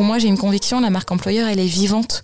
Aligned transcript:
pour 0.00 0.06
moi, 0.06 0.18
j'ai 0.18 0.28
une 0.28 0.38
conviction, 0.38 0.80
la 0.80 0.88
marque 0.88 1.12
employeur, 1.12 1.46
elle 1.46 1.60
est 1.60 1.66
vivante. 1.66 2.22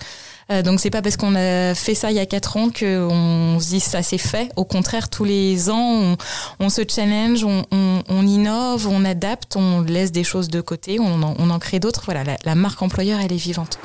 Euh, 0.50 0.62
donc 0.62 0.80
c'est 0.80 0.88
pas 0.88 1.02
parce 1.02 1.18
qu'on 1.18 1.34
a 1.34 1.74
fait 1.74 1.94
ça 1.94 2.10
il 2.10 2.16
y 2.16 2.18
a 2.18 2.24
quatre 2.24 2.56
ans 2.56 2.70
qu'on 2.70 3.58
se 3.60 3.68
dit 3.68 3.80
ça 3.80 4.02
c'est 4.02 4.16
fait. 4.16 4.50
Au 4.56 4.64
contraire, 4.64 5.10
tous 5.10 5.24
les 5.24 5.68
ans, 5.68 6.16
on, 6.58 6.68
se 6.70 6.80
challenge, 6.88 7.44
on, 7.44 8.26
innove, 8.26 8.88
on 8.88 9.04
adapte, 9.04 9.56
on 9.56 9.82
laisse 9.82 10.10
des 10.10 10.24
choses 10.24 10.48
de 10.48 10.62
côté, 10.62 10.98
on 10.98 11.22
en, 11.22 11.58
crée 11.58 11.78
d'autres. 11.78 12.00
Voilà, 12.06 12.24
la, 12.42 12.54
marque 12.54 12.80
employeur, 12.80 13.20
elle 13.20 13.34
est 13.34 13.36
vivante. 13.36 13.78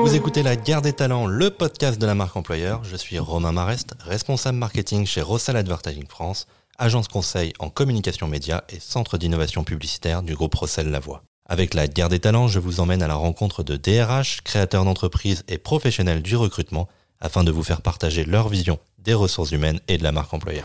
Vous 0.00 0.14
écoutez 0.14 0.42
La 0.42 0.56
Guerre 0.56 0.80
des 0.80 0.94
Talents, 0.94 1.26
le 1.26 1.50
podcast 1.50 2.00
de 2.00 2.06
la 2.06 2.14
marque 2.14 2.34
employeur. 2.34 2.82
Je 2.82 2.96
suis 2.96 3.18
Romain 3.18 3.52
Marest, 3.52 3.92
responsable 4.06 4.56
marketing 4.56 5.04
chez 5.04 5.20
Rossal 5.20 5.56
Advertising 5.56 6.06
France, 6.08 6.46
agence 6.78 7.08
conseil 7.08 7.52
en 7.58 7.68
communication 7.68 8.26
média 8.26 8.64
et 8.70 8.80
centre 8.80 9.18
d'innovation 9.18 9.64
publicitaire 9.64 10.22
du 10.22 10.34
groupe 10.34 10.54
Rossel 10.54 10.88
Lavoie. 10.88 11.22
Avec 11.52 11.74
la 11.74 11.88
guerre 11.88 12.08
des 12.08 12.20
talents, 12.20 12.46
je 12.46 12.60
vous 12.60 12.78
emmène 12.78 13.02
à 13.02 13.08
la 13.08 13.16
rencontre 13.16 13.64
de 13.64 13.74
DRH, 13.74 14.42
créateurs 14.44 14.84
d'entreprises 14.84 15.42
et 15.48 15.58
professionnels 15.58 16.22
du 16.22 16.36
recrutement 16.36 16.86
afin 17.20 17.42
de 17.42 17.50
vous 17.50 17.64
faire 17.64 17.82
partager 17.82 18.24
leur 18.24 18.48
vision 18.48 18.78
des 19.00 19.14
ressources 19.14 19.50
humaines 19.50 19.80
et 19.88 19.98
de 19.98 20.04
la 20.04 20.12
marque 20.12 20.32
employeur. 20.32 20.64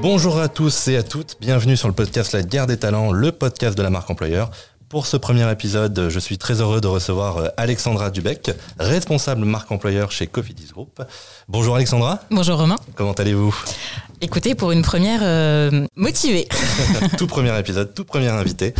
Bonjour 0.00 0.38
à 0.38 0.48
tous 0.48 0.88
et 0.88 0.96
à 0.96 1.02
toutes, 1.02 1.36
bienvenue 1.42 1.76
sur 1.76 1.88
le 1.88 1.94
podcast 1.94 2.32
La 2.32 2.42
guerre 2.42 2.66
des 2.66 2.78
talents, 2.78 3.12
le 3.12 3.32
podcast 3.32 3.76
de 3.76 3.82
la 3.82 3.90
marque 3.90 4.08
employeur. 4.08 4.50
Pour 4.88 5.06
ce 5.06 5.18
premier 5.18 5.50
épisode, 5.50 6.08
je 6.08 6.18
suis 6.18 6.38
très 6.38 6.62
heureux 6.62 6.80
de 6.80 6.86
recevoir 6.86 7.36
euh, 7.38 7.48
Alexandra 7.58 8.10
Dubec, 8.10 8.52
responsable 8.78 9.44
marque 9.44 9.72
employeur 9.72 10.10
chez 10.10 10.26
Cofidis 10.26 10.68
Group. 10.72 11.02
Bonjour 11.48 11.74
Alexandra. 11.74 12.20
Bonjour 12.30 12.56
Romain. 12.56 12.76
Comment 12.94 13.12
allez-vous? 13.12 13.54
Écoutez, 14.24 14.54
pour 14.54 14.72
une 14.72 14.80
première 14.80 15.20
euh, 15.22 15.86
motivée. 15.96 16.48
tout 17.18 17.26
premier 17.26 17.56
épisode, 17.58 17.92
tout 17.92 18.06
premier 18.06 18.28
invité. 18.28 18.72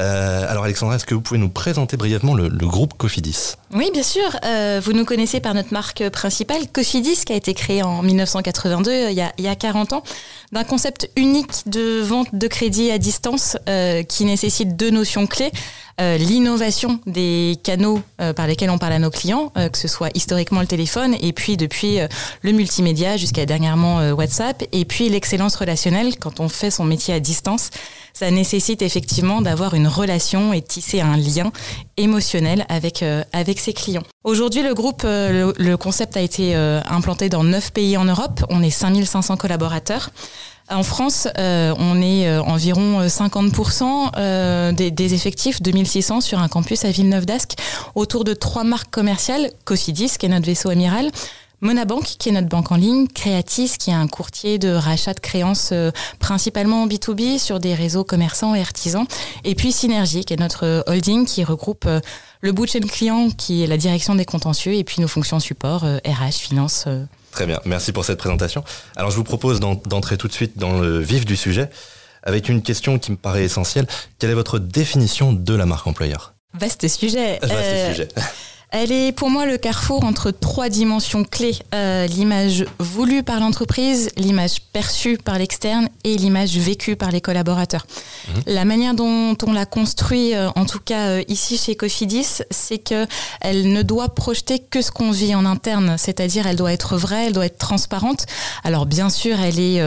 Euh, 0.00 0.50
alors 0.50 0.64
Alexandra, 0.64 0.96
est-ce 0.96 1.04
que 1.04 1.14
vous 1.14 1.20
pouvez 1.20 1.38
nous 1.38 1.50
présenter 1.50 1.98
brièvement 1.98 2.32
le, 2.34 2.48
groupe 2.48 2.94
Cofidis? 2.96 3.56
Oui, 3.74 3.90
bien 3.92 4.02
sûr. 4.02 4.24
Euh, 4.46 4.80
vous 4.82 4.94
nous 4.94 5.04
connaissez 5.04 5.40
par 5.40 5.52
notre 5.52 5.70
marque 5.74 6.08
principale, 6.08 6.62
Cofidis, 6.72 7.26
qui 7.26 7.34
a 7.34 7.36
été 7.36 7.52
créée 7.52 7.82
en 7.82 8.02
1982, 8.02 9.10
il 9.10 9.12
y 9.12 9.20
a, 9.20 9.34
il 9.36 9.44
y 9.44 9.48
a 9.48 9.54
40 9.54 9.92
ans, 9.92 10.02
d'un 10.52 10.64
concept 10.64 11.10
unique 11.14 11.68
de 11.68 12.00
vente 12.00 12.28
de 12.34 12.46
crédit 12.48 12.90
à 12.90 12.96
distance 12.96 13.58
qui 14.08 14.24
nécessite 14.24 14.76
deux 14.78 14.90
notions 14.90 15.26
clés. 15.26 15.52
Euh, 15.98 16.18
l'innovation 16.18 17.00
des 17.06 17.56
canaux 17.62 18.02
euh, 18.20 18.34
par 18.34 18.46
lesquels 18.46 18.68
on 18.68 18.76
parle 18.76 18.92
à 18.92 18.98
nos 18.98 19.08
clients, 19.08 19.50
euh, 19.56 19.70
que 19.70 19.78
ce 19.78 19.88
soit 19.88 20.10
historiquement 20.14 20.60
le 20.60 20.66
téléphone, 20.66 21.16
et 21.22 21.32
puis 21.32 21.56
depuis 21.56 21.98
le 22.42 22.52
multimédia 22.52 23.16
jusqu'à 23.16 23.46
dernièrement 23.46 24.10
WhatsApp, 24.10 24.62
et 24.72 24.84
puis 24.84 25.08
l'excellence 25.08 25.56
relationnelle 25.56 26.18
quand 26.18 26.40
on 26.40 26.48
fait 26.48 26.70
son 26.70 26.84
métier 26.84 27.14
à 27.14 27.20
distance. 27.20 27.70
Ça 28.12 28.30
nécessite 28.30 28.82
effectivement 28.82 29.40
d'avoir 29.40 29.74
une 29.74 29.88
relation 29.88 30.52
et 30.52 30.62
tisser 30.62 31.00
un 31.00 31.16
lien 31.16 31.52
émotionnel 31.96 32.64
avec 32.68 33.04
avec 33.32 33.58
ses 33.58 33.72
clients. 33.72 34.02
Aujourd'hui, 34.24 34.62
le 34.62 34.74
groupe, 34.74 35.02
le, 35.04 35.52
le, 35.56 35.76
concept 35.76 36.16
a 36.16 36.20
été 36.20 36.54
implanté 36.54 37.28
dans 37.28 37.44
neuf 37.44 37.72
pays 37.72 37.96
en 37.96 38.04
Europe. 38.04 38.44
On 38.48 38.62
est 38.62 38.70
5500 38.70 39.36
collaborateurs. 39.36 40.10
En 40.68 40.82
France, 40.82 41.28
euh, 41.38 41.72
on 41.78 42.02
est 42.02 42.26
euh, 42.26 42.42
environ 42.42 43.06
50% 43.06 44.10
euh, 44.16 44.72
des, 44.72 44.90
des, 44.90 45.14
effectifs, 45.14 45.62
2600 45.62 46.20
sur 46.20 46.40
un 46.40 46.48
campus 46.48 46.84
à 46.84 46.90
Villeneuve 46.90 47.24
d'Ascq, 47.24 47.54
autour 47.94 48.24
de 48.24 48.34
trois 48.34 48.64
marques 48.64 48.90
commerciales, 48.90 49.50
Cosidis, 49.64 50.18
qui 50.18 50.26
est 50.26 50.28
notre 50.28 50.46
vaisseau 50.46 50.70
amiral, 50.70 51.12
Monabank, 51.60 52.02
qui 52.02 52.30
est 52.30 52.32
notre 52.32 52.48
banque 52.48 52.72
en 52.72 52.76
ligne, 52.76 53.06
Creatis, 53.06 53.76
qui 53.78 53.90
est 53.90 53.94
un 53.94 54.08
courtier 54.08 54.58
de 54.58 54.70
rachat 54.70 55.14
de 55.14 55.20
créances 55.20 55.72
principalement 56.18 56.82
en 56.82 56.86
B2B 56.86 57.38
sur 57.38 57.60
des 57.60 57.74
réseaux 57.74 58.04
commerçants 58.04 58.54
et 58.54 58.60
artisans, 58.60 59.06
et 59.44 59.54
puis 59.54 59.72
Synergie, 59.72 60.24
qui 60.24 60.34
est 60.34 60.40
notre 60.40 60.84
holding 60.86 61.24
qui 61.24 61.44
regroupe 61.44 61.88
le 62.40 62.52
bout 62.52 62.66
de 62.66 62.70
chaîne 62.72 62.86
client, 62.86 63.30
qui 63.30 63.62
est 63.62 63.66
la 63.66 63.78
direction 63.78 64.16
des 64.16 64.26
contentieux, 64.26 64.74
et 64.74 64.84
puis 64.84 65.00
nos 65.00 65.08
fonctions 65.08 65.40
support, 65.40 65.84
RH, 66.04 66.32
finance. 66.32 66.86
Très 67.36 67.44
bien, 67.44 67.60
merci 67.66 67.92
pour 67.92 68.06
cette 68.06 68.16
présentation. 68.16 68.64
Alors 68.96 69.10
je 69.10 69.16
vous 69.16 69.22
propose 69.22 69.60
d'entrer 69.60 70.16
tout 70.16 70.26
de 70.26 70.32
suite 70.32 70.56
dans 70.56 70.80
le 70.80 71.00
vif 71.00 71.26
du 71.26 71.36
sujet 71.36 71.68
avec 72.22 72.48
une 72.48 72.62
question 72.62 72.98
qui 72.98 73.10
me 73.10 73.18
paraît 73.18 73.44
essentielle. 73.44 73.86
Quelle 74.18 74.30
est 74.30 74.34
votre 74.34 74.58
définition 74.58 75.34
de 75.34 75.54
la 75.54 75.66
marque 75.66 75.86
employeur? 75.86 76.32
Vaste 76.54 76.88
sujet. 76.88 77.38
Vaste 77.42 77.54
euh, 77.54 77.90
sujet. 77.90 78.08
Elle 78.70 78.90
est 78.90 79.12
pour 79.12 79.30
moi 79.30 79.46
le 79.46 79.58
carrefour 79.58 80.04
entre 80.04 80.32
trois 80.32 80.68
dimensions 80.68 81.22
clés. 81.24 81.56
Euh, 81.74 82.06
l'image 82.06 82.64
voulue 82.80 83.22
par 83.22 83.38
l'entreprise, 83.38 84.10
l'image 84.16 84.60
perçue 84.72 85.18
par 85.18 85.38
l'externe 85.38 85.88
et 86.02 86.16
l'image 86.16 86.56
vécue 86.58 86.96
par 86.96 87.12
les 87.12 87.20
collaborateurs. 87.20 87.86
Mhm. 88.28 88.42
La 88.46 88.64
manière 88.64 88.94
dont 88.94 89.36
on 89.46 89.52
l'a 89.52 89.66
construit, 89.66 90.34
euh, 90.34 90.48
en 90.56 90.66
tout 90.66 90.80
cas 90.80 91.08
euh, 91.08 91.22
ici 91.28 91.56
chez 91.56 91.76
Cofidis, 91.76 92.42
c'est 92.50 92.78
qu'elle 92.78 93.72
ne 93.72 93.82
doit 93.82 94.08
projeter 94.08 94.58
que 94.58 94.82
ce 94.82 94.90
qu'on 94.90 95.12
vit 95.12 95.34
en 95.34 95.46
interne, 95.46 95.96
c'est-à-dire 95.96 96.46
elle 96.48 96.56
doit 96.56 96.72
être 96.72 96.96
vraie, 96.96 97.26
elle 97.26 97.32
doit 97.32 97.46
être 97.46 97.58
transparente. 97.58 98.26
Alors 98.64 98.84
bien 98.84 99.10
sûr, 99.10 99.38
elle 99.40 99.60
est 99.60 99.80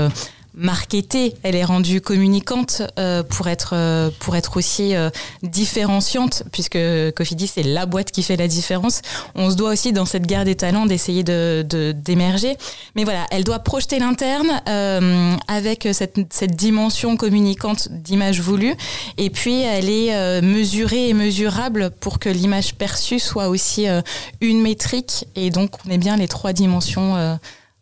marketée, 0.59 1.35
elle 1.43 1.55
est 1.55 1.63
rendue 1.63 2.01
communicante 2.01 2.81
euh, 2.99 3.23
pour 3.23 3.47
être 3.47 3.71
euh, 3.73 4.09
pour 4.19 4.35
être 4.35 4.57
aussi 4.57 4.95
euh, 4.95 5.09
différenciante 5.41 6.43
puisque 6.51 6.77
Cofidis 7.15 7.47
c'est 7.47 7.63
la 7.63 7.85
boîte 7.85 8.11
qui 8.11 8.23
fait 8.23 8.35
la 8.35 8.47
différence. 8.47 9.01
On 9.35 9.49
se 9.49 9.55
doit 9.55 9.71
aussi 9.71 9.93
dans 9.93 10.05
cette 10.05 10.27
guerre 10.27 10.45
des 10.45 10.55
talents 10.55 10.85
d'essayer 10.85 11.23
de 11.23 11.65
d'émerger. 11.95 12.57
Mais 12.95 13.05
voilà, 13.05 13.25
elle 13.31 13.43
doit 13.43 13.59
projeter 13.59 13.99
l'interne 13.99 14.61
avec 15.47 15.87
cette, 15.93 16.19
cette 16.31 16.55
dimension 16.55 17.15
communicante 17.15 17.89
d'image 17.91 18.41
voulue 18.41 18.75
et 19.17 19.29
puis 19.29 19.61
elle 19.61 19.89
est 19.89 20.41
mesurée 20.41 21.09
et 21.09 21.13
mesurable 21.13 21.91
pour 21.99 22.19
que 22.19 22.29
l'image 22.29 22.75
perçue 22.75 23.19
soit 23.19 23.47
aussi 23.47 23.87
une 24.41 24.61
métrique 24.61 25.25
et 25.35 25.49
donc 25.49 25.71
on 25.85 25.91
est 25.91 25.97
bien 25.97 26.17
les 26.17 26.27
trois 26.27 26.53
dimensions 26.53 27.39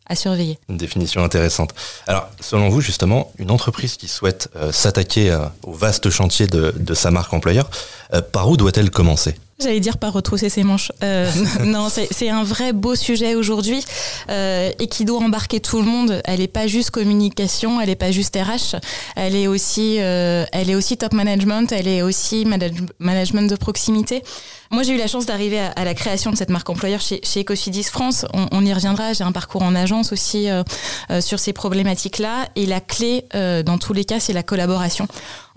à 0.08 0.16
surveiller. 0.16 0.58
Une 0.70 0.78
définition 0.78 1.24
intéressante. 1.24 1.74
Alors, 2.08 2.30
selon 2.40 2.70
vous, 2.70 2.82
justement, 2.82 3.32
une 3.38 3.52
entreprise 3.52 3.98
qui 3.98 4.08
souhaite 4.08 4.50
euh, 4.56 4.72
s'attaquer 4.72 5.32
euh, 5.32 5.46
au 5.64 5.74
vaste 5.74 6.10
chantier 6.10 6.48
de, 6.48 6.94
sa 6.94 7.12
marque 7.12 7.34
employeur, 7.34 7.70
euh, 8.14 8.22
par 8.22 8.50
où 8.50 8.58
doit-elle 8.58 8.90
commencer? 8.90 9.36
J'allais 9.60 9.80
dire 9.80 9.98
par 9.98 10.14
retrousser 10.14 10.50
ses 10.50 10.64
manches. 10.64 10.92
non, 11.64 11.88
c'est 11.90 12.30
un 12.30 12.44
vrai 12.44 12.74
beau 12.74 12.96
sujet 12.96 13.36
aujourd'hui 13.36 13.84
et 14.30 14.88
qui 14.90 15.06
doit 15.06 15.20
embarquer 15.20 15.60
tout 15.60 15.78
le 15.78 15.86
monde. 15.86 16.22
Elle 16.26 16.40
n'est 16.40 16.48
pas 16.48 16.68
juste 16.68 16.92
communication, 16.92 17.82
elle 17.82 17.90
n'est 17.90 17.96
pas 17.96 18.12
juste 18.12 18.36
RH, 18.36 18.78
elle 19.16 19.36
est 19.36 19.48
aussi, 19.48 19.96
elle 19.96 20.70
est 20.70 20.76
aussi 20.76 20.98
top 20.98 21.14
management, 21.14 21.72
elle 21.72 21.88
est 21.88 22.02
aussi 22.04 22.46
management 23.00 23.50
de 23.50 23.56
proximité. 23.56 24.24
Moi, 24.72 24.84
j'ai 24.84 24.94
eu 24.94 24.98
la 24.98 25.08
chance 25.08 25.26
d'arriver 25.26 25.60
à, 25.60 25.86
la 25.86 25.94
création 25.94 26.32
de 26.32 26.36
cette 26.36 26.50
marque 26.50 26.70
employeur 26.70 27.00
chez, 27.00 27.22
chez 27.24 27.42
Ecofidis 27.42 27.84
France. 27.84 28.26
On, 28.34 28.66
y 28.66 28.74
reviendra. 28.74 29.14
J'ai 29.14 29.24
un 29.24 29.32
parcours 29.32 29.62
en 29.62 29.76
agence 29.76 30.12
aussi 30.12 30.50
euh, 30.50 30.64
euh, 31.10 31.22
sur 31.22 31.40
ces 31.40 31.54
problématiques-là. 31.54 32.50
Et 32.56 32.66
la 32.66 32.82
clé, 32.82 33.26
euh, 33.34 33.64
dans 33.64 33.78
tous 33.78 33.94
les 33.94 34.04
cas, 34.04 34.20
c'est 34.20 34.34
la 34.34 34.44
collaboration 34.44 35.08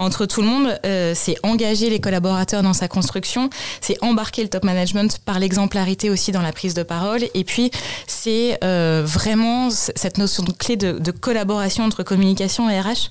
entre 0.00 0.26
tout 0.26 0.42
le 0.42 0.48
monde. 0.48 0.80
c'est 1.14 1.36
engager 1.42 1.90
les 1.90 2.00
collaborateurs 2.00 2.62
dans 2.62 2.72
sa 2.72 2.88
construction. 2.88 3.50
C'est 3.80 4.02
embarquer 4.02 4.42
le 4.42 4.48
top 4.48 4.64
management 4.64 5.18
par 5.18 5.38
l'exemplarité 5.38 6.10
aussi 6.10 6.32
dans 6.32 6.42
la 6.42 6.52
prise 6.52 6.74
de 6.74 6.82
parole. 6.82 7.20
Et 7.34 7.44
puis, 7.44 7.70
c'est 8.06 8.58
vraiment 8.62 9.70
cette 9.70 10.18
notion 10.18 10.44
clé 10.58 10.76
de, 10.76 10.92
de 10.92 11.10
collaboration 11.10 11.84
entre 11.84 12.02
communication 12.02 12.68
et 12.68 12.80
RH 12.80 13.10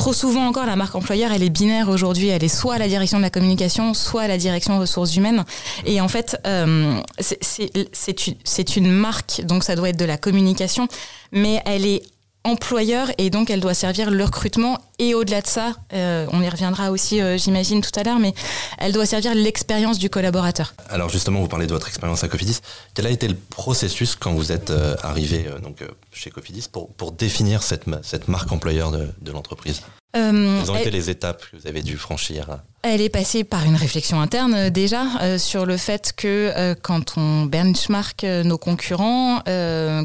Trop 0.00 0.12
souvent 0.14 0.46
encore, 0.46 0.64
la 0.64 0.76
marque 0.76 0.94
employeur, 0.94 1.30
elle 1.32 1.42
est 1.42 1.50
binaire 1.50 1.90
aujourd'hui. 1.90 2.28
Elle 2.28 2.42
est 2.42 2.48
soit 2.48 2.74
à 2.74 2.78
la 2.78 2.88
direction 2.88 3.18
de 3.18 3.22
la 3.22 3.28
communication, 3.28 3.92
soit 3.92 4.22
à 4.22 4.28
la 4.28 4.38
direction 4.38 4.78
ressources 4.78 5.14
humaines. 5.16 5.44
Et 5.84 6.00
en 6.00 6.08
fait, 6.08 6.38
euh, 6.46 7.00
c'est 7.18 8.76
une 8.76 8.90
marque, 8.90 9.42
donc 9.44 9.62
ça 9.62 9.76
doit 9.76 9.90
être 9.90 9.98
de 9.98 10.06
la 10.06 10.16
communication, 10.16 10.88
mais 11.32 11.60
elle 11.66 11.84
est 11.84 12.02
employeur 12.44 13.08
et 13.18 13.30
donc 13.30 13.50
elle 13.50 13.60
doit 13.60 13.74
servir 13.74 14.10
le 14.10 14.24
recrutement 14.24 14.78
et 14.98 15.14
au-delà 15.14 15.42
de 15.42 15.46
ça, 15.46 15.74
euh, 15.92 16.26
on 16.32 16.42
y 16.42 16.48
reviendra 16.48 16.90
aussi 16.90 17.20
euh, 17.20 17.36
j'imagine 17.36 17.80
tout 17.80 17.98
à 17.98 18.02
l'heure, 18.02 18.18
mais 18.18 18.32
elle 18.78 18.92
doit 18.92 19.06
servir 19.06 19.34
l'expérience 19.34 19.98
du 19.98 20.10
collaborateur. 20.10 20.74
Alors 20.88 21.08
justement, 21.08 21.40
vous 21.40 21.48
parlez 21.48 21.66
de 21.66 21.72
votre 21.72 21.88
expérience 21.88 22.24
à 22.24 22.28
Cofidis. 22.28 22.60
Quel 22.94 23.06
a 23.06 23.10
été 23.10 23.28
le 23.28 23.36
processus 23.36 24.14
quand 24.16 24.32
vous 24.32 24.52
êtes 24.52 24.72
arrivé 25.02 25.46
donc, 25.62 25.84
chez 26.12 26.30
Cofidis 26.30 26.68
pour, 26.70 27.12
définir 27.12 27.62
cette, 27.62 27.86
marque 28.28 28.52
employeur 28.52 28.90
de 28.90 29.32
l'entreprise? 29.32 29.82
Euh, 30.16 30.58
Quelles 30.60 30.70
ont 30.70 30.76
été 30.76 30.90
les 30.90 31.08
étapes 31.10 31.44
que 31.50 31.56
vous 31.56 31.66
avez 31.68 31.82
dû 31.82 31.96
franchir 31.96 32.58
Elle 32.82 33.00
est 33.00 33.08
passée 33.08 33.44
par 33.44 33.64
une 33.64 33.76
réflexion 33.76 34.20
interne 34.20 34.54
euh, 34.54 34.70
déjà 34.70 35.04
euh, 35.22 35.38
sur 35.38 35.66
le 35.66 35.76
fait 35.76 36.12
que 36.16 36.74
quand 36.82 37.16
on 37.16 37.44
benchmark 37.44 38.24
nos 38.24 38.58
concurrents, 38.58 39.40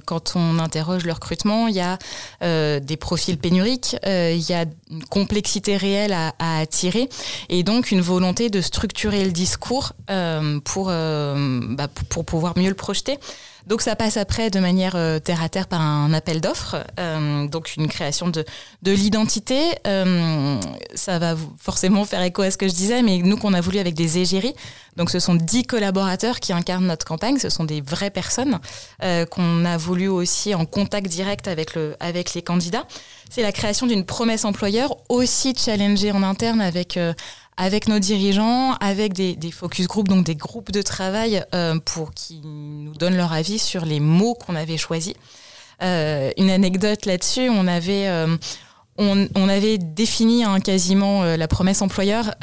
quand 0.06 0.34
on 0.36 0.60
interroge 0.60 1.06
le 1.06 1.13
recrutement, 1.13 1.68
il 1.68 1.75
y 1.75 1.81
a 1.81 1.98
des 2.80 2.98
profils 2.98 3.38
pénuriques, 3.38 3.96
il 4.06 4.50
y 4.50 4.54
a 4.54 4.66
une 4.92 5.04
complexité 5.06 5.78
réelle 5.78 6.13
à, 6.13 6.34
à, 6.40 6.60
attirer 6.60 7.10
et 7.50 7.63
donc 7.63 7.92
une 7.92 8.02
volonté 8.02 8.50
de 8.50 8.62
structurer 8.62 9.25
le 9.25 9.31
discours 9.31 9.94
pour, 10.63 10.88
bah, 10.88 11.88
pour 12.10 12.25
pouvoir 12.25 12.57
mieux 12.57 12.69
le 12.69 12.75
projeter. 12.75 13.18
Donc 13.67 13.81
ça 13.81 13.95
passe 13.95 14.17
après 14.17 14.50
de 14.50 14.59
manière 14.59 14.95
euh, 14.95 15.19
terre 15.19 15.41
à 15.41 15.50
terre 15.50 15.67
par 15.67 15.81
un 15.81 16.13
appel 16.13 16.39
d'offres, 16.39 16.77
euh, 17.00 17.47
donc 17.47 17.75
une 17.77 17.88
création 17.88 18.27
de, 18.27 18.45
de 18.83 18.91
l'identité. 18.91 19.59
Euh, 19.88 20.59
ça 20.94 21.17
va 21.17 21.35
forcément 21.59 22.06
faire 22.06 22.21
écho 22.21 22.44
à 22.44 22.51
ce 22.51 22.57
que 22.57 22.67
je 22.67 22.73
disais, 22.73 23.01
mais 23.01 23.17
nous 23.17 23.38
qu'on 23.38 23.53
a 23.53 23.62
voulu 23.62 23.79
avec 23.79 23.95
des 23.95 24.19
égéries. 24.19 24.53
Donc 24.97 25.09
ce 25.09 25.19
sont 25.19 25.35
dix 25.35 25.63
collaborateurs 25.63 26.39
qui 26.39 26.53
incarnent 26.53 26.85
notre 26.85 27.06
campagne, 27.06 27.38
ce 27.39 27.50
sont 27.50 27.65
des 27.65 27.81
vraies 27.81 28.12
personnes 28.12 28.59
qu'on 29.01 29.65
a 29.65 29.75
voulu 29.75 30.07
aussi 30.07 30.56
en 30.56 30.65
contact 30.65 31.07
direct 31.07 31.50
avec, 31.50 31.75
le, 31.75 31.97
avec 32.00 32.33
les 32.33 32.41
candidats. 32.41 32.85
C'est 33.29 33.41
la 33.41 33.51
création 33.51 33.88
d'une 33.88 34.06
promesse 34.06 34.45
employeur 34.45 34.95
aussi 35.09 35.53
challengée 35.53 36.13
en 36.13 36.23
interne 36.23 36.61
avec 36.61 36.97
avec 37.57 37.88
nos 37.88 38.00
dirigeants, 38.00 38.74
avec 38.80 39.13
des, 39.13 39.52
focus 39.52 39.88
groups, 39.88 40.10
donc 40.10 40.25
des 40.25 40.36
groupes 40.36 40.72
de 40.72 40.81
travail 40.81 41.44
euh, 41.54 41.80
pour 41.80 42.13
qui 42.13 42.42
nous 42.44 42.94
donnent 42.94 43.18
leur 43.18 43.31
avis 43.31 43.60
sur 43.60 43.86
les 43.86 44.00
mots 44.00 44.34
qu'on 44.34 44.56
avait 44.56 44.78
choisis. 44.78 45.13
Euh, 45.81 46.31
une 46.38 46.50
anecdote 46.50 47.06
là-dessus, 47.06 47.50
on 47.50 47.68
avait 47.68 48.07
euh, 48.07 48.38
on, 48.98 49.50
avait 49.50 49.78
défini 49.78 50.44
hein, 50.44 50.60
quasiment 50.60 51.24
la 51.24 51.48
promesse 51.48 51.81
employeur. 51.81 52.34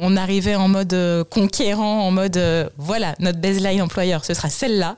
On 0.00 0.16
arrivait 0.16 0.56
en 0.56 0.68
mode 0.68 1.24
conquérant, 1.30 2.00
en 2.02 2.10
mode 2.10 2.38
voilà 2.76 3.14
notre 3.20 3.38
baseline 3.38 3.80
employeur, 3.80 4.24
ce 4.24 4.34
sera 4.34 4.50
celle-là. 4.50 4.96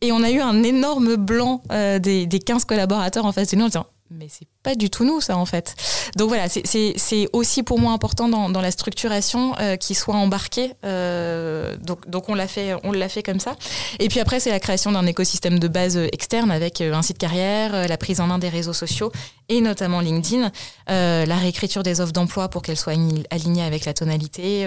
Et 0.00 0.12
on 0.12 0.22
a 0.22 0.30
eu 0.30 0.40
un 0.40 0.62
énorme 0.62 1.16
blanc 1.16 1.62
des, 1.70 2.26
des 2.26 2.38
15 2.38 2.64
collaborateurs 2.66 3.26
en 3.26 3.32
face 3.32 3.50
de 3.50 3.56
nous 3.56 3.64
en 3.64 3.68
disant 3.68 3.86
mais 4.12 4.28
c'est 4.28 4.46
pas 4.62 4.74
du 4.74 4.90
tout 4.90 5.04
nous 5.04 5.20
ça 5.20 5.36
en 5.36 5.46
fait. 5.46 5.74
Donc 6.16 6.28
voilà, 6.28 6.48
c'est 6.48 7.28
aussi 7.32 7.62
pour 7.62 7.78
moi 7.78 7.92
important 7.92 8.28
dans, 8.28 8.50
dans 8.50 8.60
la 8.60 8.70
structuration 8.70 9.54
euh, 9.58 9.76
qu'il 9.76 9.96
soit 9.96 10.14
embarqué. 10.14 10.72
Euh, 10.84 11.76
donc, 11.78 12.08
donc 12.08 12.28
on 12.28 12.34
l'a 12.34 12.48
fait, 12.48 12.74
fait 13.08 13.22
comme 13.22 13.40
ça. 13.40 13.56
Et 13.98 14.08
puis 14.08 14.20
après 14.20 14.40
c'est 14.40 14.50
la 14.50 14.60
création 14.60 14.92
d'un 14.92 15.06
écosystème 15.06 15.58
de 15.58 15.68
base 15.68 15.96
externe 15.96 16.50
avec 16.50 16.80
euh, 16.80 16.92
un 16.94 17.02
site 17.02 17.18
carrière, 17.18 17.74
euh, 17.74 17.86
la 17.86 17.96
prise 17.96 18.20
en 18.20 18.26
main 18.26 18.38
des 18.38 18.48
réseaux 18.48 18.72
sociaux 18.72 19.12
et 19.48 19.60
notamment 19.60 20.00
LinkedIn, 20.00 20.50
euh, 20.90 21.26
la 21.26 21.36
réécriture 21.36 21.82
des 21.82 22.00
offres 22.00 22.12
d'emploi 22.12 22.48
pour 22.48 22.62
qu'elles 22.62 22.76
soient 22.76 22.94
alignées 23.30 23.64
avec 23.64 23.84
la 23.84 23.92
tonalité, 23.94 24.66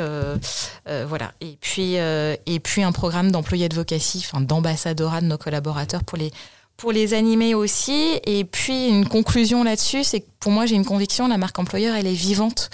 voilà. 1.08 1.32
Et 1.42 1.58
puis 1.60 1.96
et 1.96 2.60
puis 2.60 2.84
un 2.84 2.92
programme 2.92 3.32
d'employés 3.32 3.66
advocacy, 3.66 4.24
enfin 4.26 4.42
d'ambassadorat 4.42 5.22
de 5.22 5.28
nos 5.28 5.38
collaborateurs 5.38 6.04
pour 6.04 6.18
les 6.18 6.32
pour 6.78 6.92
les 6.92 7.14
animer 7.14 7.56
aussi. 7.56 8.20
Et 8.26 8.44
puis 8.44 8.88
une 8.88 9.08
conclusion 9.08 9.64
là-dessus, 9.64 10.04
c'est 10.04 10.22
que 10.22 10.28
pour 10.40 10.52
moi 10.52 10.66
j'ai 10.66 10.76
une 10.76 10.86
conviction, 10.86 11.28
la 11.28 11.38
marque 11.38 11.58
employeur, 11.60 11.96
elle 11.96 12.08
est 12.08 12.14
vivante. 12.14 12.70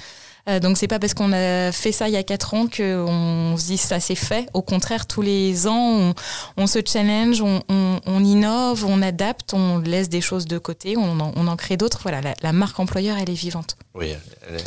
Euh, 0.50 0.60
donc 0.60 0.78
c'est 0.78 0.88
pas 0.88 0.98
parce 0.98 1.14
qu'on 1.14 1.34
a 1.34 1.72
fait 1.72 1.92
ça 1.92 2.08
il 2.08 2.14
y 2.14 2.18
a 2.18 2.24
quatre 2.24 2.56
ans 2.56 2.66
qu'on 2.66 3.56
se 3.58 3.66
dit 3.66 3.78
ça 3.78 4.00
c'est 4.00 4.16
fait. 4.16 4.48
Au 4.54 4.62
contraire, 4.62 5.06
tous 5.06 5.22
les 5.22 5.68
ans, 5.68 6.14
on, 6.58 6.68
se 6.68 6.80
challenge, 6.86 7.42
on, 7.42 8.24
innove, 8.24 8.86
on 8.86 9.02
adapte, 9.02 9.54
on 9.54 9.80
laisse 9.80 10.10
des 10.10 10.22
choses 10.22 10.46
de 10.46 10.58
côté, 10.58 10.98
on 10.98 11.20
en, 11.20 11.56
crée 11.56 11.78
d'autres. 11.78 12.00
Voilà, 12.04 12.22
la, 12.42 12.54
marque 12.54 12.80
employeur, 12.80 13.18
elle 13.20 13.30
est 13.30 13.34
vivante. 13.34 13.76
Oui, 13.94 14.14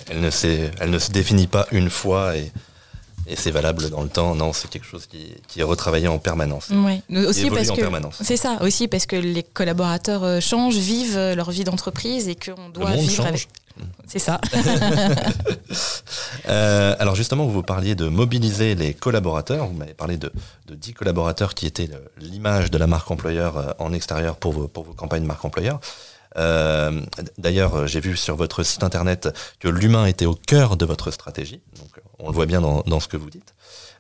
elle, 0.09 0.21
ne, 0.21 0.31
se 0.31 1.11
définit 1.11 1.47
pas 1.47 1.67
une 1.73 1.91
fois 1.91 2.35
et 3.27 3.37
c'est 3.37 3.51
valable 3.51 3.91
dans 3.91 4.03
le 4.03 4.09
temps. 4.09 4.35
Non, 4.35 4.53
c'est 4.53 4.69
quelque 4.69 4.87
chose 4.87 5.07
qui, 5.07 5.35
qui, 5.49 5.61
est 5.61 5.65
retravaillé 5.65 6.09
en 6.09 6.19
permanence. 6.19 6.69
Oui, 6.71 7.03
aussi 7.27 7.51
parce 7.51 7.71
que 7.71 7.83
c'est 8.21 8.37
ça, 8.37 8.59
aussi 8.63 8.89
parce 8.89 9.07
que 9.07 9.17
les 9.17 9.43
collaborateurs 9.43 10.25
euh, 10.25 10.41
changent, 10.41 10.77
vivent 10.77 11.17
euh, 11.17 11.35
leur 11.35 11.51
vie 11.51 11.65
d'entreprise 11.65 12.29
et 12.29 12.35
qu'on 12.37 12.69
doit 12.69 12.93
vivre 12.93 13.13
change. 13.13 13.27
avec. 13.27 13.49
C'est 14.07 14.19
ça. 14.19 14.41
euh, 16.49 16.95
alors 16.99 17.15
justement, 17.15 17.47
vous 17.47 17.63
parliez 17.63 17.95
de 17.95 18.09
mobiliser 18.09 18.75
les 18.75 18.95
collaborateurs. 18.95 19.67
Vous 19.67 19.73
m'avez 19.73 19.95
parlé 19.95 20.17
de, 20.17 20.31
de 20.67 20.75
10 20.75 20.95
collaborateurs 20.95 21.55
qui 21.55 21.67
étaient 21.67 21.89
l'image 22.19 22.71
de 22.71 22.79
la 22.79 22.87
marque 22.87 23.11
employeur 23.11 23.57
euh, 23.57 23.73
en 23.79 23.93
extérieur 23.93 24.37
pour 24.37 24.53
vos, 24.53 24.69
pour 24.69 24.85
vos 24.85 24.93
campagnes 24.93 25.25
marque 25.25 25.45
employeur. 25.45 25.81
Euh, 26.37 27.01
D'ailleurs, 27.39 27.87
j'ai 27.87 28.01
vu 28.01 28.17
sur 28.17 28.37
votre 28.37 28.63
site 28.63 28.83
internet 28.83 29.29
que 29.61 29.69
l'humain 29.69 30.07
était 30.07 30.27
au 30.27 30.35
cœur 30.35 30.77
de 30.77 30.85
votre 30.85 31.11
stratégie. 31.11 31.61
Donc, 31.79 31.89
on 32.19 32.29
le 32.29 32.35
voit 32.35 32.47
bien 32.47 32.61
dans, 32.61 33.01
ce 33.01 33.09
que 33.09 33.17
vous 33.17 33.31
dites. 33.31 33.55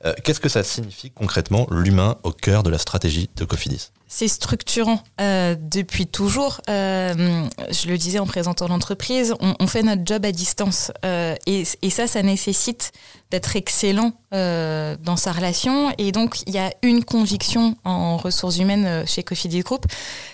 Euh, 0.04 0.14
Qu'est-ce 0.22 0.40
que 0.40 0.48
ça 0.48 0.62
signifie 0.62 1.10
concrètement, 1.10 1.66
l'humain 1.70 2.16
au 2.22 2.32
cœur 2.32 2.62
de 2.62 2.70
la 2.70 2.78
stratégie 2.78 3.28
de 3.36 3.44
Cofidis? 3.44 3.90
C'est 4.06 4.28
structurant 4.28 5.02
euh, 5.20 5.56
depuis 5.58 6.06
toujours. 6.06 6.60
Je 6.68 7.88
le 7.88 7.96
disais 7.96 8.18
en 8.18 8.26
présentant 8.26 8.68
l'entreprise, 8.68 9.34
on, 9.40 9.66
fait 9.66 9.82
notre 9.82 10.02
job 10.04 10.24
à 10.24 10.32
distance 10.32 10.92
et, 11.04 11.64
et, 11.82 11.90
ça, 11.90 12.06
ça 12.06 12.22
nécessite 12.22 12.92
d'être 13.30 13.56
excellent 13.56 14.12
euh, 14.32 14.96
dans 15.02 15.16
sa 15.16 15.32
relation. 15.32 15.92
Et 15.98 16.12
donc, 16.12 16.40
il 16.46 16.54
y 16.54 16.58
a 16.58 16.72
une 16.82 17.04
conviction 17.04 17.76
en 17.84 18.16
ressources 18.16 18.58
humaines 18.58 18.84
euh, 18.86 19.06
chez 19.06 19.22
Cofidis 19.22 19.60
Group, 19.60 19.86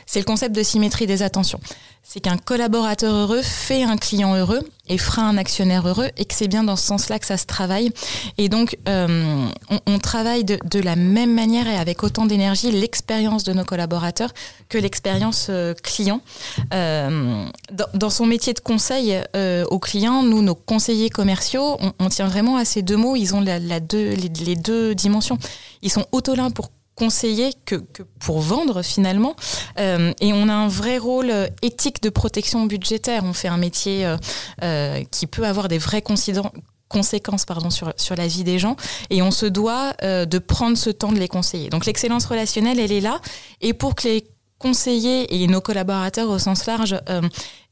c'est 0.06 0.18
le 0.18 0.24
concept 0.24 0.54
de 0.54 0.62
symétrie 0.62 1.06
des 1.06 1.22
attentions. 1.22 1.60
C'est 2.02 2.20
qu'un 2.20 2.38
collaborateur 2.38 3.14
heureux 3.14 3.42
fait 3.42 3.84
un 3.84 3.96
client 3.96 4.34
heureux 4.34 4.60
et 4.88 4.98
fera 4.98 5.22
un 5.22 5.36
actionnaire 5.36 5.86
heureux 5.86 6.08
et 6.16 6.24
que 6.24 6.34
c'est 6.34 6.48
bien 6.48 6.64
dans 6.64 6.74
ce 6.74 6.84
sens-là 6.84 7.18
que 7.18 7.26
ça 7.26 7.36
se 7.36 7.44
travaille. 7.44 7.90
Et 8.38 8.48
donc, 8.48 8.76
euh, 8.88 9.46
on, 9.86 9.98
travaille 9.98 10.44
de, 10.44 10.80
la 10.80 10.96
même 10.96 11.34
manière 11.34 11.68
et 11.68 11.76
avec 11.76 12.02
autant 12.02 12.26
d'énergie 12.26 12.72
l'expérience 12.72 13.44
de 13.44 13.52
nos 13.52 13.64
collaborateurs 13.64 14.32
que 14.68 14.78
l'expérience 14.78 15.50
client. 15.82 16.20
Dans, 16.70 18.10
son 18.10 18.26
métier 18.26 18.54
de 18.54 18.60
conseil 18.60 19.20
aux 19.70 19.78
clients, 19.78 20.22
nous, 20.22 20.42
nos 20.42 20.56
conseillers 20.56 21.10
commerciaux, 21.10 21.76
on, 21.80 21.92
on, 22.00 22.08
tient 22.08 22.26
vraiment 22.26 22.56
à 22.56 22.64
ces 22.64 22.79
deux 22.82 22.96
mots. 22.96 23.16
Ils 23.16 23.34
ont 23.34 23.40
la, 23.40 23.80
deux, 23.80 24.14
les, 24.14 24.56
deux 24.56 24.94
dimensions. 24.94 25.38
Ils 25.82 25.90
sont 25.90 26.06
autolins 26.12 26.50
pour 26.50 26.70
conseiller 26.94 27.52
que, 27.64 27.76
que, 27.76 28.02
pour 28.18 28.40
vendre 28.40 28.82
finalement. 28.82 29.34
Euh, 29.78 30.12
et 30.20 30.32
on 30.32 30.48
a 30.48 30.52
un 30.52 30.68
vrai 30.68 30.98
rôle 30.98 31.32
éthique 31.62 32.02
de 32.02 32.10
protection 32.10 32.66
budgétaire. 32.66 33.24
On 33.24 33.32
fait 33.32 33.48
un 33.48 33.56
métier 33.56 34.04
euh, 34.04 34.16
euh, 34.62 35.02
qui 35.10 35.26
peut 35.26 35.46
avoir 35.46 35.68
des 35.68 35.78
vrais 35.78 36.02
conséquences 36.90 37.44
pardon, 37.46 37.70
sur, 37.70 37.94
sur 37.96 38.16
la 38.16 38.26
vie 38.26 38.44
des 38.44 38.58
gens 38.58 38.76
et 39.08 39.22
on 39.22 39.30
se 39.30 39.46
doit 39.46 39.94
euh, 40.02 40.26
de 40.26 40.38
prendre 40.38 40.76
ce 40.76 40.90
temps 40.90 41.12
de 41.12 41.18
les 41.18 41.28
conseiller. 41.28 41.70
Donc 41.70 41.86
l'excellence 41.86 42.26
relationnelle, 42.26 42.78
elle 42.78 42.92
est 42.92 43.00
là 43.00 43.20
et 43.62 43.72
pour 43.72 43.94
que 43.94 44.08
les 44.08 44.24
conseillers 44.58 45.42
et 45.42 45.46
nos 45.46 45.62
collaborateurs 45.62 46.28
au 46.28 46.38
sens 46.38 46.66
large 46.66 46.96
euh, 47.08 47.22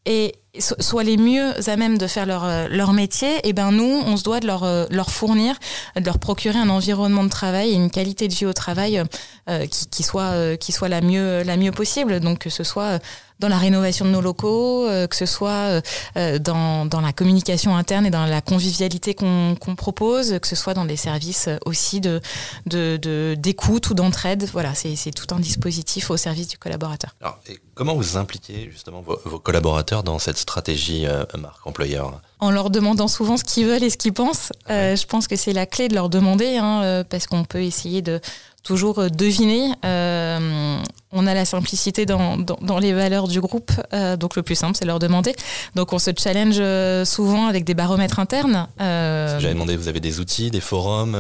et 0.09 0.35
soient 0.59 1.05
les 1.05 1.19
mieux 1.19 1.53
à 1.69 1.77
même 1.77 1.99
de 1.99 2.07
faire 2.09 2.27
leur, 2.27 2.69
leur 2.69 2.93
métier, 2.93 3.47
et 3.47 3.53
ben 3.53 3.71
nous, 3.71 4.03
on 4.07 4.17
se 4.17 4.25
doit 4.25 4.41
de 4.41 4.47
leur, 4.47 4.67
leur 4.91 5.11
fournir, 5.11 5.55
de 5.95 6.05
leur 6.05 6.19
procurer 6.19 6.59
un 6.59 6.71
environnement 6.71 7.23
de 7.23 7.29
travail 7.29 7.71
et 7.71 7.75
une 7.75 7.91
qualité 7.91 8.27
de 8.27 8.35
vie 8.35 8.47
au 8.47 8.53
travail 8.53 9.03
euh, 9.49 9.67
qui, 9.67 9.89
qui, 9.89 10.03
soit, 10.03 10.33
euh, 10.33 10.57
qui 10.57 10.73
soit 10.73 10.89
la 10.89 11.01
mieux, 11.01 11.43
la 11.43 11.57
mieux 11.57 11.73
possible. 11.73 12.21
Donc 12.21 12.41
que 12.41 12.51
ce 12.51 12.65
soit 12.65 12.99
dans 13.39 13.49
la 13.49 13.59
rénovation 13.59 14.05
de 14.05 14.11
nos 14.11 14.21
locaux, 14.21 14.87
euh, 14.87 15.07
que 15.07 15.17
ce 15.17 15.27
soit 15.27 15.81
euh, 16.17 16.39
dans, 16.39 16.87
dans, 16.87 17.01
la 17.01 17.13
communication 17.13 17.77
interne 17.77 18.07
et 18.07 18.11
dans 18.11 18.27
la 18.27 18.41
convivialité 18.41 19.15
qu'on 19.15 19.57
qu 19.61 19.75
propose, 19.75 20.39
que 20.41 20.49
ce 20.49 20.57
soit 20.57 20.75
dans 20.75 20.85
des 20.85 20.97
services 20.97 21.49
aussi 21.65 22.01
de 22.01 22.21
d'écoute 22.67 23.85
de, 23.85 23.91
ou 23.91 23.95
d'entraide. 23.95 24.49
Voilà, 24.53 24.75
c'est 24.75 25.13
tout 25.13 25.33
un 25.35 25.41
dispositif 25.41 26.11
au 26.11 26.17
service 26.17 26.49
du 26.49 26.59
collaborateur. 26.59 27.15
Alors, 27.21 27.39
comment 27.79 27.95
vous 27.95 28.17
impliquez 28.17 28.69
justement 28.71 29.01
vos, 29.01 29.19
vos, 29.25 29.39
collaborateurs 29.39 30.03
dans 30.03 30.19
cette 30.19 30.37
stratégie 30.37 31.07
euh, 31.07 31.25
marque 31.39 31.65
employeur? 31.67 32.21
En 32.41 32.51
leur 32.51 32.71
demandant 32.71 33.09
souvent 33.09 33.37
ce 33.37 33.45
qu'ils 33.45 33.67
veulent 33.67 33.85
et 33.85 33.91
ce 33.91 33.97
qu'ils 33.97 34.13
pensent. 34.13 34.53
Euh, 34.69 34.97
je 34.97 35.07
pense 35.07 35.29
que 35.29 35.37
c'est 35.37 35.53
la 35.53 35.65
clé 35.65 35.89
de 35.89 35.95
leur 35.95 36.09
demander, 36.09 36.57
hein, 36.57 36.83
euh, 36.83 37.05
parce 37.05 37.27
qu'on 37.27 37.45
peut 37.45 37.63
essayer 37.63 38.03
de 38.03 38.21
toujours 38.69 38.99
euh, 38.99 39.09
deviner. 39.09 39.73
Euh, 39.87 40.79
on 41.11 41.27
a 41.27 41.33
la 41.33 41.47
simplicité 41.47 42.05
dans, 42.05 42.37
dans, 42.37 42.59
dans, 42.61 42.79
les 42.79 42.93
valeurs 42.93 43.27
du 43.27 43.41
groupe, 43.41 43.73
euh, 43.95 44.19
donc 44.19 44.37
le 44.37 44.43
plus 44.43 44.57
simple, 44.57 44.77
c'est 44.79 44.85
leur 44.85 44.99
demander. 44.99 45.35
Donc 45.75 45.95
on 45.95 45.99
se 45.99 46.11
challenge 46.17 46.61
souvent 47.07 47.47
avec 47.47 47.65
des 47.65 47.73
baromètres 47.73 48.19
internes. 48.19 48.69
J'avais 48.79 49.55
demandé, 49.55 49.75
vous 49.75 49.89
avez 49.89 50.01
des 50.01 50.21
outils, 50.21 50.51
des 50.51 50.61
forums, 50.61 51.17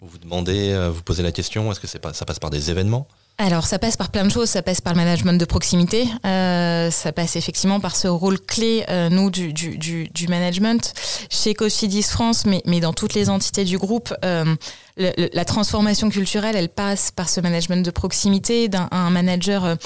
où 0.00 0.06
vous 0.06 0.16
demandez, 0.16 0.90
vous 0.90 1.02
posez 1.02 1.22
la 1.22 1.32
question, 1.32 1.70
est-ce 1.70 1.78
que 1.78 1.86
c'est 1.86 1.98
pas, 1.98 2.14
ça 2.14 2.24
passe 2.24 2.38
par 2.38 2.48
des 2.48 2.70
événements? 2.70 3.06
Alors 3.40 3.68
ça 3.68 3.78
passe 3.78 3.96
par 3.96 4.10
plein 4.10 4.24
de 4.24 4.30
choses, 4.30 4.50
ça 4.50 4.62
passe 4.62 4.80
par 4.80 4.94
le 4.94 4.96
management 4.96 5.38
de 5.38 5.44
proximité, 5.44 6.08
euh, 6.26 6.90
ça 6.90 7.12
passe 7.12 7.36
effectivement 7.36 7.78
par 7.78 7.94
ce 7.94 8.08
rôle 8.08 8.40
clé, 8.40 8.84
euh, 8.88 9.08
nous, 9.10 9.30
du, 9.30 9.52
du, 9.52 9.78
du, 9.78 10.08
du, 10.08 10.26
management. 10.26 10.92
Chez 11.30 11.54
Cofidis 11.54 12.02
France, 12.02 12.46
mais, 12.46 12.62
mais 12.66 12.80
dans 12.80 12.92
toutes 12.92 13.14
les 13.14 13.30
entités 13.30 13.62
du 13.62 13.78
groupe, 13.78 14.12
euh, 14.24 14.56
la 14.98 15.44
transformation 15.44 16.10
culturelle, 16.10 16.56
elle 16.56 16.68
passe 16.68 17.10
par 17.10 17.28
ce 17.28 17.40
management 17.40 17.84
de 17.84 17.90
proximité, 17.90 18.68
d'un 18.68 18.88
manager 19.10 19.76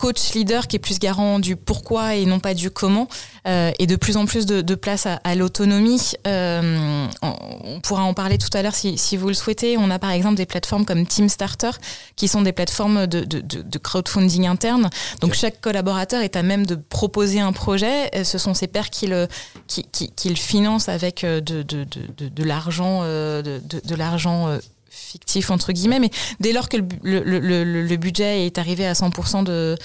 coach 0.00 0.32
leader 0.32 0.66
qui 0.66 0.76
est 0.76 0.80
plus 0.80 0.98
garant 0.98 1.38
du 1.38 1.56
pourquoi 1.56 2.14
et 2.16 2.24
non 2.24 2.40
pas 2.40 2.54
du 2.54 2.70
comment, 2.70 3.06
euh, 3.46 3.70
et 3.78 3.86
de 3.86 3.96
plus 3.96 4.16
en 4.16 4.24
plus 4.24 4.46
de, 4.46 4.74
place 4.74 5.06
à, 5.06 5.34
l'autonomie. 5.34 6.12
Euh, 6.26 7.06
on, 7.20 7.80
pourra 7.80 8.04
en 8.04 8.14
parler 8.14 8.38
tout 8.38 8.48
à 8.54 8.62
l'heure 8.62 8.74
si, 8.74 8.96
si, 8.96 9.16
vous 9.18 9.28
le 9.28 9.34
souhaitez. 9.34 9.76
On 9.76 9.90
a 9.90 9.98
par 9.98 10.10
exemple 10.10 10.36
des 10.36 10.46
plateformes 10.46 10.86
comme 10.86 11.06
Team 11.06 11.28
Starter, 11.28 11.72
qui 12.16 12.28
sont 12.28 12.40
des 12.40 12.52
plateformes 12.52 13.06
de, 13.06 13.24
de, 13.24 13.40
de 13.40 13.78
crowdfunding 13.78 14.46
interne. 14.46 14.88
Donc 15.20 15.34
chaque 15.34 15.60
collaborateur 15.60 16.22
est 16.22 16.34
à 16.34 16.42
même 16.42 16.64
de 16.64 16.76
proposer 16.76 17.40
un 17.40 17.52
projet. 17.52 18.10
Ce 18.24 18.38
sont 18.38 18.54
ses 18.54 18.68
pairs 18.68 18.88
qui 18.88 19.06
le, 19.06 19.28
qui, 19.66 19.84
qui, 19.84 20.10
qui 20.10 20.30
le 20.30 20.36
financent 20.36 20.88
avec 20.88 21.26
de, 21.26 21.40
de, 21.40 22.44
l'argent, 22.44 23.02
de, 23.02 23.94
l'argent 23.94 24.58
fictif 24.90 25.50
entre 25.50 25.72
guillemets, 25.72 26.00
mais 26.00 26.10
dès 26.40 26.52
lors 26.52 26.68
que 26.68 26.76
le, 26.76 26.86
le, 27.02 27.38
le, 27.38 27.64
le 27.64 27.96
budget 27.96 28.46
est 28.46 28.58
arrivé 28.58 28.86
à 28.86 28.92
100% 28.92 29.44
de, 29.44 29.76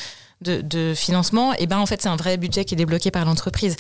de, 0.42 0.62
de, 0.62 0.94
financement, 0.96 1.54
et 1.54 1.58
eh 1.62 1.68
ben 1.68 1.78
en 1.78 1.86
fait 1.86 2.02
c'est 2.02 2.10
un 2.10 2.16
vrai 2.16 2.38
budget 2.38 2.66
qui 2.66 2.74
est 2.74 2.78
débloqué 2.78 3.12
par 3.12 3.24
l'entreprise. 3.26 3.76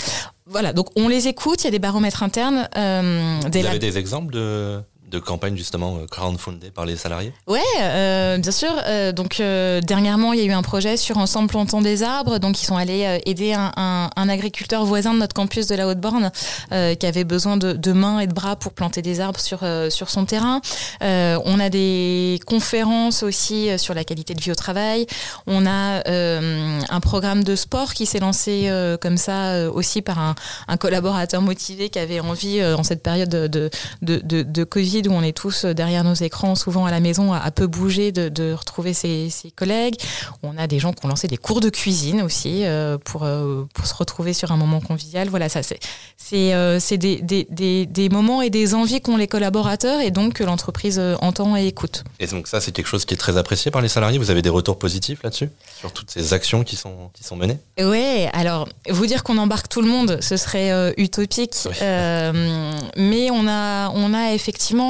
Voilà, 0.45 0.73
donc 0.73 0.87
on 0.95 1.07
les 1.07 1.27
écoute, 1.27 1.63
il 1.63 1.65
y 1.65 1.67
a 1.67 1.71
des 1.71 1.79
baromètres 1.79 2.23
internes. 2.23 2.69
Euh, 2.77 3.39
Vous 3.41 3.65
avez 3.65 3.79
des 3.79 3.97
exemples 3.97 4.33
de 4.33 4.81
de 5.09 5.19
campagne 5.19 5.55
justement 5.55 5.97
euh, 5.97 6.07
crowdfundée 6.07 6.71
par 6.71 6.85
les 6.85 6.95
salariés 6.95 7.31
Ouais, 7.47 7.59
euh, 7.79 8.37
bien 8.37 8.51
sûr. 8.51 8.71
Euh, 8.85 9.11
donc 9.11 9.37
dernièrement, 9.37 10.33
il 10.33 10.39
y 10.39 10.43
a 10.43 10.45
eu 10.45 10.51
un 10.51 10.61
projet 10.61 10.97
sur 10.97 11.17
Ensemble 11.17 11.49
plantons 11.49 11.81
des 11.81 12.03
arbres. 12.03 12.39
Donc 12.39 12.61
ils 12.61 12.65
sont 12.65 12.77
allés 12.77 13.19
aider 13.25 13.53
un, 13.53 14.09
agriculteur 14.15 14.85
voisin 14.85 15.13
de 15.13 15.19
notre 15.19 15.35
campus 15.35 15.67
de 15.67 15.75
la 15.75 15.87
Haute-Borne 15.87 16.31
qui 16.71 17.05
avait 17.05 17.23
besoin 17.23 17.57
de, 17.57 17.91
mains 17.91 18.19
et 18.19 18.27
de 18.27 18.33
bras 18.33 18.55
pour 18.55 18.73
planter 18.73 19.01
des 19.01 19.19
arbres 19.19 19.39
sur 19.39 19.59
sur 19.89 20.09
son 20.09 20.25
terrain. 20.25 20.61
on 21.01 21.59
a 21.59 21.69
des 21.69 22.39
conférences 22.45 23.23
aussi 23.23 23.69
sur 23.77 23.93
la 23.93 24.03
qualité 24.03 24.33
de 24.33 24.41
vie 24.41 24.51
au 24.51 24.55
travail. 24.55 25.05
On 25.45 25.65
a 25.65 26.01
un 26.09 26.99
programme 26.99 27.43
de 27.43 27.55
sport 27.55 27.93
qui 27.93 28.05
s'est 28.05 28.19
lancé 28.19 28.69
comme 29.01 29.17
ça 29.17 29.69
aussi 29.71 30.01
par 30.01 30.19
un, 30.19 30.77
collaborateur 30.77 31.41
motivé 31.41 31.89
qui 31.89 31.99
avait 31.99 32.19
envie 32.19 32.63
en 32.63 32.83
cette 32.83 33.03
période 33.03 33.29
de, 33.29 33.47
de, 33.47 33.69
de, 34.01 34.41
de 34.41 34.63
Covid 34.63 34.94
où 35.07 35.11
on 35.11 35.21
est 35.21 35.35
tous 35.35 35.65
derrière 35.65 36.03
nos 36.03 36.13
écrans, 36.13 36.55
souvent 36.55 36.85
à 36.85 36.91
la 36.91 36.99
maison, 36.99 37.33
à, 37.33 37.51
peu 37.51 37.67
bouger, 37.67 38.11
de, 38.11 38.53
retrouver 38.53 38.93
ses, 38.93 39.29
collègues. 39.55 39.95
On 40.43 40.57
a 40.57 40.67
des 40.67 40.79
gens 40.79 40.93
qui 40.93 41.05
ont 41.05 41.09
lancé 41.09 41.27
des 41.27 41.37
cours 41.37 41.61
de 41.61 41.69
cuisine 41.69 42.21
aussi 42.21 42.65
euh, 42.65 42.97
pour, 42.97 43.23
euh, 43.23 43.65
pour 43.73 43.85
se 43.85 43.93
retrouver 43.93 44.33
sur 44.33 44.51
un 44.51 44.57
moment 44.57 44.79
convivial. 44.79 45.29
Voilà, 45.29 45.49
ça 45.49 45.63
c'est 45.63 45.79
c'est 46.17 46.53
euh, 46.53 46.79
des, 46.91 47.45
des, 47.49 47.85
des, 47.85 48.09
moments 48.09 48.41
et 48.41 48.49
des 48.49 48.73
envies 48.73 49.01
qu'ont 49.01 49.17
les 49.17 49.27
collaborateurs 49.27 50.01
et 50.01 50.11
donc 50.11 50.33
que 50.33 50.43
l'entreprise 50.43 50.99
entend 51.21 51.55
et 51.55 51.67
écoute. 51.67 52.03
Et 52.19 52.27
donc 52.27 52.47
ça, 52.47 52.61
c'est 52.61 52.71
quelque 52.71 52.87
chose 52.87 53.05
qui 53.05 53.13
est 53.13 53.17
très 53.17 53.37
apprécié 53.37 53.69
par 53.69 53.81
les 53.81 53.89
salariés. 53.89 54.17
Vous 54.17 54.31
avez 54.31 54.41
des 54.41 54.49
retours 54.49 54.79
positifs 54.79 55.21
là-dessus 55.23 55.49
sur 55.77 55.91
toutes 55.91 56.09
ces 56.09 56.33
actions 56.33 56.63
qui 56.63 56.75
sont 56.75 57.09
qui 57.13 57.23
sont 57.23 57.35
menées? 57.35 57.57
Oui, 57.79 58.25
alors 58.33 58.67
vous 58.89 59.05
dire 59.05 59.23
qu'on 59.23 59.37
embarque 59.37 59.67
tout 59.67 59.81
le 59.81 59.87
monde, 59.87 60.19
ce 60.21 60.37
serait 60.37 60.93
utopique, 60.97 61.67
mais 61.81 63.29
on 63.31 63.47
a 63.47 63.89
on 63.89 64.13
a 64.13 64.33
effectivement 64.33 64.84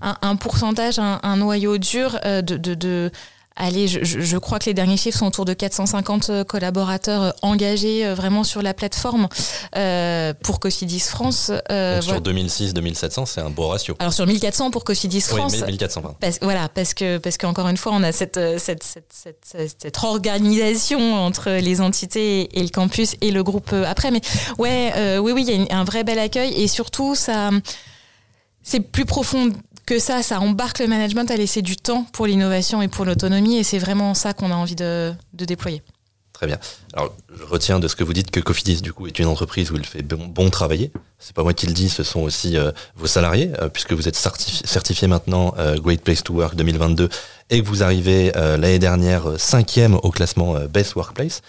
un, 0.00 0.36
pourcentage, 0.36 0.98
un, 0.98 1.36
noyau 1.36 1.78
dur 1.78 2.18
euh, 2.24 2.42
de, 2.42 2.56
de, 2.56 3.10
Allez, 3.56 3.86
je, 3.86 4.36
crois 4.38 4.58
que 4.58 4.64
les 4.64 4.74
derniers 4.74 4.96
chiffres 4.96 5.20
sont 5.20 5.28
autour 5.28 5.44
de 5.44 5.52
450 5.52 6.28
euh, 6.28 6.42
collaborateurs 6.42 7.22
euh, 7.22 7.30
engagés 7.42 8.12
vraiment 8.12 8.42
sur 8.42 8.62
la 8.62 8.74
plateforme 8.74 9.28
pour 10.42 10.58
Cofidis 10.58 10.98
France. 10.98 11.52
sur 12.00 12.20
2006-2700, 12.20 13.26
c'est 13.26 13.40
un 13.40 13.50
beau 13.50 13.68
ratio. 13.68 13.94
Alors 14.00 14.12
sur 14.12 14.26
1400 14.26 14.72
pour 14.72 14.82
Cofidis 14.82 15.20
France. 15.20 15.52
Oui, 15.54 15.62
1400, 15.66 16.02
pardon. 16.02 16.16
Parce, 16.20 16.38
voilà, 16.42 16.68
parce 16.68 16.94
que 16.94 17.18
parce 17.18 17.38
qu'encore 17.38 17.68
une 17.68 17.76
fois, 17.76 17.92
on 17.94 18.02
a 18.02 18.10
cette 18.10 18.40
cette, 18.58 18.82
cette, 18.82 19.12
cette, 19.52 19.98
organisation 20.02 21.14
entre 21.14 21.50
les 21.50 21.80
entités 21.80 22.58
et, 22.58 22.62
le 22.62 22.70
campus 22.70 23.14
et 23.20 23.30
le 23.30 23.44
groupe 23.44 23.72
après. 23.86 24.10
Mais 24.10 24.20
ouais, 24.58 25.18
oui, 25.20 25.30
oui, 25.30 25.44
il 25.46 25.62
y 25.62 25.70
a 25.70 25.78
un 25.78 25.84
vrai 25.84 26.02
bel 26.02 26.18
accueil 26.18 26.52
et 26.60 26.66
surtout 26.66 27.14
ça 27.14 27.50
c'est 28.64 28.80
plus 28.80 29.04
profond 29.04 29.52
que 29.86 29.98
ça, 29.98 30.22
ça 30.22 30.40
embarque 30.40 30.78
le 30.78 30.86
management 30.86 31.30
à 31.30 31.36
laisser 31.36 31.62
du 31.62 31.76
temps 31.76 32.06
pour 32.12 32.26
l'innovation 32.26 32.82
et 32.82 32.88
pour 32.88 33.04
l'autonomie, 33.04 33.58
et 33.58 33.62
c'est 33.62 33.78
vraiment 33.78 34.14
ça 34.14 34.32
qu'on 34.32 34.50
a 34.50 34.54
envie 34.54 34.74
de, 34.74 35.12
déployer. 35.32 35.82
Très 36.32 36.46
bien. 36.46 36.58
Alors, 36.94 37.14
je 37.38 37.44
retiens 37.44 37.78
de 37.78 37.86
ce 37.86 37.94
que 37.94 38.02
vous 38.02 38.12
dites 38.12 38.32
que 38.32 38.40
Cofidis, 38.40 38.82
du 38.82 38.92
coup, 38.92 39.06
est 39.06 39.18
une 39.20 39.26
entreprise 39.26 39.70
où 39.70 39.76
il 39.76 39.86
fait 39.86 40.02
bon, 40.02 40.50
travailler. 40.50 40.90
C'est 41.20 41.34
pas 41.34 41.44
moi 41.44 41.54
qui 41.54 41.66
le 41.66 41.72
dis, 41.72 41.88
ce 41.88 42.02
sont 42.02 42.22
aussi 42.22 42.56
euh, 42.56 42.72
vos 42.96 43.06
salariés, 43.06 43.52
euh, 43.60 43.68
puisque 43.68 43.92
vous 43.92 44.08
êtes 44.08 44.16
certifié, 44.16 45.06
maintenant 45.06 45.54
euh, 45.58 45.78
Great 45.78 46.02
Place 46.02 46.24
to 46.24 46.34
Work 46.34 46.56
2022 46.56 47.08
et 47.50 47.62
que 47.62 47.66
vous 47.66 47.82
arrivez 47.82 48.32
l'année 48.34 48.78
dernière 48.78 49.38
cinquième 49.38 49.94
au 50.02 50.10
classement 50.10 50.54
Best 50.70 50.96
Workplace. 50.96 51.42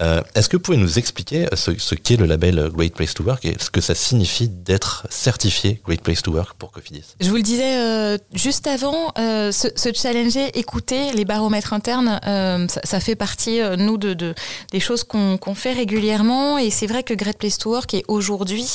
Euh, 0.00 0.22
est-ce 0.34 0.48
que 0.48 0.56
vous 0.56 0.62
pouvez 0.62 0.76
nous 0.76 0.98
expliquer 0.98 1.46
ce, 1.54 1.94
qu'est 1.94 2.16
le 2.16 2.26
label 2.26 2.70
Great 2.72 2.94
Place 2.94 3.14
to 3.14 3.22
Work 3.22 3.44
et 3.44 3.56
ce 3.60 3.70
que 3.70 3.80
ça 3.80 3.94
signifie 3.94 4.48
d'être 4.48 5.06
certifié 5.08 5.80
Great 5.84 6.02
Place 6.02 6.22
to 6.22 6.32
Work 6.32 6.54
pour 6.58 6.72
Cofidis? 6.72 7.14
Je 7.20 7.28
vous 7.28 7.36
le 7.36 7.42
disais 7.42 7.78
euh, 7.78 8.18
juste 8.32 8.66
avant, 8.66 9.12
euh, 9.18 9.52
se, 9.52 9.68
challenger, 9.94 10.58
écouter 10.58 11.12
les 11.12 11.24
baromètres 11.24 11.72
internes, 11.72 12.20
ça, 12.84 13.00
fait 13.00 13.14
partie, 13.14 13.60
nous, 13.78 13.96
de, 13.96 14.34
des 14.72 14.80
choses 14.80 15.04
qu'on 15.04 15.54
fait 15.54 15.72
régulièrement. 15.72 16.58
Et 16.58 16.70
c'est 16.70 16.86
vrai 16.86 17.02
que 17.02 17.14
Great 17.14 17.38
Place 17.38 17.58
to 17.58 17.70
Work 17.70 17.94
est 17.94 18.04
aujourd'hui 18.08 18.66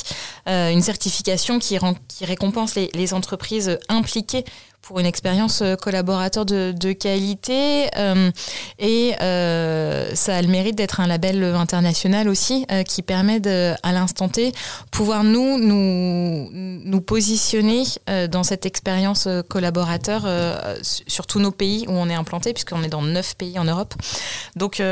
une 0.46 0.82
certification 0.82 1.58
qui, 1.58 1.78
récompense 2.22 2.74
les 2.74 3.14
entreprises 3.14 3.78
impliquées 3.88 4.44
pour 4.82 4.98
une 4.98 5.06
expérience 5.06 5.62
euh, 5.62 5.76
collaborateur 5.76 6.44
de, 6.44 6.92
qualité 6.92 7.88
euh, 7.96 8.30
et 8.78 9.14
euh, 9.20 10.14
ça 10.14 10.36
a 10.36 10.42
le 10.42 10.48
mérite 10.48 10.74
d'être 10.74 11.00
un 11.00 11.06
label 11.06 11.42
international 11.44 12.28
aussi 12.28 12.66
qui 12.86 13.02
permet 13.02 13.38
de, 13.40 13.74
à 13.82 13.92
l'instant 13.92 14.28
T 14.28 14.52
pouvoir 14.90 15.22
nous 15.24 15.58
nous, 15.58 16.48
nous 16.50 17.00
positionner 17.00 17.84
dans 18.30 18.42
cette 18.42 18.66
expérience 18.66 19.28
collaborateur 19.48 20.26
sur 20.82 21.26
tous 21.26 21.38
nos 21.38 21.52
pays 21.52 21.86
où 21.88 21.92
on 21.92 22.08
est 22.08 22.14
implanté 22.14 22.52
puisqu'on 22.52 22.82
est 22.82 22.88
dans 22.88 23.02
neuf 23.02 23.36
pays 23.36 23.58
en 23.58 23.64
Europe. 23.64 23.94
Donc 24.56 24.82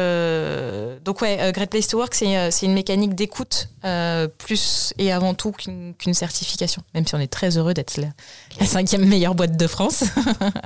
donc 1.04 1.20
ouais 1.22 1.52
Great 1.52 1.70
Place 1.70 1.88
to 1.88 1.98
Work 1.98 2.14
c'est 2.14 2.62
une 2.62 2.74
mécanique 2.74 3.14
d'écoute 3.14 3.68
plus 4.38 4.94
et 4.98 5.12
avant 5.12 5.34
tout 5.34 5.52
qu'une 5.52 6.14
certification 6.14 6.82
même 6.94 7.06
si 7.06 7.14
on 7.14 7.20
est 7.20 7.32
très 7.32 7.56
heureux 7.58 7.74
d'être 7.74 7.96
la, 7.96 8.08
la 8.60 8.66
cinquième 8.66 9.04
meilleure 9.04 9.34
boîte 9.34 9.56
de 9.56 9.66
France 9.66 9.77
France. 9.78 10.02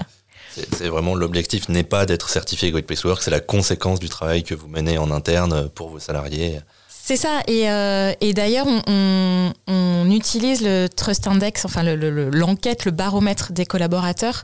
c'est 0.73 0.89
vraiment 0.89 1.15
l'objectif 1.15 1.69
n'est 1.69 1.83
pas 1.83 2.07
d'être 2.07 2.31
certifié 2.31 2.71
Great 2.71 2.87
Place 2.87 3.03
to 3.03 3.09
Work, 3.09 3.23
c'est 3.23 3.31
la 3.31 3.41
conséquence 3.41 4.01
du 4.01 4.09
travail 4.09 4.43
que 4.43 4.55
vous 4.55 4.69
menez 4.69 4.97
en 4.97 5.11
interne 5.11 5.69
pour 5.69 5.91
vos 5.91 5.99
salariés. 5.99 6.61
C'est 7.05 7.17
ça. 7.17 7.41
Et, 7.49 7.69
euh, 7.69 8.13
et 8.21 8.33
d'ailleurs, 8.33 8.69
on, 8.87 9.53
on, 9.67 10.09
utilise 10.09 10.63
le 10.63 10.87
Trust 10.87 11.27
Index, 11.27 11.65
enfin 11.65 11.83
l'enquête, 11.83 12.85
le, 12.85 12.91
le, 12.93 12.97
baromètre 12.97 13.53
des 13.53 13.67
collaborateurs, 13.67 14.43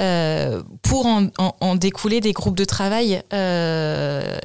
euh, 0.00 0.60
pour 0.82 1.06
en, 1.06 1.28
en, 1.38 1.76
découler 1.76 2.20
des 2.20 2.32
groupes 2.32 2.56
de 2.56 2.64
travail 2.64 3.22
euh, 3.32 4.38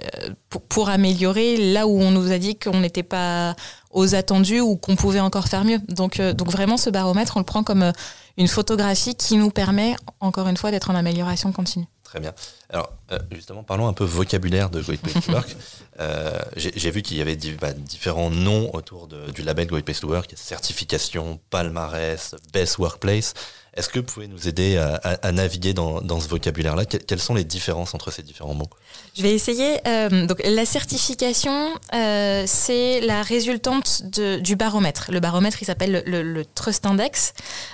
pour, 0.50 0.62
pour, 0.62 0.90
améliorer 0.90 1.58
là 1.74 1.88
où 1.88 2.00
on 2.00 2.12
nous 2.12 2.32
a 2.32 2.38
dit 2.38 2.56
qu'on 2.56 2.82
n'était 2.82 3.02
pas 3.02 3.56
aux 3.90 4.14
attendus 4.14 4.60
ou 4.60 4.76
qu'on 4.76 4.96
pouvait 4.96 5.20
encore 5.20 5.48
faire 5.48 5.66
mieux. 5.66 5.80
Donc, 5.88 6.20
euh, 6.20 6.34
donc 6.34 6.52
vraiment, 6.52 6.78
ce 6.78 6.92
baromètre, 6.92 7.36
on 7.36 7.40
le 7.40 7.46
prend 7.46 7.64
comme 7.64 7.82
euh, 7.82 7.92
une 8.38 8.48
photographie 8.48 9.16
qui 9.16 9.38
nous 9.38 9.50
permet, 9.50 9.96
encore 10.20 10.48
une 10.50 10.58
fois, 10.58 10.70
d'être 10.70 10.92
en 10.92 10.96
amélioration 10.96 11.52
continue. 11.52 11.88
Très 12.16 12.22
bien. 12.22 12.34
Alors, 12.70 12.94
euh, 13.12 13.20
justement, 13.30 13.64
parlons 13.64 13.90
un 13.90 13.94
peu 13.94 14.06
vocabulaire 14.06 14.70
de 14.70 14.80
Great 14.80 15.02
Place 15.02 15.26
to 15.26 15.34
Work. 15.34 15.54
euh, 16.00 16.40
J'ai 16.56 16.90
vu 16.90 17.02
qu'il 17.02 17.18
y 17.18 17.22
avait 17.22 17.36
bah, 17.60 17.74
différents 17.74 18.30
noms 18.30 18.74
autour 18.74 19.08
de, 19.08 19.30
du 19.32 19.42
label 19.42 19.68
Great 19.68 19.84
Place 19.84 20.00
to 20.00 20.08
Work, 20.08 20.32
certification, 20.38 21.42
palmarès, 21.50 22.36
best 22.54 22.78
workplace. 22.78 23.34
Est-ce 23.76 23.90
que 23.90 24.00
vous 24.00 24.06
pouvez 24.06 24.28
nous 24.28 24.48
aider 24.48 24.78
à, 24.78 25.32
naviguer 25.34 25.74
dans, 25.74 26.20
ce 26.22 26.30
vocabulaire-là? 26.30 26.86
Quelles 26.86 27.20
sont 27.20 27.34
les 27.34 27.44
différences 27.44 27.94
entre 27.94 28.10
ces 28.10 28.24
différents 28.24 28.54
mots? 28.54 28.70
Je 29.18 29.22
vais 29.22 29.34
essayer. 29.34 29.80
Euh, 29.86 30.26
donc, 30.26 30.42
la 30.46 30.66
certification, 30.66 31.74
euh, 31.94 32.44
c'est 32.48 33.02
la 33.02 33.22
résultante 33.22 34.04
du 34.06 34.56
baromètre. 34.56 35.12
Le 35.12 35.20
baromètre, 35.20 35.58
il 35.62 35.66
s'appelle 35.66 36.04
le, 36.06 36.46
Trust 36.56 36.86
Index. 36.86 37.34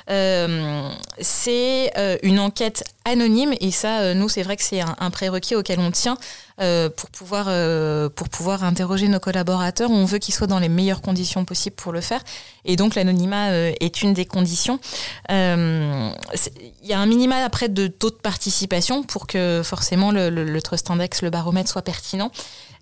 Euh, 0.10 0.90
c'est 1.20 1.92
une 2.24 2.40
enquête 2.40 2.84
anonyme 3.06 3.54
et 3.60 3.70
ça, 3.70 4.16
nous, 4.16 4.28
c'est 4.28 4.44
vrai 4.44 4.58
que 4.58 4.64
c'est 4.64 4.82
un, 4.82 5.10
prérequis 5.12 5.56
auquel 5.56 5.80
on 5.80 5.92
tient 5.92 6.18
euh, 6.60 6.90
pour 6.90 7.10
pouvoir 7.10 7.46
euh, 7.48 8.10
pour 8.10 8.30
pouvoir 8.30 8.64
interroger 8.64 9.08
nos 9.08 9.20
collaborateurs. 9.20 9.90
On 9.92 10.06
veut 10.06 10.18
qu'ils 10.18 10.34
soient 10.34 10.48
dans 10.48 10.60
les 10.60 10.70
meilleures 10.70 11.02
conditions 11.02 11.46
possibles 11.46 11.76
pour 11.76 11.92
le 11.92 12.02
faire 12.02 12.22
et 12.66 12.76
donc 12.76 12.96
l'anonymat 12.96 13.50
euh, 13.52 13.72
est 13.80 14.02
une 14.02 14.14
des 14.14 14.26
conditions. 14.26 14.80
Il 15.30 15.34
y 16.84 16.94
a 16.94 17.00
un 17.00 17.06
minima 17.06 17.44
après 17.44 17.70
de 17.70 17.88
taux 17.88 18.10
de 18.10 18.16
participation 18.16 19.04
pour 19.04 19.28
que 19.28 19.62
forcément 19.64 20.12
le, 20.12 20.30
le, 20.30 20.44
le 20.44 20.62
Trust 20.62 20.90
Index, 20.90 21.22
le 21.22 21.30
baromètre 21.30 21.70
soit 21.70 21.82
pertinent. 21.84 22.32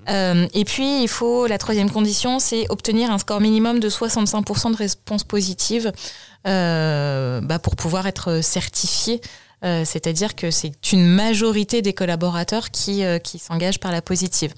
Euh, 0.08 0.48
et 0.54 0.66
puis, 0.66 1.04
il 1.04 1.08
faut, 1.08 1.48
la 1.48 1.58
troisième 1.58 1.90
condition, 1.90 2.40
c'est 2.40 2.66
obtenir 2.70 3.12
un 3.12 3.18
score 3.18 3.42
minimum 3.42 3.80
de 3.80 3.90
65% 3.90 4.72
de 4.72 4.78
réponses 4.78 5.24
positives 5.24 5.92
euh, 6.48 7.42
bah, 7.42 7.60
pour 7.60 7.76
pouvoir 7.76 8.08
être 8.08 8.42
certifié 8.42 9.22
euh, 9.64 9.84
c'est-à-dire 9.86 10.36
que 10.36 10.52
c'est 10.52 10.92
une 10.92 11.06
majorité 11.06 11.82
des 11.82 11.94
collaborateurs 11.94 12.72
qui, 12.72 13.04
euh, 13.04 13.20
qui 13.20 13.40
s'engagent 13.40 13.80
par 13.80 13.92
la 13.92 14.02
positive. 14.02 14.54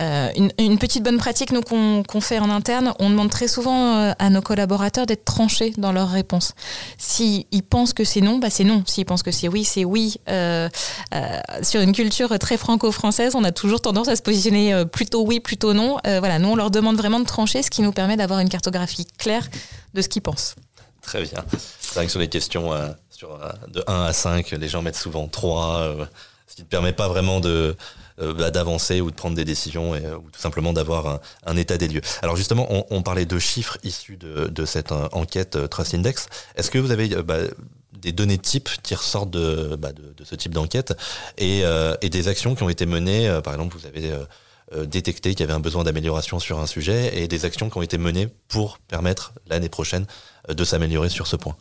Euh, 0.00 0.30
une, 0.58 0.78
petite 0.78 1.04
bonne 1.04 1.18
pratique 1.18 1.52
nous 1.52 1.60
qu'on 1.60 2.02
qu 2.02 2.20
fait 2.22 2.38
en 2.38 2.48
interne, 2.48 2.94
on 2.98 3.10
demande 3.10 3.28
très 3.28 3.46
souvent 3.46 4.14
à 4.18 4.30
nos 4.30 4.40
collaborateurs 4.40 5.04
d'être 5.04 5.26
tranchés 5.26 5.74
dans 5.76 5.92
leurs 5.92 6.08
réponses. 6.08 6.54
S'ils 6.96 7.44
pensent 7.68 7.92
que 7.92 8.02
c'est 8.02 8.22
non, 8.22 8.38
bah 8.38 8.48
c'est 8.48 8.64
non. 8.64 8.82
S'ils 8.86 9.04
pensent 9.04 9.22
que 9.22 9.30
c'est 9.30 9.48
oui, 9.48 9.64
c'est 9.64 9.84
oui. 9.84 10.16
Sur 10.26 11.82
une 11.82 11.92
culture 11.92 12.36
très 12.38 12.56
franco-française, 12.56 13.34
on 13.36 13.44
a 13.44 13.52
toujours 13.52 13.82
tendance 13.82 14.08
à 14.08 14.16
se 14.16 14.22
positionner 14.22 14.84
plutôt 14.86 15.24
oui, 15.26 15.40
plutôt 15.40 15.74
non. 15.74 15.98
voilà, 16.04 16.38
nous 16.38 16.48
on 16.48 16.56
leur 16.56 16.70
demande 16.70 16.96
vraiment 16.96 17.20
de 17.20 17.26
trancher, 17.26 17.62
ce 17.62 17.70
qui 17.70 17.82
nous 17.82 17.92
permet 17.92 18.16
d'avoir 18.16 18.40
une 18.40 18.48
cartographie 18.48 19.06
claire 19.18 19.46
de 19.92 20.00
ce 20.00 20.08
qu'ils 20.08 20.22
pensent. 20.22 20.56
Très 21.02 21.22
bien. 21.22 21.44
C'est 21.80 21.94
vrai 21.94 22.06
que 22.06 22.10
sur 22.10 22.20
les 22.20 22.28
questions 22.28 22.72
sur 23.22 23.38
de 23.68 23.84
1 23.86 24.02
à 24.02 24.12
5, 24.12 24.50
les 24.50 24.68
gens 24.68 24.82
mettent 24.82 24.96
souvent 24.96 25.28
3, 25.28 25.96
ce 26.48 26.56
qui 26.56 26.62
ne 26.62 26.66
permet 26.66 26.92
pas 26.92 27.08
vraiment 27.08 27.40
de 27.40 27.76
bah, 28.18 28.50
d'avancer 28.50 29.00
ou 29.00 29.10
de 29.10 29.16
prendre 29.16 29.36
des 29.36 29.44
décisions 29.44 29.94
et, 29.94 30.00
ou 30.00 30.28
tout 30.30 30.40
simplement 30.40 30.72
d'avoir 30.72 31.20
un, 31.46 31.56
état 31.56 31.78
des 31.78 31.88
lieux. 31.88 32.02
Alors 32.22 32.36
justement, 32.36 32.66
on, 32.90 33.02
parlait 33.02 33.26
de 33.26 33.38
chiffres 33.38 33.78
issus 33.84 34.16
de, 34.16 34.64
cette 34.64 34.92
enquête 34.92 35.56
Trust 35.70 35.94
Index. 35.94 36.28
Est-ce 36.56 36.70
que 36.70 36.78
vous 36.78 36.90
avez 36.90 37.08
bah, 37.22 37.38
des 37.92 38.12
données 38.12 38.38
types 38.38 38.70
qui 38.82 38.94
ressortent 38.94 39.30
de, 39.30 39.76
bah, 39.76 39.92
de, 39.92 40.24
ce 40.24 40.34
type 40.34 40.52
d'enquête 40.52 40.94
et, 41.38 41.64
des 42.02 42.28
actions 42.28 42.54
qui 42.54 42.64
ont 42.64 42.70
été 42.70 42.86
menées 42.86 43.40
Par 43.42 43.54
exemple, 43.54 43.76
vous 43.76 43.86
avez 43.86 44.12
euh, 44.74 44.86
détecté 44.86 45.30
qu'il 45.30 45.40
y 45.40 45.42
avait 45.42 45.52
un 45.52 45.60
besoin 45.60 45.84
d'amélioration 45.84 46.38
sur 46.38 46.58
un 46.58 46.66
sujet 46.66 47.18
et 47.18 47.28
des 47.28 47.44
actions 47.44 47.68
qui 47.68 47.76
ont 47.76 47.82
été 47.82 47.98
menées 47.98 48.28
pour 48.48 48.78
permettre 48.78 49.32
l'année 49.46 49.68
prochaine 49.68 50.06
euh, 50.48 50.54
de 50.54 50.64
s'améliorer 50.64 51.08
sur 51.10 51.26
ce 51.26 51.36
point? 51.36 51.56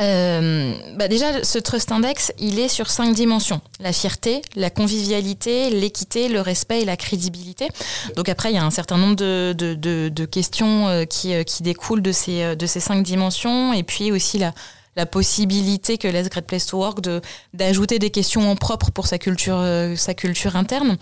Euh, 0.00 0.74
bah 0.96 1.08
déjà, 1.08 1.44
ce 1.44 1.58
Trust 1.58 1.90
Index, 1.92 2.32
il 2.38 2.58
est 2.58 2.68
sur 2.68 2.90
cinq 2.90 3.14
dimensions. 3.14 3.60
La 3.80 3.92
fierté, 3.92 4.42
la 4.56 4.70
convivialité, 4.70 5.70
l'équité, 5.70 6.28
le 6.28 6.40
respect 6.40 6.82
et 6.82 6.84
la 6.84 6.96
crédibilité. 6.96 7.68
Donc 8.16 8.28
après, 8.28 8.50
il 8.50 8.54
y 8.54 8.58
a 8.58 8.64
un 8.64 8.70
certain 8.70 8.96
nombre 8.96 9.16
de, 9.16 9.54
de, 9.56 9.74
de, 9.74 10.08
de 10.08 10.24
questions 10.24 11.04
qui, 11.10 11.44
qui 11.44 11.62
découlent 11.62 12.02
de 12.02 12.12
ces, 12.12 12.56
de 12.56 12.66
ces 12.66 12.80
cinq 12.80 13.02
dimensions. 13.02 13.72
Et 13.72 13.82
puis 13.82 14.12
aussi 14.12 14.38
la, 14.38 14.52
la 14.96 15.06
possibilité 15.06 15.98
que 15.98 16.06
laisse 16.08 16.28
Great 16.28 16.46
Place 16.46 16.66
to 16.66 16.78
Work 16.78 17.00
de 17.00 17.20
d'ajouter 17.54 17.98
des 17.98 18.10
questions 18.10 18.50
en 18.50 18.56
propre 18.56 18.90
pour 18.90 19.06
sa 19.06 19.18
culture 19.18 19.64
sa 19.96 20.14
culture 20.14 20.56
interne 20.56 20.96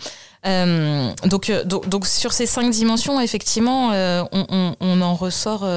euh, 0.45 1.11
donc, 1.25 1.49
euh, 1.49 1.63
donc, 1.63 1.89
donc, 1.89 2.07
sur 2.07 2.33
ces 2.33 2.45
cinq 2.45 2.69
dimensions, 2.69 3.19
effectivement, 3.19 3.91
euh, 3.91 4.23
on, 4.31 4.75
on, 4.79 5.01
en 5.01 5.15
ressort, 5.15 5.67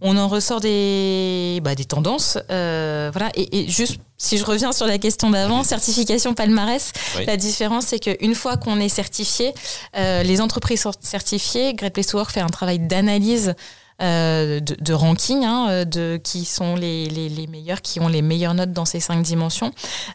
on 0.00 0.16
en 0.16 0.28
ressort 0.28 0.60
des, 0.60 1.60
bah, 1.62 1.74
des 1.74 1.84
tendances. 1.84 2.38
voilà. 2.48 3.30
Et, 3.34 3.60
et, 3.60 3.68
juste, 3.68 3.98
si 4.16 4.38
je 4.38 4.44
reviens 4.44 4.72
sur 4.72 4.86
la 4.86 4.98
question 4.98 5.30
d'avant, 5.30 5.64
certification 5.64 6.34
palmarès, 6.34 6.92
la 7.26 7.36
différence, 7.36 7.86
c'est 7.86 7.98
qu'une 7.98 8.34
fois 8.34 8.56
qu'on 8.56 8.80
est 8.80 8.88
certifié, 8.88 9.54
les 9.94 10.40
entreprises 10.40 10.86
certifiées, 11.00 11.74
Great 11.74 11.92
Place 11.92 12.08
to 12.08 12.18
Work 12.18 12.30
fait 12.30 12.40
un 12.40 12.48
travail 12.48 12.78
d'analyse 12.78 13.54
euh, 14.00 14.60
de, 14.60 14.92
ranking, 14.92 15.44
hein, 15.44 15.66
euh, 15.70 15.84
de 15.84 16.20
qui 16.22 16.44
sont 16.44 16.76
les, 16.76 17.06
les, 17.08 17.46
meilleurs, 17.48 17.82
qui 17.82 17.98
ont 17.98 18.06
les 18.06 18.22
meilleures 18.22 18.54
notes 18.54 18.70
dans 18.70 18.84
ces 18.84 19.00
cinq 19.00 19.22
dimensions. 19.22 19.72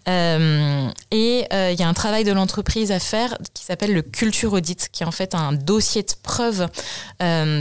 Euh, 0.08 0.88
et 1.12 1.46
il 1.52 1.80
y 1.80 1.84
a 1.84 1.88
un 1.88 1.94
travail 1.94 2.24
de 2.24 2.32
l'entreprise 2.32 2.92
à 2.94 3.00
faire 3.00 3.38
qui 3.54 3.66
s'appelle 3.66 3.94
le 3.94 4.02
culture 4.02 4.54
audit, 4.54 4.88
qui 4.92 5.04
est 5.04 5.06
en 5.06 5.12
fait 5.12 5.36
un 5.36 5.52
dossier 5.52 6.04
de 6.04 6.14
preuve 6.24 6.68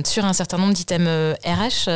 sur 0.04 0.24
un 0.24 0.32
certain 0.32 0.58
nombre 0.58 0.74
d'items 0.74 1.36
RH. 1.44 1.88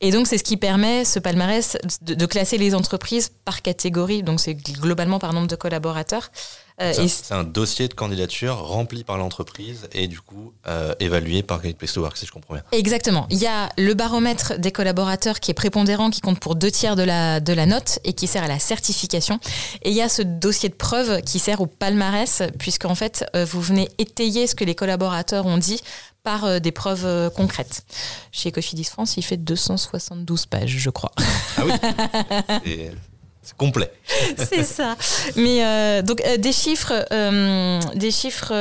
et 0.00 0.10
donc 0.10 0.26
c'est 0.26 0.38
ce 0.38 0.44
qui 0.44 0.56
permet 0.56 1.04
ce 1.04 1.18
palmarès 1.18 1.76
de, 2.02 2.14
de 2.14 2.26
classer 2.26 2.56
les 2.56 2.74
entreprises 2.74 3.30
par 3.44 3.60
catégorie, 3.60 4.22
donc 4.22 4.40
c'est 4.40 4.54
globalement 4.54 5.18
par 5.18 5.34
nombre 5.34 5.48
de 5.48 5.56
collaborateurs. 5.56 6.30
Euh, 6.80 6.92
c'est 6.92 7.32
un 7.32 7.44
dossier 7.44 7.88
de 7.88 7.94
candidature 7.94 8.58
rempli 8.58 9.02
par 9.02 9.16
l'entreprise 9.16 9.88
et 9.92 10.08
du 10.08 10.20
coup 10.20 10.52
euh, 10.66 10.94
évalué 11.00 11.42
par 11.42 11.60
Great 11.60 11.78
Place 11.78 11.94
to 11.94 12.02
Work, 12.02 12.16
si 12.18 12.26
je 12.26 12.32
comprends 12.32 12.54
bien. 12.54 12.62
Exactement. 12.72 13.26
Il 13.30 13.38
y 13.38 13.46
a 13.46 13.70
le 13.78 13.94
baromètre 13.94 14.58
des 14.58 14.72
collaborateurs 14.72 15.40
qui 15.40 15.50
est 15.50 15.54
prépondérant, 15.54 16.10
qui 16.10 16.20
compte 16.20 16.38
pour 16.38 16.54
deux 16.54 16.70
tiers 16.70 16.94
de 16.94 17.02
la, 17.02 17.40
de 17.40 17.52
la 17.54 17.64
note 17.64 17.98
et 18.04 18.12
qui 18.12 18.26
sert 18.26 18.42
à 18.42 18.48
la 18.48 18.58
certification. 18.58 19.40
Et 19.82 19.90
il 19.90 19.96
y 19.96 20.02
a 20.02 20.10
ce 20.10 20.20
dossier 20.20 20.68
de 20.68 20.74
preuve 20.74 21.22
qui 21.22 21.38
sert 21.38 21.62
au 21.62 21.66
palmarès, 21.66 22.42
puisqu'en 22.58 22.94
fait, 22.94 23.24
euh, 23.34 23.46
vous 23.46 23.62
venez 23.62 23.88
étayer 23.98 24.46
ce 24.46 24.54
que 24.54 24.64
les 24.64 24.74
collaborateurs 24.74 25.46
ont 25.46 25.58
dit 25.58 25.80
par 26.22 26.60
des 26.60 26.72
preuves 26.72 27.30
concrètes. 27.30 27.84
Chez 28.32 28.50
Cofidis 28.50 28.84
France, 28.84 29.16
il 29.16 29.22
fait 29.22 29.36
272 29.36 30.46
pages, 30.46 30.76
je 30.76 30.90
crois. 30.90 31.12
Ah 31.56 31.62
oui 31.64 32.90
C'est 33.46 33.56
complet. 33.56 33.92
c'est 34.36 34.64
ça. 34.64 34.96
Mais 35.36 35.64
euh, 35.64 36.02
donc 36.02 36.20
euh, 36.26 36.36
des 36.36 36.50
chiffres, 36.50 37.06
euh, 37.12 37.80
des 37.94 38.10
chiffres. 38.10 38.52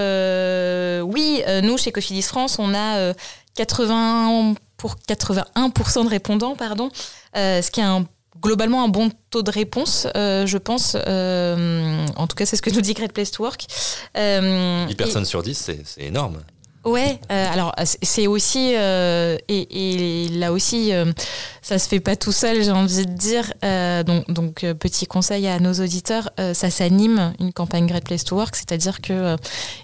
oui, 1.02 1.44
nous 1.64 1.78
chez 1.78 1.92
Cofidis 1.92 2.22
France, 2.22 2.60
on 2.60 2.76
a 2.76 3.14
80 3.56 4.54
pour 4.78 4.96
81% 5.10 6.04
de 6.04 6.10
répondants, 6.10 6.56
pardon, 6.56 6.92
ce 7.34 7.72
qui 7.72 7.80
est 7.80 7.84
un 7.84 8.06
globalement 8.42 8.84
un 8.84 8.90
bon 8.90 9.10
taux 9.32 9.42
de 9.42 9.50
réponse, 9.50 10.06
je 10.14 10.58
pense. 10.58 10.94
en 10.96 12.28
tout 12.28 12.36
cas, 12.36 12.46
c'est 12.46 12.56
ce 12.56 12.62
que 12.62 12.70
nous 12.70 12.82
dit 12.82 12.94
Great 12.94 13.12
Place 13.12 13.32
to 13.32 13.44
Work. 13.44 13.66
10 14.16 14.96
personnes 14.96 15.26
sur 15.26 15.42
10, 15.42 15.72
c'est 15.84 16.04
énorme. 16.04 16.44
Ouais, 16.86 17.20
euh, 17.32 17.52
alors 17.52 17.74
c'est 17.82 18.28
aussi 18.28 18.76
euh, 18.76 19.38
et, 19.48 20.30
là 20.30 20.52
aussi 20.52 20.94
euh, 20.94 21.12
ça 21.64 21.80
se 21.80 21.90
fait 21.90 22.00
pas 22.00 22.16
tout 22.16 22.32
seul, 22.32 22.64
j'ai 22.64 22.70
envie 22.70 23.08
de 23.08 23.12
dire. 23.12 23.52
donc, 24.06 24.32
donc 24.32 24.64
petit 24.80 25.08
conseil 25.08 25.48
à 25.48 25.60
nos 25.60 25.74
auditeurs, 25.74 26.30
ça 26.54 26.70
s'anime 26.70 27.34
une 27.40 27.52
campagne 27.52 27.88
Great 27.88 28.06
Place 28.06 28.24
to 28.24 28.36
Work, 28.36 28.56
c'est-à-dire 28.56 29.02
que 29.02 29.36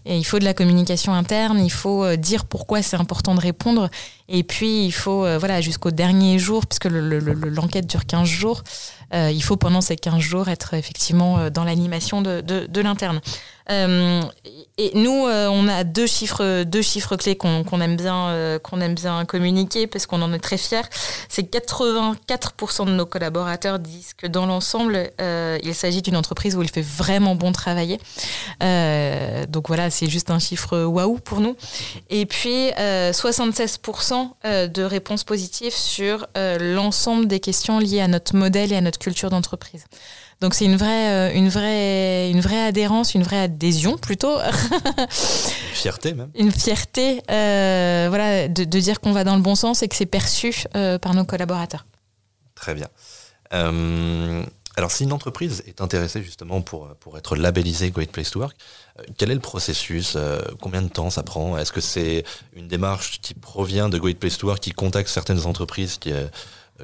il 0.05 0.23
faut 0.23 0.37
de 0.37 0.43
la 0.43 0.53
communication 0.53 1.11
interne, 1.11 1.59
il 1.59 1.71
faut 1.71 2.15
dire 2.17 2.45
pourquoi 2.45 2.83
c'est 2.83 2.97
important 2.97 3.33
de 3.33 3.41
répondre, 3.41 3.89
et 4.29 4.43
puis 4.43 4.85
il 4.85 4.91
faut 4.91 5.25
voilà 5.39 5.59
jusqu'au 5.59 5.89
dernier 5.89 6.37
jour, 6.37 6.67
puisque 6.67 6.85
l'enquête 6.85 7.87
dure 7.87 8.05
15 8.05 8.27
jours. 8.27 8.61
il 9.11 9.41
faut 9.41 9.57
pendant 9.57 9.81
ces 9.81 9.95
15 9.95 10.19
jours 10.19 10.49
être 10.49 10.75
effectivement 10.75 11.49
dans 11.49 11.63
l'animation 11.63 12.21
de, 12.21 12.41
de, 12.41 12.67
de 12.67 12.81
l'interne. 12.81 13.21
Euh, 13.69 14.21
et 14.77 14.91
nous, 14.95 15.27
euh, 15.27 15.47
on 15.47 15.67
a 15.67 15.83
deux 15.83 16.07
chiffres, 16.07 16.63
deux 16.63 16.81
chiffres 16.81 17.15
clés 17.15 17.35
qu'on 17.35 17.81
aime 17.81 17.95
bien, 17.95 18.29
euh, 18.29 18.59
qu'on 18.59 18.81
aime 18.81 18.95
bien 18.95 19.25
communiquer 19.25 19.87
parce 19.87 20.05
qu'on 20.05 20.21
en 20.21 20.33
est 20.33 20.39
très 20.39 20.57
fiers. 20.57 20.81
C'est 21.29 21.43
84% 21.43 22.85
de 22.85 22.91
nos 22.91 23.05
collaborateurs 23.05 23.79
disent 23.79 24.13
que 24.13 24.27
dans 24.27 24.45
l'ensemble, 24.45 25.11
il 25.19 25.75
s'agit 25.75 26.01
d'une 26.01 26.17
entreprise 26.17 26.55
où 26.55 26.61
il 26.61 26.69
fait 26.69 26.81
vraiment 26.81 27.35
bon 27.35 27.51
travailler. 27.51 27.99
donc 28.59 29.67
voilà, 29.67 29.89
c'est 29.89 30.09
juste 30.09 30.31
un 30.31 30.39
chiffre 30.39 30.83
waouh 30.83 31.19
pour 31.19 31.39
nous. 31.39 31.55
Et 32.09 32.25
puis 32.25 32.71
76% 32.77 34.67
de 34.67 34.83
réponses 34.83 35.23
positives 35.23 35.75
sur 35.75 36.27
l'ensemble 36.35 37.27
des 37.27 37.39
questions 37.39 37.79
liées 37.79 38.01
à 38.01 38.07
notre 38.07 38.35
modèle 38.35 38.73
et 38.73 38.77
à 38.77 38.81
notre 38.81 38.99
culture 38.99 39.29
d'entreprise. 39.29 39.85
Donc 40.41 40.55
c'est 40.55 40.65
une 40.65 40.75
vraie, 40.75 41.29
euh, 41.29 41.33
une 41.35 41.49
vraie, 41.49 42.31
une 42.31 42.41
vraie 42.41 42.65
adhérence, 42.65 43.13
une 43.13 43.21
vraie 43.21 43.41
adhésion 43.41 43.97
plutôt. 43.97 44.39
une 44.39 45.07
fierté 45.73 46.13
même. 46.15 46.31
Une 46.35 46.51
fierté, 46.51 47.21
euh, 47.29 48.07
voilà, 48.09 48.47
de, 48.47 48.79
dire 48.79 48.99
qu'on 48.99 49.11
va 49.11 49.23
dans 49.23 49.35
le 49.35 49.41
bon 49.43 49.53
sens 49.53 49.83
et 49.83 49.87
que 49.87 49.95
c'est 49.95 50.07
perçu 50.07 50.63
euh, 50.75 50.97
par 50.97 51.13
nos 51.13 51.25
collaborateurs. 51.25 51.85
Très 52.55 52.73
bien. 52.73 52.87
alors 53.51 54.91
si 54.91 55.03
une 55.03 55.13
entreprise 55.13 55.63
est 55.67 55.81
intéressée 55.81 56.23
justement 56.23 56.61
pour, 56.61 56.89
pour 56.99 57.17
être 57.17 57.35
labellisée 57.35 57.91
Great 57.91 58.11
Place 58.11 58.31
to 58.31 58.39
Work, 58.39 58.55
quel 59.17 59.31
est 59.31 59.35
le 59.35 59.41
processus 59.41 60.17
Combien 60.59 60.81
de 60.81 60.89
temps 60.89 61.09
ça 61.09 61.23
prend? 61.23 61.57
Est-ce 61.57 61.71
que 61.71 61.81
c'est 61.81 62.23
une 62.53 62.67
démarche 62.67 63.19
qui 63.21 63.33
provient 63.33 63.89
de 63.89 63.97
Great 63.97 64.19
Place 64.19 64.37
to 64.37 64.47
Work, 64.47 64.59
qui 64.59 64.71
contacte 64.71 65.09
certaines 65.09 65.45
entreprises 65.45 65.97
qui 65.97 66.11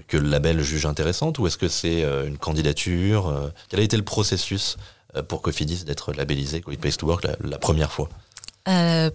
que 0.07 0.17
le 0.17 0.29
label 0.29 0.62
juge 0.62 0.86
intéressante 0.86 1.39
ou 1.39 1.47
est-ce 1.47 1.57
que 1.57 1.67
c'est 1.67 2.03
euh, 2.03 2.27
une 2.27 2.38
candidature 2.38 3.27
euh, 3.27 3.49
Quel 3.69 3.79
a 3.79 3.83
été 3.83 3.97
le 3.97 4.03
processus 4.03 4.77
euh, 5.15 5.23
pour 5.23 5.41
Cofidis 5.41 5.83
d'être 5.83 6.13
labellisé 6.13 6.62
Great 6.62 6.79
Place 6.79 6.97
to 6.97 7.07
Work 7.07 7.27
la, 7.43 7.57
première 7.57 7.91
fois? 7.91 8.10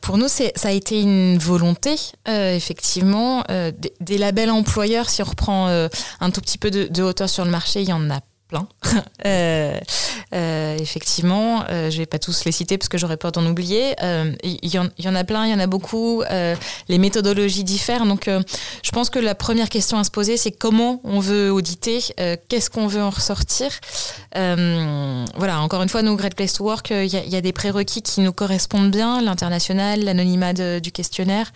Pour 0.00 0.16
nous, 0.16 0.28
ça 0.28 0.48
a 0.62 0.70
été 0.70 1.02
une 1.02 1.36
volonté, 1.36 1.94
effectivement. 2.26 3.44
des, 4.00 4.16
labels 4.16 4.50
employeurs, 4.50 5.10
si 5.10 5.20
on 5.20 5.26
reprend 5.26 5.68
un 5.68 6.30
tout 6.30 6.40
petit 6.40 6.56
peu 6.56 6.70
de, 6.70 7.02
hauteur 7.02 7.28
sur 7.28 7.44
le 7.44 7.50
marché, 7.50 7.82
il 7.82 7.88
y 7.90 7.92
en 7.92 8.10
a 8.10 8.20
Euh, 9.24 9.78
euh, 10.34 10.76
effectivement, 10.78 11.62
euh, 11.70 11.88
je 11.88 11.98
vais 11.98 12.06
pas 12.06 12.18
tous 12.18 12.44
les 12.44 12.50
citer 12.50 12.76
parce 12.76 12.88
que 12.88 12.98
j'aurais 12.98 13.16
peur 13.16 13.30
d'en 13.30 13.46
oublier. 13.46 13.94
Il 14.42 14.68
y, 14.68 15.08
en 15.08 15.14
a 15.14 15.24
plein, 15.24 15.46
il 15.46 15.52
y 15.52 15.54
en 15.54 15.60
a 15.60 15.68
beaucoup. 15.68 16.24
les 16.88 16.98
méthodologies 16.98 17.62
diffèrent. 17.62 18.04
Donc, 18.04 18.28
je 18.28 18.90
pense 18.90 19.10
que 19.10 19.20
la 19.20 19.36
première 19.36 19.68
question 19.68 19.96
à 19.98 20.04
se 20.04 20.10
poser, 20.10 20.36
c'est 20.36 20.50
comment 20.50 21.00
on 21.04 21.20
veut 21.20 21.52
auditer, 21.52 22.00
qu'est-ce 22.48 22.68
qu'on 22.68 22.88
veut 22.88 23.02
en 23.02 23.10
ressortir. 23.10 23.70
voilà, 24.34 25.60
encore 25.60 25.82
une 25.82 25.88
fois, 25.88 26.02
nous, 26.02 26.16
Great 26.16 26.34
Place 26.34 26.54
to 26.54 26.64
Work, 26.64 26.90
il 26.90 27.06
y, 27.06 27.36
a 27.36 27.40
des 27.40 27.52
prérequis 27.52 28.02
qui 28.02 28.22
nous 28.22 28.32
correspondent 28.32 28.90
bien, 28.90 29.22
l'international, 29.22 30.02
l'anonymat 30.02 30.52
du 30.52 30.90
questionnaire. 30.90 31.52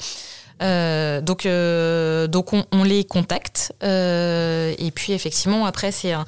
donc, 0.61 1.49
donc 2.31 2.53
on, 2.53 2.85
les 2.85 3.05
contacte 3.05 3.73
et 3.83 4.91
puis 4.95 5.13
effectivement 5.13 5.67
après 5.67 5.91
c'est 5.93 6.13
un, 6.13 6.25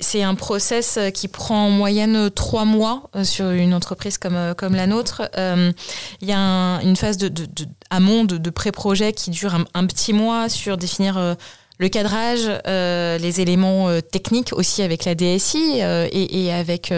c'est 0.00 0.22
un 0.22 0.34
process 0.34 0.96
euh, 0.96 1.10
qui 1.10 1.28
prend 1.28 1.66
en 1.66 1.70
moyenne 1.70 2.16
euh, 2.16 2.30
trois 2.30 2.64
mois 2.64 3.10
euh, 3.14 3.24
sur 3.24 3.50
une 3.50 3.74
entreprise 3.74 4.18
comme, 4.18 4.54
comme 4.56 4.74
la 4.74 4.86
nôtre. 4.86 5.30
Il 5.36 6.28
y 6.28 6.32
a 6.32 6.80
une 6.82 6.96
phase 6.96 7.16
de, 7.16 7.28
de, 7.28 7.44
de 7.44 7.66
amont, 7.90 8.24
de, 8.24 8.50
pré-projet 8.50 9.12
qui 9.12 9.30
dure 9.30 9.54
un, 9.74 9.86
petit 9.86 10.12
mois 10.12 10.48
sur 10.48 10.76
définir 10.76 11.36
le 11.78 11.88
cadrage, 11.88 12.48
les 12.66 13.40
éléments 13.40 13.88
techniques 14.00 14.52
aussi 14.52 14.82
avec 14.82 15.04
la 15.04 15.14
DSI 15.14 15.80
et, 15.80 16.52
avec 16.52 16.92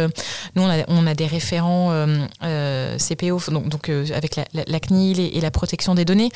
nous 0.57 0.62
on 0.62 0.71
a, 0.71 0.85
on 0.88 1.07
a 1.07 1.14
des 1.14 1.27
référents 1.27 2.07
CPO 2.40 3.40
donc, 3.51 3.69
donc 3.69 3.88
avec 3.88 4.37
la, 4.37 4.81
CNIL 4.81 5.21
et, 5.21 5.40
la 5.40 5.51
protection 5.51 5.95
des 5.95 6.05
données 6.05 6.31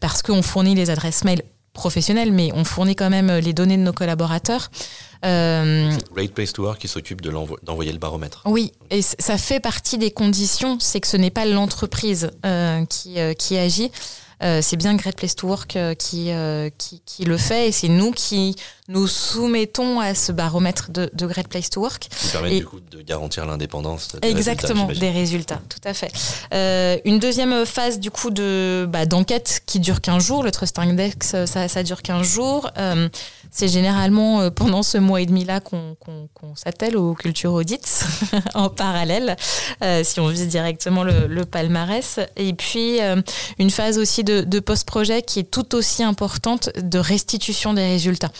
parce 0.00 0.22
qu'on 0.22 0.42
fournit 0.42 0.74
les 0.74 0.90
adresses 0.90 1.24
mail 1.24 1.42
professionnel, 1.72 2.32
mais 2.32 2.50
on 2.54 2.64
fournit 2.64 2.96
quand 2.96 3.10
même 3.10 3.32
les 3.32 3.52
données 3.52 3.78
de 3.78 3.82
nos 3.82 3.94
collaborateurs. 3.94 4.70
Euh, 5.24 5.96
Great 6.14 6.34
Place 6.34 6.52
to 6.52 6.64
Work 6.64 6.80
qui 6.80 6.88
s'occupe 6.88 7.20
d'envoyer 7.20 7.92
le 7.92 7.98
baromètre. 7.98 8.42
Oui, 8.46 8.72
et 8.90 9.02
ça 9.02 9.38
fait 9.38 9.60
partie 9.60 9.98
des 9.98 10.10
conditions, 10.10 10.78
c'est 10.80 11.00
que 11.00 11.06
ce 11.06 11.16
n'est 11.16 11.30
pas 11.30 11.44
l'entreprise 11.44 12.30
euh, 12.44 12.84
qui, 12.86 13.20
euh, 13.20 13.32
qui 13.34 13.56
agit. 13.56 13.92
c'est 14.40 14.76
bien 14.76 14.94
Great 14.96 15.16
Place 15.16 15.36
to 15.36 15.46
Work 15.46 15.78
qui, 15.98 16.30
qui, 16.78 17.02
qui, 17.06 17.24
le 17.24 17.36
fait 17.36 17.68
et 17.68 17.72
c'est 17.72 17.88
nous 17.88 18.10
qui 18.10 18.56
nous 18.88 19.06
soumettons 19.06 20.00
à 20.00 20.12
ce 20.14 20.32
baromètre 20.32 20.90
de, 20.90 21.08
Great 21.26 21.46
Place 21.46 21.70
to 21.70 21.80
Work. 21.80 22.08
Qui 22.10 22.28
permet 22.32 22.58
du 22.58 22.66
coup 22.66 22.80
de 22.80 23.00
garantir 23.00 23.46
l'indépendance. 23.46 24.16
Exactement, 24.22 24.86
des 24.86 25.10
résultats, 25.10 25.60
tout 25.68 25.78
à 25.84 25.94
fait. 25.94 26.10
Euh, 26.52 26.98
une 27.04 27.20
deuxième 27.20 27.64
phase 27.64 28.00
du 28.00 28.10
coup 28.10 28.30
de 28.30 28.88
bah, 28.88 29.06
d'enquête 29.06 29.62
qui 29.66 29.78
dure 29.78 30.00
15 30.00 30.24
jours, 30.24 30.42
le 30.42 30.50
Trust 30.50 30.78
Index, 30.80 31.44
ça, 31.46 31.68
ça 31.68 31.82
dure 31.84 32.02
15 32.02 32.26
jours. 32.26 32.70
Euh, 32.76 33.08
c'est 33.52 33.68
généralement 33.68 34.40
euh, 34.40 34.50
pendant 34.50 34.82
ce 34.82 34.98
mois 34.98 35.20
et 35.20 35.26
demi-là 35.26 35.60
qu'on 35.60 35.96
s'attelle 36.56 36.96
aux 36.96 37.14
culture 37.14 37.52
audits 37.52 37.78
en 38.54 38.68
parallèle, 38.68 39.36
si 40.02 40.18
on 40.18 40.26
vise 40.26 40.48
directement 40.48 41.04
le, 41.04 41.42
palmarès. 41.44 42.18
Et 42.36 42.52
puis 42.52 42.98
une 43.58 43.70
phase 43.70 43.98
aussi 43.98 44.24
de, 44.24 44.40
de 44.42 44.60
post-projet 44.60 45.22
qui 45.22 45.40
est 45.40 45.50
tout 45.50 45.74
aussi 45.74 46.02
importante 46.02 46.70
de 46.76 46.98
restitution 46.98 47.74
des 47.74 47.86
résultats. 47.86 48.32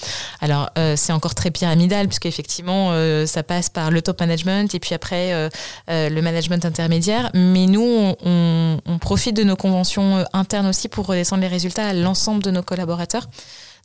Alors, 0.43 0.71
euh, 0.77 0.97
c'est 0.97 1.13
encore 1.13 1.37
très 1.37 1.53
pyramidal, 1.53 2.09
puisqu'effectivement, 2.09 2.91
euh, 2.91 3.27
ça 3.27 3.45
passe 3.45 3.71
par 3.71 3.93
le 3.93 4.03
top 4.03 4.19
management 4.19 4.75
et 4.75 4.81
puis 4.81 4.93
après 4.93 5.33
euh, 5.33 5.49
le 5.87 6.21
management 6.21 6.65
intermédiaire. 6.65 7.31
Mais 7.33 7.67
nous, 7.67 7.81
on, 8.25 8.99
profite 9.01 9.37
de 9.37 9.45
nos 9.45 9.55
conventions 9.55 10.25
internes 10.33 10.67
aussi 10.67 10.89
pour 10.89 11.07
redescendre 11.07 11.43
les 11.43 11.49
résultats 11.49 11.87
à 11.87 11.93
l'ensemble 11.93 12.43
de 12.43 12.51
nos 12.51 12.63
collaborateurs. 12.63 13.29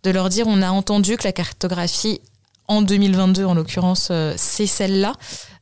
De 0.03 0.09
leur 0.09 0.29
dire, 0.29 0.47
on 0.47 0.63
a 0.63 0.69
entendu 0.69 1.15
que 1.15 1.25
la 1.25 1.31
cartographie 1.31 2.21
en 2.67 2.81
2022 2.81 3.45
en 3.45 3.53
l'occurrence, 3.53 4.11
c'est 4.35 4.67
celle-là. 4.67 5.13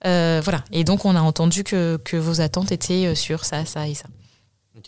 voilà. 0.03 0.63
Et 0.71 0.85
donc 0.85 1.03
on 1.03 1.15
a 1.17 1.21
entendu 1.21 1.65
que, 1.65 1.99
vos 2.13 2.39
attentes 2.39 2.71
étaient 2.71 3.15
sur 3.15 3.43
ça, 3.43 3.65
ça 3.65 3.87
et 3.87 3.95
ça. 3.95 4.07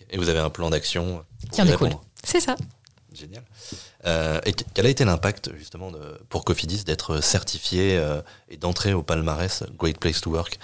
Et 0.10 0.18
vous 0.18 0.30
avez 0.30 0.40
un 0.40 0.50
plan 0.50 0.70
d'action 0.70 1.24
qui 1.52 1.62
en 1.62 1.66
découle. 1.66 1.90
C'est 2.24 2.40
ça. 2.40 2.56
Génial. 3.14 3.44
Euh, 4.08 4.40
et 4.46 4.54
quel 4.54 4.86
a 4.86 4.90
été 4.90 5.04
l'impact 5.06 5.52
justement 5.58 5.92
pour 6.30 6.46
Cofidis 6.46 6.84
d'être 6.86 7.22
certifié 7.22 7.98
euh, 7.98 8.22
et 8.50 8.58
d'entrer 8.58 8.94
au 8.94 9.04
palmarès 9.04 9.64
Great 9.78 10.00
Place 10.00 10.22
to 10.22 10.32
Work 10.32 10.60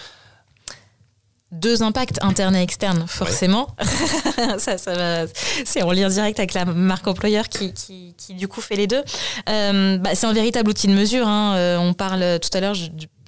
deux 1.53 1.83
impacts 1.83 2.21
internes 2.21 2.55
et 2.55 2.61
externes, 2.61 3.05
forcément. 3.07 3.67
ça, 4.57 4.77
ça 4.77 4.93
va, 4.93 5.25
c'est 5.65 5.83
en 5.83 5.91
lien 5.91 6.09
direct 6.09 6.39
avec 6.39 6.53
la 6.53 6.65
marque 6.65 7.07
employeur 7.07 7.47
qui, 7.47 7.73
qui, 7.73 8.15
qui 8.17 8.33
du 8.33 8.47
coup 8.47 8.61
fait 8.61 8.75
les 8.75 8.87
deux. 8.87 9.03
Euh, 9.49 9.97
bah, 9.97 10.15
c'est 10.15 10.25
un 10.25 10.33
véritable 10.33 10.69
outil 10.69 10.87
de 10.87 10.93
mesure. 10.93 11.27
Hein. 11.27 11.55
Euh, 11.55 11.77
on 11.77 11.93
parle 11.93 12.39
tout 12.39 12.49
à 12.53 12.59
l'heure, 12.59 12.75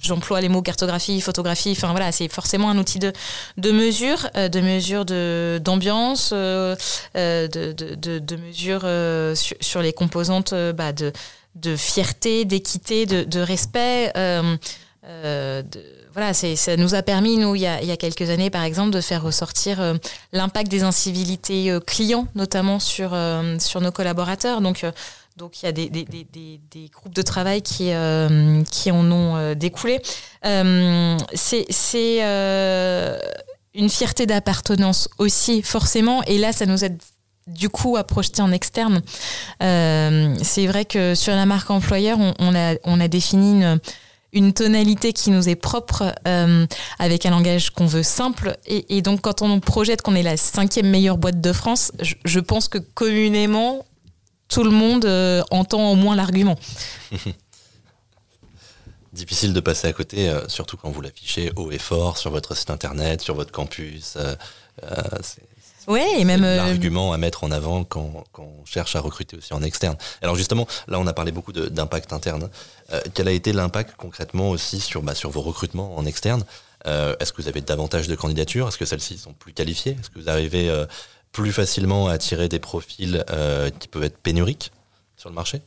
j'emploie 0.02 0.40
les 0.40 0.48
mots 0.48 0.62
cartographie, 0.62 1.20
photographie. 1.20 1.72
Enfin 1.72 1.90
voilà, 1.90 2.12
c'est 2.12 2.28
forcément 2.28 2.70
un 2.70 2.78
outil 2.78 2.98
de, 2.98 3.12
de 3.56 3.70
mesure, 3.70 4.28
euh, 4.36 4.48
de 4.48 4.60
mesure 4.60 5.04
de 5.04 5.60
d'ambiance, 5.62 6.30
euh, 6.32 6.76
euh, 7.16 7.48
de, 7.48 7.72
de, 7.72 8.18
de, 8.18 8.36
mesure 8.36 8.82
euh, 8.84 9.34
sur, 9.34 9.56
sur, 9.60 9.82
les 9.82 9.92
composantes 9.92 10.54
bah, 10.74 10.92
de, 10.92 11.12
de 11.54 11.76
fierté, 11.76 12.44
d'équité, 12.44 13.06
de, 13.06 13.24
de 13.24 13.40
respect. 13.40 14.12
Euh, 14.16 15.62
de, 15.62 15.84
voilà, 16.16 16.32
ça 16.32 16.76
nous 16.78 16.94
a 16.94 17.02
permis, 17.02 17.36
nous, 17.36 17.54
il 17.56 17.60
y 17.60 17.66
a, 17.66 17.96
quelques 17.98 18.30
années, 18.30 18.48
par 18.48 18.62
exemple, 18.62 18.88
de 18.90 19.02
faire 19.02 19.22
ressortir 19.22 19.82
euh, 19.82 19.96
l'impact 20.32 20.70
des 20.70 20.82
incivilités 20.82 21.70
euh, 21.70 21.78
clients, 21.78 22.26
notamment 22.34 22.80
sur, 22.80 23.10
euh, 23.12 23.58
sur 23.58 23.82
nos 23.82 23.92
collaborateurs. 23.92 24.62
Donc, 24.62 24.86
donc 25.36 25.60
il 25.60 25.66
y 25.66 25.68
a 25.68 25.72
des, 25.72 25.90
des, 25.90 26.04
des, 26.04 26.24
des, 26.70 26.88
groupes 26.88 27.14
de 27.14 27.20
travail 27.20 27.60
qui, 27.60 27.90
qui 28.70 28.90
en 28.90 29.12
ont 29.12 29.54
découlé. 29.54 30.00
C'est 31.34 31.66
une 33.74 33.90
fierté 33.90 34.24
d'appartenance 34.24 35.10
aussi, 35.18 35.60
forcément. 35.60 36.22
Et 36.22 36.38
là, 36.38 36.54
ça 36.54 36.64
nous 36.64 36.82
aide 36.82 36.98
du 37.46 37.68
coup 37.68 37.98
à 37.98 38.04
projeter 38.04 38.40
en 38.40 38.52
externe. 38.52 39.02
C'est 39.60 40.66
vrai 40.66 40.86
que 40.86 41.14
sur 41.14 41.34
la 41.34 41.44
marque 41.44 41.70
employeur, 41.70 42.18
on, 42.18 42.32
on, 42.38 42.54
a, 42.54 42.76
on 42.84 42.98
a 43.00 43.08
défini 43.08 43.60
une 43.60 43.78
une 44.36 44.52
tonalité 44.52 45.12
qui 45.14 45.30
nous 45.30 45.48
est 45.48 45.56
propre, 45.56 46.14
euh, 46.28 46.66
avec 46.98 47.24
un 47.24 47.30
langage 47.30 47.70
qu'on 47.70 47.86
veut 47.86 48.02
simple. 48.02 48.56
Et, 48.66 49.00
donc, 49.00 49.22
quand 49.22 49.40
on 49.42 49.60
projette 49.60 50.02
qu'on 50.02 50.14
est 50.14 50.22
la 50.22 50.36
cinquième 50.36 50.90
meilleure 50.90 51.16
boîte 51.16 51.40
de 51.40 51.52
France, 51.52 51.90
je, 52.00 52.40
pense 52.40 52.68
que 52.68 52.76
communément, 52.78 53.86
tout 54.48 54.62
le 54.62 54.70
monde 54.70 55.06
euh, 55.06 55.42
entend 55.50 55.90
au 55.90 55.94
moins 55.94 56.14
l'argument. 56.14 56.56
Difficile 59.14 59.54
de 59.54 59.60
passer 59.60 59.88
à 59.88 59.94
côté, 59.94 60.28
euh, 60.28 60.46
surtout 60.48 60.76
quand 60.76 60.90
vous 60.90 61.00
l'affichez 61.00 61.50
haut 61.56 61.70
et 61.70 61.78
fort 61.78 62.18
sur 62.18 62.30
votre 62.30 62.54
site 62.54 62.68
internet, 62.68 63.22
sur 63.22 63.34
votre 63.34 63.50
campus. 63.50 64.18
Oui, 65.88 66.02
et 66.18 66.24
même 66.24 66.44
euh, 66.44 66.56
l'argument 66.56 67.12
à 67.12 67.18
mettre 67.18 67.44
en 67.44 67.50
avant 67.50 67.84
quand, 67.84 68.24
quand, 68.32 68.42
on 68.42 68.64
cherche 68.64 68.96
à 68.96 69.00
recruter 69.00 69.36
aussi 69.36 69.54
en 69.54 69.62
externe. 69.62 69.96
Alors 70.20 70.34
justement, 70.34 70.66
là 70.88 70.98
on 70.98 71.06
a 71.06 71.12
parlé 71.12 71.32
beaucoup 71.32 71.52
d'impact 71.52 72.12
interne. 72.12 72.50
Euh, 72.92 73.00
quel 73.14 73.28
a 73.28 73.32
été 73.32 73.52
l'impact 73.52 73.94
concrètement 73.96 74.50
aussi 74.50 74.80
sur, 74.80 75.02
bah, 75.02 75.14
sur 75.14 75.30
vos 75.30 75.42
recrutements 75.42 75.96
en 75.96 76.04
externe? 76.04 76.44
Euh, 76.86 77.14
Est-ce 77.20 77.32
que 77.32 77.40
vous 77.42 77.48
avez 77.48 77.60
davantage 77.60 78.08
de 78.08 78.16
candidatures? 78.16 78.68
Est-ce 78.68 78.78
que 78.78 78.84
celles-ci 78.84 79.18
sont 79.18 79.32
plus 79.32 79.52
qualifiées? 79.52 79.96
Est-ce 80.00 80.10
que 80.10 80.18
vous 80.18 80.28
arrivez 80.28 80.70
plus 81.32 81.52
facilement 81.52 82.08
à 82.08 82.12
attirer 82.12 82.48
des 82.48 82.58
profils 82.58 83.24
qui 83.78 83.88
peuvent 83.88 84.04
être 84.04 84.18
pénuriques 84.18 84.72
sur 85.16 85.28
le 85.28 85.34
marché? 85.34 85.62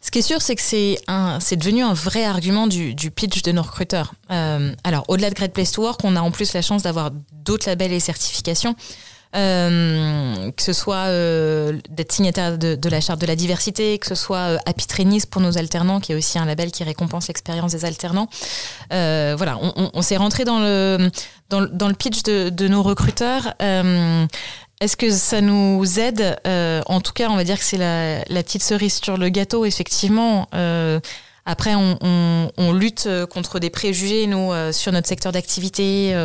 Ce 0.00 0.12
qui 0.12 0.20
est 0.20 0.22
sûr, 0.22 0.40
c'est 0.40 0.54
que 0.54 0.62
c'est 0.62 1.00
un, 1.08 1.40
c'est 1.40 1.56
devenu 1.56 1.82
un 1.82 1.92
vrai 1.92 2.24
argument 2.24 2.68
du, 2.68 2.94
du 2.94 3.10
pitch 3.10 3.42
de 3.42 3.52
nos 3.52 3.62
recruteurs. 3.62 4.14
alors, 4.28 5.04
au-delà 5.08 5.30
de 5.30 5.34
Great 5.34 5.52
Place 5.52 5.72
to 5.72 5.82
Work, 5.82 6.00
on 6.04 6.16
a 6.16 6.20
en 6.20 6.30
plus 6.30 6.52
la 6.54 6.62
chance 6.62 6.84
d'avoir 6.84 7.10
d'autres 7.32 7.68
labels 7.68 7.92
et 7.92 8.00
certifications. 8.00 8.74
Euh, 9.36 10.50
que 10.52 10.62
ce 10.62 10.72
soit 10.72 11.08
euh, 11.08 11.78
d'être 11.90 12.12
signataire 12.12 12.56
de, 12.56 12.88
la 12.88 13.00
charte 13.02 13.20
de 13.20 13.26
la 13.26 13.36
diversité, 13.36 13.98
que 13.98 14.06
ce 14.06 14.14
soit 14.14 14.56
euh, 14.56 14.72
Trainees 14.88 15.26
pour 15.30 15.42
nos 15.42 15.58
alternants, 15.58 16.00
qui 16.00 16.12
est 16.12 16.14
aussi 16.14 16.38
un 16.38 16.46
label 16.46 16.70
qui 16.70 16.82
récompense 16.82 17.28
l'expérience 17.28 17.72
des 17.72 17.84
alternants. 17.84 18.28
voilà, 18.90 19.58
on, 19.60 20.02
s'est 20.02 20.16
rentré 20.16 20.44
dans 20.44 20.60
le, 20.60 21.10
dans, 21.50 21.60
le 21.60 21.94
pitch 21.94 22.22
de, 22.22 22.68
nos 22.68 22.82
recruteurs. 22.82 23.54
Est-ce 24.80 24.96
que 24.96 25.10
ça 25.10 25.40
nous 25.42 25.98
aide 25.98 26.38
En 26.46 27.00
tout 27.00 27.12
cas, 27.12 27.28
on 27.28 27.36
va 27.36 27.44
dire 27.44 27.58
que 27.58 27.64
c'est 27.64 27.76
la, 27.76 28.42
petite 28.42 28.62
cerise 28.62 29.00
sur 29.02 29.18
le 29.18 29.28
gâteau, 29.28 29.66
effectivement. 29.66 30.48
Après, 31.44 31.74
on, 31.74 32.72
lutte 32.72 33.08
contre 33.30 33.58
des 33.58 33.70
préjugés, 33.70 34.26
nous, 34.26 34.52
sur 34.72 34.92
notre 34.92 35.08
secteur 35.08 35.32
d'activité, 35.32 36.16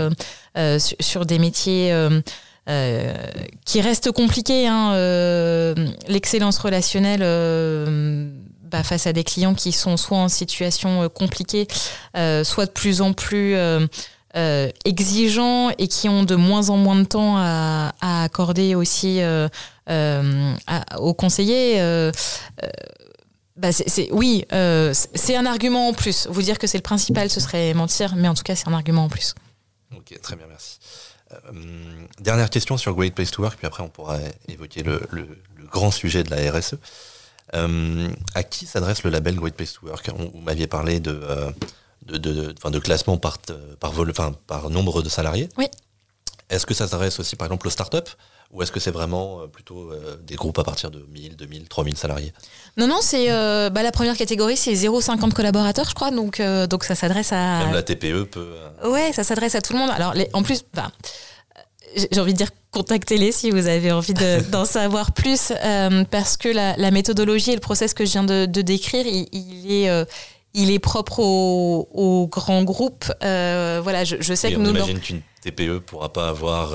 sur, 0.78 1.26
des 1.26 1.40
métiers 1.40 1.92
euh, 2.70 3.14
qui 3.66 3.82
reste 3.82 4.12
compliqué. 4.12 4.68
Hein, 4.68 4.94
euh, 4.94 5.76
L'excellence 6.08 6.58
relationnelle 6.58 7.20
euh, 7.22 8.32
bah, 8.64 8.84
face 8.84 9.06
à 9.06 9.12
des 9.12 9.26
clients 9.26 9.54
qui 9.54 9.74
sont 9.74 9.98
soit 9.98 10.18
en 10.18 10.30
situation 10.30 11.10
compliquée, 11.10 11.68
soit 12.16 12.66
de 12.66 12.72
plus 12.72 13.02
en 13.02 13.14
plus 13.14 13.56
exigeants 14.86 15.72
et 15.78 15.88
qui 15.88 16.08
ont 16.08 16.24
de 16.24 16.36
moins 16.36 16.70
en 16.70 16.78
moins 16.78 16.96
de 16.96 17.04
temps 17.04 17.36
à, 17.38 17.94
à 18.00 18.24
accorder 18.24 18.76
aussi 18.76 19.22
aux 19.90 21.14
conseillers. 21.14 22.12
Bah 23.56 23.70
oui, 24.12 24.46
c'est 24.50 25.36
un 25.36 25.46
argument 25.46 25.90
en 25.90 25.94
plus. 25.94 26.28
Vous 26.32 26.42
dire 26.42 26.58
que 26.58 26.66
c'est 26.66 26.78
le 26.78 26.84
principal, 26.84 27.30
ce 27.30 27.42
serait 27.42 27.74
mentir, 27.74 28.16
mais 28.16 28.30
en 28.30 28.34
tout 28.34 28.44
cas, 28.44 28.56
c'est 28.56 28.70
un 28.70 28.74
argument 28.74 29.04
en 29.04 29.10
plus. 29.10 29.36
Ok, 29.96 30.20
très 30.22 30.36
bien, 30.36 30.48
merci. 30.48 30.80
Euh, 31.34 32.06
dernière 32.20 32.50
question 32.50 32.78
sur 32.78 32.94
Great 32.96 33.14
Place 33.14 33.32
to 33.32 33.42
Work, 33.42 33.58
puis 33.58 33.68
après 33.68 33.84
on 33.84 33.90
pourra 33.90 34.18
évoquer 34.48 34.84
le, 34.84 35.02
grand 35.72 35.92
sujet 35.92 36.24
de 36.24 36.30
la 36.30 36.52
RSE. 36.52 36.76
Euh, 37.56 38.10
à 38.36 38.44
qui 38.44 38.66
s'adresse 38.66 39.04
le 39.04 39.10
label 39.10 39.36
Great 39.36 39.56
Place 39.56 39.74
to 39.74 39.88
Work? 39.88 40.10
Vous 40.10 40.40
m'aviez 40.40 40.68
parlé 40.68 41.00
de, 41.00 41.12
euh, 41.12 41.52
de, 42.06 42.18
de, 42.18 42.80
classement 42.80 43.18
par, 43.18 43.38
par, 43.80 43.92
vol, 43.92 44.14
par 44.48 44.70
nombre 44.70 45.02
de 45.02 45.10
salariés. 45.10 45.50
Oui. 45.58 45.68
Est-ce 46.50 46.66
que 46.66 46.74
ça 46.74 46.88
s'adresse 46.88 47.20
aussi 47.20 47.36
par 47.36 47.48
exemple 47.48 47.68
aux 47.68 47.72
startups? 47.72 48.12
Ou 48.54 48.62
est-ce 48.62 48.72
que 48.72 48.80
c'est 48.80 48.92
vraiment 48.92 49.48
plutôt 49.52 49.92
des 50.26 50.36
groupes 50.36 50.60
à 50.60 50.64
partir 50.64 50.92
de 50.92 51.06
1000, 51.12 51.36
2000, 51.36 51.68
3000 51.68 51.98
salariés? 51.98 52.34
Non, 52.78 52.88
non, 52.88 53.00
c'est 53.02 53.28
bah, 53.28 53.84
la 53.84 53.92
première 53.92 54.16
catégorie, 54.16 54.56
c'est 54.56 54.74
0,50 54.74 55.34
collaborateurs, 55.34 55.90
je 55.90 55.96
crois. 55.96 56.12
Donc, 56.12 56.42
donc 56.70 56.84
ça 56.84 56.96
s'adresse 56.96 57.32
à. 57.32 57.66
Même 57.66 57.74
la 57.74 57.84
TPE 57.84 58.26
peut. 58.26 58.54
Ouais, 58.86 59.12
ça 59.12 59.24
s'adresse 59.24 59.56
à 59.56 59.62
tout 59.62 59.74
le 59.74 59.80
monde. 59.80 59.90
Alors, 59.90 60.14
les, 60.14 60.30
en 60.34 60.44
plus, 60.44 60.64
bah, 60.74 60.92
j'ai 61.96 62.20
envie 62.20 62.34
de 62.34 62.38
dire 62.38 62.50
contactez-les 62.72 63.32
si 63.32 63.52
vous 63.52 63.68
avez 63.68 63.92
envie 63.92 64.14
d'en 64.52 64.66
savoir 64.66 65.12
plus, 65.12 65.52
euh, 65.64 66.04
parce 66.10 66.38
que 66.38 66.50
la, 66.50 66.92
méthodologie 66.92 67.52
et 67.52 67.56
le 67.56 67.62
process 67.62 67.94
que 67.94 68.06
je 68.06 68.12
viens 68.12 68.24
de, 68.24 68.46
décrire, 68.62 69.06
il, 69.06 69.72
est, 69.72 69.90
euh, 69.90 70.06
il 70.54 70.72
est 70.72 70.80
propre 70.80 71.20
aux 71.20 71.88
au 71.94 72.28
grands 72.28 72.64
groupes. 72.64 73.12
Euh, 73.24 73.80
voilà, 73.84 74.04
je, 74.04 74.34
sais 74.34 74.52
que 74.52 74.58
on 74.58 74.64
nous. 74.64 74.72
imagine 74.72 75.00
qu'une 75.00 75.22
TPE 75.42 75.80
pourra 75.80 76.12
pas 76.12 76.30
avoir 76.30 76.74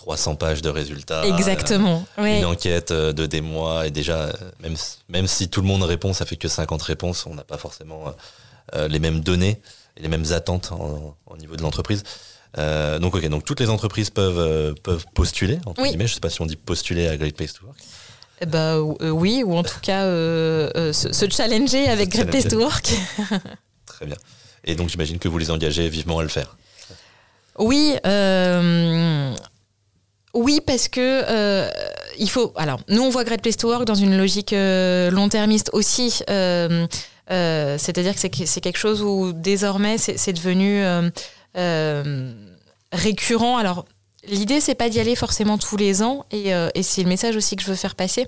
300 0.00 0.36
pages 0.36 0.62
de 0.62 0.70
résultats. 0.70 1.26
Exactement. 1.26 2.06
Une 2.16 2.46
enquête 2.46 2.90
de 2.90 3.26
des 3.26 3.42
mois 3.42 3.86
et 3.86 3.90
déjà, 3.90 4.32
même, 4.60 4.74
même 5.10 5.26
si 5.26 5.50
tout 5.50 5.60
le 5.60 5.66
monde 5.66 5.82
répond, 5.82 6.14
ça 6.14 6.24
fait 6.24 6.36
que 6.36 6.48
50 6.48 6.80
réponses, 6.80 7.26
on 7.26 7.34
n'a 7.34 7.44
pas 7.44 7.58
forcément 7.58 8.04
les 8.74 8.98
mêmes 8.98 9.20
données 9.20 9.60
et 9.98 10.00
les 10.00 10.08
mêmes 10.08 10.32
attentes 10.32 10.72
au 11.26 11.36
niveau 11.36 11.54
de 11.54 11.60
l'entreprise. 11.62 12.02
donc 12.56 13.14
ok, 13.14 13.28
donc 13.28 13.44
toutes 13.44 13.60
les 13.60 13.68
entreprises 13.68 14.08
peuvent 14.08 14.74
peuvent 14.82 15.04
postuler 15.12 15.58
entre 15.66 15.82
oui. 15.82 15.90
guillemets. 15.90 16.06
Je 16.06 16.14
sais 16.14 16.20
pas 16.20 16.30
si 16.30 16.40
on 16.40 16.46
dit 16.46 16.56
postuler 16.56 17.06
à 17.06 17.18
Great 17.18 17.36
Place 17.36 17.52
to 17.52 17.66
Work. 17.66 17.78
Bah 18.48 18.80
oui, 18.80 19.42
ou 19.44 19.54
en 19.54 19.62
tout 19.62 19.80
cas 19.82 20.04
se, 20.04 21.28
challenger 21.30 21.90
avec 21.90 22.08
Great 22.08 22.30
Place 22.30 22.48
to 22.48 22.56
Work. 22.56 22.90
Très 23.84 24.06
bien. 24.06 24.16
Et 24.64 24.76
donc 24.76 24.88
j'imagine 24.88 25.18
que 25.18 25.28
vous 25.28 25.36
les 25.36 25.50
engagez 25.50 25.90
vivement 25.90 26.20
à 26.20 26.22
le 26.22 26.28
faire. 26.28 26.56
Oui, 27.60 27.94
euh, 28.06 29.34
oui 30.34 30.60
parce 30.64 30.88
que 30.88 31.00
euh, 31.00 31.68
il 32.18 32.30
faut. 32.30 32.52
Alors 32.56 32.80
nous 32.88 33.02
on 33.02 33.10
voit 33.10 33.24
Great 33.24 33.42
Place 33.42 33.56
to 33.56 33.68
Work 33.68 33.84
dans 33.84 33.94
une 33.94 34.16
logique 34.16 34.52
euh, 34.52 35.10
long-termiste 35.10 35.70
aussi. 35.72 36.22
C'est-à-dire 37.28 38.14
que 38.14 38.20
c'est 38.20 38.60
quelque 38.60 38.78
chose 38.78 39.02
où 39.02 39.32
désormais 39.32 39.98
c'est 39.98 40.32
devenu 40.32 40.82
récurrent. 42.92 43.56
Alors 43.56 43.86
L'idée, 44.28 44.60
c'est 44.60 44.74
pas 44.74 44.90
d'y 44.90 45.00
aller 45.00 45.16
forcément 45.16 45.56
tous 45.56 45.78
les 45.78 46.02
ans, 46.02 46.26
et, 46.30 46.54
euh, 46.54 46.68
et 46.74 46.82
c'est 46.82 47.02
le 47.02 47.08
message 47.08 47.36
aussi 47.36 47.56
que 47.56 47.62
je 47.62 47.68
veux 47.68 47.74
faire 47.74 47.94
passer. 47.94 48.26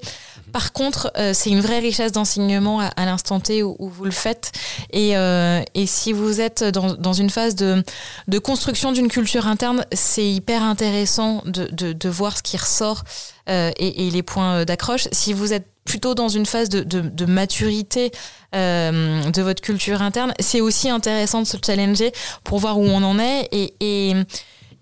Par 0.50 0.72
contre, 0.72 1.12
euh, 1.18 1.34
c'est 1.34 1.50
une 1.50 1.60
vraie 1.60 1.80
richesse 1.80 2.12
d'enseignement 2.12 2.80
à, 2.80 3.04
l'instant 3.04 3.40
T 3.40 3.62
où, 3.62 3.76
vous 3.78 4.04
le 4.06 4.10
faites. 4.10 4.52
Et, 4.90 5.18
euh, 5.18 5.62
et 5.74 5.86
si 5.86 6.14
vous 6.14 6.40
êtes 6.40 6.64
dans, 6.64 6.94
dans 6.94 7.12
une 7.12 7.28
phase 7.28 7.56
de, 7.56 7.84
de 8.26 8.38
construction 8.38 8.92
d'une 8.92 9.08
culture 9.08 9.46
interne, 9.46 9.84
c'est 9.92 10.26
hyper 10.26 10.62
intéressant 10.62 11.42
de, 11.44 11.68
de, 11.70 11.92
de, 11.92 12.08
voir 12.08 12.38
ce 12.38 12.42
qui 12.42 12.56
ressort 12.56 13.04
et, 13.48 14.06
et, 14.06 14.10
les 14.10 14.22
points 14.22 14.64
d'accroche. 14.64 15.08
Si 15.12 15.34
vous 15.34 15.52
êtes 15.52 15.66
plutôt 15.84 16.14
dans 16.14 16.28
une 16.28 16.46
phase 16.46 16.68
de, 16.68 16.82
de 16.84 17.24
maturité 17.26 18.12
de 18.52 19.42
votre 19.42 19.60
culture 19.60 20.00
interne, 20.00 20.32
c'est 20.38 20.60
aussi 20.60 20.88
intéressant 20.88 21.42
de 21.42 21.46
se 21.46 21.56
challenger 21.64 22.12
pour 22.44 22.60
voir 22.60 22.78
où 22.78 22.84
on 22.84 23.02
en 23.02 23.18
est 23.18 23.48
et, 23.50 23.74
et 23.80 24.14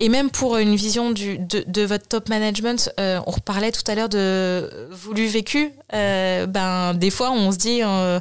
et 0.00 0.08
même 0.08 0.30
pour 0.30 0.56
une 0.56 0.74
vision 0.76 1.10
du, 1.10 1.38
de, 1.38 1.62
de 1.66 1.82
votre 1.82 2.08
top 2.08 2.30
management, 2.30 2.90
euh, 2.98 3.20
on 3.26 3.32
reparlait 3.32 3.70
tout 3.70 3.82
à 3.86 3.94
l'heure 3.94 4.08
de 4.08 4.88
voulu 4.90 5.26
vécu. 5.26 5.72
Euh, 5.92 6.46
ben, 6.46 6.94
des 6.94 7.10
fois, 7.10 7.30
on 7.30 7.52
se 7.52 7.58
dit, 7.58 7.82
euh, 7.82 8.18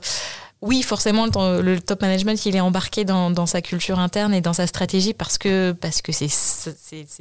oui, 0.62 0.84
forcément, 0.84 1.26
le, 1.26 1.80
top 1.80 2.02
management, 2.02 2.46
il 2.46 2.58
est 2.58 2.60
embarqué 2.60 3.06
dans, 3.06 3.32
dans, 3.32 3.46
sa 3.46 3.62
culture 3.62 3.98
interne 3.98 4.34
et 4.34 4.42
dans 4.42 4.52
sa 4.52 4.68
stratégie 4.68 5.14
parce 5.14 5.38
que 5.38 5.72
parce 5.72 6.02
que 6.02 6.12
c'est 6.12 6.28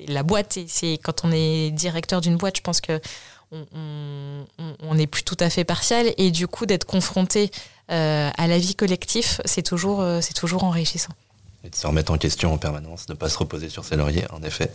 la 0.09 0.25
boîte. 0.25 0.57
Et 0.57 0.67
c'est 0.69 0.99
quand 1.01 1.25
on 1.25 1.31
est 1.31 1.71
directeur 1.71 2.21
d'une 2.21 2.37
boîte, 2.37 2.57
je 2.57 2.63
pense 2.63 2.81
que 2.81 3.01
on 3.53 4.95
n'est 4.95 5.07
plus 5.07 5.23
tout 5.23 5.37
à 5.39 5.51
fait 5.51 5.65
partial. 5.65 6.13
Et 6.19 6.33
du 6.33 6.49
coup, 6.49 6.67
d'être 6.67 6.85
confronté 6.85 7.53
à 7.89 8.47
la 8.49 8.59
vie 8.59 8.75
collective, 8.75 9.41
c'est 9.45 9.63
toujours, 9.63 10.05
c'est 10.21 10.35
toujours 10.35 10.65
enrichissant. 10.65 11.13
Et 11.65 11.71
de 11.71 11.75
se 11.75 11.87
remettre 11.87 12.13
en 12.13 12.19
question 12.19 12.53
en 12.53 12.59
permanence, 12.59 13.09
ne 13.09 13.15
pas 13.15 13.29
se 13.29 13.39
reposer 13.39 13.69
sur 13.69 13.85
ses 13.85 13.97
lauriers, 13.97 14.27
en 14.31 14.43
effet. 14.43 14.71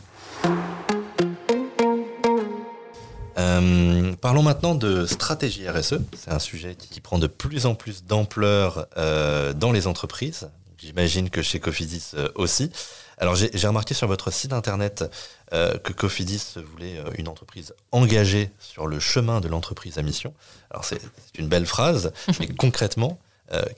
Euh, 3.37 4.13
parlons 4.21 4.43
maintenant 4.43 4.75
de 4.75 5.05
stratégie 5.05 5.67
RSE. 5.67 5.95
C'est 6.17 6.31
un 6.31 6.39
sujet 6.39 6.75
qui 6.75 7.01
prend 7.01 7.19
de 7.19 7.27
plus 7.27 7.65
en 7.65 7.75
plus 7.75 8.03
d'ampleur 8.05 8.87
euh, 8.97 9.53
dans 9.53 9.71
les 9.71 9.87
entreprises. 9.87 10.49
J'imagine 10.77 11.29
que 11.29 11.41
chez 11.41 11.59
Cofidis 11.59 12.11
euh, 12.15 12.29
aussi. 12.35 12.71
Alors 13.17 13.35
j'ai 13.35 13.67
remarqué 13.67 13.93
sur 13.93 14.07
votre 14.07 14.31
site 14.31 14.53
internet 14.53 15.05
que 15.51 15.93
Cofidis 15.93 16.55
voulait 16.73 16.97
une 17.19 17.27
entreprise 17.27 17.75
engagée 17.91 18.49
sur 18.57 18.87
le 18.87 18.99
chemin 18.99 19.39
de 19.39 19.47
l'entreprise 19.47 19.99
à 19.99 20.01
mission. 20.01 20.33
Alors 20.71 20.83
c'est 20.83 20.99
une 21.37 21.47
belle 21.47 21.67
phrase, 21.67 22.11
mais 22.39 22.47
concrètement, 22.47 23.19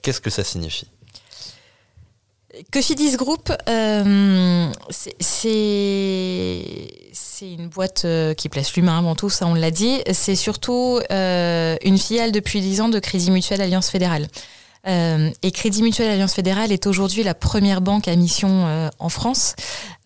qu'est-ce 0.00 0.22
que 0.22 0.30
ça 0.30 0.42
signifie? 0.42 0.88
Cofidis 2.72 3.16
Group, 3.16 3.52
euh, 3.68 4.72
c'est 5.20 5.54
une 7.42 7.68
boîte 7.68 8.02
euh, 8.04 8.34
qui 8.34 8.48
place 8.48 8.74
l'humain 8.74 8.98
avant 8.98 9.14
tout, 9.14 9.30
ça 9.30 9.46
on 9.46 9.54
l'a 9.54 9.70
dit. 9.70 10.00
C'est 10.12 10.36
surtout 10.36 11.00
euh, 11.10 11.76
une 11.84 11.98
filiale 11.98 12.32
depuis 12.32 12.60
10 12.60 12.80
ans 12.80 12.88
de 12.88 12.98
Crédit 12.98 13.30
Mutuel 13.30 13.60
Alliance 13.60 13.90
Fédérale. 13.90 14.28
et 14.86 15.50
Crédit 15.52 15.82
Mutuel 15.82 16.10
Alliance 16.10 16.34
Fédérale 16.34 16.72
est 16.72 16.86
aujourd'hui 16.86 17.24
la 17.24 17.34
première 17.34 17.80
banque 17.80 18.08
à 18.08 18.16
mission 18.16 18.90
en 18.98 19.08
France, 19.08 19.54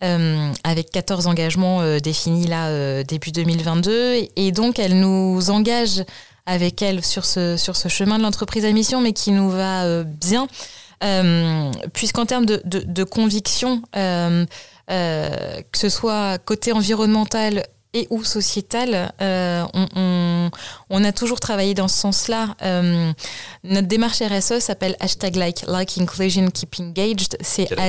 avec 0.01 0.89
14 0.91 1.27
engagements 1.27 1.99
définis 1.99 2.47
là 2.47 3.03
début 3.03 3.31
2022. 3.31 4.27
Et, 4.35 4.51
donc 4.51 4.79
elle 4.79 4.99
nous 4.99 5.51
engage 5.51 6.03
avec 6.47 6.81
elle 6.81 7.05
sur 7.05 7.25
ce 7.25 7.87
chemin 7.87 8.17
de 8.17 8.23
l'entreprise 8.23 8.65
à 8.65 8.71
mission, 8.71 9.01
mais 9.01 9.13
qui 9.13 9.31
nous 9.31 9.51
va 9.51 10.03
bien. 10.03 10.47
Euh, 11.03 11.71
puisqu'en 11.93 12.25
termes 12.25 12.45
de, 12.45 12.61
de, 12.63 13.03
conviction, 13.03 13.81
euh, 13.95 14.45
euh, 14.91 15.61
que 15.71 15.77
ce 15.77 15.89
soit 15.89 16.37
côté 16.37 16.73
environnemental 16.73 17.65
et 17.93 18.07
ou 18.09 18.23
sociétal, 18.23 19.13
euh, 19.21 19.65
on, 19.73 19.87
on, 19.95 20.51
on, 20.89 21.03
a 21.03 21.11
toujours 21.11 21.41
travaillé 21.41 21.73
dans 21.73 21.89
ce 21.89 21.97
sens-là. 21.99 22.55
Euh, 22.61 23.11
notre 23.65 23.87
démarche 23.87 24.21
RSE 24.21 24.59
s'appelle 24.59 24.95
hashtag 25.01 25.35
like, 25.35 25.63
like 25.67 25.97
inclusion, 25.97 26.49
keep 26.51 26.79
engaged. 26.79 27.37
C'est 27.41 27.69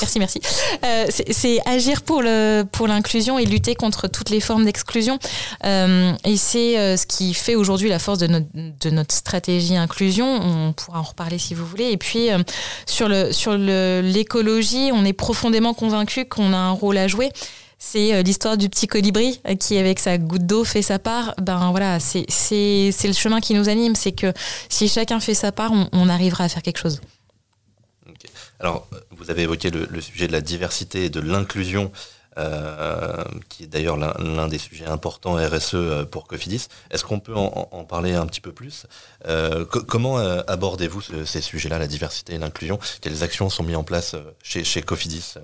merci, 0.00 0.18
merci. 0.20 0.40
Euh, 0.84 1.06
c'est 1.08 1.58
agir 1.66 2.02
pour 2.02 2.22
le 2.22 2.62
pour 2.70 2.86
l'inclusion 2.86 3.36
et 3.36 3.44
lutter 3.44 3.74
contre 3.74 4.06
toutes 4.06 4.30
les 4.30 4.40
formes 4.40 4.64
d'exclusion. 4.64 5.18
Et 5.64 6.36
c'est 6.36 6.96
ce 6.96 7.04
qui 7.04 7.34
fait 7.34 7.56
aujourd'hui 7.56 7.88
la 7.88 7.98
force 7.98 8.18
de 8.18 8.28
notre 8.28 8.46
de 8.54 8.90
notre 8.90 9.14
stratégie 9.14 9.76
inclusion. 9.76 10.40
On 10.40 10.72
pourra 10.72 11.00
en 11.00 11.02
reparler 11.02 11.38
si 11.38 11.54
vous 11.54 11.66
voulez. 11.66 11.90
Et 11.90 11.96
puis 11.96 12.28
sur 12.86 13.08
le 13.08 13.32
sur 13.32 13.56
l'écologie, 13.56 14.90
on 14.92 15.04
est 15.04 15.12
profondément 15.12 15.74
convaincu 15.74 16.26
qu'on 16.26 16.52
a 16.52 16.58
un 16.58 16.70
rôle 16.70 16.98
à 16.98 17.08
jouer 17.08 17.32
c'est 17.86 18.14
euh, 18.14 18.22
l'histoire 18.22 18.56
du 18.56 18.68
petit 18.68 18.88
colibri 18.88 19.40
euh, 19.46 19.54
qui, 19.54 19.78
avec 19.78 20.00
sa 20.00 20.18
goutte 20.18 20.44
d'eau, 20.44 20.64
fait 20.64 20.82
sa 20.82 20.98
part. 20.98 21.34
Ben 21.40 21.70
voilà, 21.70 22.00
c'est 22.00 22.26
le 22.26 23.12
chemin 23.12 23.40
qui 23.40 23.54
nous 23.54 23.68
anime. 23.68 23.94
C'est 23.94 24.12
que 24.12 24.32
si 24.68 24.88
chacun 24.88 25.20
fait 25.20 25.34
sa 25.34 25.52
part, 25.52 25.72
on, 25.92 26.08
arrivera 26.08 26.44
à 26.44 26.48
faire 26.48 26.62
quelque 26.62 26.78
chose. 26.78 27.00
Alors, 28.58 28.88
vous 29.10 29.30
avez 29.30 29.42
évoqué 29.42 29.70
le, 29.70 30.00
sujet 30.00 30.26
de 30.26 30.32
la 30.32 30.40
diversité 30.40 31.04
et 31.04 31.10
de 31.10 31.20
l'inclusion, 31.20 31.92
euh, 32.38 33.22
qui 33.48 33.64
est 33.64 33.66
d'ailleurs 33.66 33.96
l'un 33.96 34.48
des 34.48 34.58
sujets 34.58 34.86
importants 34.86 35.34
RSE 35.34 36.06
pour 36.10 36.26
Cofidis. 36.26 36.68
Est-ce 36.90 37.04
qu'on 37.04 37.20
peut 37.20 37.36
en, 37.36 37.84
parler 37.84 38.14
un 38.14 38.26
petit 38.26 38.40
peu 38.40 38.52
plus? 38.52 38.86
Comment 39.86 40.18
abordez-vous 40.18 41.02
ces 41.24 41.40
sujets-là, 41.40 41.78
la 41.78 41.86
diversité 41.86 42.34
et 42.34 42.38
l'inclusion? 42.38 42.78
Quelles 43.00 43.22
actions 43.22 43.48
sont 43.50 43.62
mises 43.62 43.76
en 43.76 43.84
place 43.84 44.16
chez, 44.42 44.64
chez 44.64 44.82
Cofidis 44.82 45.34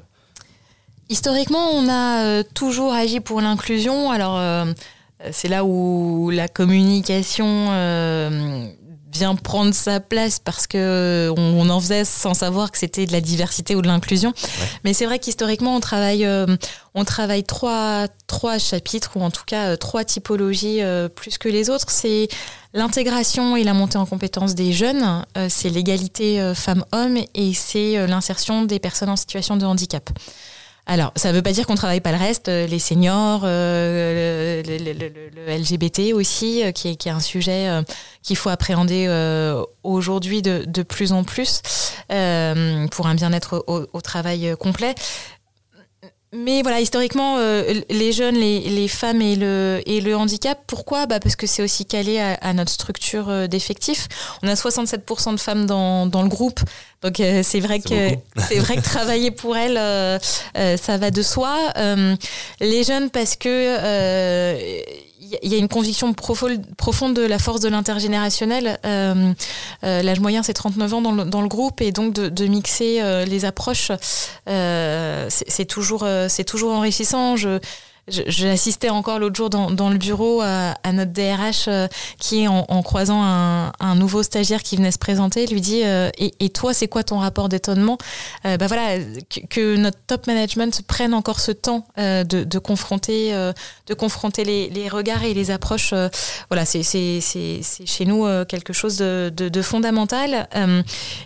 Historiquement, 1.12 1.68
on 1.75 1.90
a 1.90 2.25
euh, 2.25 2.42
toujours 2.55 2.94
agi 2.94 3.20
pour 3.20 3.42
l'inclusion. 3.42 4.11
Alors, 4.11 4.38
euh, 4.38 4.72
c'est 5.31 5.48
là 5.48 5.62
où 5.62 6.31
la 6.31 6.48
communication 6.48 7.66
euh, 7.68 8.66
vient 9.12 9.35
prendre 9.35 9.75
sa 9.75 10.01
place 10.01 10.38
parce 10.38 10.66
que 10.66 11.31
on, 11.37 11.68
en 11.68 11.81
faisait 11.83 12.07
sans 12.07 12.33
savoir 12.33 12.72
que 12.72 12.79
c'était 12.79 13.05
de 13.05 13.12
la 13.12 13.20
diversité 13.20 13.77
ou 13.77 13.83
de 13.83 13.88
l'inclusion. 13.88 14.33
Mais 14.85 14.94
c'est 14.94 15.05
vrai 15.05 15.18
qu'historiquement, 15.18 15.77
on 15.77 15.81
travaille, 15.81 16.27
on 16.94 17.05
travaille 17.05 17.44
trois, 17.44 18.07
trois 18.27 18.57
chapitres 18.57 19.18
ou 19.18 19.20
en 19.20 19.31
tout 19.31 19.44
cas 19.46 19.77
trois 19.77 20.05
typologies 20.05 20.81
plus 21.14 21.37
que 21.37 21.51
les 21.51 21.68
autres. 21.68 21.90
C'est 21.90 22.29
l'intégration 22.72 23.55
et 23.55 23.64
la 23.64 23.75
montée 23.75 23.98
en 23.98 24.07
compétence 24.07 24.55
des 24.55 24.72
jeunes, 24.72 25.27
c'est 25.51 25.68
l'égalité 25.68 26.53
femmes-hommes 26.55 27.18
et 27.35 27.53
c'est 27.53 28.07
l'insertion 28.07 28.62
des 28.62 28.79
personnes 28.79 29.11
en 29.11 29.16
situation 29.16 29.59
de 29.59 29.66
handicap. 29.66 30.09
Alors, 30.85 31.12
ça 31.14 31.31
ne 31.31 31.37
veut 31.37 31.42
pas 31.42 31.53
dire 31.53 31.66
qu'on 31.66 31.77
travaille 31.77 32.01
pas 32.01 32.11
le 32.11 32.18
reste, 32.18 32.49
euh, 32.49 32.66
les 32.66 32.81
seniors, 32.81 33.42
euh, 33.45 34.62
le, 34.66 35.57
LGBT 35.57 36.12
aussi, 36.12 36.64
euh, 36.64 36.73
qui, 36.73 36.88
est, 36.88 37.07
un 37.07 37.21
sujet 37.21 37.68
qu'il 38.23 38.37
faut 38.37 38.49
appréhender 38.49 39.09
aujourd'hui 39.83 40.42
de, 40.42 40.83
plus 40.83 41.12
en 41.12 41.25
plus 41.25 41.62
pour 42.09 43.07
un 43.07 43.14
bien-être 43.14 43.64
au, 43.66 44.01
travail 44.01 44.55
complet. 44.59 44.95
Mais 46.35 46.62
voilà, 46.62 46.81
historiquement, 46.81 47.38
les 47.90 48.12
jeunes, 48.12 48.37
les, 48.37 48.61
les, 48.61 48.88
femmes 48.88 49.21
et 49.21 49.37
le, 49.37 49.83
et 49.85 50.01
le 50.01 50.16
handicap, 50.16 50.59
pourquoi? 50.66 51.07
Bah 51.07 51.21
Parce 51.21 51.37
que 51.37 51.47
c'est 51.47 51.62
aussi 51.62 51.85
calé 51.85 52.18
à, 52.18 52.35
à 52.35 52.55
notre 52.55 52.71
structure 52.71 53.49
d'effectifs. 53.49 54.09
On 54.42 54.49
a 54.49 54.55
67% 54.55 55.35
de 55.35 55.40
femmes 55.40 55.66
dans, 55.66 56.07
dans 56.07 56.23
le 56.23 56.29
groupe, 56.29 56.61
donc 57.03 57.18
euh, 57.18 57.42
c'est 57.42 57.61
vrai 57.61 57.81
que 57.81 58.11
c'est 58.49 58.59
vrai 58.59 58.77
que 58.77 58.83
travailler 58.83 59.31
pour 59.31 59.57
elle, 59.57 59.77
euh, 59.77 60.18
euh, 60.57 60.77
ça 60.77 60.97
va 60.99 61.11
de 61.11 61.23
soi. 61.23 61.57
les 62.61 62.85
jeunes 62.85 63.11
parce 63.11 63.37
que 63.37 63.49
il 65.42 65.53
y 65.53 65.55
a 65.55 65.59
une 65.59 65.68
conviction 65.68 66.12
profonde 66.14 67.14
de 67.14 67.23
la 67.23 67.38
force 67.38 67.61
de 67.61 67.68
l'intergénérationnel. 67.68 68.79
L'âge 69.83 70.21
moyen, 70.21 70.42
c'est 70.42 70.53
39 70.53 70.95
ans 70.95 71.03
dans 71.03 71.42
le, 71.42 71.49
groupe, 71.49 71.81
et 71.81 71.92
donc 71.92 72.12
de, 72.14 72.47
mixer 72.47 73.25
les 73.27 73.45
approches, 73.45 73.92
c'est 74.47 75.64
toujours, 75.68 76.07
toujours 76.47 76.73
enrichissant. 76.73 77.37
J'ai 78.09 78.51
assisté 78.51 78.91
encore 78.91 79.21
l'autre 79.21 79.37
jour 79.37 79.49
dans, 79.49 79.71
dans, 79.71 79.88
le 79.88 79.97
bureau 79.97 80.41
à, 80.41 80.75
à 80.83 80.93
notre 80.93 81.12
DRH 81.12 81.67
euh, 81.69 81.87
qui, 82.19 82.49
en, 82.49 82.65
en 82.69 82.83
croisant 82.83 83.23
un, 83.23 83.73
un, 83.79 83.95
nouveau 83.95 84.25
stagiaire 84.25 84.65
qui 84.65 84.75
venait 84.77 84.91
se 84.91 84.99
présenter, 84.99 85.47
lui 85.47 85.61
dit 85.61 85.83
euh, 85.85 86.11
et, 86.19 86.35
et, 86.41 86.51
toi, 86.51 86.75
c'est 86.75 86.88
quoi 86.88 87.05
ton 87.05 87.19
rapport 87.19 87.49
d'étonnement? 87.49 87.99
Euh, 88.45 88.57
Bah 88.57 88.67
voilà, 88.67 88.99
que, 89.31 89.47
que, 89.49 89.77
notre 89.77 89.99
top 90.09 90.27
management 90.27 90.83
prenne 90.83 91.15
encore 91.15 91.38
ce 91.38 91.53
temps 91.53 91.87
de, 91.97 92.25
de, 92.25 92.59
confronter, 92.59 93.33
de 93.87 93.95
confronter 93.95 94.45
les, 94.45 94.69
les, 94.69 94.88
regards 94.88 95.23
et 95.23 95.33
les 95.33 95.53
approches. 95.53 95.95
voilà, 96.51 96.65
c'est 96.65 96.83
chez 96.83 98.05
nous 98.05 98.27
quelque 98.47 98.73
chose 98.73 98.97
de, 98.97 99.33
de, 99.35 99.49
de 99.49 99.62
fondamental. 99.62 100.49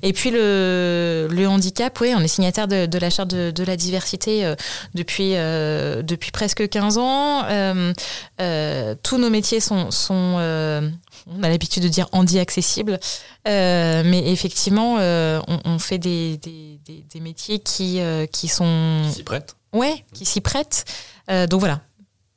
et 0.02 0.12
puis 0.12 0.30
le, 0.30 1.28
le 1.30 1.48
handicap, 1.48 1.98
oui, 2.00 2.12
on 2.14 2.20
est 2.20 2.28
signataire 2.28 2.68
de, 2.68 2.84
de 2.86 2.98
la 2.98 3.10
charte 3.10 3.30
de, 3.30 3.64
la 3.64 3.76
diversité 3.76 4.54
depuis 4.94 5.32
depuis 5.32 6.30
presque 6.30 6.66
15 6.76 6.98
ans. 6.98 7.44
Euh, 7.46 7.94
euh, 8.38 8.94
tous 9.02 9.16
nos 9.16 9.30
métiers 9.30 9.60
sont, 9.60 9.90
sont 9.90 10.36
euh, 10.38 10.90
on 11.26 11.42
a 11.42 11.48
l'habitude 11.48 11.82
de 11.82 11.88
dire 11.88 12.06
handi-accessibles, 12.12 13.00
mais 13.46 14.30
effectivement, 14.30 14.96
on, 14.96 15.78
fait 15.78 15.98
des, 15.98 16.36
des, 16.36 16.78
des, 16.84 17.20
métiers 17.20 17.60
qui, 17.60 18.00
qui 18.30 18.48
sont... 18.48 19.02
Qui 19.08 19.14
s'y 19.14 19.22
prêtent 19.22 19.56
Ouais, 19.72 20.04
qui 20.12 20.26
s'y 20.26 20.42
prêtent. 20.42 20.84
donc 21.28 21.60
voilà, 21.60 21.80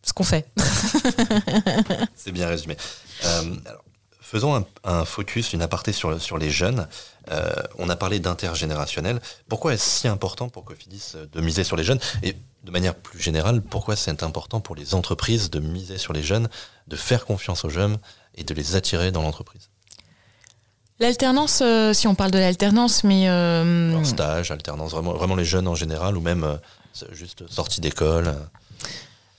ce 0.03 0.13
qu'on 0.13 0.23
fait. 0.23 0.49
C'est 2.15 2.31
bien 2.31 2.47
résumé. 2.47 2.77
alors, 3.23 3.83
faisons 4.21 4.55
un, 4.55 4.65
un, 4.85 5.03
focus, 5.03 5.51
une 5.51 5.61
aparté 5.61 5.91
sur, 5.91 6.19
sur 6.21 6.37
les 6.37 6.49
jeunes. 6.49 6.87
on 7.77 7.89
a 7.89 7.95
parlé 7.97 8.19
d'intergénérationnel. 8.19 9.19
Pourquoi 9.49 9.73
est-ce 9.73 9.85
si 9.85 10.07
important 10.07 10.47
pour 10.47 10.63
Cofidis 10.63 11.13
de 11.31 11.41
miser 11.41 11.65
sur 11.65 11.75
les 11.75 11.83
jeunes? 11.83 11.99
Et 12.23 12.35
de 12.63 12.71
manière 12.71 12.95
plus 12.95 13.19
générale, 13.19 13.61
pourquoi 13.61 13.95
c'est 13.95 14.23
important 14.23 14.59
pour 14.59 14.75
les 14.75 14.93
entreprises 14.93 15.49
de 15.49 15.59
miser 15.59 15.97
sur 15.97 16.13
les 16.13 16.23
jeunes, 16.23 16.49
de 16.87 16.95
faire 16.95 17.25
confiance 17.25 17.63
aux 17.65 17.69
jeunes 17.69 17.97
et 18.35 18.43
de 18.43 18.53
les 18.53 18.75
attirer 18.75 19.11
dans 19.11 19.21
l'entreprise? 19.21 19.69
L'alternance, 20.99 21.61
euh, 21.61 21.93
si 21.93 22.07
on 22.07 22.15
parle 22.15 22.31
de 22.31 22.39
l'alternance, 22.39 23.05
mais... 23.05 23.29
Euh... 23.29 24.03
stage, 24.03 24.51
alternance, 24.51 24.91
vraiment, 24.91 25.13
vraiment 25.13 25.35
les 25.35 25.45
jeunes 25.45 25.67
en 25.67 25.75
général, 25.75 26.17
ou 26.17 26.21
même 26.21 26.43
euh, 26.43 26.57
juste 27.11 27.47
sortie 27.49 27.79
d'école 27.81 28.35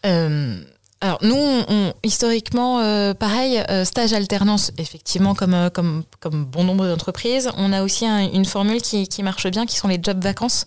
euh, 0.06 0.62
alors 1.02 1.18
nous, 1.22 1.36
on, 1.36 1.92
historiquement, 2.02 3.14
pareil, 3.14 3.62
stage 3.84 4.12
alternance, 4.12 4.70
effectivement, 4.76 5.34
comme, 5.34 5.70
comme, 5.72 6.04
comme 6.20 6.44
bon 6.44 6.64
nombre 6.64 6.86
d'entreprises. 6.86 7.50
On 7.56 7.72
a 7.72 7.82
aussi 7.82 8.04
une 8.06 8.44
formule 8.44 8.82
qui, 8.82 9.08
qui, 9.08 9.22
marche 9.22 9.46
bien, 9.46 9.64
qui 9.64 9.76
sont 9.76 9.88
les 9.88 9.98
jobs 10.02 10.22
vacances. 10.22 10.66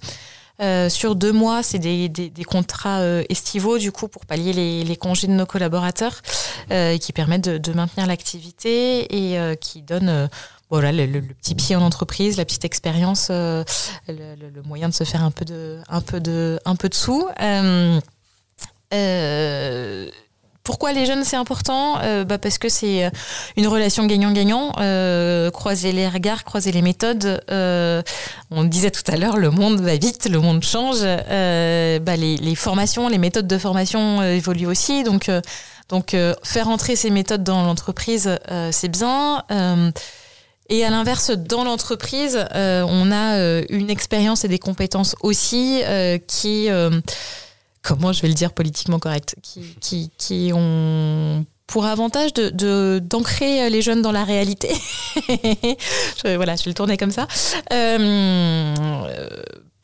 Euh, 0.62 0.88
sur 0.89 1.16
deux 1.16 1.32
mois, 1.32 1.63
c'est 1.63 1.80
des, 1.80 2.32
contrats 2.46 3.00
euh, 3.00 3.24
estivaux, 3.30 3.78
du 3.78 3.92
coup, 3.92 4.08
pour 4.08 4.26
pallier 4.26 4.54
les, 4.84 4.96
congés 4.96 5.28
de 5.28 5.34
nos 5.34 5.46
collaborateurs, 5.46 6.22
euh, 6.72 6.98
qui 6.98 7.12
permettent 7.13 7.50
de, 7.50 7.74
maintenir 7.74 8.06
l'activité 8.06 9.34
et 9.34 9.58
qui 9.58 9.82
donnent 9.82 10.30
voilà, 10.70 10.92
le, 10.92 11.06
le, 11.06 11.22
petit 11.22 11.56
pied 11.56 11.76
en 11.76 11.82
entreprise, 11.82 12.38
la 12.38 12.46
petite 12.46 12.66
expérience, 12.66 13.30
le, 13.30 13.63
le, 14.08 14.62
moyen 14.63 14.89
de 14.89 14.94
se 14.94 15.04
faire 15.04 15.24
un 15.24 15.32
peu 15.32 15.46
de, 15.46 15.80
un 15.89 16.02
peu 16.02 16.20
de, 16.20 16.60
un 16.66 16.76
peu 16.76 16.89
de 16.89 16.96
sous. 16.96 17.28
Pourquoi 20.63 20.93
les 20.93 21.06
jeunes 21.06 21.26
c'est 21.26 21.36
important 21.36 21.99
euh, 22.02 22.23
bah 22.23 22.38
Parce 22.38 22.58
que 22.58 22.69
c'est 22.69 23.04
euh, 23.04 23.10
une 23.58 23.67
relation 23.67 24.06
gagnant-gagnant. 24.06 24.71
Euh, 24.80 25.52
croiser 25.52 25.91
les 25.91 26.08
regards, 26.08 26.45
croiser 26.45 26.71
les 26.71 26.82
méthodes. 26.82 27.43
Euh, 27.52 28.02
on 28.49 28.63
disait 28.63 28.91
tout 28.91 29.04
à 29.08 29.17
l'heure, 29.17 29.36
le 29.36 29.52
monde 29.52 29.82
va 29.82 29.97
vite, 29.97 30.30
le 30.30 30.39
monde 30.39 30.63
change. 30.63 31.02
Bah 31.02 32.15
les, 32.15 32.56
formations, 32.56 33.10
les 33.10 33.17
méthodes 33.17 33.47
de 33.47 33.58
formation 33.58 34.23
évoluent 34.23 34.67
aussi. 34.67 35.04
Donc, 35.04 35.30
donc 35.89 36.15
faire 36.43 36.69
entrer 36.69 36.95
ces 36.95 37.10
méthodes 37.10 37.43
dans 37.43 37.63
l'entreprise, 37.63 38.38
c'est 38.71 38.89
bien. 38.89 39.43
Et 40.69 40.86
à 40.86 40.89
l'inverse, 40.89 41.32
dans 41.32 41.65
l'entreprise, 41.65 42.45
on 42.54 43.12
a 43.12 43.62
une 43.69 43.89
expérience 43.89 44.45
et 44.45 44.47
des 44.47 44.60
compétences 44.60 45.15
aussi 45.21 45.82
qui 46.28 46.69
comment 47.84 48.12
je 48.12 48.22
vais 48.22 48.28
le 48.28 48.34
dire 48.34 48.54
politiquement 48.54 48.98
correct, 48.98 49.36
qui, 49.43 49.76
qui, 49.80 50.12
qui 50.17 50.52
ont 50.54 51.46
pour 51.67 51.86
avantage 51.86 52.34
de 52.34 53.00
d'ancrer 53.00 53.69
les 53.69 53.82
jeunes 53.82 54.02
dans 54.02 54.12
la 54.12 54.24
réalité. 54.24 54.69
voilà, 56.24 56.56
je 56.56 56.63
vais 56.63 56.69
le 56.69 56.74
tourner 56.74 56.98
comme 56.98 57.12
ça. 57.12 57.28
Euh, 57.72 58.74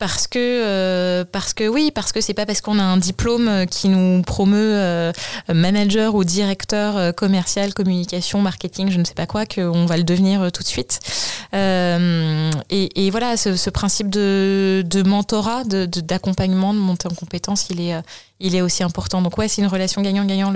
parce 0.00 0.26
que 0.26 0.38
euh, 0.38 1.24
parce 1.30 1.52
que 1.52 1.68
oui 1.68 1.92
parce 1.94 2.10
que 2.10 2.22
c'est 2.22 2.32
pas 2.32 2.46
parce 2.46 2.62
qu'on 2.62 2.78
a 2.78 2.82
un 2.82 2.96
diplôme 2.96 3.66
qui 3.66 3.88
nous 3.90 4.22
promeut 4.22 4.74
euh, 4.74 5.12
manager 5.52 6.14
ou 6.14 6.24
directeur 6.24 6.96
euh, 6.96 7.12
commercial 7.12 7.74
communication 7.74 8.40
marketing 8.40 8.90
je 8.90 8.98
ne 8.98 9.04
sais 9.04 9.14
pas 9.14 9.26
quoi 9.26 9.44
qu'on 9.44 9.84
va 9.84 9.98
le 9.98 10.02
devenir 10.02 10.40
euh, 10.40 10.50
tout 10.50 10.62
de 10.62 10.68
suite 10.68 11.00
euh, 11.52 12.50
et, 12.70 13.10
voilà 13.10 13.36
ce, 13.36 13.70
principe 13.70 14.08
de, 14.08 14.82
de 14.86 15.02
mentorat 15.02 15.64
de 15.64 15.84
d'accompagnement 15.84 16.72
de, 16.72 16.78
de, 16.78 16.82
montée 16.82 17.06
en 17.06 17.14
compétences 17.14 17.68
il 17.68 17.82
est 17.82 17.94
il 18.40 18.56
est 18.56 18.62
aussi 18.62 18.82
important 18.82 19.20
donc 19.20 19.36
ouais 19.36 19.48
c'est 19.48 19.60
une 19.60 19.68
relation 19.68 20.00
gagnant 20.00 20.24
gagnant 20.24 20.50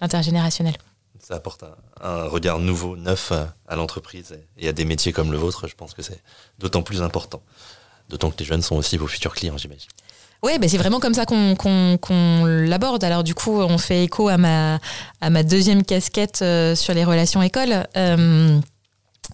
l'intergénérationnel 0.00 0.74
ça 1.20 1.36
apporte 1.36 1.64
un, 2.02 2.24
regard 2.24 2.58
nouveau, 2.58 2.96
neuf 2.96 3.32
à 3.66 3.76
l'entreprise 3.76 4.38
et 4.58 4.68
à 4.68 4.72
des 4.74 4.84
métiers 4.84 5.14
comme 5.14 5.32
le 5.32 5.38
vôtre. 5.38 5.66
Je 5.66 5.74
pense 5.74 5.94
que 5.94 6.02
c'est 6.02 6.20
d'autant 6.58 6.82
plus 6.82 7.00
important. 7.00 7.40
D'autant 8.14 8.30
que 8.30 8.38
les 8.38 8.44
jeunes 8.44 8.62
sont 8.62 8.76
aussi 8.76 8.96
vos 8.96 9.08
futurs 9.08 9.34
clients, 9.34 9.58
j'imagine. 9.58 9.88
Oui, 10.44 10.52
c'est 10.68 10.76
vraiment 10.76 11.00
comme 11.00 11.14
ça 11.14 11.26
qu'on 11.26 11.56
qu 11.56 11.98
qu 12.00 12.12
l'aborde. 12.68 13.02
Alors 13.02 13.24
du 13.24 13.34
coup, 13.34 13.60
on 13.60 13.76
fait 13.76 14.04
écho 14.04 14.28
à 14.28 14.36
ma, 14.36 14.78
à 15.20 15.30
ma 15.30 15.42
deuxième 15.42 15.82
casquette 15.82 16.38
euh, 16.42 16.76
sur 16.76 16.94
les 16.94 17.04
relations 17.04 17.42
écoles. 17.42 17.88
Euh, 17.96 18.60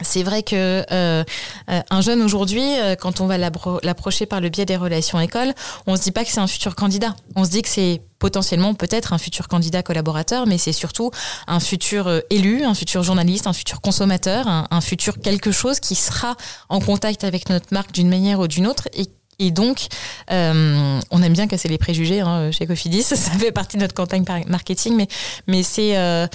c'est 0.03 0.23
vrai 0.23 0.43
que 0.43 0.85
euh, 0.91 1.25
un 1.67 2.01
jeune 2.01 2.23
aujourd'hui, 2.23 2.79
euh, 2.79 2.95
quand 2.97 3.21
on 3.21 3.27
va 3.27 3.39
l'approcher 3.39 4.27
par 4.27 4.41
le 4.41 4.49
biais 4.49 4.67
des 4.67 4.77
relations 4.77 5.21
écoles, 5.21 5.53
on 5.87 5.97
se 5.97 6.03
dit 6.03 6.11
pas 6.11 6.25
que 6.25 6.31
c'est 6.31 6.41
un 6.41 6.47
futur 6.47 6.75
candidat. 6.75 7.15
On 7.37 7.45
se 7.45 7.51
dit 7.51 7.63
que 7.63 7.69
c'est 7.69 8.01
potentiellement 8.19 8.75
peut-être 8.75 9.13
un 9.13 9.19
futur 9.19 9.49
candidat 9.49 9.83
collaborateur, 9.83 10.47
mais 10.47 10.59
c'est 10.59 10.73
surtout 10.73 11.11
un 11.47 11.61
futur 11.61 12.07
euh, 12.07 12.21
élu, 12.31 12.65
un 12.65 12.75
futur 12.75 13.03
journaliste, 13.03 13.47
un 13.47 13.53
futur 13.53 13.81
consommateur, 13.81 14.47
un, 14.47 14.81
futur 14.81 15.19
quelque 15.21 15.53
chose 15.53 15.81
qui 15.81 15.95
sera 15.95 16.37
en 16.69 16.81
contact 16.81 17.25
avec 17.25 17.49
notre 17.49 17.67
marque 17.73 17.93
d'une 17.93 18.09
manière 18.09 18.41
ou 18.41 18.47
d'une 18.47 18.67
autre 18.67 18.89
et 18.93 19.07
et 19.41 19.51
donc, 19.51 19.87
euh, 20.31 21.01
on 21.11 21.23
aime 21.23 21.33
bien 21.33 21.49
casser 21.49 21.67
les 21.69 21.79
préjugés 21.79 22.21
hein, 22.21 22.51
chez 22.53 22.67
Cofidis. 22.67 23.03
Ça 23.03 23.17
fait 23.17 23.53
partie 23.53 23.79
de 23.79 23.83
notre 23.83 23.95
campagne 23.95 24.23
marketing, 24.47 24.95
mais 24.97 25.09
mais 25.47 25.63
c'est 25.63 25.97
euh, 25.97 26.27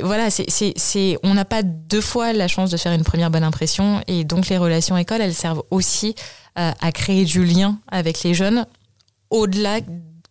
voilà, 0.00 0.28
on 1.22 1.34
n'a 1.34 1.44
pas 1.46 1.62
deux 1.62 2.02
fois 2.02 2.34
la 2.34 2.48
chance 2.48 2.70
de 2.70 2.76
faire 2.76 2.92
une 2.92 3.04
première 3.04 3.30
bonne 3.30 3.42
impression, 3.42 4.02
et 4.06 4.24
donc 4.24 4.48
les 4.48 4.58
relations 4.58 4.96
écoles, 4.98 5.22
elles 5.22 5.34
servent 5.34 5.62
aussi 5.70 6.14
euh, 6.58 6.72
à 6.78 6.92
créer 6.92 7.24
du 7.24 7.44
lien 7.44 7.78
avec 7.90 8.22
les 8.22 8.34
jeunes, 8.34 8.66
au-delà 9.30 9.80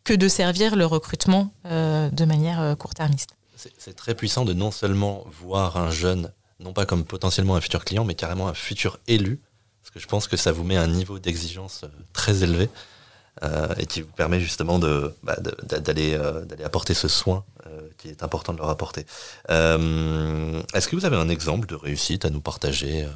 que 0.03 0.13
de 0.13 0.27
servir 0.27 0.75
le 0.75 0.85
recrutement 0.85 1.51
de 1.65 2.25
manière 2.25 2.75
court-termiste. 2.77 3.35
C'est 3.55 3.95
très 3.95 4.15
puissant 4.15 4.45
de 4.45 4.53
non 4.53 4.71
seulement 4.71 5.23
voir 5.41 5.77
un 5.77 5.91
jeune, 5.91 6.31
non 6.59 6.73
pas 6.73 6.85
comme 6.85 7.03
potentiellement 7.03 7.55
un 7.55 7.61
futur 7.61 7.85
client, 7.85 8.03
mais 8.03 8.15
carrément 8.15 8.47
un 8.47 8.53
futur 8.53 8.99
élu 9.07 9.39
parce 9.81 9.91
que 9.91 9.99
je 9.99 10.07
pense 10.07 10.27
que 10.27 10.37
ça 10.37 10.51
vous 10.51 10.63
met 10.63 10.77
un 10.77 10.87
niveau 10.87 11.19
d'exigence 11.19 11.81
euh, 11.83 11.87
très 12.13 12.43
élevé 12.43 12.69
euh, 13.43 13.73
et 13.77 13.85
qui 13.85 14.01
vous 14.01 14.11
permet 14.11 14.39
justement 14.39 14.79
bah, 15.23 15.35
d'aller 15.63 16.13
euh, 16.13 16.45
d'aller 16.45 16.63
apporter 16.63 16.93
ce 16.93 17.07
soin 17.07 17.43
qui 17.97 18.09
est 18.09 18.23
important 18.23 18.51
de 18.53 18.57
leur 18.57 18.69
apporter. 18.69 19.05
Est-ce 19.47 20.87
que 20.87 20.95
vous 20.95 21.05
avez 21.05 21.15
un 21.15 21.29
exemple 21.29 21.67
de 21.67 21.75
réussite 21.75 22.25
à 22.25 22.29
nous 22.29 22.41
partager 22.41 23.07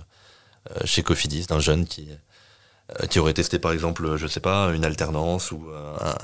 chez 0.86 1.04
Cofidis 1.04 1.48
d'un 1.48 1.60
jeune 1.60 1.86
qui 1.86 2.08
aurait 3.18 3.34
testé 3.34 3.60
par 3.60 3.74
exemple, 3.74 4.16
je 4.16 4.28
sais 4.28 4.40
pas, 4.40 4.72
une 4.74 4.86
alternance 4.86 5.52
ou 5.52 5.66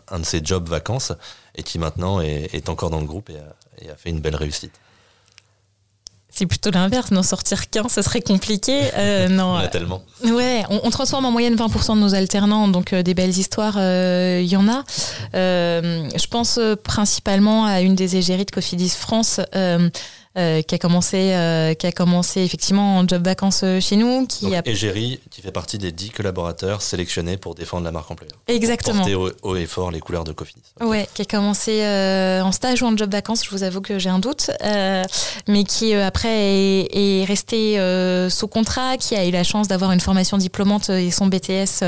un, 0.07 0.19
de 0.19 0.23
ses 0.23 0.45
jobs 0.45 0.69
vacances 0.69 1.11
et 1.55 1.63
qui 1.63 1.77
maintenant 1.77 2.21
est, 2.21 2.69
encore 2.69 2.91
dans 2.91 3.01
le 3.01 3.07
groupe 3.07 3.31
et 3.81 3.89
a 3.89 3.95
fait 3.95 4.11
une 4.11 4.21
belle 4.21 4.35
réussite? 4.35 4.79
C'est 6.31 6.45
plutôt 6.45 6.71
l'inverse, 6.71 7.11
n'en 7.11 7.23
sortir 7.23 7.69
qu'un, 7.69 7.89
ce 7.89 8.01
serait 8.01 8.21
compliqué. 8.21 8.81
Euh, 8.95 9.27
non. 9.29 9.51
En 9.51 9.55
a 9.57 9.67
tellement. 9.67 10.01
Ouais, 10.23 10.63
on, 10.69 10.79
on, 10.83 10.89
transforme 10.89 11.25
en 11.25 11.31
moyenne 11.31 11.55
20% 11.55 11.95
de 11.95 11.99
nos 11.99 12.15
alternants, 12.15 12.69
donc 12.69 12.93
euh, 12.93 13.03
des 13.03 13.13
belles 13.13 13.37
histoires, 13.37 13.75
il 13.75 13.81
euh, 13.81 14.41
y 14.41 14.55
en 14.55 14.67
a. 14.69 14.83
Euh, 15.35 16.07
je 16.15 16.27
pense 16.27 16.57
euh, 16.57 16.75
principalement 16.75 17.65
à 17.65 17.81
une 17.81 17.95
des 17.95 18.15
égéries 18.15 18.45
de 18.45 18.51
Cofidis 18.51 18.89
France, 18.89 19.41
euh, 20.37 20.61
qui 20.61 20.75
a 20.75 20.77
commencé, 20.77 21.33
euh, 21.33 21.73
qui 21.73 21.87
a 21.87 21.91
commencé 21.91 22.41
effectivement 22.41 22.97
en 22.97 23.07
job 23.07 23.23
vacances 23.23 23.61
euh, 23.63 23.79
chez 23.79 23.95
nous. 23.95 24.25
Qui 24.27 24.45
Donc, 24.45 24.53
a... 24.53 24.61
Égérie, 24.65 25.19
qui 25.29 25.41
fait 25.41 25.51
partie 25.51 25.77
des 25.77 25.91
10 25.91 26.11
collaborateurs 26.11 26.81
sélectionnés 26.81 27.37
pour 27.37 27.55
défendre 27.55 27.83
la 27.83 27.91
marque 27.91 28.09
employeur. 28.11 28.37
Exactement. 28.47 29.03
Porter 29.03 29.15
haut, 29.15 29.55
et 29.55 29.65
fort 29.65 29.91
les 29.91 29.99
couleurs 29.99 30.23
de 30.23 30.31
Cofidis. 30.31 30.61
Ok. 30.79 30.89
Ouais, 30.89 31.07
qui 31.13 31.21
a 31.21 31.25
commencé 31.25 31.83
euh, 31.83 32.41
en 32.41 32.51
stage 32.51 32.81
ou 32.81 32.85
en 32.85 32.95
job 32.95 33.11
vacances, 33.11 33.43
je 33.45 33.49
vous 33.49 33.63
avoue 33.63 33.81
que 33.81 33.99
j'ai 33.99 34.09
un 34.09 34.19
doute, 34.19 34.51
mais 35.47 35.63
qui 35.63 35.93
après 35.93 36.29
est, 36.29 37.21
est 37.21 37.25
resté 37.25 37.77
sous 38.29 38.47
contrat, 38.47 38.97
qui 38.97 39.15
a 39.15 39.25
eu 39.25 39.31
la 39.31 39.43
chance 39.43 39.67
d'avoir 39.67 39.91
une 39.91 39.99
formation 39.99 40.37
diplômante 40.37 40.89
et 40.89 41.11
son 41.11 41.27
BTS 41.27 41.83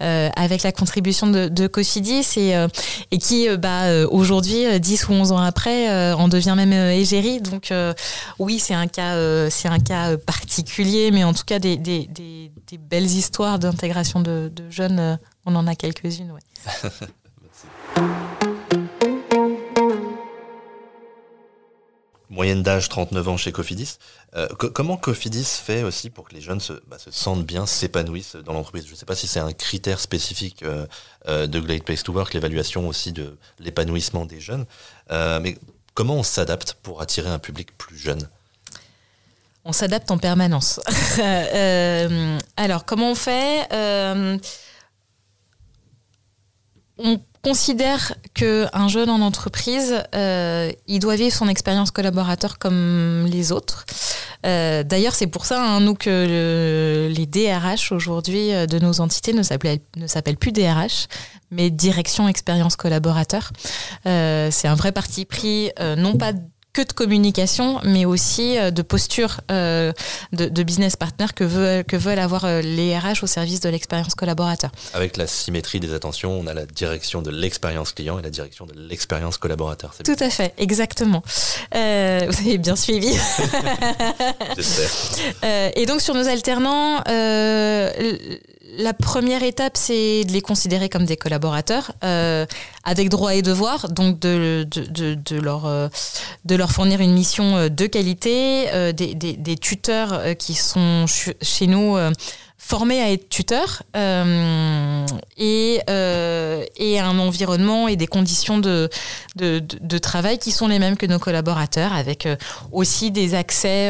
avec 0.00 0.62
la 0.62 0.72
contribution 0.72 1.26
de, 1.26 1.48
de 1.48 1.66
Cofidis 1.66 2.26
et, 2.36 2.54
et 3.10 3.18
qui 3.18 3.48
bah, 3.56 4.06
aujourd'hui, 4.10 4.66
euh, 4.66 4.78
10 4.78 5.08
ou 5.08 5.12
11 5.12 5.32
ans 5.32 5.38
après, 5.38 6.12
en 6.12 6.28
devient 6.28 6.54
même 6.56 6.72
égérie. 6.72 7.40
Donc 7.40 7.72
euh, 7.86 7.94
oui, 8.38 8.58
c'est 8.58 8.74
un 8.74 8.88
cas, 8.88 9.14
euh, 9.16 9.48
euh, 9.48 10.16
particulier, 10.16 11.10
mais 11.10 11.24
en 11.24 11.32
tout 11.32 11.44
cas 11.44 11.58
des, 11.58 11.78
belles 12.78 13.04
histoires 13.04 13.58
d'intégration 13.58 14.20
de, 14.20 14.50
jeunes, 14.70 15.18
on 15.44 15.54
en 15.54 15.66
a 15.66 15.74
quelques-unes. 15.74 16.32
Moyenne 22.28 22.62
d'âge 22.62 22.88
39 22.90 23.28
ans 23.28 23.36
chez 23.38 23.52
Cofidis. 23.52 23.98
Co- 24.58 24.68
comment 24.70 24.98
Cofidis 24.98 25.44
fait 25.44 25.84
aussi 25.84 26.10
pour 26.10 26.28
que 26.28 26.34
les 26.34 26.42
jeunes 26.42 26.60
se, 26.60 26.74
bah, 26.86 26.98
se 26.98 27.10
sentent 27.10 27.46
bien, 27.46 27.64
s'épanouissent 27.64 28.36
dans 28.36 28.52
l'entreprise? 28.52 28.84
Je 28.86 28.90
ne 28.90 28.96
sais 28.96 29.06
pas 29.06 29.14
si 29.14 29.26
c'est 29.26 29.40
un 29.40 29.52
critère 29.52 30.00
spécifique 30.00 30.62
de 30.62 31.60
Great 31.60 31.84
Place 31.84 32.02
to 32.02 32.12
Work, 32.12 32.34
l'évaluation 32.34 32.88
aussi 32.88 33.12
de 33.12 33.38
l'épanouissement 33.58 34.26
des 34.26 34.40
jeunes. 34.40 34.66
Comment 35.96 36.14
on 36.14 36.22
s'adapte 36.22 36.74
pour 36.82 37.00
attirer 37.00 37.30
un 37.30 37.40
public 37.40 37.76
plus 37.76 37.96
jeune 37.96 38.28
On 39.64 39.72
s'adapte 39.72 40.12
en 40.12 40.18
permanence. 40.18 40.80
Euh, 41.18 42.38
alors, 42.58 42.84
comment 42.84 43.12
on 43.12 43.14
fait 43.14 43.66
Euh, 43.72 44.36
considère 47.50 48.12
qu'un 48.34 48.88
jeune 48.88 49.08
en 49.08 49.20
entreprise, 49.20 50.02
euh, 50.16 50.72
il 50.88 50.98
doit 50.98 51.14
vivre 51.14 51.32
son 51.34 51.46
expérience 51.48 51.92
collaborateur 51.92 52.58
comme 52.58 53.24
les 53.30 53.52
autres. 53.52 53.86
Euh, 54.44 54.82
D'ailleurs, 54.82 55.14
c'est 55.14 55.28
pour 55.28 55.44
ça, 55.46 55.62
hein, 55.62 55.78
nous, 55.80 55.94
que 55.94 56.10
le- 56.10 57.14
les 57.14 57.26
DRH 57.26 57.92
aujourd'hui 57.92 58.52
euh, 58.52 58.66
de 58.66 58.80
nos 58.80 59.00
entités 59.00 59.32
ne 59.32 59.42
s'appellent 59.44 60.36
plus 60.38 60.50
DRH, 60.50 61.06
mais 61.52 61.70
Direction 61.70 62.26
Expérience 62.28 62.74
Collaborateur. 62.74 63.52
C'est 64.04 64.66
un 64.68 64.74
vrai 64.74 64.90
parti 64.90 65.24
pris, 65.24 65.70
non 65.96 66.16
pas 66.16 66.32
que 66.76 66.82
de 66.82 66.92
communication, 66.92 67.80
mais 67.84 68.04
aussi 68.04 68.58
euh, 68.58 68.70
de 68.70 68.82
posture 68.82 69.40
euh, 69.50 69.94
de, 70.32 70.44
de 70.46 70.62
business 70.62 70.94
partner 70.94 71.24
que, 71.34 71.42
veut, 71.42 71.82
que 71.82 71.96
veulent 71.96 72.18
avoir 72.18 72.44
euh, 72.44 72.60
les 72.60 72.96
RH 72.98 73.22
au 73.22 73.26
service 73.26 73.60
de 73.60 73.70
l'expérience 73.70 74.14
collaborateur. 74.14 74.70
Avec 74.92 75.16
la 75.16 75.26
symétrie 75.26 75.80
des 75.80 75.94
attentions, 75.94 76.38
on 76.38 76.46
a 76.46 76.52
la 76.52 76.66
direction 76.66 77.22
de 77.22 77.30
l'expérience 77.30 77.92
client 77.92 78.18
et 78.18 78.22
la 78.22 78.28
direction 78.28 78.66
de 78.66 78.74
l'expérience 78.76 79.38
collaborateur. 79.38 79.94
C'est 79.96 80.02
Tout 80.02 80.22
à 80.22 80.28
fait, 80.28 80.52
exactement. 80.58 81.22
Euh, 81.74 82.26
vous 82.28 82.46
avez 82.46 82.58
bien 82.58 82.76
suivi. 82.76 83.08
j'espère. 84.56 84.90
Euh, 85.44 85.70
et 85.76 85.86
donc 85.86 86.02
sur 86.02 86.14
nos 86.14 86.28
alternants, 86.28 87.02
euh, 87.08 87.90
la 88.78 88.92
première 88.92 89.42
étape, 89.42 89.76
c'est 89.76 90.24
de 90.24 90.32
les 90.32 90.40
considérer 90.42 90.88
comme 90.88 91.04
des 91.04 91.16
collaborateurs, 91.16 91.92
euh, 92.04 92.46
avec 92.84 93.08
droits 93.08 93.34
et 93.34 93.42
devoirs, 93.42 93.88
donc 93.90 94.18
de, 94.20 94.66
de, 94.70 94.84
de, 94.86 95.14
de 95.14 95.40
leur, 95.40 95.66
euh, 95.66 95.88
de 96.44 96.56
leur 96.56 96.70
fournir 96.72 97.00
une 97.00 97.12
mission 97.12 97.56
euh, 97.56 97.68
de 97.68 97.86
qualité, 97.86 98.66
euh, 98.72 98.92
des, 98.92 99.14
des, 99.14 99.34
des 99.34 99.56
tuteurs 99.56 100.12
euh, 100.12 100.34
qui 100.34 100.54
sont 100.54 101.06
ch- 101.06 101.34
chez 101.42 101.66
nous 101.66 101.96
euh, 101.96 102.10
formés 102.58 103.00
à 103.00 103.12
être 103.12 103.28
tuteurs, 103.28 103.82
et, 105.36 105.80
et 105.86 106.98
un 106.98 107.18
environnement 107.20 107.86
et 107.86 107.94
des 107.94 108.08
conditions 108.08 108.58
de, 108.58 108.90
de, 109.36 109.98
travail 109.98 110.38
qui 110.38 110.50
sont 110.50 110.66
les 110.66 110.80
mêmes 110.80 110.96
que 110.96 111.06
nos 111.06 111.20
collaborateurs, 111.20 111.92
avec 111.92 112.26
aussi 112.72 113.12
des 113.12 113.34
accès 113.36 113.88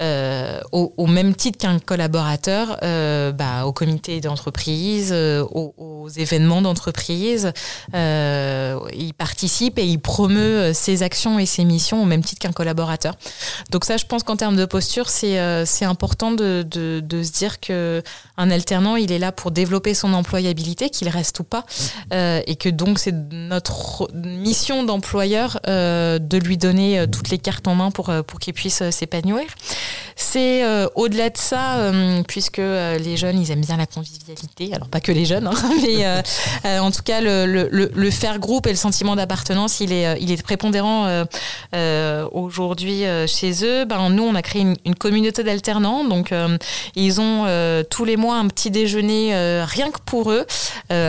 euh, 0.00 0.60
au, 0.72 0.92
au 0.96 1.06
même 1.06 1.34
titre 1.34 1.58
qu'un 1.58 1.78
collaborateur 1.78 2.78
euh, 2.82 3.32
bah, 3.32 3.66
au 3.66 3.72
comité 3.72 4.20
d'entreprise, 4.20 5.10
euh, 5.12 5.42
aux, 5.42 5.74
aux 5.78 6.08
événements 6.08 6.62
d'entreprise. 6.62 7.52
Euh, 7.94 8.78
il 8.94 9.14
participe 9.14 9.78
et 9.78 9.86
il 9.86 9.98
promeut 9.98 10.58
euh, 10.58 10.72
ses 10.72 11.02
actions 11.02 11.38
et 11.38 11.46
ses 11.46 11.64
missions 11.64 12.02
au 12.02 12.06
même 12.06 12.22
titre 12.22 12.40
qu'un 12.40 12.52
collaborateur. 12.52 13.14
Donc 13.70 13.84
ça, 13.84 13.96
je 13.96 14.04
pense 14.04 14.22
qu'en 14.22 14.36
termes 14.36 14.56
de 14.56 14.64
posture, 14.66 15.08
c'est 15.08 15.38
euh, 15.38 15.64
c'est 15.64 15.84
important 15.84 16.32
de, 16.32 16.64
de, 16.68 17.00
de 17.00 17.22
se 17.22 17.32
dire 17.32 17.60
que 17.60 18.02
un 18.36 18.50
alternant, 18.50 18.96
il 18.96 19.12
est 19.12 19.18
là 19.18 19.32
pour 19.32 19.50
développer 19.50 19.94
son 19.94 20.12
employabilité, 20.12 20.90
qu'il 20.90 21.08
reste 21.08 21.40
ou 21.40 21.44
pas, 21.44 21.64
et 22.12 22.56
que 22.56 22.68
donc 22.68 22.98
c'est 22.98 23.14
notre 23.32 24.08
mission 24.14 24.84
d'employeur 24.84 25.58
de 25.64 26.36
lui 26.36 26.56
donner 26.56 27.06
toutes 27.10 27.30
les 27.30 27.38
cartes 27.38 27.66
en 27.66 27.74
main 27.74 27.90
pour, 27.90 28.12
pour 28.26 28.38
qu'il 28.38 28.52
puisse 28.52 28.88
s'épanouir. 28.90 29.46
C'est 30.18 30.64
euh, 30.64 30.86
au-delà 30.94 31.30
de 31.30 31.36
ça, 31.36 31.76
euh, 31.76 32.22
puisque 32.26 32.58
euh, 32.58 32.98
les 32.98 33.16
jeunes, 33.16 33.40
ils 33.40 33.50
aiment 33.50 33.60
bien 33.60 33.76
la 33.76 33.86
convivialité, 33.86 34.70
alors 34.74 34.88
pas 34.88 35.00
que 35.00 35.12
les 35.12 35.24
jeunes, 35.24 35.46
hein, 35.46 35.54
mais 36.64 36.78
en 36.78 36.90
tout 36.90 37.02
cas 37.02 37.20
le, 37.20 38.10
faire 38.10 38.38
groupe 38.38 38.66
et 38.66 38.70
le 38.70 38.76
sentiment 38.76 39.14
d'appartenance, 39.14 39.80
il 39.80 39.92
est, 39.92 40.42
prépondérant 40.42 41.24
aujourd'hui 42.32 43.04
chez 43.26 43.64
eux. 43.64 43.84
Ben, 43.84 44.10
nous, 44.10 44.22
on 44.22 44.34
a 44.34 44.42
créé 44.42 44.62
une, 44.62 44.76
une 44.84 44.94
communauté 44.94 45.42
d'alternants, 45.42 46.04
donc 46.04 46.32
ils 46.94 47.20
ont 47.20 47.46
tous 47.90 48.04
les 48.04 48.16
mois 48.16 48.36
un 48.36 48.48
petit 48.48 48.70
déjeuner 48.70 49.34
rien 49.64 49.90
que 49.90 50.00
pour 50.04 50.30
eux, 50.32 50.46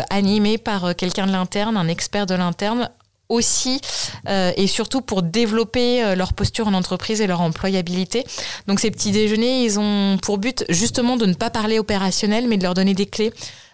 animé 0.10 0.58
par 0.58 0.96
quelqu'un 0.96 1.28
de 1.28 1.32
l'interne, 1.32 1.78
un 1.78 1.88
expert 1.88 2.26
de 2.26 2.36
l'interne 2.36 2.90
aussi 3.30 3.82
euh, 4.28 4.52
et 4.56 4.68
surtout 4.68 5.02
pour 5.02 5.24
développer 5.24 6.04
euh, 6.04 6.16
leur 6.16 6.34
posture 6.34 6.68
en 6.68 6.74
entreprise 6.74 7.22
et 7.22 7.28
leur 7.28 7.42
employabilité. 7.42 8.26
Donc 8.68 8.80
ces 8.80 8.92
petits 8.92 9.12
déjeuners, 9.12 9.64
ils 9.64 9.80
ont 9.80 10.18
pour 10.22 10.38
but 10.38 10.66
justement 10.70 11.18
de 11.18 11.26
ne 11.26 11.34
pas 11.34 11.50
parler 11.50 11.80
opérationnel, 11.80 12.48
mais 12.48 12.58
de 12.58 12.64
leur 12.64 12.74
donner 12.74 12.94
des 12.94 13.06
clés. 13.06 13.34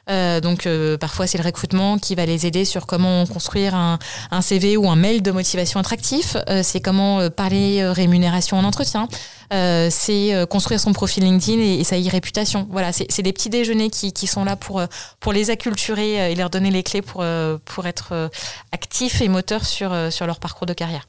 Euh, 0.09 0.41
donc 0.41 0.67
euh, 0.67 0.97
parfois 0.97 1.27
c'est 1.27 1.37
le 1.37 1.45
recrutement 1.45 1.97
qui 1.97 2.13
va 2.13 2.25
les 2.25 2.45
aider 2.45 2.65
sur 2.65 2.85
comment 2.85 3.25
construire 3.25 3.73
un, 3.73 3.97
CV 4.41 4.75
ou 4.75 4.89
un 4.89 4.97
mail 4.97 5.21
de 5.21 5.31
motivation 5.31 5.79
attractif. 5.79 6.35
Euh, 6.49 6.61
c'est 6.63 6.81
comment 6.81 7.29
parler 7.29 7.85
rémunération 7.87 8.57
en 8.57 8.63
entretien. 8.63 9.07
C'est 9.51 10.47
construire 10.49 10.79
son 10.79 10.93
profil 10.93 11.23
LinkedIn 11.23 11.61
et, 11.61 11.83
sa 11.83 11.95
e-réputation. 11.99 12.67
Voilà, 12.71 12.91
c'est 12.91 13.21
des 13.21 13.33
petits 13.33 13.49
déjeuners 13.49 13.91
qui, 13.91 14.27
sont 14.27 14.43
là 14.43 14.55
pour, 14.55 14.81
pour 15.19 15.31
les 15.31 15.51
acculturer 15.51 16.31
et 16.31 16.35
leur 16.35 16.49
donner 16.49 16.71
les 16.71 16.81
clés 16.81 17.03
pour, 17.03 17.23
pour 17.65 17.85
être 17.85 18.31
actifs 18.71 19.21
et 19.21 19.29
moteurs 19.29 19.65
sur, 19.65 19.95
sur 20.11 20.25
leur 20.25 20.39
parcours 20.39 20.65
de 20.65 20.73
carrière. 20.73 21.07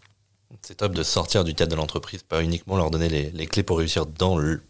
C'est 0.61 0.77
top 0.77 0.93
de 0.93 1.03
sortir 1.03 1.43
du 1.43 1.55
cadre 1.55 1.71
de 1.73 1.77
l'entreprise, 1.77 2.23
pas 2.23 2.43
uniquement 2.43 2.77
leur 2.77 2.91
donner 2.91 3.09
les 3.09 3.47
clés 3.47 3.63
pour 3.63 3.79
réussir 3.79 4.05
dans 4.05 4.37
le, 4.37 4.61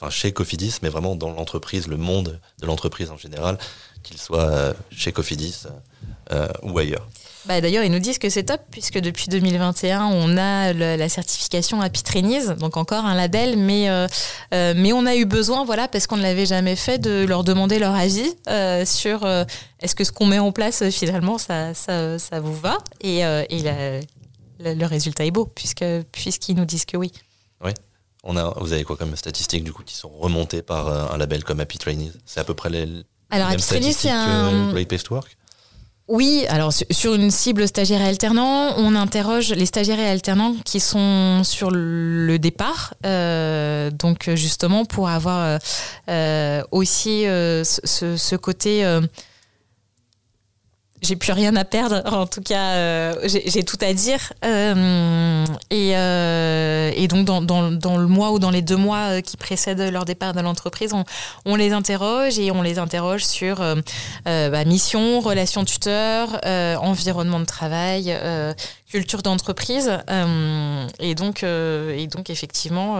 enfin 0.00 0.10
chez 0.10 0.32
Cofidis, 0.32 0.76
mais 0.82 0.88
vraiment 0.88 1.14
dans 1.16 1.30
l'entreprise, 1.30 1.86
le 1.88 1.96
monde 1.98 2.40
de 2.60 2.66
l'entreprise 2.66 3.10
en 3.10 3.16
général, 3.18 3.58
qu'il 4.02 4.18
soit 4.18 4.48
euh, 4.50 4.72
chez 4.90 5.12
Cofidis 5.12 5.64
euh, 6.32 6.48
ou 6.62 6.78
ailleurs. 6.78 7.06
Bah, 7.46 7.60
D'ailleurs, 7.60 7.84
ils 7.84 7.90
nous 7.90 7.98
disent 7.98 8.18
que 8.18 8.28
c'est 8.28 8.44
top, 8.44 8.60
puisque 8.70 8.98
depuis 8.98 9.26
2021, 9.28 10.04
on 10.06 10.36
a 10.36 10.72
le- 10.74 10.96
la 10.96 11.08
certification 11.08 11.80
Happy 11.80 12.02
Trainees, 12.02 12.54
donc 12.58 12.76
encore 12.76 13.04
un 13.06 13.14
label, 13.14 13.56
mais, 13.58 13.88
euh, 13.88 14.06
euh, 14.54 14.74
mais 14.76 14.92
on 14.92 15.06
a 15.06 15.16
eu 15.16 15.24
besoin, 15.24 15.64
voilà, 15.64 15.88
parce 15.88 16.06
qu'on 16.06 16.16
ne 16.18 16.22
l'avait 16.22 16.44
jamais 16.46 16.76
fait, 16.76 16.98
de 16.98 17.24
leur 17.26 17.42
demander 17.44 17.78
leur 17.78 17.94
avis 17.94 18.34
euh, 18.48 18.84
sur 18.86 19.24
euh, 19.24 19.44
est-ce 19.80 19.94
que 19.94 20.04
ce 20.04 20.12
qu'on 20.12 20.26
met 20.26 20.38
en 20.38 20.52
place, 20.52 20.82
euh, 20.82 20.90
finalement, 20.90 21.38
ça, 21.38 21.72
ça, 21.74 22.18
ça 22.18 22.40
vous 22.40 22.54
va? 22.54 22.76
Et, 23.00 23.24
euh, 23.24 23.44
et 23.48 23.60
la- 23.62 24.00
la- 24.60 24.74
le 24.74 24.86
résultat 24.86 25.24
est 25.24 25.30
beau, 25.30 25.46
puisque, 25.46 25.84
puisqu'ils 26.12 26.56
nous 26.56 26.66
disent 26.66 26.84
que 26.84 26.96
oui. 26.98 27.10
On 28.22 28.36
a, 28.36 28.54
vous 28.60 28.72
avez 28.72 28.84
quoi 28.84 28.96
comme 28.96 29.16
statistiques 29.16 29.64
du 29.64 29.72
coup 29.72 29.82
qui 29.82 29.94
sont 29.94 30.10
remontées 30.10 30.62
par 30.62 30.88
euh, 30.88 31.14
un 31.14 31.16
label 31.16 31.42
comme 31.42 31.60
Happy 31.60 31.78
Trainees? 31.78 32.12
C'est 32.26 32.40
à 32.40 32.44
peu 32.44 32.54
près 32.54 32.68
les, 32.68 32.82
Alors, 33.30 33.48
mêmes 33.48 33.58
Happy 33.58 33.66
Trainees, 33.66 33.92
c'est 33.92 34.10
un... 34.10 34.72
que 34.72 35.14
Work? 35.14 35.36
Oui, 36.08 36.44
alors 36.48 36.72
su- 36.72 36.84
sur 36.90 37.14
une 37.14 37.30
cible 37.30 37.68
stagiaire 37.68 38.02
et 38.02 38.08
alternant, 38.08 38.74
on 38.76 38.96
interroge 38.96 39.50
les 39.52 39.64
stagiaires 39.64 40.00
et 40.00 40.08
alternants 40.08 40.56
qui 40.64 40.80
sont 40.80 41.44
sur 41.44 41.70
le 41.70 42.36
départ, 42.38 42.94
euh, 43.06 43.90
donc 43.92 44.28
justement 44.34 44.84
pour 44.84 45.08
avoir 45.08 45.58
euh, 46.08 46.62
aussi 46.72 47.22
ce, 47.22 48.36
côté 48.36 48.84
j'ai 51.02 51.16
plus 51.16 51.32
rien 51.32 51.56
à 51.56 51.64
perdre. 51.64 52.02
En 52.20 52.26
tout 52.26 52.42
cas, 52.42 52.74
euh, 52.74 53.14
j'ai 53.24 53.62
tout 53.64 53.78
à 53.80 53.94
dire. 53.94 54.32
Euh, 54.44 55.44
et, 55.70 55.96
euh, 55.96 56.92
et, 56.94 57.08
donc, 57.08 57.24
dans, 57.24 57.40
dans, 57.40 57.70
dans, 57.70 57.96
le 57.96 58.06
mois 58.06 58.32
ou 58.32 58.38
dans 58.38 58.50
les 58.50 58.60
deux 58.62 58.76
mois 58.76 59.22
qui 59.22 59.36
précèdent 59.36 59.80
leur 59.80 60.04
départ 60.04 60.34
de 60.34 60.40
l'entreprise, 60.40 60.92
on, 60.92 61.04
on, 61.46 61.56
les 61.56 61.72
interroge 61.72 62.38
et 62.38 62.50
on 62.50 62.60
les 62.62 62.78
interroge 62.78 63.24
sur 63.24 63.64
bah, 64.24 64.64
mission, 64.64 65.20
relations 65.20 65.64
tuteur, 65.64 66.40
environnement 66.82 67.40
de 67.40 67.46
travail, 67.46 68.14
culture 68.90 69.22
d'entreprise. 69.22 69.90
et, 70.98 71.14
donc, 71.14 71.42
et 71.42 72.06
donc, 72.08 72.28
effectivement, 72.28 72.98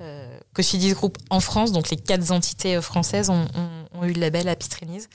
euh, 0.00 0.38
Cofidis 0.54 0.92
Group 0.92 1.18
en 1.30 1.40
France, 1.40 1.72
donc 1.72 1.90
les 1.90 1.96
quatre 1.96 2.30
entités 2.30 2.80
françaises, 2.80 3.30
ont, 3.30 3.46
ont, 3.54 4.00
ont 4.00 4.04
eu 4.04 4.12
le 4.12 4.20
label 4.20 4.48
Apitrénise 4.48 5.08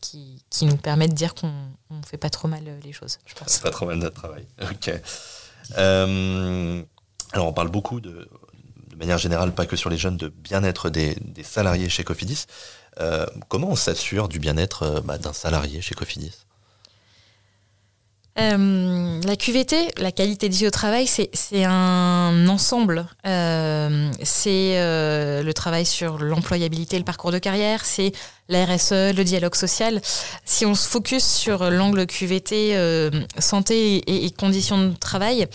qui, 0.00 0.42
nous 0.62 0.76
permet 0.76 1.08
de 1.08 1.14
dire 1.14 1.34
qu'on 1.34 1.52
ne 1.90 2.02
fait 2.06 2.16
pas 2.16 2.30
trop 2.30 2.48
mal 2.48 2.62
euh, 2.66 2.78
les 2.84 2.92
choses, 2.92 3.18
je 3.26 3.34
pense. 3.34 3.58
Pas 3.58 3.70
trop 3.70 3.86
mal 3.86 3.96
notre 3.98 4.14
travail. 4.14 4.46
Ok. 4.62 4.92
Euh, 5.78 6.82
alors, 7.32 7.46
on 7.46 7.52
parle 7.52 7.68
beaucoup 7.68 8.00
de, 8.00 8.28
de 8.90 8.96
manière 8.96 9.18
générale, 9.18 9.52
pas 9.52 9.66
que 9.66 9.76
sur 9.76 9.90
les 9.90 9.96
jeunes, 9.96 10.16
de 10.16 10.28
bien-être 10.28 10.90
des, 10.90 11.14
des, 11.20 11.44
salariés 11.44 11.88
chez 11.88 12.04
Cofidis. 12.04 12.46
Euh, 13.00 13.26
comment 13.48 13.68
on 13.68 13.76
s'assure 13.76 14.28
du 14.28 14.38
bien-être 14.38 15.00
bah, 15.04 15.18
d'un 15.18 15.32
salarié 15.32 15.80
chez 15.80 15.94
Cofidis? 15.94 16.46
Euh, 18.38 19.20
la 19.26 19.36
QVT, 19.36 19.92
la 19.98 20.10
qualité 20.10 20.48
de 20.48 20.54
vie 20.54 20.66
au 20.66 20.70
travail, 20.70 21.06
c'est 21.06 21.64
un 21.64 22.48
ensemble. 22.48 23.06
Euh, 23.26 24.10
c'est 24.22 24.78
euh, 24.78 25.42
le 25.42 25.52
travail 25.52 25.84
sur 25.84 26.18
l'employabilité, 26.18 26.96
le 26.98 27.04
parcours 27.04 27.30
de 27.30 27.38
carrière, 27.38 27.84
c'est 27.84 28.12
la 28.48 28.64
RSE, 28.64 29.14
le 29.14 29.22
dialogue 29.22 29.54
social. 29.54 30.00
Si 30.46 30.64
on 30.64 30.74
se 30.74 30.88
focus 30.88 31.24
sur 31.24 31.70
l'angle 31.70 32.06
QVT, 32.06 33.10
santé 33.38 33.96
et, 33.96 34.24
et, 34.24 34.30
conditions 34.30 34.78
de 34.78 34.94
travail, 34.96 35.46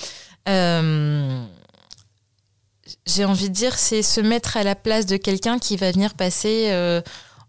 j'ai 3.05 3.25
envie 3.25 3.49
de 3.49 3.55
dire, 3.55 3.77
c'est 3.77 4.03
se 4.03 4.21
mettre 4.21 4.55
à 4.55 4.63
la 4.63 4.75
place 4.75 5.07
de 5.07 5.17
quelqu'un 5.17 5.57
qui 5.57 5.77
va 5.77 5.91
venir 5.91 6.13
passer 6.13 7.01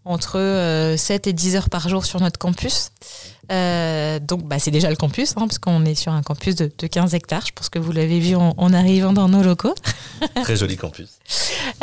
entre 0.09 0.95
7 0.97 1.27
et 1.27 1.33
10 1.33 1.55
heures 1.55 1.69
par 1.69 1.87
jour 1.87 2.05
sur 2.05 2.19
notre 2.19 2.39
campus. 2.39 2.91
Euh, 3.51 4.19
donc, 4.19 4.43
bah, 4.43 4.59
c'est 4.59 4.71
déjà 4.71 4.89
le 4.89 4.95
campus, 4.95 5.31
hein, 5.31 5.47
parce 5.47 5.57
qu'on 5.57 5.83
est 5.85 5.95
sur 5.95 6.11
un 6.11 6.21
campus 6.21 6.55
de, 6.55 6.71
de, 6.77 6.87
15 6.87 7.15
hectares. 7.15 7.45
Je 7.47 7.51
pense 7.53 7.69
que 7.69 7.79
vous 7.79 7.91
l'avez 7.91 8.19
vu 8.19 8.35
en, 8.35 8.53
en, 8.57 8.73
arrivant 8.73 9.13
dans 9.13 9.27
nos 9.27 9.41
locaux. 9.41 9.73
Très 10.43 10.55
joli 10.55 10.77
campus. 10.77 11.09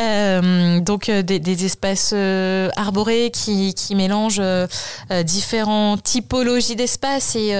Euh, 0.00 0.80
donc, 0.80 1.08
euh, 1.08 1.22
des, 1.22 1.40
des, 1.40 1.64
espaces 1.64 2.12
euh, 2.14 2.68
arborés 2.76 3.30
qui, 3.32 3.74
qui 3.74 3.94
mélangent 3.96 4.40
euh, 4.40 4.66
différentes 5.24 6.02
typologies 6.04 6.76
d'espaces 6.76 7.34
et, 7.34 7.50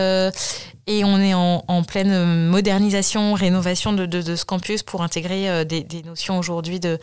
et 0.86 1.04
on 1.04 1.18
est 1.18 1.34
en, 1.34 1.64
en, 1.66 1.82
pleine 1.82 2.46
modernisation, 2.46 3.34
rénovation 3.34 3.92
de, 3.92 4.06
de, 4.06 4.22
de, 4.22 4.36
ce 4.36 4.44
campus 4.44 4.82
pour 4.82 5.02
intégrer 5.02 5.64
des, 5.64 5.82
des 5.82 6.02
notions 6.02 6.38
aujourd'hui 6.38 6.78
de 6.78 6.98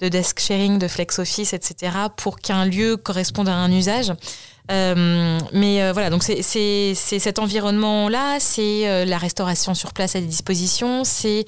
de 0.00 0.08
desk 0.08 0.40
sharing, 0.40 0.78
de 0.78 0.88
flex 0.88 1.18
office, 1.18 1.52
etc., 1.52 1.92
pour 2.16 2.38
qu'un 2.38 2.64
lieu 2.64 2.96
corresponde 2.96 3.48
à 3.48 3.54
un 3.54 3.70
usage. 3.70 4.12
Euh, 4.70 5.38
mais 5.52 5.82
euh, 5.82 5.92
voilà, 5.92 6.08
donc 6.08 6.22
c'est 6.22 6.94
cet 6.94 7.38
environnement-là, 7.38 8.38
c'est 8.40 8.88
euh, 8.88 9.04
la 9.04 9.18
restauration 9.18 9.74
sur 9.74 9.92
place 9.92 10.16
à 10.16 10.20
disposition, 10.20 11.04
c'est 11.04 11.44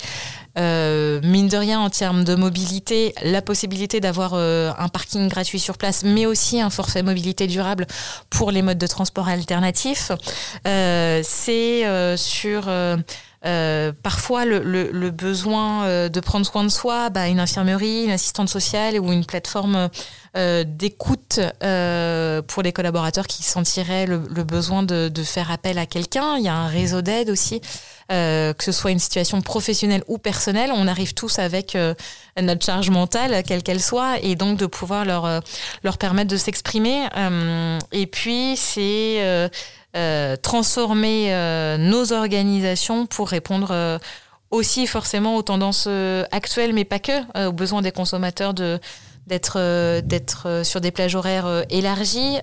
euh, 0.59 1.20
mine 1.22 1.49
de 1.49 1.57
rien 1.57 1.80
en 1.80 1.88
termes 1.88 2.24
de 2.24 2.34
mobilité, 2.34 3.14
la 3.22 3.40
possibilité 3.40 4.01
d'avoir 4.01 4.32
euh, 4.34 4.70
un 4.78 4.88
parking 4.88 5.28
gratuit 5.28 5.61
sur 5.61 5.78
place, 5.78 6.03
mais 6.05 6.26
aussi 6.26 6.61
un 6.61 6.68
forfait 6.68 7.03
mobilité 7.03 7.47
durable 7.47 7.86
pour 8.28 8.51
les 8.51 8.61
modes 8.61 8.78
de 8.78 8.86
transport 8.86 9.28
alternatifs. 9.28 10.12
c'est 10.64 12.16
sur 12.18 12.68
euh, 13.47 13.92
parfois, 14.03 14.44
le, 14.44 14.59
le, 14.59 14.90
le 14.90 15.11
besoin 15.11 15.84
euh, 15.84 16.09
de 16.09 16.20
prendre 16.20 16.44
soin 16.44 16.64
de 16.64 16.68
soi, 16.68 17.11
bah, 17.11 17.28
une 17.28 17.38
infirmerie, 17.38 18.05
une 18.05 18.11
assistante 18.11 18.49
sociale 18.49 18.99
ou 18.99 19.12
une 19.12 19.24
plateforme 19.24 19.88
euh, 20.36 20.64
d'écoute 20.66 21.38
euh, 21.62 22.42
pour 22.42 22.62
les 22.62 22.72
collaborateurs 22.72 23.26
qui 23.28 23.44
sentiraient 23.44 24.07
le, 24.07 24.22
le 24.28 24.42
besoin 24.42 24.82
de, 24.82 25.09
de, 25.09 25.22
faire 25.22 25.53
appel 25.53 25.78
à 25.78 25.86
quelqu'un. 25.86 26.36
Il 26.38 26.44
y 26.44 26.49
a 26.49 26.55
un 26.55 26.66
réseau 26.66 27.03
d'aide 27.03 27.30
aussi, 27.30 27.61
que 28.09 28.55
ce 28.61 28.72
soit 28.72 28.90
une 28.90 28.99
situation 28.99 29.40
professionnelle 29.40 30.03
ou 30.09 30.18
personnelle. 30.18 30.70
On 30.74 30.88
arrive 30.88 31.14
tous 31.14 31.38
avec 31.38 31.76
notre 32.40 32.64
charge 32.64 32.90
mentale, 32.90 33.42
quelle 33.44 33.62
qu'elle 33.62 33.82
soit, 33.82 34.18
et 34.22 34.36
donc 34.36 34.59
de 34.59 34.66
pouvoir 34.66 35.05
leur, 35.05 35.42
leur 35.82 35.99
permettre 35.99 36.30
de 36.30 36.36
s'exprimer. 36.36 37.09
et 37.92 38.07
puis, 38.07 38.57
c'est 38.57 39.51
euh, 39.97 40.36
transformer 40.36 41.32
euh, 41.32 41.78
nos 41.78 42.12
organisations 42.12 43.07
pour 43.07 43.28
répondre 43.28 43.68
euh, 43.70 43.99
aussi 44.51 44.86
forcément 44.86 45.36
aux 45.36 45.42
tendances 45.42 45.88
actuelles, 46.30 46.74
mais 46.74 46.84
pas 46.84 46.99
que, 46.99 47.47
aux 47.49 47.53
besoins 47.53 47.82
des 47.82 47.92
consommateurs 47.92 48.55
de 48.55 48.78
d'être 49.26 50.01
d'être 50.03 50.62
sur 50.64 50.80
des 50.80 50.92
plages 50.92 51.16
horaires 51.16 51.64
élargies. 51.68 52.38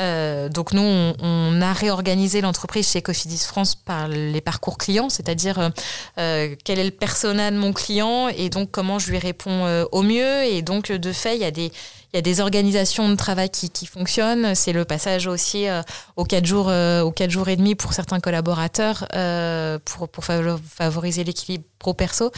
Euh, 0.00 0.48
donc 0.48 0.72
nous, 0.72 0.82
on, 0.82 1.60
a 1.62 1.72
réorganisé 1.72 2.40
l'entreprise 2.40 2.90
chez 2.90 3.02
Cofidis 3.02 3.44
France 3.44 3.74
par 3.74 4.08
les 4.08 4.40
parcours 4.40 4.78
clients, 4.78 5.08
c'est-à-dire 5.08 5.70
euh, 6.18 6.54
quel 6.64 6.78
est 6.78 6.84
le 6.84 6.90
persona 6.90 7.50
de 7.50 7.56
mon 7.56 7.72
client 7.72 8.28
et 8.28 8.48
donc 8.50 8.70
comment 8.70 8.98
je 8.98 9.10
lui 9.10 9.18
réponds 9.18 9.66
euh, 9.66 9.84
au 9.92 10.02
mieux. 10.02 10.44
Et 10.44 10.62
donc 10.62 10.90
de 10.90 11.12
fait, 11.12 11.36
il 11.36 11.42
y 11.42 11.46
a 11.46 11.50
des 11.50 11.70
il 12.14 12.18
y 12.18 12.18
a 12.18 12.22
des 12.22 12.40
organisations 12.40 13.08
de 13.08 13.16
travail 13.16 13.50
qui, 13.50 13.86
fonctionnent. 13.86 14.54
C'est 14.54 14.72
le 14.72 14.84
passage 14.84 15.26
aussi 15.26 15.66
euh, 15.66 15.82
aux 16.14 16.22
quatre 16.22 16.46
jours, 16.46 16.68
euh, 16.68 17.02
aux 17.02 17.10
quatre 17.10 17.32
jours 17.32 17.48
et 17.48 17.56
demi 17.56 17.74
pour 17.74 17.92
certains 17.92 18.20
collaborateurs 18.20 19.04
euh, 19.14 19.80
pour, 19.84 20.08
pour 20.08 20.24
favoriser 20.24 21.24
l'équilibre 21.24 21.64
pro-perso. 21.80 22.30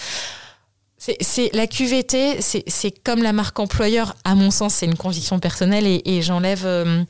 C'est 0.99 1.51
la 1.53 1.67
QVT, 1.67 2.41
c'est 2.41 2.91
comme 3.05 3.23
la 3.23 3.33
marque 3.33 3.59
employeur. 3.59 4.17
À 4.25 4.35
mon 4.35 4.51
sens, 4.51 4.75
c'est 4.75 4.87
une 4.87 4.97
conviction 4.97 5.39
personnelle 5.39 5.85
et, 5.87 6.23
j'enlève 6.23 6.65
euh, 6.65 7.05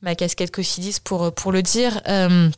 ma 0.00 0.14
casquette 0.14 0.52
Cofidis 0.52 0.98
pour 1.02 1.34
pour 1.34 1.50
le 1.50 1.60
dire. 1.60 2.00
Euh, 2.08 2.48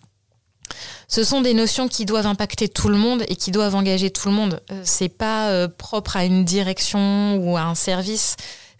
ce 1.08 1.24
sont 1.24 1.40
des 1.40 1.54
notions 1.54 1.88
qui 1.88 2.04
doivent 2.04 2.26
impacter 2.26 2.68
tout 2.68 2.88
le 2.88 2.96
monde 2.96 3.24
et 3.28 3.36
qui 3.36 3.50
doivent 3.50 3.74
engager 3.74 4.10
tout 4.10 4.28
le 4.28 4.34
monde. 4.34 4.60
C'est 4.82 5.08
pas 5.08 5.68
propre 5.68 6.16
à 6.16 6.24
une 6.24 6.44
direction 6.44 7.36
ou 7.36 7.56
à 7.56 7.62
un 7.62 7.74
service 7.74 8.36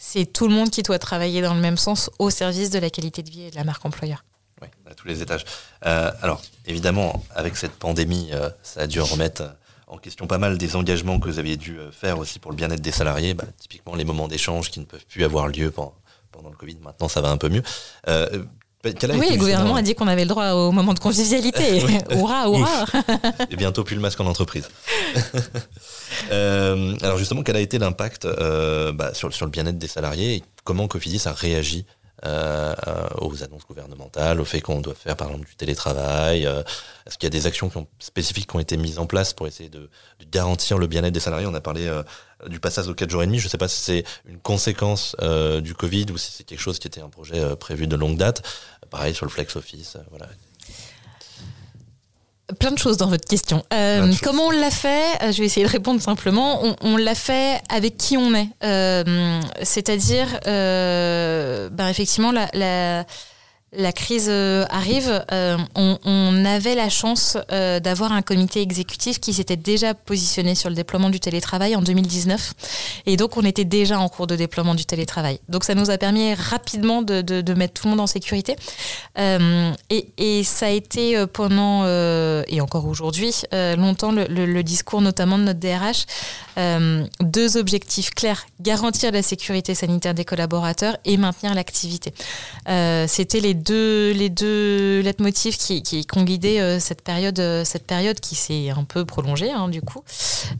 c'est 0.06 0.26
tout 0.26 0.46
le 0.46 0.54
monde 0.54 0.70
qui 0.70 0.82
doit 0.82 0.98
travailler 0.98 1.40
dans 1.40 1.54
le 1.54 1.60
même 1.60 1.78
sens 1.78 2.10
au 2.18 2.28
service 2.28 2.68
de 2.68 2.78
la 2.78 2.90
qualité 2.90 3.22
de 3.22 3.30
vie 3.30 3.44
et 3.44 3.50
de 3.50 3.56
la 3.56 3.64
marque 3.64 3.84
employeur. 3.86 4.22
Oui, 4.60 4.68
à 4.88 4.94
tous 4.94 5.08
les 5.08 5.22
étages. 5.22 5.44
Euh, 5.86 6.12
alors, 6.20 6.42
évidemment, 6.66 7.24
avec 7.34 7.56
cette 7.56 7.72
pandémie, 7.72 8.28
euh, 8.32 8.50
ça 8.62 8.82
a 8.82 8.86
dû 8.86 9.00
remettre 9.00 9.56
en 9.86 9.98
question 9.98 10.26
pas 10.26 10.38
mal 10.38 10.58
des 10.58 10.76
engagements 10.76 11.18
que 11.18 11.28
vous 11.28 11.38
aviez 11.38 11.56
dû 11.56 11.78
euh, 11.78 11.90
faire 11.92 12.18
aussi 12.18 12.38
pour 12.38 12.50
le 12.50 12.56
bien-être 12.56 12.80
des 12.80 12.92
salariés. 12.92 13.34
Bah, 13.34 13.44
typiquement, 13.58 13.94
les 13.94 14.04
moments 14.04 14.28
d'échange 14.28 14.70
qui 14.70 14.80
ne 14.80 14.84
peuvent 14.84 15.06
plus 15.06 15.24
avoir 15.24 15.48
lieu 15.48 15.70
pendant, 15.70 15.94
pendant 16.32 16.50
le 16.50 16.56
Covid. 16.56 16.78
Maintenant, 16.82 17.08
ça 17.08 17.20
va 17.20 17.30
un 17.30 17.36
peu 17.36 17.48
mieux. 17.48 17.62
Euh, 18.08 18.44
oui, 18.84 19.30
le 19.30 19.36
gouvernement 19.36 19.76
a 19.76 19.82
dit 19.82 19.94
qu'on 19.94 20.08
avait 20.08 20.24
le 20.24 20.28
droit 20.28 20.50
au 20.50 20.70
moment 20.70 20.94
de 20.94 20.98
convivialité. 20.98 21.78
hurrah, 22.10 22.48
hurrah 22.48 22.84
Et 23.50 23.56
bientôt 23.56 23.84
plus 23.84 23.94
le 23.94 24.02
masque 24.02 24.20
en 24.20 24.26
entreprise. 24.26 24.68
euh, 26.30 26.94
alors 27.02 27.18
justement, 27.18 27.42
quel 27.42 27.56
a 27.56 27.60
été 27.60 27.78
l'impact 27.78 28.24
euh, 28.26 28.92
bah, 28.92 29.14
sur, 29.14 29.32
sur 29.32 29.46
le 29.46 29.50
bien-être 29.50 29.78
des 29.78 29.88
salariés 29.88 30.36
et 30.36 30.42
comment 30.64 30.86
Cofidis 30.86 31.22
a 31.26 31.32
réagi 31.32 31.86
euh, 32.24 32.74
aux 33.20 33.42
annonces 33.42 33.66
gouvernementales, 33.66 34.40
au 34.40 34.44
fait 34.44 34.60
qu'on 34.60 34.80
doit 34.80 34.94
faire 34.94 35.16
par 35.16 35.28
exemple 35.28 35.46
du 35.46 35.56
télétravail 35.56 36.46
euh, 36.46 36.62
Est-ce 37.06 37.18
qu'il 37.18 37.26
y 37.26 37.28
a 37.28 37.30
des 37.30 37.46
actions 37.46 37.68
qui 37.68 37.76
ont, 37.76 37.86
spécifiques 37.98 38.50
qui 38.50 38.56
ont 38.56 38.60
été 38.60 38.76
mises 38.76 38.98
en 38.98 39.06
place 39.06 39.32
pour 39.32 39.46
essayer 39.46 39.68
de, 39.68 39.90
de 40.20 40.24
garantir 40.30 40.78
le 40.78 40.86
bien-être 40.86 41.12
des 41.12 41.20
salariés? 41.20 41.46
On 41.46 41.54
a 41.54 41.60
parlé 41.60 41.86
euh, 41.86 42.02
du 42.48 42.60
passage 42.60 42.88
aux 42.88 42.94
4 42.94 43.10
jours 43.10 43.22
et 43.22 43.26
demi. 43.26 43.38
Je 43.38 43.46
ne 43.46 43.50
sais 43.50 43.58
pas 43.58 43.68
si 43.68 43.80
c'est 43.80 44.04
une 44.26 44.38
conséquence 44.38 45.16
euh, 45.22 45.60
du 45.60 45.74
Covid 45.74 46.06
ou 46.12 46.18
si 46.18 46.32
c'est 46.32 46.44
quelque 46.44 46.60
chose 46.60 46.78
qui 46.78 46.86
était 46.86 47.00
un 47.00 47.08
projet 47.08 47.40
euh, 47.40 47.56
prévu 47.56 47.86
de 47.86 47.96
longue 47.96 48.16
date. 48.16 48.42
Pareil 48.90 49.14
sur 49.14 49.26
le 49.26 49.30
flex 49.30 49.56
office. 49.56 49.96
voilà. 50.10 50.26
Plein 52.58 52.72
de 52.72 52.78
choses 52.78 52.98
dans 52.98 53.08
votre 53.08 53.26
question. 53.26 53.64
Euh, 53.72 54.12
comment 54.22 54.48
on 54.48 54.50
l'a 54.50 54.70
fait? 54.70 55.32
Je 55.32 55.38
vais 55.38 55.46
essayer 55.46 55.64
de 55.64 55.70
répondre 55.70 56.00
simplement. 56.02 56.62
On, 56.62 56.76
on 56.82 56.96
l'a 56.98 57.14
fait 57.14 57.62
avec 57.70 57.96
qui 57.96 58.18
on 58.18 58.34
est. 58.34 58.48
Euh, 58.62 59.40
C'est-à-dire, 59.62 60.26
euh, 60.46 61.70
ben 61.70 61.88
effectivement, 61.88 62.32
la, 62.32 62.48
la, 62.52 63.06
la 63.76 63.92
crise 63.92 64.26
euh, 64.28 64.64
arrive, 64.70 65.24
euh, 65.32 65.56
on, 65.74 66.44
avait 66.44 66.74
la 66.74 66.88
chance 66.88 67.36
euh, 67.50 67.80
d'avoir 67.80 68.12
un 68.12 68.22
comité 68.22 68.60
exécutif 68.60 69.18
qui 69.18 69.32
s'était 69.32 69.56
déjà 69.56 69.94
positionné 69.94 70.54
sur 70.54 70.68
le 70.68 70.74
déploiement 70.74 71.10
du 71.10 71.20
télétravail 71.20 71.74
en 71.74 71.82
2019. 71.82 72.54
Et 73.06 73.16
donc, 73.16 73.36
on 73.36 73.44
était 73.44 73.64
déjà 73.64 73.98
en 73.98 74.08
cours 74.08 74.26
de 74.26 74.36
déploiement 74.36 74.74
du 74.74 74.84
télétravail. 74.84 75.40
Donc, 75.48 75.64
ça 75.64 75.74
nous 75.74 75.90
a 75.90 75.98
permis 75.98 76.34
rapidement 76.34 77.02
de, 77.02 77.54
mettre 77.54 77.74
tout 77.74 77.86
le 77.86 77.90
monde 77.90 78.00
en 78.00 78.06
sécurité. 78.06 78.56
Et, 79.16 80.44
ça 80.44 80.66
a 80.66 80.70
été 80.70 81.24
pendant, 81.32 81.86
et 81.86 82.60
encore 82.60 82.86
aujourd'hui, 82.86 83.42
longtemps 83.52 84.12
le, 84.12 84.26
le, 84.26 84.46
le, 84.46 84.62
discours 84.62 85.00
notamment 85.00 85.38
de 85.38 85.44
notre 85.44 85.60
DRH. 85.60 86.06
deux 87.20 87.56
objectifs 87.56 88.10
clairs, 88.10 88.46
garantir 88.60 89.12
la 89.12 89.22
sécurité 89.22 89.74
sanitaire 89.74 90.14
des 90.14 90.24
collaborateurs 90.24 90.96
et 91.04 91.16
maintenir 91.16 91.54
l'activité. 91.54 92.12
C'était 93.06 93.40
les 93.40 93.54
les 93.72 94.28
deux 94.28 95.00
leitmotifs 95.00 95.56
qui, 95.56 95.82
qui, 95.82 96.06
ont 96.16 96.24
guidé 96.24 96.78
cette, 96.80 97.02
période, 97.02 97.40
cette 97.64 97.86
période 97.86 98.20
qui 98.20 98.34
s'est 98.34 98.70
un 98.70 98.84
peu 98.84 99.04
prolongée, 99.04 99.50
hein, 99.50 99.68
du 99.68 99.80
coup. 99.80 100.02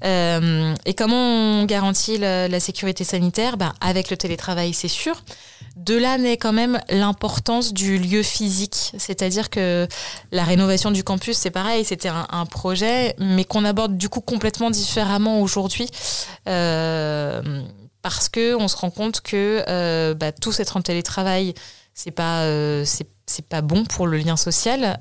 et 0.03 0.95
comment 0.97 1.61
on 1.61 1.65
garantit 1.65 2.19
la, 2.19 2.61
sécurité 2.61 3.05
sanitaire? 3.05 3.57
Bah, 3.57 3.75
Avec 3.81 4.11
le 4.11 4.17
télétravail, 4.17 4.73
c'est 4.73 4.89
sûr. 4.89 5.23
De 5.77 5.97
là 5.97 6.19
naît 6.19 6.37
quand 6.37 6.53
même 6.53 6.81
l'importance 6.89 7.73
du 7.73 7.99
lieu 7.99 8.23
physique. 8.23 8.93
C'est-à-dire 8.97 9.51
que 9.51 9.89
la 10.31 10.45
rénovation 10.45 10.93
du 10.93 11.03
campus, 11.03 11.37
c'est 11.37 11.51
pareil, 11.51 11.85
c'était 11.85 12.09
un, 12.09 12.47
projet, 12.47 13.17
mais 13.19 13.45
qu'on 13.45 13.65
aborde 13.65 13.97
du 13.97 14.09
coup 14.09 14.21
complètement 14.21 14.71
différemment 14.71 15.41
aujourd'hui. 15.41 15.89
Euh, 16.49 17.63
parce 18.03 18.29
que 18.29 18.55
on 18.55 18.69
se 18.69 18.77
rend 18.77 18.91
compte 18.91 19.21
que 19.21 19.65
euh, 19.69 20.15
tous 20.41 20.61
être 20.61 20.77
en 20.77 20.83
télétravail, 20.83 21.55
c'est 21.95 22.11
pas 22.11 22.42
euh, 22.42 22.84
c'est 22.84 23.47
pas 23.49 23.62
bon 23.62 23.84
pour 23.84 24.07
le 24.07 24.18
lien 24.18 24.36
social 24.36 24.99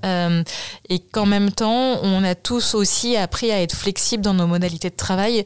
et 0.89 0.99
qu'en 0.99 1.25
même 1.25 1.51
temps 1.51 1.99
on 2.03 2.23
a 2.23 2.35
tous 2.35 2.73
aussi 2.73 3.17
appris 3.17 3.51
à 3.51 3.61
être 3.61 3.75
flexibles 3.75 4.23
dans 4.23 4.33
nos 4.33 4.47
modalités 4.47 4.89
de 4.89 4.95
travail 4.95 5.43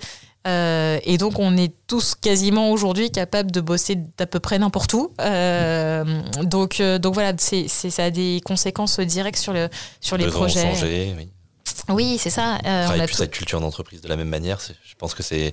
euh, 0.47 0.99
et 1.03 1.17
donc, 1.17 1.39
on 1.39 1.57
est 1.57 1.73
tous 1.87 2.15
quasiment 2.15 2.71
aujourd'hui 2.71 3.11
capables 3.11 3.51
de 3.51 3.59
bosser 3.59 3.97
d'à 4.17 4.27
peu 4.27 4.39
près 4.39 4.57
n'importe 4.59 4.93
où. 4.93 5.11
Euh, 5.19 6.21
donc, 6.43 6.79
euh, 6.79 6.99
donc 6.99 7.15
voilà, 7.15 7.33
c'est, 7.37 7.67
ça 7.67 8.05
a 8.05 8.09
des 8.09 8.41
conséquences 8.45 8.99
directes 8.99 9.39
sur, 9.39 9.51
le, 9.51 9.69
sur 9.99 10.15
les 10.15 10.27
projets. 10.27 10.73
Changer, 10.73 11.15
oui. 11.17 11.29
Oui, 11.89 12.17
c'est 12.19 12.29
ça. 12.29 12.57
Euh, 12.65 12.87
on 12.89 13.05
plus 13.05 13.15
cette 13.15 13.31
culture 13.31 13.59
d'entreprise 13.59 14.01
de 14.01 14.07
la 14.07 14.15
même 14.15 14.29
manière. 14.29 14.59
Je 14.59 14.95
pense 14.97 15.13
que 15.13 15.23
c'est, 15.23 15.47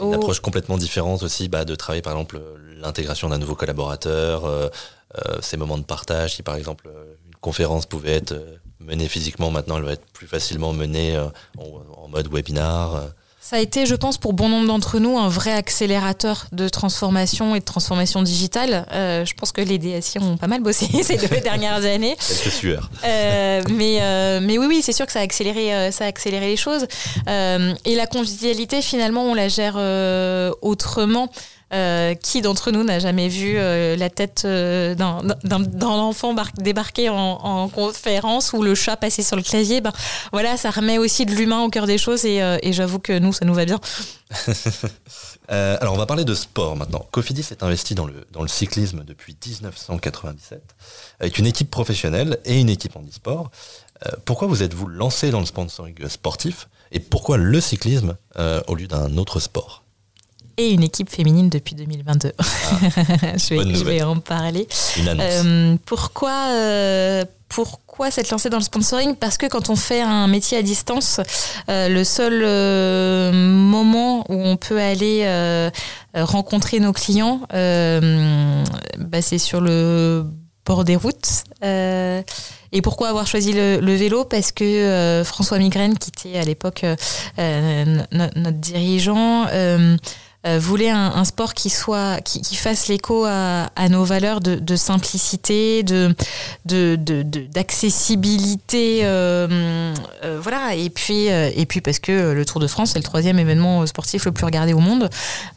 une 0.00 0.08
oh. 0.08 0.14
approche 0.14 0.40
complètement 0.40 0.78
différente 0.78 1.22
aussi 1.22 1.48
bah, 1.48 1.64
de 1.64 1.74
travailler, 1.74 2.02
par 2.02 2.12
exemple, 2.12 2.40
l'intégration 2.76 3.28
d'un 3.28 3.38
nouveau 3.38 3.54
collaborateur, 3.54 4.70
ces 5.40 5.56
moments 5.56 5.78
de 5.78 5.84
partage. 5.84 6.36
Si, 6.36 6.42
par 6.42 6.56
exemple, 6.56 6.88
une 7.26 7.34
conférence 7.36 7.86
pouvait 7.86 8.12
être 8.12 8.34
menée 8.80 9.08
physiquement, 9.08 9.50
maintenant, 9.50 9.76
elle 9.78 9.84
va 9.84 9.92
être 9.92 10.06
plus 10.12 10.26
facilement 10.26 10.72
menée 10.72 11.18
en, 11.18 11.32
en 11.96 12.08
mode 12.08 12.32
webinar. 12.32 13.12
Ça 13.44 13.56
a 13.56 13.58
été, 13.58 13.86
je 13.86 13.96
pense, 13.96 14.18
pour 14.18 14.34
bon 14.34 14.48
nombre 14.48 14.68
d'entre 14.68 15.00
nous, 15.00 15.18
un 15.18 15.28
vrai 15.28 15.52
accélérateur 15.52 16.46
de 16.52 16.68
transformation 16.68 17.56
et 17.56 17.58
de 17.58 17.64
transformation 17.64 18.22
digitale. 18.22 18.86
Euh, 18.92 19.24
je 19.24 19.34
pense 19.34 19.50
que 19.50 19.60
les 19.60 19.78
DSI 19.78 20.20
ont 20.20 20.36
pas 20.36 20.46
mal 20.46 20.62
bossé 20.62 20.86
ces 21.02 21.16
deux 21.16 21.40
dernières 21.40 21.84
années. 21.84 22.16
Quelques 22.16 22.52
sueurs. 22.52 22.88
Euh, 23.04 23.60
mais, 23.74 23.98
euh, 24.00 24.38
mais 24.40 24.58
oui, 24.58 24.66
oui, 24.68 24.80
c'est 24.80 24.92
sûr 24.92 25.06
que 25.06 25.12
ça 25.12 25.18
a 25.18 25.22
accéléré, 25.22 25.90
ça 25.90 26.04
a 26.04 26.06
accéléré 26.06 26.46
les 26.46 26.56
choses. 26.56 26.86
et 27.26 27.94
la 27.96 28.06
convivialité, 28.06 28.80
finalement, 28.80 29.24
on 29.24 29.34
la 29.34 29.48
gère 29.48 29.76
autrement. 30.62 31.28
Euh, 31.72 32.14
qui 32.14 32.42
d'entre 32.42 32.70
nous 32.70 32.84
n'a 32.84 32.98
jamais 32.98 33.28
vu 33.28 33.54
euh, 33.56 33.96
la 33.96 34.10
tête 34.10 34.42
euh, 34.44 34.94
d'un 34.94 35.88
enfant 35.88 36.34
débarquer 36.58 37.08
en, 37.08 37.68
conférence 37.70 38.52
ou 38.52 38.62
le 38.62 38.74
chat 38.74 38.96
passer 38.98 39.22
sur 39.22 39.36
le 39.36 39.42
clavier? 39.42 39.80
Ben, 39.80 39.92
Voilà, 40.32 40.58
ça 40.58 40.70
remet 40.70 40.98
aussi 40.98 41.24
de 41.24 41.32
l'humain 41.32 41.62
au 41.62 41.70
cœur 41.70 41.86
des 41.86 41.96
choses 41.96 42.26
et, 42.26 42.72
j'avoue 42.72 42.98
que 42.98 43.18
nous, 43.18 43.32
ça 43.32 43.46
nous 43.46 43.54
va 43.54 43.64
bien. 43.64 43.80
alors, 45.48 45.94
on 45.94 45.96
va 45.96 46.04
parler 46.04 46.26
de 46.26 46.34
sport 46.34 46.76
maintenant. 46.76 47.06
Cofidis 47.10 47.46
est 47.50 47.62
investi 47.62 47.94
dans 47.94 48.06
le, 48.06 48.26
dans 48.32 48.42
le 48.42 48.48
cyclisme 48.48 49.04
depuis 49.06 49.34
1997 49.46 50.62
avec 51.20 51.38
une 51.38 51.46
équipe 51.46 51.70
professionnelle 51.70 52.38
et 52.44 52.60
une 52.60 52.68
équipe 52.68 52.96
en 52.96 53.02
e-sport. 53.02 53.50
pourquoi 54.26 54.46
vous 54.46 54.62
êtes-vous 54.62 54.88
lancé 54.88 55.30
dans 55.30 55.40
le 55.40 55.46
sponsoring 55.46 56.06
sportif 56.08 56.68
et 56.90 57.00
pourquoi 57.00 57.38
le 57.38 57.60
cyclisme 57.62 58.16
au 58.66 58.74
lieu 58.74 58.88
d'un 58.88 59.16
autre 59.16 59.40
sport? 59.40 59.81
Et 60.56 60.70
une 60.70 60.82
équipe 60.82 61.10
féminine 61.10 61.48
depuis 61.48 61.74
2022. 61.74 62.32
Ah, 62.38 62.44
je, 63.36 63.84
vais, 63.84 64.02
en 64.02 64.18
parler. 64.18 64.66
Euh, 64.98 65.76
pourquoi, 65.86 66.48
euh, 66.50 67.24
pourquoi 67.48 68.10
s'être 68.10 68.30
lancé 68.30 68.50
dans 68.50 68.58
le 68.58 68.62
sponsoring? 68.62 69.16
Parce 69.16 69.36
que 69.36 69.46
quand 69.46 69.70
on 69.70 69.76
fait 69.76 70.00
un 70.00 70.26
métier 70.26 70.58
à 70.58 70.62
distance, 70.62 71.20
euh, 71.68 71.88
le 71.88 72.04
seul 72.04 73.34
moment 73.34 74.24
où 74.28 74.34
on 74.34 74.56
peut 74.56 74.80
aller 74.80 75.26
rencontrer 76.14 76.80
nos 76.80 76.92
clients, 76.92 77.40
bah, 77.50 79.22
c'est 79.22 79.38
sur 79.38 79.60
le 79.60 80.24
bord 80.64 80.84
des 80.84 80.96
routes. 80.96 81.44
Et 82.74 82.80
pourquoi 82.80 83.08
avoir 83.08 83.26
choisi 83.26 83.52
le, 83.52 83.94
vélo? 83.94 84.24
Parce 84.24 84.52
que 84.52 85.22
François 85.24 85.58
Migraine, 85.58 85.98
qui 85.98 86.10
était 86.10 86.38
à 86.38 86.44
l'époque 86.44 86.84
notre 87.38 88.58
dirigeant, 88.58 89.46
euh, 90.46 90.58
voulait 90.58 90.90
un, 90.90 91.24
sport 91.24 91.54
qui 91.54 91.70
soit 91.70 92.20
qui, 92.20 92.42
qui 92.42 92.56
fasse 92.56 92.88
l'écho 92.88 93.24
à, 93.24 93.70
à, 93.76 93.88
nos 93.88 94.02
valeurs 94.04 94.40
de, 94.40 94.56
de 94.56 94.76
simplicité, 94.76 95.84
de 95.84 96.14
d'accessibilité, 96.66 99.02
de, 99.02 99.06
euh, 99.06 99.94
euh, 100.24 100.40
voilà. 100.42 100.74
Et 100.74 100.90
puis 100.90 101.30
euh, 101.30 101.50
et 101.54 101.64
puis 101.66 101.80
parce 101.80 102.00
que 102.00 102.32
le 102.32 102.44
Tour 102.44 102.60
de 102.60 102.66
France 102.66 102.96
est 102.96 102.98
le 102.98 103.04
troisième 103.04 103.38
événement 103.38 103.86
sportif 103.86 104.24
le 104.24 104.32
plus 104.32 104.44
regardé 104.44 104.72
au 104.72 104.80
monde 104.80 105.08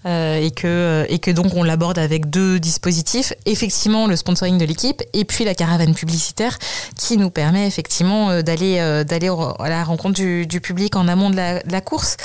et 0.05 0.51
que 0.55 1.05
et 1.09 1.17
que 1.19 1.31
donc 1.31 1.55
on 1.55 1.63
l'aborde 1.63 1.97
avec 1.97 2.29
deux 2.29 2.59
dispositifs, 2.59 3.33
effectivement 3.45 4.07
le 4.07 4.15
sponsoring 4.15 4.57
de 4.57 4.65
l'équipe 4.65 5.01
et 5.13 5.25
puis 5.25 5.45
la 5.45 5.55
caravane 5.55 5.95
publicitaire 5.95 6.57
qui 6.95 7.17
nous 7.17 7.31
permet 7.31 7.67
effectivement 7.67 8.41
d'aller 8.41 9.03
d'aller 9.07 9.31
à 9.59 9.69
la 9.69 9.83
rencontre 9.83 10.15
du, 10.15 10.45
du, 10.45 10.61
public 10.61 10.95
en 10.95 11.07
amont 11.07 11.29
de 11.29 11.35
la, 11.35 11.63
de 11.63 11.71
la 11.71 11.81
course. 11.81 12.17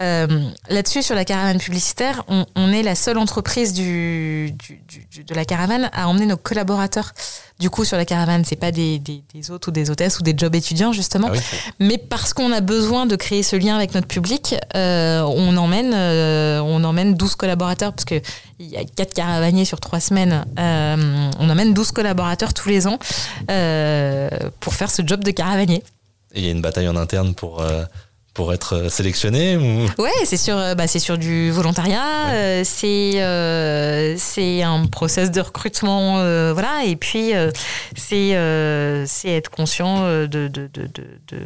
Euh, 0.00 0.26
là-dessus, 0.68 1.02
sur 1.02 1.14
la 1.14 1.24
caravane 1.24 1.58
publicitaire, 1.58 2.24
on, 2.28 2.72
est 2.72 2.82
la 2.82 2.94
seule 2.94 3.18
entreprise 3.18 3.72
du, 3.72 4.52
de 4.52 5.34
la 5.34 5.44
caravane 5.44 5.90
à 5.92 6.08
emmener 6.08 6.26
nos 6.26 6.36
collaborateurs. 6.36 7.12
Du 7.58 7.68
coup, 7.68 7.84
sur 7.84 7.96
la 7.96 8.04
caravane, 8.04 8.44
c'est 8.44 8.56
pas 8.56 8.70
des, 8.70 9.00
des, 9.00 9.50
hôtes 9.50 9.66
ou 9.66 9.70
des 9.72 9.90
hôtesses 9.90 10.20
ou 10.20 10.22
des 10.22 10.34
jobs 10.36 10.54
étudiants 10.54 10.92
justement, 10.92 11.28
ah 11.32 11.38
mais 11.80 11.98
parce 11.98 12.32
qu'on 12.32 12.52
a 12.52 12.60
besoin 12.60 13.06
de 13.06 13.16
créer 13.16 13.42
ce 13.42 13.56
lien 13.56 13.74
avec 13.74 13.94
notre 13.94 14.06
public, 14.06 14.54
euh, 14.76 15.22
on 15.22 15.56
emmène, 15.56 15.92
euh, 15.92 16.60
on 16.60 16.84
emmène 16.84 17.14
12 17.14 17.34
collaborateurs 17.34 17.92
parce 17.92 18.04
que 18.04 18.20
il 18.60 18.68
y 18.68 18.76
a 18.76 18.84
4 18.84 19.14
caravaniers 19.14 19.64
sur 19.64 19.80
3 19.80 19.98
semaines. 19.98 20.44
on 20.56 21.50
emmène 21.50 21.74
12 21.74 21.90
collaborateurs 21.90 22.54
tous 22.54 22.68
les 22.68 22.86
ans 22.86 22.98
pour 24.60 24.74
faire 24.74 24.90
ce 24.90 25.02
job 25.04 25.24
de 25.24 25.32
caravanier. 25.32 25.82
Et 26.34 26.40
il 26.40 26.44
y 26.44 26.48
a 26.48 26.52
une 26.52 26.60
bataille 26.60 26.88
en 26.88 26.96
interne 26.96 27.34
pour 27.34 27.64
pour 28.38 28.52
être 28.52 28.76
euh, 28.76 28.88
sélectionné 28.88 29.56
ou... 29.56 30.00
Ouais, 30.00 30.12
c'est 30.22 30.36
sur, 30.36 30.56
euh, 30.56 30.76
bah, 30.76 30.86
c'est 30.86 31.00
sur 31.00 31.18
du 31.18 31.50
volontariat, 31.50 32.28
euh, 32.28 32.62
c'est, 32.64 33.14
c'est 34.16 34.62
un 34.62 34.86
process 34.86 35.32
de 35.32 35.40
recrutement, 35.40 36.18
voilà, 36.52 36.84
et 36.86 36.94
puis 36.94 37.32
c'est, 37.96 38.36
c'est 39.06 39.28
être 39.30 39.50
conscient 39.50 40.04
de. 40.04 40.26
de, 40.26 40.48
de, 40.48 40.68
de, 40.68 41.38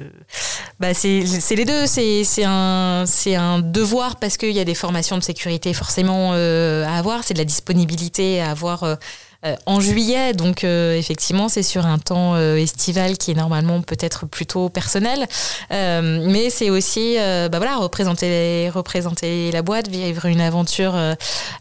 Bah, 0.80 0.92
c'est, 0.92 1.24
c'est 1.24 1.54
les 1.54 1.64
deux, 1.64 1.86
c'est, 1.86 2.24
c'est, 2.24 2.44
un, 2.44 3.04
c'est 3.06 3.36
un 3.36 3.60
devoir 3.60 4.16
parce 4.16 4.36
qu'il 4.36 4.52
y 4.52 4.60
a 4.60 4.64
des 4.64 4.74
formations 4.74 5.16
de 5.16 5.22
sécurité 5.22 5.72
forcément 5.72 6.32
à 6.34 6.98
avoir, 6.98 7.24
c'est 7.24 7.32
de 7.32 7.38
la 7.38 7.46
disponibilité 7.46 8.42
à 8.42 8.50
avoir 8.50 8.98
euh, 9.44 9.56
en 9.66 9.80
juillet. 9.80 10.34
Donc 10.34 10.62
euh, 10.62 10.96
effectivement, 10.96 11.48
c'est 11.48 11.64
sur 11.64 11.84
un 11.84 11.98
temps 11.98 12.36
euh, 12.36 12.54
estival 12.54 13.18
qui 13.18 13.32
est 13.32 13.34
normalement 13.34 13.82
peut-être 13.82 14.24
plutôt 14.24 14.68
personnel, 14.68 15.26
mais 15.70 16.48
c'est 16.48 16.70
aussi 16.70 17.16
bah 17.16 17.58
voilà 17.58 17.76
représenter 17.76 18.70
représenter 18.70 19.50
la 19.50 19.62
boîte, 19.62 19.88
vivre 19.88 20.26
une 20.26 20.40
aventure 20.40 20.94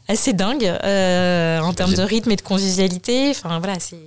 assez 0.08 0.34
dingue 0.34 0.66
en 0.66 1.74
termes 1.74 1.96
de 1.96 2.04
rythme 2.04 2.30
et 2.32 2.36
de 2.36 2.42
convivialité. 2.42 3.32
Enfin 3.32 3.58
voilà, 3.58 3.80
c'est 3.80 3.98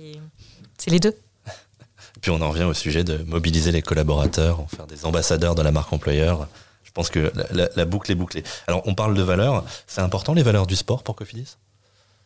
c'est 0.77 0.91
les 0.91 1.01
deux. 1.01 1.15
Puis 2.21 2.31
on 2.31 2.39
en 2.39 2.51
revient 2.51 2.63
au 2.63 2.73
sujet 2.73 3.03
de 3.03 3.17
mobiliser 3.27 3.71
les 3.71 3.81
collaborateurs, 3.81 4.61
en 4.61 4.67
faire 4.67 4.87
des 4.87 5.05
ambassadeurs 5.05 5.55
de 5.55 5.61
la 5.61 5.71
marque 5.71 5.91
employeur. 5.91 6.47
Je 6.85 6.91
pense 6.91 7.09
que 7.09 7.33
la, 7.51 7.67
la 7.75 7.85
boucle 7.85 8.09
est 8.09 8.15
bouclée. 8.15 8.43
Alors 8.67 8.83
on 8.85 8.95
parle 8.95 9.15
de 9.15 9.21
valeurs. 9.21 9.65
C'est 9.85 10.01
important 10.01 10.33
les 10.33 10.43
valeurs 10.43 10.65
du 10.65 10.77
sport 10.77 11.03
pour 11.03 11.17
Cofidis? 11.17 11.57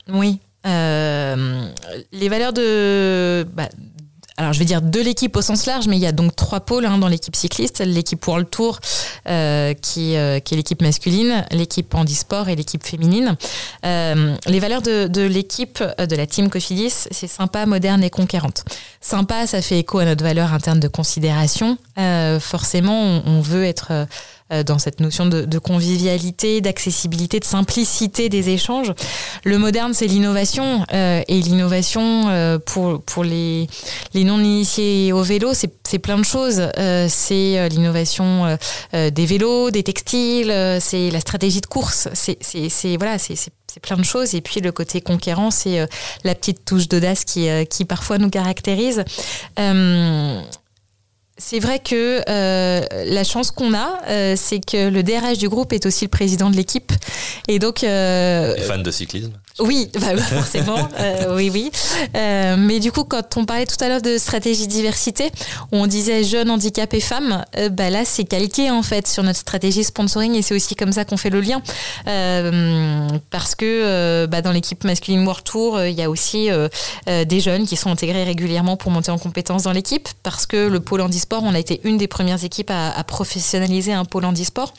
Oui, 0.07 0.39
euh, 0.65 1.69
les 2.11 2.29
valeurs 2.29 2.53
de, 2.53 3.47
bah, 3.53 3.69
alors 4.39 4.53
je 4.53 4.59
vais 4.59 4.65
dire 4.65 4.81
de 4.81 4.99
l'équipe 5.01 5.35
au 5.35 5.41
sens 5.41 5.65
large, 5.65 5.87
mais 5.89 5.97
il 5.97 6.01
y 6.01 6.05
a 6.05 6.13
donc 6.13 6.33
trois 6.33 6.61
pôles 6.61 6.85
hein, 6.85 6.97
dans 6.97 7.09
l'équipe 7.09 7.35
cycliste 7.35 7.83
l'équipe 7.85 8.25
World 8.25 8.49
Tour 8.49 8.79
euh, 9.27 9.73
qui, 9.73 10.15
euh, 10.15 10.39
qui, 10.39 10.53
est 10.53 10.57
l'équipe 10.57 10.81
masculine, 10.81 11.45
l'équipe 11.51 11.93
handisport 11.93 12.47
et 12.47 12.55
l'équipe 12.55 12.81
féminine. 12.81 13.35
Euh, 13.85 14.33
les 14.47 14.59
valeurs 14.61 14.81
de, 14.81 15.07
de 15.07 15.23
l'équipe 15.23 15.83
euh, 15.99 16.05
de 16.05 16.15
la 16.15 16.25
team 16.25 16.49
Cofidis, 16.49 17.07
c'est 17.11 17.27
sympa, 17.27 17.65
moderne 17.65 18.01
et 18.01 18.09
conquérante. 18.09 18.63
Sympa, 19.01 19.45
ça 19.45 19.61
fait 19.61 19.79
écho 19.79 19.99
à 19.99 20.05
notre 20.05 20.23
valeur 20.23 20.53
interne 20.53 20.79
de 20.79 20.87
considération. 20.87 21.77
forcément, 22.39 23.01
on, 23.01 23.23
on, 23.25 23.41
veut 23.41 23.65
être 23.65 24.07
dans 24.65 24.79
cette 24.79 24.99
notion 24.99 25.25
de, 25.25 25.59
convivialité, 25.59 26.61
d'accessibilité, 26.61 27.39
de 27.39 27.45
simplicité 27.45 28.29
des 28.29 28.49
échanges. 28.49 28.93
Le 29.43 29.57
moderne, 29.57 29.93
c'est 29.93 30.07
l'innovation 30.07 30.85
et 30.91 31.41
l'innovation 31.41 32.59
pour, 32.65 33.01
pour 33.01 33.23
les, 33.23 33.67
les 34.13 34.23
non-initiés 34.23 35.11
au 35.13 35.21
vélo, 35.21 35.53
c'est 35.53 35.99
plein 35.99 36.17
de 36.17 36.25
choses. 36.25 36.61
c'est 37.09 37.69
l'innovation 37.69 38.57
des 38.93 39.25
vélos, 39.25 39.71
des 39.71 39.83
textiles, 39.83 40.53
c'est 40.79 41.11
la 41.11 41.19
stratégie 41.19 41.61
de 41.61 41.67
course, 41.67 42.09
c'est 42.13 42.97
voilà, 42.97 43.17
c'est 43.19 43.35
c'est 43.69 43.81
plein 43.81 43.97
de 43.97 44.03
choses. 44.03 44.35
Et 44.35 44.41
puis 44.41 44.61
le 44.61 44.71
côté 44.71 45.01
conquérant, 45.01 45.51
c'est 45.51 45.79
euh, 45.79 45.85
la 46.23 46.35
petite 46.35 46.65
touche 46.65 46.87
d'audace 46.87 47.23
qui, 47.23 47.49
euh, 47.49 47.65
qui 47.65 47.85
parfois 47.85 48.17
nous 48.17 48.29
caractérise. 48.29 49.03
Euh, 49.59 50.41
c'est 51.39 51.59
vrai 51.59 51.79
que 51.79 52.21
la 53.05 53.23
chance 53.23 53.51
qu'on 53.51 53.73
a, 53.73 54.35
c'est 54.35 54.59
que 54.59 54.89
le 54.89 55.01
DRH 55.03 55.37
du 55.37 55.49
groupe 55.49 55.73
est 55.73 55.85
aussi 55.85 56.05
le 56.05 56.09
président 56.09 56.49
de 56.49 56.55
l'équipe. 56.55 56.91
Et 57.47 57.59
donc. 57.59 57.79
fan 57.79 58.83
de 58.83 58.91
cyclisme 58.91 59.31
oui, 59.59 59.89
bah 59.99 60.15
forcément, 60.17 60.87
euh, 60.99 61.35
oui, 61.35 61.49
oui. 61.53 61.71
Euh, 62.15 62.55
mais 62.57 62.79
du 62.79 62.91
coup, 62.91 63.03
quand 63.03 63.37
on 63.37 63.45
parlait 63.45 63.65
tout 63.65 63.81
à 63.83 63.87
l'heure 63.87 64.01
de 64.01 64.17
stratégie 64.17 64.67
diversité, 64.67 65.31
on 65.71 65.87
disait 65.87 66.23
jeunes, 66.23 66.49
handicapés, 66.49 66.99
femmes, 66.99 67.43
euh, 67.57 67.69
bah 67.69 67.89
là, 67.89 68.05
c'est 68.05 68.23
calqué 68.23 68.71
en 68.71 68.83
fait 68.83 69.07
sur 69.07 69.23
notre 69.23 69.39
stratégie 69.39 69.83
sponsoring 69.83 70.35
et 70.35 70.41
c'est 70.41 70.55
aussi 70.55 70.75
comme 70.75 70.91
ça 70.91 71.05
qu'on 71.05 71.17
fait 71.17 71.29
le 71.29 71.41
lien. 71.41 71.61
parce 73.29 73.55
que 73.55 74.25
bah, 74.25 74.41
dans 74.41 74.51
l'équipe 74.51 74.83
masculine 74.83 75.25
World 75.25 75.43
Tour, 75.43 75.83
il 75.83 75.93
y 75.93 76.03
a 76.03 76.09
aussi 76.09 76.49
des 77.07 77.39
jeunes 77.39 77.65
qui 77.65 77.75
sont 77.75 77.91
intégrés 77.91 78.23
régulièrement 78.23 78.77
pour 78.77 78.91
monter 78.91 79.11
en 79.11 79.17
compétences 79.17 79.63
dans 79.63 79.71
l'équipe, 79.71 80.07
parce 80.23 80.45
que 80.45 80.67
le 80.67 80.79
pôle 80.79 81.01
handisport, 81.01 81.43
on 81.43 81.53
a 81.53 81.59
été 81.59 81.81
une 81.83 81.97
des 81.97 82.07
premières 82.07 82.43
équipes 82.43 82.71
à, 82.71 82.91
à 82.91 83.03
professionnaliser 83.03 83.93
un 83.93 84.05
pôle 84.05 84.25
handisport 84.25 84.73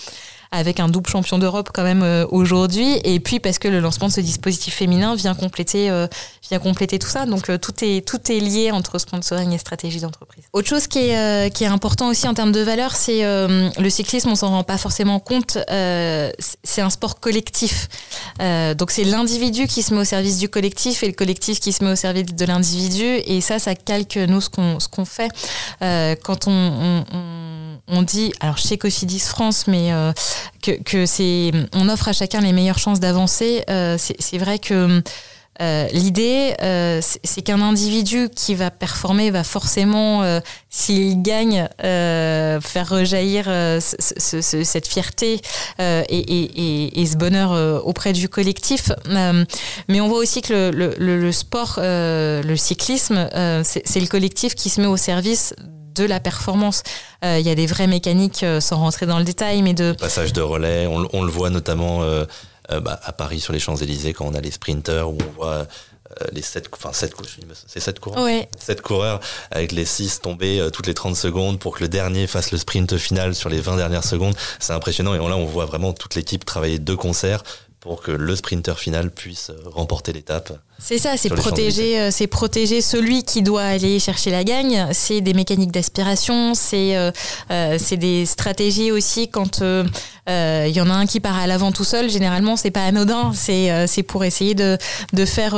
avec 0.53 0.81
un 0.81 0.89
double 0.89 1.09
champion 1.09 1.39
d'Europe 1.39 1.71
quand 1.73 1.85
même 1.85 2.03
euh, 2.03 2.27
aujourd'hui. 2.31 2.99
Et 3.05 3.21
puis 3.21 3.39
parce 3.39 3.59
que 3.59 3.69
le 3.69 3.79
lancement 3.79 4.09
de 4.09 4.13
ce 4.13 4.21
dispositif 4.21 4.75
féminin 4.75 5.15
vient 5.15 5.35
compléter, 5.35 5.91
euh, 5.91 6.09
vient 6.49 6.59
compléter 6.59 6.99
tout 6.99 7.09
ça. 7.09 7.25
Donc 7.25 7.49
euh, 7.49 7.57
tout, 7.57 7.73
est, 7.83 8.07
tout 8.07 8.19
est 8.33 8.41
lié 8.41 8.73
entre 8.73 8.99
sponsoring 8.99 9.53
et 9.53 9.59
stratégie 9.59 10.01
d'entreprise. 10.01 10.45
Autre 10.53 10.69
chose 10.69 10.89
qui 10.89 10.99
est, 10.99 11.55
qui 11.55 11.65
est 11.65 11.69
important 11.69 12.09
aussi 12.09 12.27
en 12.27 12.35
termes 12.35 12.53
de 12.53 12.61
valeur, 12.61 12.97
c'est 12.97 13.23
le 13.23 13.91
cyclisme, 13.91 14.31
on 14.31 14.35
s'en 14.35 14.49
rend 14.49 14.65
pas 14.65 14.79
forcément 14.79 15.21
compte, 15.21 15.59
c'est 15.69 16.81
un 16.81 16.91
sport 16.91 17.21
collectif. 17.21 17.89
donc 18.39 18.91
c'est 18.91 19.05
l'individu 19.05 19.67
qui 19.67 19.83
se 19.83 19.95
met 19.95 20.01
au 20.01 20.05
service 20.05 20.39
du 20.39 20.49
collectif 20.49 21.03
et 21.03 21.07
le 21.07 21.13
collectif 21.13 21.61
qui 21.61 21.73
se 21.73 21.85
met 21.85 21.93
au 21.93 21.97
service 21.97 22.27
de 22.27 22.45
l'individu. 22.45 23.05
Et 23.05 23.41
ça, 23.41 23.59
ça 23.59 23.75
calque 23.75 24.17
nous 24.17 24.41
ce 24.41 24.51
qu'on 24.51 24.81
ce 24.81 24.89
qu'on 24.89 25.05
fait. 25.05 25.31
quand 25.81 26.47
on, 26.47 26.51
on, 26.51 27.05
on, 27.13 27.70
dit, 28.03 28.33
alors 28.41 28.59
chez 28.59 28.79
Cofidis 28.79 29.21
France, 29.21 29.67
mais 29.67 29.93
que, 30.61 31.07
c'est, 31.07 31.53
on 31.73 31.89
offre 31.89 32.09
à 32.09 32.13
chacun 32.13 32.41
les 32.41 32.53
meilleures 32.53 32.79
chances 32.79 33.01
d'avancer. 33.01 33.65
Euh, 33.71 33.97
c'est 33.99 34.39
vrai 34.39 34.59
que 34.59 35.03
euh, 35.63 35.89
l'idée, 35.93 36.55
euh, 36.63 37.01
c'est 37.03 37.43
qu'un 37.43 37.61
individu 37.61 38.31
qui 38.35 38.55
va 38.55 38.71
performer 38.71 39.31
va 39.31 39.45
forcément, 39.45 40.41
s'il 40.71 41.23
gagne, 41.23 41.69
faire 41.79 42.89
rejaillir 42.89 43.47
cette 43.81 44.87
fierté 44.87 45.41
et, 45.79 47.07
ce 47.07 47.17
bonheur 47.17 47.87
auprès 47.87 48.13
du 48.13 48.29
collectif. 48.29 48.93
mais 49.89 50.01
on 50.01 50.09
voit 50.09 50.19
aussi 50.19 50.41
que 50.43 50.71
le 50.73 51.33
sport, 51.33 51.75
le 51.79 52.57
cyclisme, 52.57 53.29
c'est 53.65 54.01
le 54.01 54.07
collectif 54.07 54.55
qui 54.55 54.71
se 54.71 54.81
met 54.81 54.87
au 54.87 54.97
service 54.97 55.55
de 55.95 56.05
la 56.05 56.21
performance. 56.21 56.83
Euh, 57.25 57.39
il 57.39 57.47
y 57.47 57.51
a 57.51 57.55
des 57.55 57.67
vraies 57.67 57.87
mécaniques, 57.87 58.43
euh, 58.43 58.61
sans 58.61 58.77
rentrer 58.77 59.07
dans 59.07 59.19
le 59.19 59.25
détail, 59.25 59.63
mais 59.63 59.75
de... 59.75 59.93
Passage 59.93 60.33
de 60.33 60.43
relais, 60.43 60.87
on, 60.87 61.23
le 61.23 61.31
voit 61.31 61.51
notamment 61.51 62.03
euh, 62.03 62.25
bah, 62.69 63.01
à 63.03 63.13
Paris 63.13 63.41
sur 63.41 63.53
les 63.53 63.59
Champs-Élysées 63.59 64.13
quand 64.13 64.27
on 64.27 64.35
a 64.35 64.41
les 64.41 64.51
sprinters, 64.51 65.09
où 65.09 65.19
on 65.21 65.33
voit 65.33 65.67
les 66.33 66.43
7 66.43 66.69
enfin 66.73 66.93
sept, 66.93 67.15
c'est 67.69 67.79
7 67.79 68.01
coureurs? 68.01 68.25
Ouais. 68.25 68.49
7 68.59 68.83
coureurs 68.83 69.21
avec 69.53 69.71
les 69.71 69.85
6 69.85 70.21
tomber 70.21 70.69
toutes 70.73 70.89
les 70.89 70.93
30 70.93 71.15
secondes 71.15 71.61
pour 71.61 71.77
que 71.77 71.85
le 71.85 71.89
dernier 71.89 72.27
fasse 72.27 72.51
le 72.51 72.59
sprint 72.59 72.97
final 72.97 73.33
sur 73.37 73.49
les 73.49 73.61
20 73.61 73.77
dernières 73.77 74.03
secondes 74.03 74.35
c'est 74.59 74.73
impressionnant 74.73 75.15
et 75.15 75.19
là 75.19 75.37
on 75.37 75.47
voit 75.47 75.67
vraiment 75.67 75.93
toute 75.93 76.17
l'équipe 76.17 76.45
travailler 76.45 76.81
de 76.81 76.95
concert 76.97 77.45
pour 77.79 78.03
que 78.03 78.11
le 78.11 78.35
sprinter 78.35 78.77
final 78.77 79.13
puisse 79.13 79.53
remporter 79.67 80.13
l'étape 80.13 80.53
c'est 80.83 80.99
ça, 80.99 81.17
c'est 81.17 81.29
protéger, 81.29 82.01
euh, 82.01 82.11
c'est 82.11 82.27
protéger 82.27 82.81
celui 82.81 83.23
qui 83.23 83.43
doit 83.43 83.63
aller 83.63 83.99
chercher 83.99 84.31
la 84.31 84.45
gagne. 84.45 84.87
C'est 84.93 85.21
des 85.21 85.35
mécaniques 85.35 85.73
d'aspiration, 85.73 86.55
c'est 86.55 86.97
euh, 86.97 87.11
euh, 87.51 87.77
c'est 87.79 87.99
des 87.99 88.25
stratégies 88.25 88.91
aussi 88.91 89.29
quand 89.29 89.63
il 89.63 90.73
y 90.73 90.81
en 90.81 90.89
a 90.89 90.95
un 90.95 91.07
qui 91.07 91.19
part 91.19 91.37
à 91.37 91.47
l'avant 91.47 91.73
tout 91.73 91.85
seul. 91.85 92.09
Généralement, 92.09 92.57
c'est 92.57 92.71
pas 92.71 92.85
anodin. 92.85 93.33
C'est 93.35 93.87
c'est 93.89 94.05
pour 94.05 94.25
essayer 94.25 94.55
de 94.55 94.79
de 95.13 95.25
faire 95.25 95.53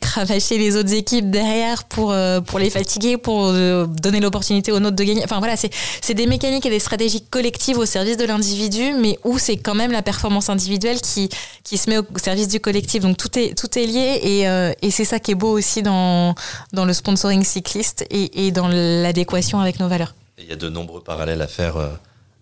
cravacher 0.00 0.58
les 0.58 0.76
autres 0.76 0.94
équipes 0.94 1.30
derrière 1.30 1.84
pour 1.84 2.14
pour 2.46 2.58
les 2.58 2.70
fatiguer, 2.70 3.16
pour 3.16 3.52
donner 3.52 4.20
l'opportunité 4.20 4.70
aux 4.70 4.78
nôtres 4.78 4.96
de 4.96 5.04
gagner. 5.04 5.22
Enfin 5.24 5.38
voilà, 5.38 5.56
c'est 5.56 5.70
c'est 6.00 6.14
des 6.14 6.26
mécaniques 6.26 6.64
et 6.66 6.70
des 6.70 6.78
stratégies 6.78 7.22
collectives 7.22 7.78
au 7.78 7.86
service 7.86 8.16
de 8.16 8.24
l'individu, 8.24 8.94
mais 8.96 9.18
où 9.24 9.38
c'est 9.38 9.56
quand 9.56 9.74
même 9.74 9.90
la 9.90 10.02
performance 10.02 10.48
individuelle 10.50 11.00
qui 11.00 11.28
qui 11.64 11.76
se 11.76 11.90
met 11.90 11.98
au 11.98 12.04
service 12.22 12.46
du 12.46 12.60
collectif. 12.60 13.02
Donc 13.02 13.16
tout 13.16 13.36
est 13.36 13.58
tout 13.58 13.76
est 13.76 13.86
lié 13.86 14.20
et 14.22 14.45
euh, 14.46 14.72
et, 14.82 14.90
c'est 14.90 15.04
ça 15.04 15.18
qui 15.18 15.32
est 15.32 15.36
beau 15.36 15.50
aussi 15.50 15.82
dans, 15.82 16.34
dans 16.72 16.84
le 16.84 16.92
sponsoring 16.92 17.44
cycliste 17.44 18.06
et, 18.10 18.50
dans 18.50 18.68
l'adéquation 18.68 19.60
avec 19.60 19.80
nos 19.80 19.88
valeurs. 19.88 20.14
Il 20.38 20.46
y 20.46 20.52
a 20.52 20.56
de 20.56 20.68
nombreux 20.68 21.02
parallèles 21.02 21.42
à 21.42 21.46
faire 21.46 21.76
euh, 21.76 21.88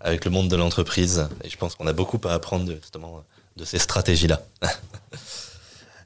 avec 0.01 0.25
le 0.25 0.31
monde 0.31 0.49
de 0.49 0.57
l'entreprise 0.57 1.29
et 1.43 1.51
je 1.51 1.57
pense 1.57 1.75
qu'on 1.75 1.87
a 1.87 1.93
beaucoup 1.93 2.21
à 2.25 2.33
apprendre 2.33 2.73
justement 2.81 3.23
de 3.57 3.65
ces 3.65 3.79
stratégies-là. 3.79 4.41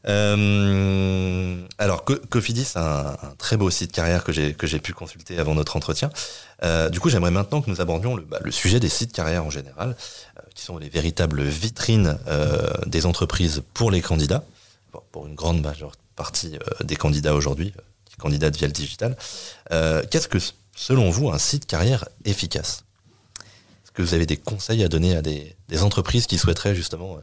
Euh, 0.07 1.61
alors, 1.77 2.05
Cofidis 2.05 2.69
a 2.77 3.19
un, 3.21 3.35
très 3.37 3.57
beau 3.57 3.69
site 3.69 3.91
carrière 3.93 4.23
que 4.25 4.33
j'ai 4.33 4.79
pu 4.79 4.95
consulter 4.95 5.39
avant 5.39 5.55
notre 5.57 5.77
entretien. 5.77 6.09
du 6.91 7.01
coup, 7.01 7.11
j'aimerais 7.11 7.33
maintenant 7.33 7.61
que 7.61 7.69
nous 7.69 7.81
abordions 7.81 8.15
le, 8.15 8.23
bah, 8.23 8.39
le, 8.41 8.53
sujet 8.53 8.81
des 8.81 8.89
sites 8.89 9.13
carrière 9.13 9.45
en 9.45 9.51
général, 9.51 9.97
qui 10.55 10.63
sont 10.63 10.79
les 10.79 10.89
véritables 10.89 11.43
vitrines 11.43 12.17
des 12.87 13.05
entreprises 13.07 13.63
pour 13.75 13.91
les 13.91 14.01
candidats 14.01 14.45
pour 15.13 15.27
une 15.27 15.35
grande 15.35 15.61
majeure 15.61 15.93
partie 16.17 16.57
euh, 16.57 16.85
des 16.85 16.97
candidats 16.97 17.35
aujourd'hui, 17.35 17.73
euh, 17.77 17.83
qui 18.05 18.17
candidatent 18.17 18.57
via 18.57 18.67
le 18.67 18.73
digital. 18.73 19.17
Euh, 19.73 20.03
qu'est-ce 20.11 20.29
que, 20.29 20.39
selon 20.75 21.11
vous, 21.11 21.31
un 21.31 21.39
site 21.39 21.67
carrière 21.67 22.09
efficace? 22.25 22.85
Est-ce 23.85 23.93
que 23.93 24.03
vous 24.03 24.15
avez 24.15 24.27
des 24.27 24.37
conseils 24.37 24.83
à 24.85 24.89
donner 24.89 25.17
à 25.17 25.23
des, 25.23 25.55
entreprises 25.81 26.27
qui 26.27 26.39
souhaiteraient 26.39 26.75
justement 26.75 27.19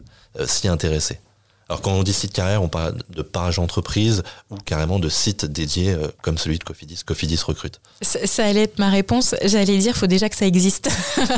s'y 0.45 0.67
intéresser? 0.67 1.19
Alors 1.67 1.81
quand 1.81 1.91
on 1.91 2.03
dit 2.03 2.13
site 2.13 2.33
carrière, 2.33 2.61
on 2.61 2.67
parle 2.67 2.97
de 3.09 3.21
page 3.21 3.57
entreprise 3.57 4.23
ou 4.51 4.55
carrément 4.55 4.99
de 4.99 5.09
site 5.09 5.45
dédié 5.45 5.95
comme 6.21 6.37
celui 6.37 6.59
de 6.59 6.63
Cofidis, 6.63 7.01
Cofidis 7.05 7.41
recrute. 7.43 7.79
Ça, 8.01 8.45
allait 8.45 8.63
être 8.63 8.77
ma 8.77 8.89
réponse. 8.89 9.33
J'allais 9.43 9.77
dire, 9.79 9.93
il 9.95 9.99
faut 9.99 10.07
déjà 10.07 10.29
que 10.29 10.35
ça 10.35 10.45
existe. 10.45 10.89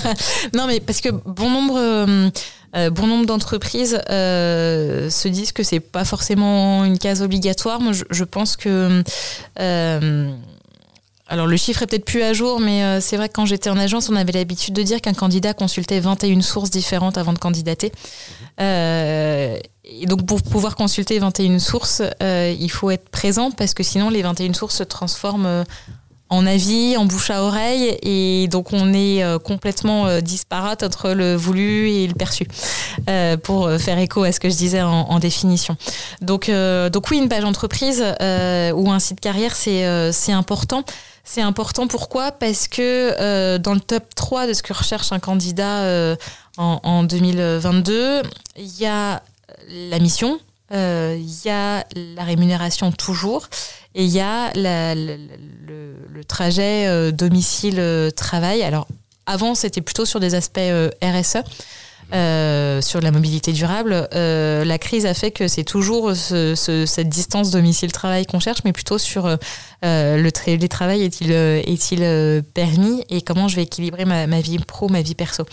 non, 0.54 0.68
mais 0.68 0.82
parce 0.82 1.00
que 1.00 1.10
bon 1.10 1.50
nombre 1.50 2.32
euh, 2.76 2.90
bon 2.90 3.08
nombre 3.08 3.26
d'entreprises 3.26 4.00
euh, 4.10 5.10
se 5.10 5.28
disent 5.28 5.52
que 5.52 5.64
c'est 5.64 5.80
pas 5.80 6.06
forcément 6.06 6.84
une 6.84 7.00
case 7.00 7.22
obligatoire. 7.22 7.80
Moi, 7.80 7.94
je, 8.10 8.24
pense 8.24 8.58
que 8.58 9.04
euh, 9.60 10.32
alors 11.28 11.48
le 11.48 11.58
chiffre 11.58 11.84
est 11.84 11.88
peut-être 11.88 12.06
plus 12.06 12.24
à 12.24 12.34
jour, 12.34 12.60
mais 12.60 13.00
c'est 13.02 13.16
vrai 13.18 13.30
que 13.30 13.34
quand 13.34 13.46
j'étais 13.46 13.70
en 13.70 13.78
agence, 13.78 14.10
on 14.10 14.16
avait 14.16 14.34
l'habitude 14.34 14.74
de 14.74 14.84
dire 14.84 15.02
qu'un 15.02 15.14
candidat 15.14 15.54
consultait 15.54 16.00
21 16.00 16.42
sources 16.42 16.70
différentes 16.70 17.18
avant 17.18 17.34
de 17.34 17.40
candidater. 17.40 17.92
Et 19.90 20.06
donc 20.06 20.26
pour 20.26 20.42
pouvoir 20.42 20.76
consulter 20.76 21.18
21 21.20 21.60
sources, 21.60 22.02
il 22.22 22.70
faut 22.70 22.92
être 22.92 23.10
présent 23.10 23.52
parce 23.52 23.74
que 23.74 23.84
sinon 23.84 24.10
les 24.10 24.22
21 24.22 24.54
sources 24.54 24.78
se 24.78 24.84
transforment 24.84 25.64
en 26.30 26.46
avis, 26.46 26.98
en 26.98 27.06
bouche 27.06 27.30
à 27.30 27.42
oreille, 27.44 27.98
et 28.02 28.48
donc 28.50 28.74
on 28.74 28.94
est 28.94 29.24
euh, 29.24 29.40
complètement 29.40 30.08
euh, 30.08 30.20
disparate 30.20 30.84
entre 30.84 31.12
le 31.12 31.36
voulu 31.36 31.90
et 31.90 32.08
le 32.08 32.14
perçu, 32.14 32.48
euh, 33.10 33.38
pour 33.38 33.70
faire 33.80 33.98
écho 33.98 34.24
à 34.24 34.32
ce 34.32 34.40
que 34.40 34.50
je 34.50 34.56
disais 34.56 34.82
en, 34.82 35.20
définition. 35.20 35.78
Donc, 36.22 36.52
donc 36.92 37.10
oui, 37.10 37.18
une 37.18 37.30
page 37.30 37.44
entreprise 37.44 38.02
ou 38.02 38.92
un 38.92 39.00
site 39.00 39.20
carrière, 39.20 39.56
c'est 39.56 40.12
c'est 40.12 40.32
important. 40.32 40.84
C'est 41.24 41.42
important 41.42 41.88
pourquoi? 41.88 42.32
Parce 42.32 42.68
que 42.68 43.58
dans 43.58 43.74
le 43.74 43.80
top 43.80 44.04
3 44.16 44.48
de 44.48 44.54
ce 44.54 44.62
que 44.62 44.74
recherche 44.74 45.12
un 45.12 45.20
candidat 45.20 46.16
en 46.58 47.04
2022, 47.04 48.22
il 48.58 48.80
y 48.80 48.86
a 48.86 49.24
la 49.68 50.00
mission, 50.00 50.40
il 50.72 51.42
y 51.46 51.50
a 51.50 51.86
la 52.16 52.24
rémunération 52.24 52.92
toujours, 52.92 53.48
et 53.96 54.04
il 54.04 54.12
y 54.12 54.20
a 54.20 54.52
le, 54.54 55.18
trajet 56.28 56.88
euh, 56.88 57.12
domicile-travail. 57.12 58.62
Alors, 58.62 58.88
avant, 59.26 59.56
c'était 59.56 59.82
plutôt 59.82 60.06
sur 60.06 60.20
des 60.20 60.36
aspects 60.36 60.60
euh, 60.60 60.90
RSE. 61.02 61.38
euh, 62.14 62.80
sur 62.82 63.02
la 63.02 63.12
mobilité 63.12 63.52
durable. 63.52 64.08
Euh, 64.14 64.64
la 64.64 64.78
crise 64.78 65.06
a 65.06 65.14
fait 65.14 65.32
que 65.32 65.50
c'est 65.50 65.66
toujours 65.66 66.14
cette 66.16 67.10
distance 67.10 67.52
domicile-travail 67.52 68.26
qu'on 68.26 68.40
cherche, 68.40 68.60
mais 68.64 68.72
plutôt 68.72 68.98
sur 68.98 69.26
euh, 69.26 69.38
le 70.18 70.32
télétravail 70.32 71.04
est-il 71.04 71.32
est-il 71.32 72.44
permis 72.54 73.04
et 73.10 73.22
comment 73.22 73.50
je 73.50 73.58
vais 73.58 73.64
équilibrer 73.64 74.06
ma, 74.06 74.26
vie 74.40 74.58
pro, 74.60 74.88
ma 74.88 75.02
vie 75.02 75.16
perso. 75.16 75.44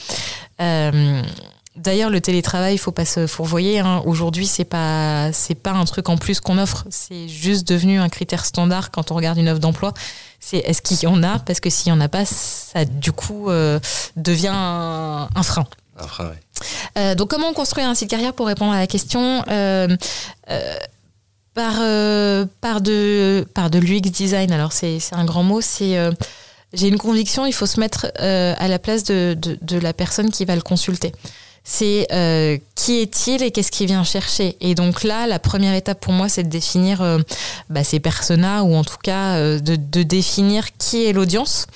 D'ailleurs, 1.77 2.11
le 2.11 2.21
télétravail, 2.21 2.75
il 2.75 2.79
faut 2.79 2.93
pas 2.93 3.05
se 3.05 3.27
fourvoyer. 3.27 3.81
Hein. 3.81 4.03
Aujourd'hui, 4.07 4.47
c'est 4.47 4.65
pas 4.65 5.33
c'est 5.33 5.57
pas 5.57 5.73
un 5.73 5.85
truc 5.85 6.09
en 6.09 6.17
plus 6.17 6.41
qu'on 6.41 6.59
offre. 6.59 6.85
C'est 6.91 7.29
juste 7.29 7.67
devenu 7.67 7.99
un 7.99 8.09
critère 8.09 8.45
standard 8.45 8.91
quand 8.91 9.11
on 9.11 9.15
regarde 9.15 9.39
une 9.39 9.49
offre 9.49 9.61
d'emploi. 9.61 9.93
C'est 10.39 10.59
est-ce 10.59 10.83
qu'il 10.83 11.03
y 11.03 11.07
en 11.07 11.23
a? 11.23 11.39
Parce 11.41 11.61
que 11.61 11.71
s'il 11.71 11.89
y 11.89 11.93
en 11.93 12.01
a 12.01 12.09
pas, 12.09 12.25
ça 12.25 12.85
du 12.85 13.13
coup 13.13 13.49
devient 14.17 14.53
un, 14.53 15.29
un 15.35 15.43
frein. 15.43 15.67
Un 15.97 16.07
frein, 16.07 16.31
oui. 16.31 16.37
Euh, 16.99 17.15
donc, 17.15 17.31
comment 17.31 17.53
construire 17.53 17.89
un 17.89 17.95
site 17.95 18.11
carrière 18.11 18.33
pour 18.33 18.47
répondre 18.47 18.73
à 18.73 18.79
la 18.79 18.87
question 18.87 19.45
euh, 19.49 19.89
euh, 20.51 20.79
par, 21.55 21.75
par, 22.61 22.81
de, 22.81 23.47
par 23.55 23.71
de 23.71 23.79
l'UX 23.79 24.01
design? 24.01 24.53
Alors, 24.53 24.73
c'est 24.73 24.99
un 25.13 25.25
grand 25.25 25.43
mot. 25.43 25.61
C'est 25.61 25.97
j'ai 26.73 26.89
une 26.89 26.99
conviction, 26.99 27.47
il 27.47 27.53
faut 27.53 27.67
se 27.67 27.79
mettre 27.79 28.07
à 28.17 28.67
la 28.67 28.79
place 28.81 29.05
de, 29.05 29.37
de, 29.41 29.79
la 29.79 29.93
personne 29.93 30.31
qui 30.31 30.45
va 30.45 30.57
le 30.57 30.63
consulter. 30.63 31.13
C'est 31.65 32.07
qui 32.75 33.01
est-il 33.01 33.43
et 33.43 33.51
qu'est-ce 33.51 33.71
qu'il 33.71 33.87
vient 33.87 34.05
chercher. 34.05 34.57
Et 34.61 34.75
donc 34.75 35.03
là, 35.03 35.27
la 35.27 35.39
première 35.39 35.75
étape 35.75 36.01
pour 36.01 36.13
moi, 36.13 36.29
c'est 36.29 36.43
de 36.43 36.49
définir 36.49 37.03
bah, 37.71 37.85
ses 37.85 38.01
personas 38.01 38.63
ou 38.63 38.75
en 38.75 38.85
tout 38.85 38.99
cas 39.03 39.39
de, 39.39 39.77
de 39.77 40.03
définir 40.03 40.77
qui 40.77 41.07
est 41.07 41.13
l'audience. 41.15 41.67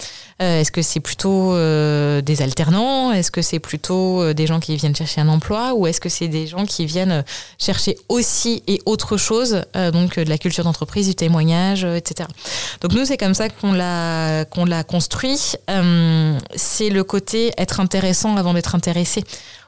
Euh, 0.41 0.61
est-ce 0.61 0.71
que 0.71 0.83
c'est 0.83 1.01
plutôt 1.01 1.53
euh, 1.53 2.21
des 2.21 2.43
alternants? 2.43 3.11
Est-ce 3.13 3.33
que 3.33 3.43
c'est 3.43 3.59
plutôt 3.59 4.23
euh, 4.23 4.35
des 4.35 4.47
gens 4.47 4.61
qui 4.61 4.77
viennent 4.77 4.95
chercher 4.95 5.21
un 5.21 5.29
emploi? 5.29 5.75
Ou 5.75 5.89
est-ce 5.89 6.01
que 6.01 6.09
c'est 6.09 6.29
des 6.29 6.47
gens 6.47 6.65
qui 6.65 6.87
viennent 6.87 7.25
chercher 7.59 7.99
aussi 8.09 8.63
et 8.69 8.81
autre 8.87 9.17
chose, 9.17 9.63
donc 9.93 10.19
de 10.19 10.29
la 10.29 10.39
culture 10.39 10.65
d'entreprise, 10.65 11.09
du 11.09 11.15
témoignage, 11.15 11.85
etc. 11.85 12.29
Donc 12.81 12.93
nous, 12.93 13.05
c'est 13.05 13.17
comme 13.17 13.35
ça 13.35 13.49
qu'on 13.49 13.73
l'a 13.73 14.45
qu'on 14.45 14.65
l'a 14.65 14.85
construit. 14.85 15.55
c'est 16.55 16.91
le 16.91 17.03
côté 17.03 17.53
être 17.59 17.81
intéressant 17.81 18.37
avant 18.37 18.55
d'être 18.55 18.75
intéressé. 18.75 19.25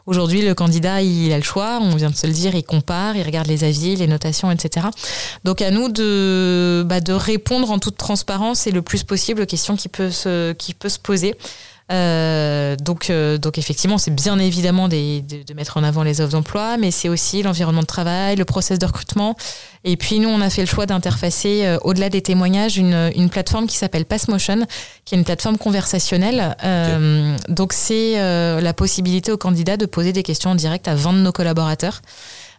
Aujourd'hui, 0.06 0.42
le 0.42 0.54
candidat, 0.54 1.02
il 1.02 1.32
a 1.32 1.36
le 1.36 1.42
choix, 1.42 1.78
on 1.80 1.94
vient 1.96 2.10
de 2.10 2.16
se 2.16 2.26
le 2.26 2.32
dire, 2.32 2.54
il 2.54 2.64
compare, 2.64 3.16
il 3.16 3.22
regarde 3.22 3.46
les 3.46 3.64
avis, 3.64 3.96
les 3.96 4.06
notations, 4.06 4.50
etc. 4.50 4.86
Donc 5.44 5.62
à 5.62 5.70
nous 5.70 5.88
de, 5.88 6.84
bah, 6.86 7.00
de 7.00 7.12
répondre 7.12 7.70
en 7.70 7.78
toute 7.78 7.96
transparence 7.96 8.66
et 8.66 8.70
le 8.70 8.82
plus 8.82 9.04
possible 9.04 9.42
aux 9.42 9.46
questions 9.46 9.76
qui 9.76 9.88
peuvent 9.88 10.12
se, 10.12 10.52
qui 10.52 10.74
peut 10.74 10.88
se 10.88 10.98
poser. 10.98 11.36
Euh, 11.90 12.76
donc, 12.76 13.10
euh, 13.10 13.36
donc 13.38 13.58
effectivement, 13.58 13.98
c'est 13.98 14.14
bien 14.14 14.38
évidemment 14.38 14.88
de, 14.88 15.54
mettre 15.54 15.76
en 15.76 15.82
avant 15.82 16.02
les 16.02 16.20
offres 16.20 16.32
d'emploi, 16.32 16.76
mais 16.76 16.90
c'est 16.90 17.08
aussi 17.08 17.42
l'environnement 17.42 17.80
de 17.80 17.86
travail, 17.86 18.36
le 18.36 18.44
process 18.44 18.78
de 18.78 18.86
recrutement. 18.86 19.36
Et 19.84 19.96
puis 19.96 20.20
nous, 20.20 20.28
on 20.28 20.40
a 20.40 20.50
fait 20.50 20.62
le 20.62 20.68
choix 20.68 20.86
d'interfacer, 20.86 21.66
euh, 21.66 21.78
au-delà 21.82 22.08
des 22.08 22.22
témoignages, 22.22 22.76
une, 22.76 23.10
une 23.16 23.28
plateforme 23.28 23.66
qui 23.66 23.76
s'appelle 23.76 24.04
Passmotion, 24.04 24.66
qui 25.04 25.14
est 25.14 25.18
une 25.18 25.24
plateforme 25.24 25.58
conversationnelle. 25.58 26.56
Donc 27.48 27.72
c'est 27.72 28.14
la 28.60 28.72
possibilité 28.74 29.32
aux 29.32 29.36
candidats 29.36 29.76
de 29.76 29.86
poser 29.86 30.12
des 30.12 30.22
questions 30.22 30.50
en 30.50 30.54
direct 30.54 30.86
à 30.88 30.94
20 30.94 31.14
de 31.14 31.18
nos 31.18 31.32
collaborateurs. 31.32 32.02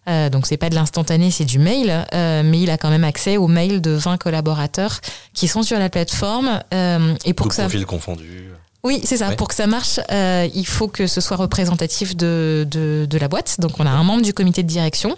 Euh, 0.09 0.29
donc 0.29 0.47
c'est 0.47 0.57
pas 0.57 0.69
de 0.69 0.75
l'instantané, 0.75 1.29
c'est 1.29 1.45
du 1.45 1.59
mail, 1.59 2.05
mais 2.11 2.59
il 2.59 2.69
a 2.69 2.77
quand 2.77 2.89
même 2.89 3.03
accès 3.03 3.37
aux 3.37 3.47
mails 3.47 3.81
de 3.81 3.91
20 3.91 4.17
collaborateurs 4.17 4.99
qui 5.33 5.47
sont 5.47 5.63
sur 5.63 5.79
la 5.79 5.89
plateforme. 5.89 6.61
et 6.71 7.33
pour 7.33 7.45
Tout 7.45 7.49
que 7.49 7.55
ça... 7.55 7.63
profil 7.63 7.85
confondu. 7.85 8.50
Oui, 8.83 8.99
c'est 9.03 9.17
ça. 9.17 9.31
Pour 9.35 9.47
que 9.47 9.53
ça 9.53 9.67
marche, 9.67 9.99
euh, 10.11 10.47
il 10.55 10.65
faut 10.65 10.87
que 10.87 11.05
ce 11.05 11.21
soit 11.21 11.37
représentatif 11.37 12.15
de, 12.15 12.65
de, 12.69 13.05
de, 13.07 13.17
la 13.17 13.27
boîte. 13.27 13.57
Donc, 13.59 13.79
on 13.79 13.85
a 13.85 13.91
un 13.91 14.03
membre 14.03 14.23
du 14.23 14.33
comité 14.33 14.63
de 14.63 14.67
direction. 14.67 15.15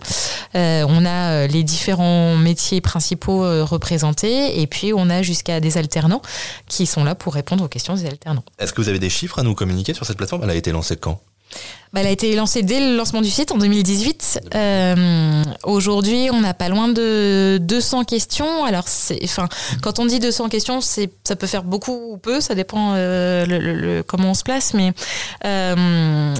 Euh, 0.55 0.85
on 0.87 1.05
a 1.05 1.31
euh, 1.31 1.47
les 1.47 1.63
différents 1.63 2.35
métiers 2.35 2.81
principaux 2.81 3.41
représentés. 3.63 4.61
Et 4.61 4.67
puis, 4.67 4.91
on 4.93 5.09
a 5.09 5.21
jusqu'à 5.21 5.61
des 5.61 5.77
alternants 5.77 6.21
qui 6.67 6.85
sont 6.85 7.03
là 7.03 7.15
pour 7.15 7.33
répondre 7.33 7.63
aux 7.63 7.69
questions 7.69 7.93
des 7.95 8.05
alternants. 8.05 8.43
Est-ce 8.59 8.73
que 8.73 8.81
vous 8.81 8.89
avez 8.89 8.99
des 8.99 9.09
chiffres 9.09 9.39
à 9.39 9.43
nous 9.43 9.55
communiquer 9.55 9.93
sur 9.93 10.05
cette 10.05 10.17
plateforme? 10.17 10.43
Elle 10.43 10.49
a 10.49 10.55
été 10.55 10.71
lancée 10.71 10.97
quand? 10.97 11.21
Bah, 11.93 12.01
elle 12.01 12.07
a 12.07 12.11
été 12.11 12.35
lancée 12.35 12.63
dès 12.63 12.79
le 12.79 12.97
lancement 12.97 13.21
du 13.21 13.29
site 13.29 13.51
en 13.51 13.57
2018. 13.57 14.41
Euh, 14.55 15.43
Aujourd'hui, 15.63 16.29
on 16.31 16.41
n'a 16.41 16.55
pas 16.55 16.67
loin 16.67 16.87
de 16.87 17.59
200 17.61 18.03
questions. 18.05 18.65
Alors, 18.65 18.85
enfin, 19.23 19.47
quand 19.83 19.99
on 19.99 20.07
dit 20.07 20.19
200 20.19 20.49
questions, 20.49 20.81
ça 20.81 21.35
peut 21.35 21.45
faire 21.45 21.63
beaucoup 21.63 22.13
ou 22.13 22.17
peu, 22.17 22.41
ça 22.41 22.55
dépend 22.55 22.93
euh, 22.95 24.01
comment 24.07 24.31
on 24.31 24.33
se 24.33 24.43
place, 24.43 24.73
mais 24.73 24.91
euh, 25.45 26.33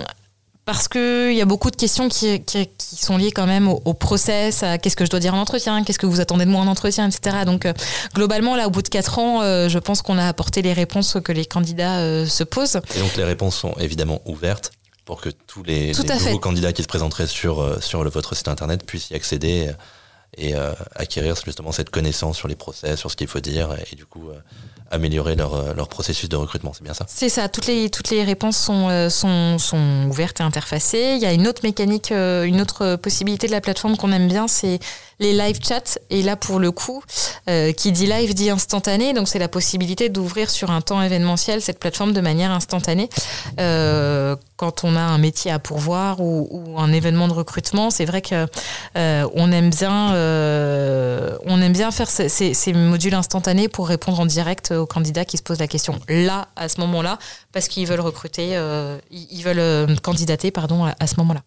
parce 0.65 0.87
qu'il 0.87 1.33
y 1.33 1.41
a 1.41 1.45
beaucoup 1.45 1.69
de 1.69 1.75
questions 1.75 2.09
qui, 2.09 2.41
sont 2.79 3.17
liées 3.17 3.31
quand 3.31 3.45
même 3.45 3.67
au, 3.67 3.93
process, 3.93 4.63
à 4.63 4.79
qu'est-ce 4.79 4.95
que 4.95 5.05
je 5.05 5.11
dois 5.11 5.19
dire 5.19 5.35
en 5.35 5.39
entretien, 5.39 5.83
qu'est-ce 5.83 5.99
que 5.99 6.07
vous 6.07 6.19
attendez 6.19 6.45
de 6.45 6.49
moi 6.49 6.61
en 6.61 6.67
entretien, 6.67 7.07
etc. 7.07 7.45
Donc, 7.45 7.67
euh, 7.67 7.73
globalement, 8.15 8.55
là, 8.55 8.65
au 8.65 8.71
bout 8.71 8.81
de 8.81 8.89
4 8.89 9.19
ans, 9.19 9.41
je 9.69 9.77
pense 9.77 10.01
qu'on 10.01 10.17
a 10.17 10.27
apporté 10.27 10.63
les 10.63 10.73
réponses 10.73 11.17
que 11.23 11.31
les 11.31 11.45
candidats 11.45 12.25
se 12.25 12.43
posent. 12.43 12.79
Et 12.95 12.99
donc, 12.99 13.15
les 13.17 13.23
réponses 13.23 13.55
sont 13.55 13.75
évidemment 13.79 14.19
ouvertes 14.25 14.71
pour 15.05 15.21
que 15.21 15.29
tous 15.29 15.63
les, 15.63 15.91
nouveaux 15.91 16.39
candidats 16.39 16.73
qui 16.73 16.83
se 16.83 16.87
présenteraient 16.87 17.27
sur, 17.27 17.61
euh, 17.61 17.79
sur 17.81 18.03
le, 18.03 18.09
votre 18.09 18.35
site 18.35 18.47
internet 18.47 18.85
puissent 18.85 19.09
y 19.09 19.15
accéder 19.15 19.71
et 20.37 20.55
euh, 20.55 20.73
acquérir 20.95 21.35
justement 21.43 21.71
cette 21.71 21.89
connaissance 21.89 22.37
sur 22.37 22.47
les 22.47 22.55
process, 22.55 22.99
sur 22.99 23.11
ce 23.11 23.15
qu'il 23.15 23.27
faut 23.27 23.39
dire 23.39 23.75
et, 23.91 23.95
du 23.95 24.05
coup 24.05 24.29
euh, 24.29 24.39
améliorer 24.93 25.35
leur, 25.35 25.73
leur 25.73 25.87
processus 25.87 26.29
de 26.29 26.35
recrutement. 26.35 26.73
C'est 26.73 26.83
bien 26.83 26.93
ça? 26.93 27.05
C'est 27.07 27.29
ça. 27.29 27.49
Toutes 27.49 27.67
les, 27.67 27.89
toutes 27.89 28.09
les 28.09 28.23
réponses 28.23 28.57
sont, 28.57 29.09
sont, 29.09 29.57
sont 29.57 30.07
ouvertes 30.07 30.39
et 30.39 30.43
interfacées. 30.43 31.13
Il 31.15 31.21
y 31.21 31.25
a 31.25 31.33
une 31.33 31.47
autre 31.47 31.61
mécanique, 31.63 32.11
une 32.11 32.61
autre 32.61 32.95
possibilité 32.95 33.47
de 33.47 33.51
la 33.51 33.61
plateforme 33.61 33.97
qu'on 33.97 34.11
aime 34.11 34.27
bien, 34.27 34.47
c'est 34.47 34.79
les 35.19 35.33
live 35.33 35.59
chats. 35.61 35.97
Et 36.09 36.21
là, 36.21 36.35
pour 36.35 36.59
le 36.59 36.71
coup, 36.71 37.03
euh, 37.49 37.71
qui 37.71 37.91
dit 37.91 38.05
live 38.05 38.33
dit 38.33 38.49
instantané. 38.49 39.13
Donc, 39.13 39.27
c'est 39.27 39.39
la 39.39 39.47
possibilité 39.47 40.09
d'ouvrir 40.09 40.49
sur 40.49 40.71
un 40.71 40.81
temps 40.81 41.01
événementiel 41.01 41.61
cette 41.61 41.79
plateforme 41.79 42.13
de 42.13 42.21
manière 42.21 42.51
instantanée. 42.51 43.09
Euh, 43.59 44.35
quand 44.57 44.83
on 44.83 44.95
a 44.95 45.01
un 45.01 45.17
métier 45.17 45.51
à 45.51 45.59
pourvoir 45.59 46.19
ou, 46.19 46.75
un 46.77 46.91
événement 46.91 47.27
de 47.27 47.33
recrutement, 47.33 47.89
c'est 47.89 48.05
vrai 48.05 48.21
que 48.21 48.47
euh, 48.97 49.27
on 49.33 49.51
aime 49.51 49.69
bien, 49.69 50.13
on 51.45 51.61
aime 51.61 51.73
bien 51.73 51.91
faire 51.91 52.09
ces, 52.09 52.73
modules 52.73 53.13
instantanés 53.13 53.67
pour 53.67 53.87
répondre 53.87 54.19
en 54.19 54.25
direct 54.25 54.73
candidats 54.85 55.25
qui 55.25 55.37
se 55.37 55.43
posent 55.43 55.59
la 55.59 55.67
question 55.67 55.99
là, 56.07 56.47
à 56.55 56.69
ce 56.69 56.79
moment-là, 56.81 57.17
parce 57.51 57.67
qu'ils 57.67 57.87
veulent 57.87 57.99
recruter, 58.01 58.51
ils 59.11 59.43
veulent 59.43 59.99
candidater, 60.01 60.51
pardon, 60.51 60.85
à, 60.85 60.95
à 60.99 61.07
ce 61.07 61.15
moment-là. 61.17 61.41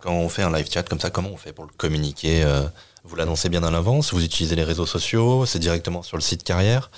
Quand 0.00 0.12
on 0.12 0.28
fait 0.28 0.42
un 0.42 0.52
live 0.52 0.70
chat 0.70 0.82
comme 0.82 1.00
ça, 1.00 1.10
comment 1.10 1.28
on 1.30 1.36
fait 1.36 1.52
pour 1.52 1.64
le 1.66 1.70
communiquer 1.76 2.42
euh, 2.42 2.62
Vous 3.04 3.16
l'annoncez 3.16 3.48
bien 3.50 3.62
en 3.62 3.74
avance 3.74 4.14
Vous 4.14 4.24
utilisez 4.24 4.56
les 4.56 4.64
réseaux 4.64 4.86
sociaux? 4.86 5.44
C'est 5.44 5.58
directement 5.58 6.02
sur 6.02 6.16
le 6.16 6.22
site 6.22 6.42
carrière? 6.42 6.90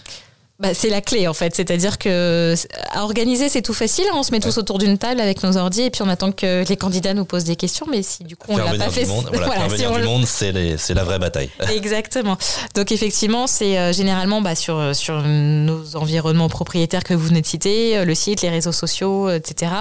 Bah, 0.63 0.75
c'est 0.75 0.91
la 0.91 1.01
clé 1.01 1.27
en 1.27 1.35
fait, 1.35 1.57
c'est-à-dire 1.57 1.99
que 1.99 2.55
à 2.93 3.03
organiser 3.03 3.49
c'est 3.49 3.63
tout 3.63 3.75
facile, 3.75 4.05
hein. 4.13 4.15
on 4.15 4.23
se 4.23 4.31
met 4.31 4.39
tous 4.39 4.59
autour 4.59 4.79
d'une 4.79 4.97
table 4.97 5.21
avec 5.21 5.43
nos 5.43 5.57
ordi 5.57 5.83
et 5.83 5.91
puis 5.91 6.03
on 6.03 6.09
attend 6.09 6.31
que 6.31 6.65
les 6.69 6.77
candidats 6.77 7.15
nous 7.15 7.25
posent 7.25 7.43
des 7.43 7.57
questions, 7.57 7.85
mais 7.91 8.03
si 8.05 8.23
du 8.23 8.37
coup 8.37 8.53
on 8.53 8.57
l'a 8.57 8.75
pas 8.75 8.89
fait, 8.89 9.05
monde, 9.07 9.29
voilà, 9.33 9.67
du 9.67 10.05
monde, 10.05 10.25
c'est 10.25 10.53
la 10.95 11.03
vraie 11.03 11.19
bataille. 11.19 11.51
Exactement. 11.75 12.39
Donc 12.77 12.93
effectivement, 12.93 13.49
c'est 13.49 13.77
euh, 13.77 13.93
généralement 13.93 14.41
bah, 14.41 14.55
sur 14.55 14.79
euh, 14.79 14.93
sur 14.93 15.21
nos 15.23 15.97
environnements 15.97 16.49
propriétaires 16.49 17.03
que 17.03 17.15
vous 17.15 17.27
venez 17.27 17.41
de 17.41 17.47
citer, 17.47 17.99
euh, 17.99 18.05
le 18.05 18.15
site, 18.15 18.43
les 18.43 18.51
réseaux 18.51 18.71
sociaux, 18.71 19.31
etc. 19.31 19.73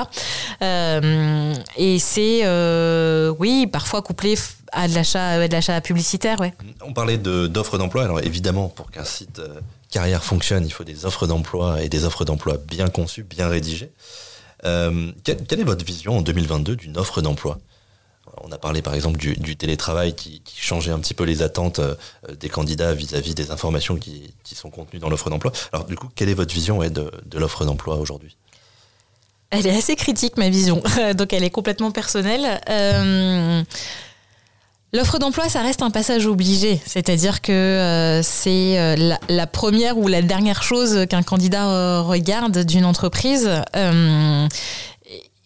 et 0.61 1.99
c'est 1.99 2.41
oui 3.37 3.67
parfois 3.67 4.01
couplé 4.01 4.35
à 4.71 4.87
de 4.87 4.95
l'achat 4.95 5.47
de 5.47 5.53
l'achat 5.53 5.79
publicitaire, 5.81 6.39
ouais. 6.39 6.55
On 6.83 6.93
parlait 6.93 7.19
d'offres 7.19 7.77
d'emploi, 7.77 8.03
alors 8.03 8.19
évidemment 8.21 8.67
pour 8.67 8.89
qu'un 8.89 9.05
site 9.05 9.39
carrière 9.91 10.23
fonctionne, 10.23 10.65
il 10.65 10.71
faut 10.71 10.83
des 10.83 11.05
offres 11.05 11.27
d'emploi 11.27 11.83
et 11.83 11.89
des 11.89 12.05
offres 12.05 12.25
d'emploi 12.25 12.57
bien 12.57 12.87
conçues, 12.87 13.23
bien 13.23 13.47
rédigées. 13.47 13.91
Euh, 14.65 15.11
quelle, 15.23 15.59
est 15.59 15.63
votre 15.63 15.85
vision 15.85 16.17
en 16.17 16.21
2022 16.21 16.75
d'une 16.75 16.97
offre 16.97 17.21
d'emploi? 17.21 17.59
On 18.43 18.51
a 18.51 18.57
parlé 18.57 18.81
par 18.81 18.93
exemple 18.93 19.17
du, 19.17 19.57
télétravail 19.57 20.15
qui, 20.15 20.41
changeait 20.55 20.91
un 20.91 20.99
petit 20.99 21.13
peu 21.13 21.25
les 21.25 21.41
attentes 21.41 21.79
euh, 21.79 21.95
des 22.39 22.49
candidats 22.49 22.93
vis-à-vis 22.93 23.35
des 23.35 23.51
informations 23.51 23.97
qui, 23.97 24.33
sont 24.55 24.69
contenues 24.69 24.99
dans 24.99 25.09
l'offre 25.09 25.29
d'emploi. 25.29 25.51
Alors 25.73 25.85
du 25.85 25.95
coup, 25.95 26.07
quelle 26.15 26.29
est 26.29 26.33
votre 26.33 26.53
vision 26.53 26.79
de, 26.79 27.11
l'offre 27.37 27.65
d'emploi 27.65 27.97
aujourd'hui? 27.97 28.37
Elle 29.49 29.67
est 29.67 29.77
assez 29.77 29.97
critique, 29.97 30.37
ma 30.37 30.49
vision. 30.49 30.81
Donc 31.15 31.33
elle 31.33 31.43
est 31.43 31.49
complètement 31.49 31.91
personnelle. 31.91 32.61
Euh, 32.69 33.63
L'offre 34.93 35.19
d'emploi, 35.19 35.47
ça 35.47 35.61
reste 35.61 35.83
un 35.83 35.89
passage 35.89 36.25
obligé, 36.25 36.81
c'est-à-dire 36.85 37.41
que 37.41 37.53
euh, 37.53 38.21
c'est 38.23 38.77
euh, 38.77 39.15
la, 39.29 39.47
première 39.47 39.97
ou 39.97 40.09
la 40.09 40.21
dernière 40.21 40.63
chose 40.63 41.05
qu'un 41.09 41.23
candidat 41.23 41.69
euh, 41.69 42.01
regarde 42.01 42.65
d'une 42.65 42.83
entreprise. 42.83 43.49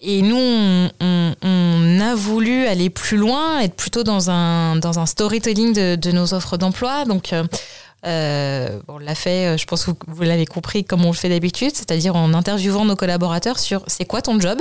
et 0.02 0.22
nous, 0.24 0.90
on, 1.00 2.00
a 2.02 2.16
voulu 2.16 2.66
aller 2.66 2.90
plus 2.90 3.18
loin, 3.18 3.60
être 3.60 3.76
plutôt 3.76 4.04
dans 4.04 4.32
un, 4.32 4.78
dans 4.78 4.98
un 4.98 5.06
storytelling 5.06 5.74
de, 5.74 5.96
de 5.96 6.12
nos 6.12 6.34
offres 6.34 6.58
d'emploi. 6.58 7.06
Donc, 7.06 7.32
on 8.04 8.98
l'a 9.00 9.16
fait, 9.16 9.60
je 9.60 9.66
pense 9.66 9.86
que 9.86 9.92
vous, 10.08 10.24
l'avez 10.24 10.48
compris, 10.48 10.86
comme 10.86 11.06
on 11.06 11.12
le 11.12 11.16
fait 11.16 11.30
d'habitude, 11.30 11.72
c'est-à-dire 11.76 12.16
en 12.16 12.34
interviewant 12.34 12.86
nos 12.86 12.96
collaborateurs 12.96 13.60
sur 13.60 13.84
c'est 13.86 14.06
quoi 14.06 14.24
ton 14.24 14.40
job? 14.40 14.60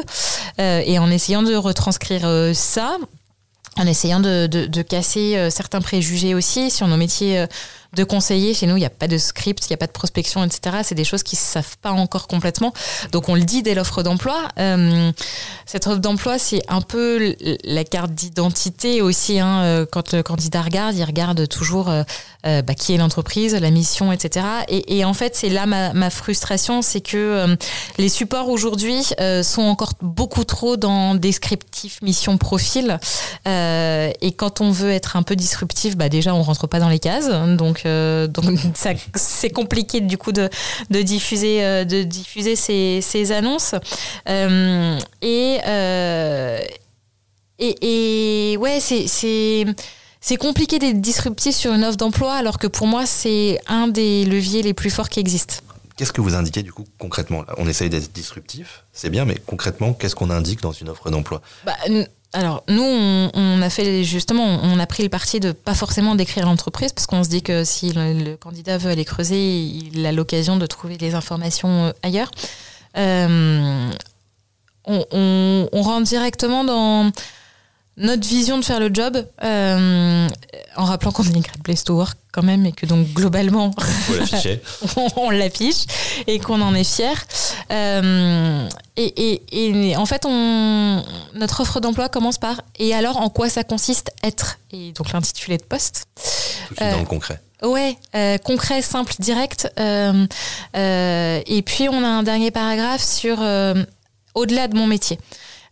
Et 0.58 0.98
en 0.98 1.10
essayant 1.10 1.42
de 1.42 1.54
retranscrire 1.54 2.28
ça 2.54 2.98
en 3.76 3.86
essayant 3.86 4.20
de, 4.20 4.46
de, 4.46 4.82
casser 4.82 5.50
certains 5.50 5.80
préjugés 5.80 6.34
aussi 6.34 6.70
sur 6.70 6.86
nos 6.86 6.96
métiers 6.96 7.46
de 7.94 8.04
conseiller. 8.04 8.54
Chez 8.54 8.66
nous, 8.66 8.76
il 8.76 8.80
n'y 8.80 8.86
a 8.86 8.90
pas 8.90 9.08
de 9.08 9.18
script, 9.18 9.66
il 9.66 9.72
n'y 9.72 9.74
a 9.74 9.78
pas 9.78 9.86
de 9.86 9.92
prospection, 9.92 10.44
etc. 10.44 10.78
C'est 10.82 10.94
des 10.94 11.04
choses 11.04 11.22
qui 11.22 11.36
ne 11.36 11.40
savent 11.40 11.76
pas 11.80 11.92
encore 11.92 12.28
complètement. 12.28 12.72
Donc, 13.12 13.28
on 13.28 13.34
le 13.34 13.42
dit 13.42 13.62
dès 13.62 13.74
l'offre 13.74 14.02
d'emploi. 14.02 14.48
Euh, 14.58 15.10
cette 15.66 15.86
offre 15.86 15.98
d'emploi, 15.98 16.38
c'est 16.38 16.62
un 16.68 16.80
peu 16.80 17.34
la 17.64 17.84
carte 17.84 18.12
d'identité 18.12 19.02
aussi. 19.02 19.38
Hein, 19.38 19.62
euh, 19.62 19.86
quand 19.90 20.12
le 20.12 20.22
candidat 20.22 20.62
regarde, 20.62 20.96
il 20.96 21.04
regarde 21.04 21.48
toujours 21.48 21.88
euh, 21.88 22.02
bah, 22.44 22.74
qui 22.74 22.94
est 22.94 22.98
l'entreprise, 22.98 23.54
la 23.54 23.70
mission, 23.70 24.12
etc. 24.12 24.46
Et, 24.68 25.04
en 25.04 25.14
fait, 25.14 25.36
c'est 25.36 25.48
là 25.48 25.66
ma, 25.66 26.10
frustration, 26.10 26.82
c'est 26.82 27.00
que 27.00 27.56
les 27.98 28.08
supports 28.08 28.48
aujourd'hui 28.48 29.02
sont 29.42 29.62
encore 29.62 29.94
beaucoup 30.02 30.44
trop 30.44 30.76
dans 30.76 31.14
descriptif, 31.14 32.02
mission, 32.02 32.36
profil. 32.36 32.98
et 33.46 34.32
quand 34.36 34.60
on 34.60 34.70
veut 34.70 34.90
être 34.90 35.16
un 35.16 35.22
peu 35.22 35.36
disruptif, 35.36 35.96
bah, 35.96 36.08
déjà, 36.08 36.34
on 36.34 36.42
rentre 36.42 36.66
pas 36.66 36.80
dans 36.80 36.88
les 36.88 36.98
cases. 36.98 37.30
Donc, 37.56 37.83
euh, 37.86 38.26
donc, 38.26 38.58
c'est 39.14 39.50
compliqué 39.50 40.00
du 40.00 40.18
coup 40.18 40.32
de, 40.32 40.48
diffuser, 40.90 41.64
euh, 41.64 41.84
de 41.84 42.02
diffuser 42.02 42.56
ces, 42.56 43.32
annonces. 43.32 43.74
Euh, 44.28 44.98
et, 45.22 45.60
et, 47.58 48.56
ouais, 48.56 48.80
c'est 48.80 49.06
c'est 50.26 50.36
compliqué 50.36 50.78
d'être 50.78 51.02
disruptif 51.02 51.54
sur 51.54 51.74
une 51.74 51.84
offre 51.84 51.98
d'emploi, 51.98 52.32
alors 52.32 52.58
que 52.58 52.66
pour 52.66 52.86
moi, 52.86 53.04
c'est 53.04 53.60
un 53.66 53.88
des 53.88 54.24
leviers 54.24 54.62
les 54.62 54.72
plus 54.72 54.88
forts 54.88 55.10
qui 55.10 55.20
existent. 55.20 55.56
Qu'est-ce 55.96 56.14
que 56.14 56.22
vous 56.22 56.34
indiquez 56.34 56.62
du 56.62 56.72
coup 56.72 56.86
concrètement? 56.98 57.44
On 57.58 57.68
essaye 57.68 57.90
d'être 57.90 58.10
disruptif, 58.10 58.84
c'est 58.94 59.10
bien, 59.10 59.26
mais 59.26 59.36
concrètement, 59.46 59.92
qu'est-ce 59.92 60.16
qu'on 60.16 60.30
indique 60.30 60.62
dans 60.62 60.72
une 60.72 60.88
offre 60.88 61.10
d'emploi? 61.10 61.42
Bah, 61.66 61.76
alors 62.34 62.64
nous, 62.68 62.82
on, 62.82 63.62
a 63.62 63.70
fait 63.70 64.02
justement, 64.02 64.58
on 64.62 64.78
a 64.78 64.86
pris 64.86 65.04
le 65.04 65.08
parti 65.08 65.40
de 65.40 65.52
pas 65.52 65.74
forcément 65.74 66.16
décrire 66.16 66.46
l'entreprise 66.46 66.92
parce 66.92 67.06
qu'on 67.06 67.22
se 67.22 67.28
dit 67.28 67.42
que 67.42 67.64
si 67.64 67.92
le, 67.92 68.34
candidat 68.36 68.76
veut 68.76 68.90
aller 68.90 69.04
creuser, 69.04 69.62
il 69.62 70.04
a 70.04 70.12
l'occasion 70.12 70.56
de 70.56 70.66
trouver 70.66 70.98
les 70.98 71.14
informations 71.14 71.86
euh, 71.86 71.92
ailleurs. 72.02 72.30
Euh, 72.96 73.90
on, 74.86 75.68
rentre 75.82 76.06
directement 76.08 76.64
dans 76.64 77.10
notre 77.96 78.26
vision 78.26 78.58
de 78.58 78.64
faire 78.64 78.80
le 78.80 78.90
job, 78.92 79.24
euh, 79.44 80.28
en 80.76 80.84
rappelant 80.84 81.12
qu'on 81.12 81.22
est 81.22 81.32
une 81.32 81.42
great 81.42 81.62
place 81.62 81.84
to 81.84 81.94
work 81.94 82.18
quand 82.32 82.42
même 82.42 82.66
et 82.66 82.72
que 82.72 82.86
donc 82.86 83.06
globalement 83.12 83.70
on, 85.16 85.30
l'affiche 85.30 85.84
et 86.26 86.40
qu'on 86.40 86.60
en 86.60 86.74
est 86.74 86.82
fier. 86.82 87.24
Euh, 87.70 88.68
et, 88.96 89.42
et, 89.52 89.96
en 89.96 90.06
fait, 90.06 90.24
on, 90.26 91.04
notre 91.34 91.60
offre 91.60 91.78
d'emploi 91.78 92.08
commence 92.08 92.38
par 92.38 92.62
et 92.78 92.94
alors 92.94 93.18
en 93.18 93.28
quoi 93.30 93.48
ça 93.48 93.62
consiste 93.62 94.10
être? 94.24 94.58
Et 94.72 94.92
donc 94.92 95.12
l'intitulé 95.12 95.56
de 95.56 95.62
poste. 95.62 96.06
Tout 96.68 96.74
dans 96.80 96.96
le 96.96 97.02
euh, 97.02 97.04
concret. 97.04 97.40
Ouais, 97.62 97.96
concret, 98.44 98.82
simple, 98.82 99.14
direct. 99.20 99.72
et 99.78 101.62
puis 101.64 101.88
on 101.88 102.04
a 102.04 102.08
un 102.08 102.22
dernier 102.24 102.50
paragraphe 102.50 103.02
sur 103.02 103.38
au-delà 104.34 104.68
de 104.68 104.76
mon 104.76 104.88
métier. 104.88 105.18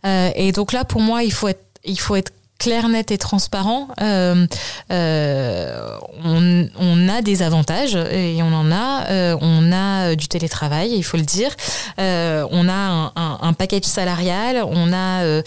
et 0.05 0.51
donc 0.53 0.71
là, 0.71 0.85
pour 0.85 1.01
moi, 1.01 1.23
il 1.23 1.33
faut 1.33 1.49
être 1.49 1.62
il 1.83 1.99
faut 1.99 2.15
être 2.15 2.31
clair, 2.63 2.87
net 2.87 3.11
et 3.11 3.17
transparent. 3.17 3.89
Euh, 4.01 4.47
euh, 4.91 5.97
on, 6.23 7.09
a 7.09 7.21
des 7.21 7.41
avantages 7.41 7.95
et 7.95 8.41
on 8.41 8.53
en 8.53 8.71
a. 8.71 9.09
Euh, 9.09 9.37
on 9.41 9.71
a 9.73 10.15
du 10.15 10.27
télétravail, 10.29 10.93
il 10.95 11.03
faut 11.03 11.17
le 11.17 11.23
dire. 11.23 11.51
on 11.97 12.69
a 12.69 13.11
un, 13.15 13.53
package 13.53 13.83
salarial. 13.83 14.63
On 14.65 14.93
a 14.93 15.41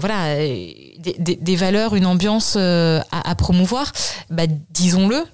voilà 0.00 0.36
des, 0.96 1.56
valeurs, 1.56 1.94
une 1.94 2.06
ambiance 2.06 2.56
à, 2.56 3.34
promouvoir. 3.36 3.92
Bah, 4.30 4.44
disons-le 4.70 5.24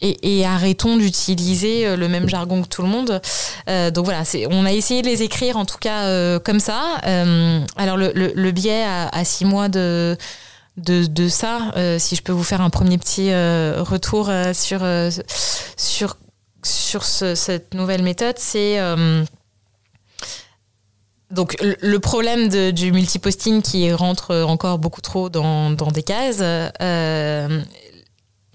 et, 0.00 0.44
arrêtons 0.44 0.96
d'utiliser 0.96 1.86
euh, 1.86 1.96
le 1.96 2.08
même 2.08 2.28
jargon 2.28 2.62
que 2.62 2.68
tout 2.68 2.82
le 2.82 2.88
monde. 2.88 3.20
Euh, 3.68 3.90
donc 3.90 4.04
voilà, 4.04 4.22
on 4.50 4.66
a 4.66 4.72
essayé 4.72 5.02
de 5.02 5.06
les 5.06 5.22
écrire 5.22 5.56
en 5.56 5.64
tout 5.64 5.78
cas 5.78 6.04
euh, 6.04 6.38
comme 6.38 6.60
ça. 6.60 6.98
alors 7.76 7.96
le, 7.96 8.50
biais 8.50 8.84
à, 8.84 9.24
six 9.24 9.44
mois 9.44 9.68
de, 9.68 10.16
de, 10.76 11.28
ça, 11.28 11.72
si 11.98 12.16
je 12.16 12.22
peux 12.22 12.32
vous 12.32 12.44
faire 12.44 12.60
un 12.60 12.70
premier 12.70 12.98
petit 12.98 13.30
retour 13.32 14.30
sur, 14.52 14.86
sur, 15.76 16.16
sur 16.62 17.04
cette 17.04 17.74
nouvelle 17.74 18.02
méthode, 18.02 18.36
c'est... 18.38 18.78
donc 21.30 21.56
le 21.60 21.98
problème 21.98 22.72
du 22.72 22.92
multiposting 22.92 23.62
qui 23.62 23.92
rentre 23.92 24.34
encore 24.34 24.78
beaucoup 24.78 25.00
trop 25.02 25.28
dans, 25.28 25.70
dans 25.70 25.90
des 25.90 26.02
cases, 26.02 26.42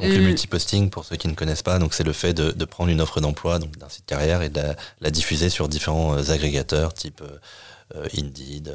donc, 0.02 0.12
le 0.12 0.18
euh, 0.18 0.22
multiposting, 0.22 0.90
pour 0.90 1.06
ceux 1.06 1.16
qui 1.16 1.28
ne 1.28 1.34
connaissent 1.34 1.62
pas, 1.62 1.78
donc 1.80 1.94
c'est 1.94 2.04
le 2.04 2.14
fait 2.14 2.34
de, 2.34 2.66
prendre 2.66 2.90
une 2.90 3.02
offre 3.02 3.22
d'emploi 3.22 3.60
donc 3.60 3.78
d'un 3.78 3.90
site 3.90 4.06
carrière 4.06 4.42
et 4.42 4.50
de 4.50 4.62
la, 5.02 5.12
diffuser 5.12 5.50
sur 5.50 5.68
différents 5.68 6.18
euh, 6.18 6.32
agrégateurs 6.32 6.94
type 6.94 7.22
euh, 7.22 8.08
Indeed 8.18 8.74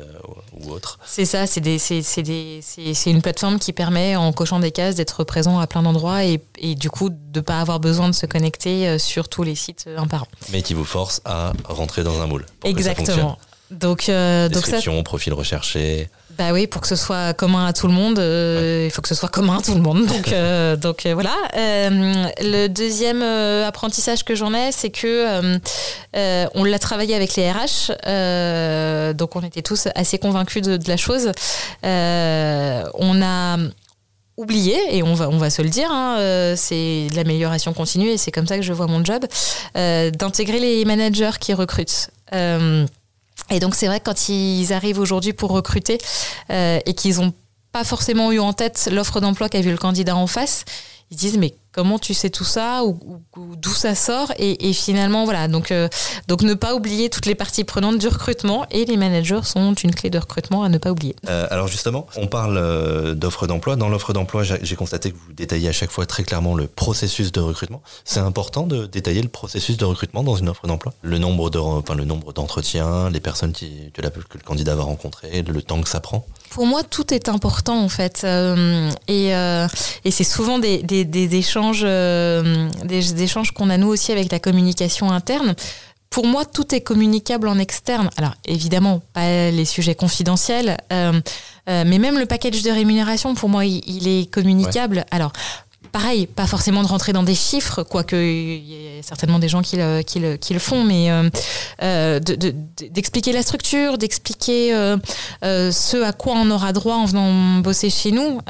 ou 0.53 0.71
autre. 0.71 0.99
C'est 1.07 1.25
ça, 1.25 1.47
c'est 1.47 3.11
une 3.11 3.23
plateforme 3.23 3.59
qui 3.59 3.73
permet, 3.73 4.15
en 4.15 4.31
cochant 4.33 4.61
des 4.61 4.71
cases, 4.71 4.95
d'être 4.95 5.25
présent 5.25 5.59
à 5.59 5.67
plein 5.67 5.83
d'endroits 5.83 6.23
et, 6.25 6.39
du 6.75 6.91
coup 6.91 7.09
de 7.09 7.17
ne 7.35 7.41
pas 7.41 7.61
avoir 7.61 7.81
besoin 7.81 8.09
de 8.09 8.15
se 8.15 8.27
connecter 8.27 8.99
sur 8.99 9.31
tous 9.31 9.43
les 9.43 9.55
sites 9.55 9.89
un 9.97 10.07
par 10.07 10.25
un. 10.25 10.27
Mais 10.53 10.61
qui 10.61 10.75
vous 10.75 10.85
force 10.85 11.23
à 11.25 11.55
rentrer 11.65 12.05
dans 12.05 12.21
un 12.21 12.27
moule. 12.27 12.45
Exactement. 12.63 13.39
donc, 13.71 14.11
Description, 14.11 14.97
ça... 14.99 15.03
profil 15.03 15.33
recherché. 15.33 16.11
Bah 16.37 16.53
oui, 16.53 16.67
pour 16.67 16.83
que 16.83 16.89
ce 16.89 16.97
soit 16.97 17.33
commun 17.33 17.67
à 17.67 17.73
tout 17.73 17.87
le 17.87 17.95
monde, 17.95 18.19
euh, 18.19 18.85
il 18.87 18.91
faut 18.91 19.01
que 19.01 19.09
ce 19.09 19.15
soit 19.15 19.31
commun 19.31 19.59
à 19.59 19.63
tout 19.63 19.75
le 19.75 19.81
monde. 19.81 20.07
Donc, 20.07 20.33
euh, 20.33 20.77
donc 20.77 21.07
euh, 21.07 21.15
voilà. 21.15 21.35
le 21.55 22.67
deuxième 22.69 23.23
apprentissage 23.23 24.25
que 24.25 24.35
j'en 24.35 24.53
ai, 24.53 24.73
c'est 24.73 24.91
que 24.91 25.59
on 26.55 26.65
l'a 26.65 26.79
travaillé 26.79 27.15
avec 27.15 27.37
les 27.37 27.51
RH, 27.51 29.15
donc 29.15 29.37
on 29.37 29.43
était 29.43 29.63
tous 29.63 29.89
assez 29.95 30.19
convaincus 30.19 30.63
de, 30.63 30.79
la 30.89 30.97
chose. 30.97 31.31
on 31.83 33.23
a 33.23 33.57
oublié, 34.37 34.77
et 34.91 35.03
on 35.03 35.15
va, 35.15 35.31
on 35.31 35.39
va 35.39 35.49
se 35.49 35.63
le 35.63 35.71
dire, 35.71 35.89
hein, 35.91 36.55
c'est 36.57 37.07
l'amélioration 37.15 37.73
continue 37.73 38.09
et 38.09 38.19
c'est 38.19 38.31
comme 38.31 38.47
ça 38.47 38.57
que 38.57 38.63
je 38.63 38.73
vois 38.73 38.87
mon 38.87 39.05
job, 39.05 39.25
d'intégrer 39.75 40.61
les 40.61 40.85
managers 40.85 41.39
qui 41.41 41.55
recrutent. 41.55 42.11
Et 43.51 43.61
donc 43.61 43.75
c'est 43.75 43.87
vrai 43.87 44.01
que 44.01 44.05
quand 44.05 44.29
ils 44.29 44.73
arrivent 44.73 44.99
aujourd'hui 44.99 45.33
pour 45.33 45.51
recruter 45.51 45.99
euh, 46.51 46.81
et 46.85 46.95
qu'ils 46.95 47.17
n'ont 47.17 47.33
pas 47.73 47.85
forcément 47.85 48.33
eu 48.33 48.39
en 48.39 48.53
tête 48.53 48.89
l'offre 48.91 49.21
d'emploi 49.21 49.49
qu'a 49.49 49.61
vu 49.61 49.71
le 49.71 49.77
candidat 49.77 50.17
en 50.17 50.27
face, 50.27 50.65
ils 51.11 51.17
disent 51.17 51.39
mais 51.39 51.55
comment 51.77 51.99
tu 51.99 52.15
sais 52.15 52.31
tout 52.31 52.45
ça 52.45 52.85
ou, 52.85 52.99
d'où 53.37 53.71
ça 53.71 53.95
sort 53.95 54.33
et, 54.39 54.73
finalement 54.73 55.25
voilà 55.25 55.47
donc 55.47 55.71
euh, 55.71 55.89
donc 56.27 56.43
ne 56.43 56.55
pas 56.55 56.75
oublier 56.75 57.11
toutes 57.11 57.27
les 57.27 57.35
parties 57.35 57.65
prenantes 57.65 57.99
du 57.99 58.09
recrutement 58.09 58.67
et 58.71 58.87
les 58.87 58.97
managers 58.97 59.43
sont 59.45 59.75
une 59.75 59.95
clé 59.95 60.09
de 60.09 60.19
recrutement 60.19 60.63
à 60.63 60.69
ne 60.69 60.79
pas 60.79 60.91
oublier. 60.91 61.15
Euh, 61.29 61.47
alors 61.51 61.69
justement, 61.69 62.07
on 62.17 62.27
parle 62.27 62.57
euh, 62.57 63.15
d'offre 63.15 63.47
d'emploi. 63.47 63.77
Dans 63.77 63.89
l'offre 63.89 64.13
d'emploi, 64.13 64.43
j'ai 64.43 64.77
constaté 64.77 65.13
que 65.13 65.17
vous 65.17 65.33
détaillez 65.33 65.69
à 65.69 65.73
chaque 65.73 65.91
fois 65.91 66.07
très 66.07 66.25
clairement 66.25 66.55
le 66.55 66.67
processus 66.67 67.31
de 67.33 67.41
recrutement. 67.41 67.83
C'est 68.05 68.21
important 68.21 68.67
de 68.67 68.87
détailler 68.87 69.23
le 69.23 69.29
processus 69.29 69.77
de 69.77 69.85
recrutement 69.85 70.23
dans 70.23 70.37
une 70.37 70.49
offre 70.49 70.67
d'emploi? 70.67 70.95
Le 71.03 71.19
nombre 71.19 71.51
de 71.51 71.59
enfin, 71.59 71.95
le 71.95 72.05
nombre 72.05 72.33
d'entretiens, 72.33 73.11
les 73.11 73.21
personnes 73.21 73.53
que, 73.53 74.03
le 74.03 74.43
candidat 74.45 74.75
va 74.75 74.85
rencontrer, 74.85 75.43
le 75.43 75.63
temps 75.63 75.83
que 75.83 75.89
ça 75.89 76.01
prend? 76.01 76.27
Pour 76.51 76.67
moi, 76.67 76.83
tout 76.83 77.13
est 77.13 77.29
important 77.29 77.83
en 77.83 77.89
fait, 77.89 78.27
et, 79.09 79.31
et 79.31 80.11
c'est 80.11 80.25
souvent 80.25 80.59
des, 80.59 80.83
des, 80.83 81.05
des 81.05 81.37
échanges 81.37 81.85
euh, 82.37 82.69
des 82.85 83.23
échanges 83.23 83.53
qu'on 83.53 83.71
a 83.71 83.77
nous 83.77 83.89
aussi 83.89 84.13
avec 84.13 84.31
la 84.31 84.39
communication 84.39 85.11
interne. 85.11 85.55
Pour 86.11 86.27
moi, 86.27 86.45
tout 86.45 86.75
est 86.75 86.81
communicable 86.81 87.49
en 87.49 87.59
externe. 87.59 88.11
Alors 88.17 88.35
évidemment, 88.47 89.03
pas 89.13 89.51
les 89.51 89.65
sujets 89.65 89.95
confidentiels, 89.95 90.77
euh, 90.93 91.21
euh, 91.69 91.85
mais 91.87 91.99
même 91.99 92.19
le 92.19 92.27
package 92.27 92.63
de 92.63 92.71
rémunération, 92.71 93.35
pour 93.35 93.49
moi, 93.49 93.65
il, 93.65 94.09
est 94.09 94.31
communicable. 94.31 95.05
Alors 95.11 95.33
pareil, 95.93 96.27
pas 96.27 96.47
forcément 96.47 96.83
de 96.83 96.89
rentrer 96.89 97.13
dans 97.13 97.23
des 97.23 97.35
chiffres, 97.35 97.83
quoique 97.83 98.17
il 98.17 98.97
y 98.97 98.99
a 98.99 99.03
certainement 99.03 99.39
des 99.39 99.49
gens 99.49 99.63
qui 99.63 99.77
le, 99.77 100.59
font, 100.59 100.85
mais 100.85 101.11
d'expliquer 102.91 103.33
la 103.33 103.43
structure, 103.43 103.99
d'expliquer 103.99 104.71
ce 105.43 106.03
à 106.03 106.13
quoi 106.13 106.35
on 106.37 106.51
aura 106.51 106.73
droit 106.73 106.97
en 106.97 107.07
venant 107.07 107.61
bosser 107.61 107.91
chez 107.91 108.13
nous. 108.13 108.41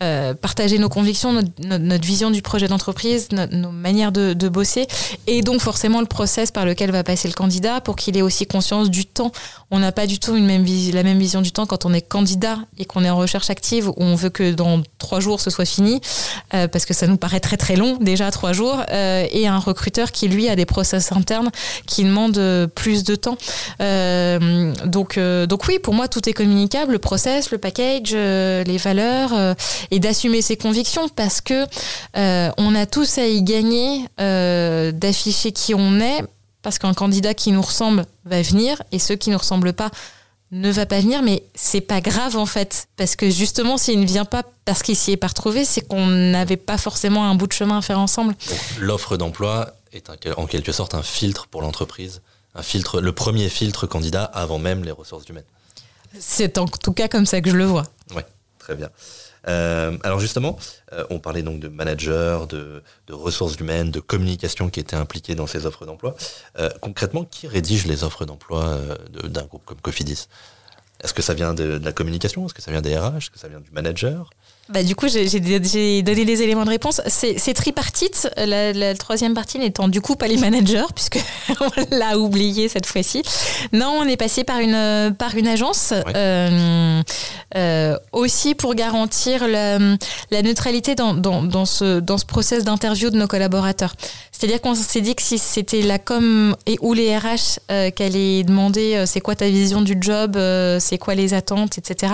Euh, 0.00 0.32
partager 0.32 0.78
nos 0.78 0.88
convictions, 0.88 1.32
notre, 1.32 2.06
vision 2.06 2.30
du 2.30 2.40
projet 2.40 2.68
d'entreprise, 2.68 3.30
nos 3.32 3.72
manières 3.72 4.12
de, 4.12 4.48
bosser, 4.48 4.86
et 5.26 5.42
donc 5.42 5.60
forcément 5.60 5.98
le 5.98 6.06
process 6.06 6.52
par 6.52 6.64
lequel 6.64 6.92
va 6.92 7.02
passer 7.02 7.26
le 7.26 7.34
candidat 7.34 7.80
pour 7.80 7.96
qu'il 7.96 8.16
ait 8.16 8.22
aussi 8.22 8.46
conscience 8.46 8.90
du 8.90 9.06
temps. 9.06 9.32
On 9.72 9.80
n'a 9.80 9.90
pas 9.90 10.06
du 10.06 10.20
tout 10.20 10.36
une 10.36 10.46
même 10.46 10.64
la 10.92 11.02
même 11.02 11.18
vision 11.18 11.40
du 11.40 11.50
temps 11.50 11.66
quand 11.66 11.84
on 11.84 11.92
est 11.92 12.00
candidat 12.00 12.58
et 12.78 12.84
qu'on 12.84 13.02
est 13.04 13.10
en 13.10 13.16
recherche 13.16 13.50
active 13.50 13.88
où 13.88 13.94
on 13.96 14.14
veut 14.14 14.30
que 14.30 14.52
dans 14.52 14.82
trois 14.98 15.18
jours 15.18 15.40
ce 15.40 15.50
soit 15.50 15.64
fini, 15.64 16.00
euh, 16.54 16.68
parce 16.68 16.86
que 16.86 16.94
ça 16.94 17.08
nous 17.08 17.16
paraît 17.16 17.40
très 17.40 17.56
très 17.56 17.74
long 17.74 17.96
déjà 18.00 18.30
trois 18.30 18.52
jours, 18.52 18.80
euh, 18.92 19.26
et 19.32 19.48
un 19.48 19.58
recruteur 19.58 20.12
qui 20.12 20.28
lui 20.28 20.48
a 20.48 20.54
des 20.54 20.64
process 20.64 21.10
internes 21.10 21.50
qui 21.86 22.04
demandent 22.04 22.70
plus 22.76 23.02
de 23.02 23.16
temps. 23.16 23.36
donc 24.86 25.18
donc 25.18 25.66
oui, 25.66 25.80
pour 25.80 25.94
moi 25.94 26.06
tout 26.06 26.28
est 26.28 26.34
communicable, 26.34 26.92
le 26.92 26.98
process, 27.00 27.50
le 27.50 27.58
package, 27.58 28.12
les 28.12 28.78
valeurs 28.78 29.56
et 29.90 30.00
d'assumer 30.00 30.42
ses 30.42 30.56
convictions 30.56 31.08
parce 31.08 31.40
que 31.40 31.66
euh, 32.16 32.50
on 32.56 32.74
a 32.74 32.86
tous 32.86 33.18
à 33.18 33.26
y 33.26 33.42
gagner 33.42 34.04
euh, 34.20 34.92
d'afficher 34.92 35.52
qui 35.52 35.74
on 35.74 36.00
est 36.00 36.22
parce 36.62 36.78
qu'un 36.78 36.94
candidat 36.94 37.34
qui 37.34 37.52
nous 37.52 37.62
ressemble 37.62 38.06
va 38.24 38.42
venir 38.42 38.82
et 38.92 38.98
ceux 38.98 39.16
qui 39.16 39.30
ne 39.30 39.34
nous 39.34 39.38
ressemblent 39.38 39.72
pas 39.72 39.90
ne 40.50 40.70
va 40.70 40.86
pas 40.86 41.00
venir, 41.00 41.22
mais 41.22 41.42
c'est 41.54 41.80
pas 41.80 42.00
grave 42.00 42.36
en 42.36 42.46
fait, 42.46 42.88
parce 42.96 43.16
que 43.16 43.28
justement, 43.28 43.76
s'il 43.76 44.00
ne 44.00 44.06
vient 44.06 44.24
pas 44.24 44.44
parce 44.64 44.82
qu'il 44.82 44.96
s'y 44.96 45.12
est 45.12 45.16
pas 45.16 45.26
retrouvé, 45.26 45.64
c'est 45.64 45.82
qu'on 45.82 46.06
n'avait 46.06 46.56
pas 46.56 46.78
forcément 46.78 47.28
un 47.28 47.34
bout 47.34 47.46
de 47.46 47.52
chemin 47.52 47.78
à 47.78 47.82
faire 47.82 47.98
ensemble. 47.98 48.34
L'offre 48.78 49.16
d'emploi 49.16 49.74
est 49.92 50.10
en 50.36 50.46
quelque 50.46 50.72
sorte 50.72 50.94
un 50.94 51.02
filtre 51.02 51.48
pour 51.48 51.62
l'entreprise, 51.62 52.22
un 52.54 52.62
filtre, 52.62 53.00
le 53.00 53.12
premier 53.12 53.48
filtre 53.48 53.86
candidat 53.86 54.24
avant 54.24 54.58
même 54.58 54.84
les 54.84 54.90
ressources 54.90 55.28
humaines. 55.28 55.44
C'est 56.18 56.56
en 56.56 56.66
tout 56.66 56.92
cas 56.92 57.08
comme 57.08 57.26
ça 57.26 57.40
que 57.40 57.50
je 57.50 57.56
le 57.56 57.64
vois. 57.64 57.84
Oui, 58.14 58.22
très 58.58 58.74
bien. 58.74 58.88
Euh, 59.46 59.96
alors 60.02 60.20
justement, 60.20 60.58
euh, 60.92 61.04
on 61.10 61.18
parlait 61.18 61.42
donc 61.42 61.60
de 61.60 61.68
managers, 61.68 62.40
de, 62.48 62.82
ressources 63.10 63.56
humaines, 63.56 63.90
de 63.90 64.00
communication 64.00 64.70
qui 64.70 64.80
étaient 64.80 64.96
impliqués 64.96 65.34
dans 65.34 65.46
ces 65.46 65.66
offres 65.66 65.86
d'emploi. 65.86 66.16
Euh, 66.58 66.70
concrètement, 66.80 67.24
qui 67.24 67.46
rédige 67.46 67.86
les 67.86 68.04
offres 68.04 68.24
d'emploi 68.24 68.78
d'un 69.24 69.44
groupe 69.44 69.64
comme 69.64 69.80
Cofidis? 69.80 70.28
Est-ce 71.02 71.14
que 71.14 71.22
ça 71.22 71.34
vient 71.34 71.54
de, 71.54 71.78
de 71.78 71.84
la 71.84 71.92
communication? 71.92 72.46
Est-ce 72.46 72.54
que 72.54 72.62
ça 72.62 72.72
vient 72.72 72.82
des 72.82 72.98
RH 72.98 73.16
Est-ce 73.16 73.30
que 73.30 73.38
ça 73.38 73.48
vient 73.48 73.60
du 73.60 73.70
manager? 73.70 74.30
Bah, 74.68 74.82
du 74.82 74.94
coup, 74.94 75.08
j'ai 75.08 76.02
donné 76.02 76.24
les 76.24 76.42
éléments 76.42 76.64
de 76.64 76.70
réponse. 76.70 77.00
C'est 77.06 77.54
tripartite, 77.54 78.28
la, 78.36 78.94
troisième 78.94 79.34
partie 79.34 79.58
n'étant 79.58 79.88
du 79.88 80.00
coup 80.00 80.14
pas 80.14 80.28
les 80.28 80.36
managers, 80.36 80.84
puisque 80.94 81.18
on 81.60 81.70
l'a 81.90 82.18
oublié 82.18 82.68
cette 82.68 82.86
fois-ci. 82.86 83.22
Non, 83.72 83.98
on 84.00 84.04
est 84.04 84.16
passé 84.16 84.44
par 84.44 84.58
une, 84.58 85.14
par 85.18 85.36
une 85.36 85.48
agence, 85.48 85.92
euh, 86.14 87.02
euh, 87.56 87.96
aussi 88.12 88.54
pour 88.54 88.74
garantir 88.74 89.48
la, 89.48 89.78
la 90.30 90.42
neutralité 90.42 90.94
dans, 90.94 91.14
dans, 91.14 91.42
dans, 91.42 91.64
ce, 91.64 92.00
dans 92.00 92.18
ce 92.18 92.26
process 92.26 92.64
d'interview 92.64 93.10
de 93.10 93.16
nos 93.16 93.26
collaborateurs. 93.26 93.94
C'est-à-dire 94.32 94.60
qu'on 94.60 94.74
s'est 94.74 95.00
dit 95.00 95.14
que 95.14 95.22
si 95.22 95.38
c'était 95.38 95.82
la 95.82 95.98
com 95.98 96.54
et 96.66 96.76
ou 96.80 96.92
les 96.92 97.16
RH 97.16 97.58
euh, 97.70 97.90
qui 97.90 98.02
allaient 98.02 98.44
demander 98.44 98.94
euh, 98.94 99.06
c'est 99.06 99.20
quoi 99.20 99.34
ta 99.34 99.48
vision 99.48 99.82
du 99.82 99.96
job, 100.00 100.38
c'est 100.78 100.98
quoi 100.98 101.14
les 101.14 101.34
attentes, 101.34 101.78
etc., 101.78 102.12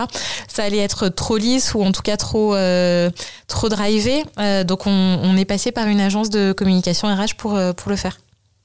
ça 0.49 0.63
allait 0.63 0.79
être 0.79 1.09
trop 1.09 1.37
lisse 1.37 1.75
ou 1.75 1.83
en 1.83 1.93
tout 1.93 2.03
cas 2.03 2.17
trop, 2.17 2.44
euh, 2.53 3.11
trop 3.49 3.69
drivé. 3.69 4.25
donc 4.65 4.87
on, 4.87 5.37
est 5.37 5.45
passé 5.45 5.73
par 5.73 5.87
une 5.87 6.01
agence 6.01 6.31
de 6.31 6.53
communication 6.53 7.09
RH 7.09 7.37
pour, 7.39 7.59
pour 7.77 7.91
le 7.91 7.97
faire. 7.97 8.19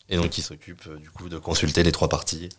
Et 0.10 0.18
donc 0.18 0.30
qui 0.30 0.42
s'occupe 0.42 0.90
du 1.00 1.10
coup 1.10 1.30
de 1.30 1.38
consulter 1.38 1.84
les 1.84 1.92
trois 1.92 2.10
parties, 2.10 2.50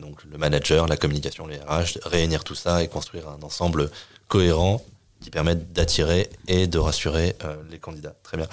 donc 0.00 0.24
le 0.24 0.38
manager, 0.38 0.86
la 0.86 0.96
communication, 0.96 1.46
les 1.46 1.58
RH, 1.58 1.98
réunir 2.04 2.42
tout 2.42 2.54
ça 2.54 2.82
et 2.82 2.88
construire 2.88 3.28
un 3.28 3.42
ensemble 3.42 3.90
cohérent 4.28 4.82
qui 5.20 5.30
permette 5.30 5.72
d'attirer 5.72 6.30
et 6.48 6.66
de 6.66 6.78
rassurer 6.78 7.36
les 7.70 7.78
candidats. 7.78 8.14
Très 8.22 8.36
bien. 8.36 8.48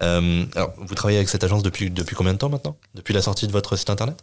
Euh, 0.00 0.44
alors, 0.54 0.72
vous 0.78 0.94
travaillez 0.94 1.18
avec 1.18 1.28
cette 1.28 1.44
agence 1.44 1.62
depuis, 1.62 1.90
depuis 1.90 2.16
combien 2.16 2.32
de 2.32 2.38
temps 2.38 2.48
maintenant? 2.48 2.76
Depuis 2.94 3.12
la 3.12 3.22
sortie 3.22 3.46
de 3.46 3.52
votre 3.52 3.76
site 3.76 3.90
internet? 3.90 4.22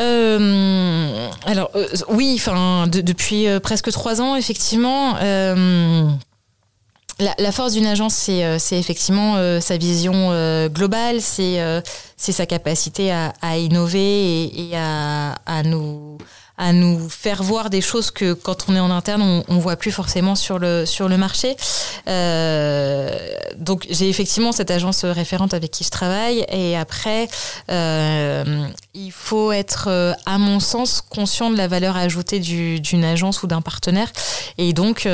Euh, 0.00 1.28
alors 1.44 1.70
euh, 1.74 1.86
oui, 2.08 2.34
enfin 2.36 2.86
depuis 2.86 3.46
presque 3.62 3.90
trois 3.90 4.20
ans 4.20 4.36
effectivement. 4.36 5.16
La, 7.38 7.52
force 7.52 7.74
d'une 7.74 7.86
agence, 7.86 8.14
c'est 8.14 8.78
effectivement 8.78 9.60
sa 9.60 9.76
vision 9.76 10.68
globale, 10.68 11.20
c'est 11.20 11.92
sa 12.16 12.46
capacité 12.46 13.12
à, 13.12 13.58
innover 13.58 14.44
et, 14.44 14.74
à, 14.74 15.62
nous 15.64 16.16
à 16.60 16.74
nous 16.74 17.08
faire 17.08 17.42
voir 17.42 17.70
des 17.70 17.80
choses 17.80 18.10
que 18.10 18.34
quand 18.34 18.66
on 18.68 18.76
est 18.76 18.80
en 18.80 18.90
interne, 18.90 19.42
on, 19.48 19.54
ne 19.54 19.60
voit 19.60 19.76
plus 19.76 19.90
forcément 19.90 20.34
sur 20.34 20.58
le, 20.58 20.84
sur 20.84 21.08
le 21.08 21.16
marché. 21.16 21.56
Euh, 22.06 23.10
donc 23.56 23.86
j'ai 23.88 24.10
effectivement 24.10 24.52
cette 24.52 24.70
agence 24.70 25.06
référente 25.06 25.54
avec 25.54 25.70
qui 25.70 25.84
je 25.84 25.90
travaille. 25.90 26.44
Et 26.50 26.76
après, 26.76 27.28
euh, 27.70 28.68
il 28.92 29.10
faut 29.10 29.52
être, 29.52 29.86
euh, 29.88 30.12
à 30.26 30.36
mon 30.36 30.60
sens, 30.60 31.00
conscient 31.00 31.50
de 31.50 31.56
la 31.56 31.66
valeur 31.66 31.96
ajoutée 31.96 32.40
d'une 32.40 33.04
agence 33.04 33.42
ou 33.42 33.46
d'un 33.46 33.62
partenaire. 33.62 34.12
Et 34.58 34.74
donc 34.74 35.08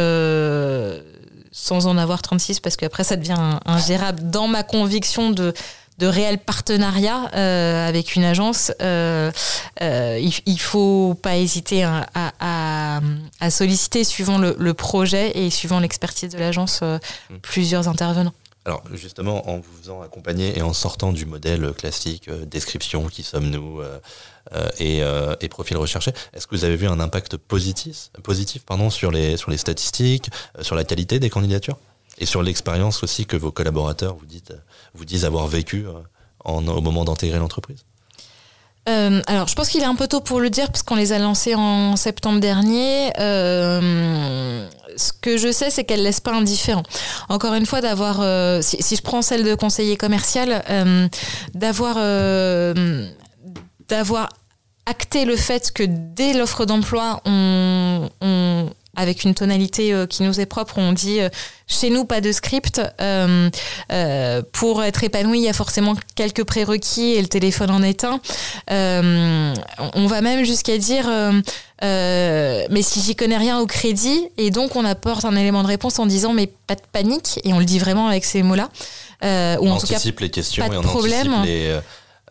sans 1.53 1.87
en 1.87 1.97
avoir 1.97 2.23
36 2.23 2.61
parce 2.61 2.77
qu'après 2.77 3.05
ça 3.05 3.17
devient 3.17 3.59
ingérable 3.65 4.31
dans 4.31 4.47
ma 4.49 4.63
conviction 4.63 5.31
de 5.31 5.55
de 5.99 6.07
réel 6.07 6.39
partenariat 6.39 7.31
euh, 7.35 7.89
avec 7.89 8.17
une 8.17 8.25
agence, 8.25 8.73
euh, 8.83 9.31
euh, 9.83 10.19
il, 10.21 10.33
il 10.45 10.61
faut 10.61 11.15
pas 11.21 11.37
hésiter 11.37 11.85
à, 11.85 13.01
solliciter, 13.51 14.05
suivant 14.05 14.39
le, 14.39 14.75
projet 14.75 15.39
et 15.39 15.51
suivant 15.51 15.81
l'expertise 15.81 16.31
de 16.31 16.39
l'agence, 16.39 16.83
mmh. 16.83 17.37
plusieurs 17.43 17.89
intervenants. 17.89 18.35
Alors 18.65 18.83
justement, 18.95 19.49
en 19.49 19.57
vous 19.59 19.77
faisant 19.81 20.03
accompagner 20.03 20.59
et 20.59 20.63
en 20.63 20.73
sortant 20.73 21.13
du 21.13 21.25
modèle 21.25 21.73
classique, 21.73 22.29
description, 22.31 23.07
qui 23.07 23.23
sommes-nous 23.23 23.81
et, 24.81 25.03
et, 25.41 25.49
profil 25.49 25.77
recherché, 25.77 26.13
est-ce 26.35 26.47
que 26.47 26.57
vous 26.57 26.65
avez 26.65 26.77
vu 26.77 26.89
un 26.89 26.99
impact 26.99 27.37
positif, 27.37 28.11
positif 28.25 28.65
pardon, 28.65 28.91
sur, 28.91 29.13
les, 29.13 29.37
sur 29.37 29.51
les 29.51 29.57
statistiques, 29.57 30.31
sur 30.61 30.75
la 30.75 30.85
qualité 30.85 31.21
des 31.21 31.31
candidatures? 31.31 31.79
Et 32.19 32.27
sur 32.27 32.43
l'expérience 32.43 33.03
aussi 33.03 33.27
que 33.27 33.37
vos 33.37 33.53
collaborateurs 33.53 34.17
vous, 34.17 34.27
dites, 34.27 34.53
vous 34.95 35.05
disent 35.05 35.25
avoir 35.25 35.47
vécu 35.47 35.87
euh, 35.87 35.93
au 36.45 36.81
moment 36.81 37.05
d'intégrer 37.05 37.39
l'entreprise 37.39 37.85
euh, 38.89 39.21
alors, 39.27 39.49
je 39.49 39.57
pense 39.57 39.69
qu'il 39.69 39.83
est 39.83 39.87
un 39.87 39.97
peu 39.97 40.07
tôt 40.07 40.21
pour 40.21 40.39
le 40.39 40.49
dire, 40.49 40.71
puisqu'on 40.71 40.95
les 40.95 41.13
a 41.13 41.19
lancés 41.19 41.57
en 41.57 41.97
septembre 41.97 42.39
dernier. 42.39 43.11
Euh, 43.19 44.69
ce 44.97 45.13
que 45.13 45.37
je 45.39 45.51
sais, 45.51 45.71
c'est 45.71 45.83
qu'elles 45.83 45.99
ne 45.99 46.05
laissent 46.05 46.21
pas 46.21 46.33
indifférents. 46.33 46.85
Encore 47.29 47.55
une 47.55 47.67
fois, 47.67 47.81
d'avoir, 47.81 48.19
si, 48.63 48.95
je 48.95 49.03
prends 49.03 49.23
celle 49.23 49.43
de 49.43 49.57
conseiller 49.57 49.97
commercial, 49.97 50.63
d'avoir, 51.53 51.97
d'avoir 53.89 54.29
acté 54.87 55.25
le 55.25 55.37
fait 55.37 55.73
que 55.73 55.83
dès 55.83 56.35
l'offre 56.35 56.65
d'emploi, 56.65 57.21
on 57.25 58.09
avec 58.97 59.25
une 59.25 59.35
tonalité 59.35 59.93
euh, 59.93 60.07
qui 60.07 60.23
nous 60.23 60.41
est 60.41 60.47
propre. 60.47 60.79
On 60.79 60.93
dit 60.93 61.21
euh, 61.21 61.29
chez 61.69 61.91
nous 61.91 62.05
pas 62.05 62.21
de 62.21 62.33
script. 62.33 62.81
Euh, 63.01 63.51
pour 64.53 64.83
être 64.83 65.05
épanoui, 65.05 65.39
il 65.39 65.45
y 65.45 65.49
a 65.49 65.53
forcément 65.53 65.95
quelques 66.15 66.45
prérequis 66.45 67.13
et 67.13 67.23
le 67.23 67.29
téléphone 67.29 67.71
en 67.71 67.83
est 67.83 68.05
un. 68.05 68.21
on 68.69 70.07
va 70.07 70.21
même 70.21 70.45
jusqu'à 70.45 70.79
dire 70.79 71.09
mais 71.83 72.83
si 72.83 73.01
j'y 73.01 73.15
connais 73.15 73.37
rien 73.37 73.59
au 73.59 73.67
crédit 73.67 74.29
et 74.39 74.51
donc 74.51 74.77
on 74.77 74.85
apporte 74.85 75.25
un 75.25 75.37
élément 75.37 75.63
de 75.63 75.69
réponse 75.69 75.99
en 75.99 76.07
disant 76.07 76.33
mais 76.33 76.47
pas 76.67 76.75
de 76.75 76.83
panique 76.91 77.41
et 77.45 77.53
on 77.53 77.59
le 77.59 77.65
dit 77.65 77.79
vraiment 77.79 78.09
avec 78.09 78.25
ces 78.25 78.43
mots-là. 78.43 78.71
ou 79.61 79.69
en 79.69 79.79
tout 79.79 79.87
cas 79.87 79.99
les 80.21 80.31
questions 80.31 80.65
pas 80.65 80.71
de 80.71 80.75
et 80.75 80.79
on 80.79 80.83
problème. 80.83 81.43
les, 81.45 81.79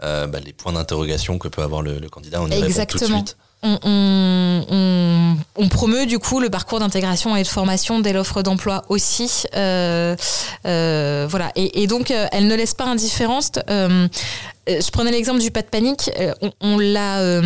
bah, 0.01 0.39
les 0.43 0.53
points 0.53 0.73
d'interrogation 0.73 1.37
que 1.37 1.47
peut 1.47 1.61
avoir 1.61 1.81
le, 1.81 1.99
candidat. 2.09 2.41
On 2.41 2.49
y 2.49 2.53
Exactement. 2.53 3.19
tout 3.19 3.23
de 3.23 3.27
suite 3.29 3.37
on, 3.65 5.67
promeut 5.69 6.05
du 6.05 6.19
coup 6.19 6.39
le 6.39 6.49
parcours 6.49 6.79
d'intégration 6.79 7.35
et 7.35 7.43
de 7.43 7.47
formation 7.47 7.99
dès 7.99 8.13
l'offre 8.13 8.41
d'emploi 8.41 8.83
aussi. 8.89 9.43
Euh, 9.55 10.15
euh, 10.65 11.27
voilà. 11.29 11.51
Et, 11.55 11.87
donc, 11.87 12.11
euh, 12.11 12.27
elle 12.31 12.47
ne 12.47 12.55
laisse 12.55 12.73
pas 12.73 12.85
indifférente. 12.85 13.59
je 13.67 14.91
prenais 14.91 15.11
l'exemple 15.11 15.39
du 15.39 15.51
pas 15.51 15.61
de 15.61 15.67
panique. 15.67 16.11
on 16.61 16.79
l'a 16.79 17.41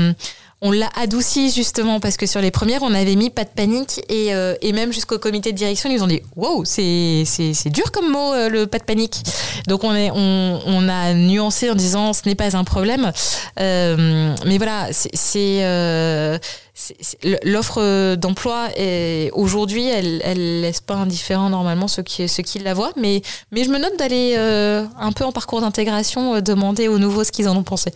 on 0.61 0.71
l'a 0.71 0.89
adouci 0.95 1.51
justement 1.51 1.99
parce 1.99 2.17
que 2.17 2.25
sur 2.25 2.41
les 2.41 2.51
premières, 2.51 2.83
on 2.83 2.93
avait 2.93 3.15
mis 3.15 3.29
pas 3.29 3.45
de 3.45 3.49
panique 3.49 4.01
et, 4.09 4.35
euh, 4.35 4.55
et 4.61 4.73
même 4.73 4.91
jusqu'au 4.91 5.17
comité 5.17 5.53
de 5.53 5.57
direction, 5.57 5.89
ils 5.89 6.03
ont 6.03 6.07
dit 6.07 6.21
wow, 6.35 6.65
c'est, 6.65 7.23
c'est, 7.25 7.69
dur 7.69 7.91
comme 7.91 8.11
mot 8.11 8.33
euh, 8.33 8.49
le 8.49 8.67
pas 8.67 8.79
de 8.79 8.83
panique. 8.83 9.23
Donc 9.67 9.85
on, 9.85 9.95
est, 9.95 10.11
on, 10.11 10.59
on, 10.65 10.89
a 10.89 11.13
nuancé 11.13 11.69
en 11.69 11.75
disant 11.75 12.11
ce 12.11 12.21
n'est 12.25 12.35
pas 12.35 12.57
un 12.57 12.65
problème. 12.65 13.11
Euh, 13.59 14.35
mais 14.45 14.57
voilà, 14.57 14.89
c'est, 14.91 15.61
l'offre 17.43 18.15
d'emploi 18.15 18.67
aujourd'hui, 19.31 19.87
elle, 19.87 20.21
elle 20.25 20.61
laisse 20.61 20.81
pas 20.81 20.95
indifférent 20.95 21.49
normalement 21.49 21.87
ceux 21.87 22.03
qui, 22.03 22.27
ceux 22.27 22.43
qui 22.43 22.59
la 22.59 22.73
voient. 22.73 22.91
Mais, 22.97 23.21
mais 23.51 23.63
je 23.63 23.69
me 23.69 23.77
note 23.79 23.97
d'aller 23.97 24.35
un 24.35 25.11
peu 25.13 25.23
en 25.23 25.31
parcours 25.31 25.61
d'intégration 25.61 26.41
demander 26.41 26.89
aux 26.89 26.99
nouveaux 26.99 27.23
ce 27.23 27.31
qu'ils 27.31 27.47
en 27.47 27.55
ont 27.55 27.63
pensé. 27.63 27.93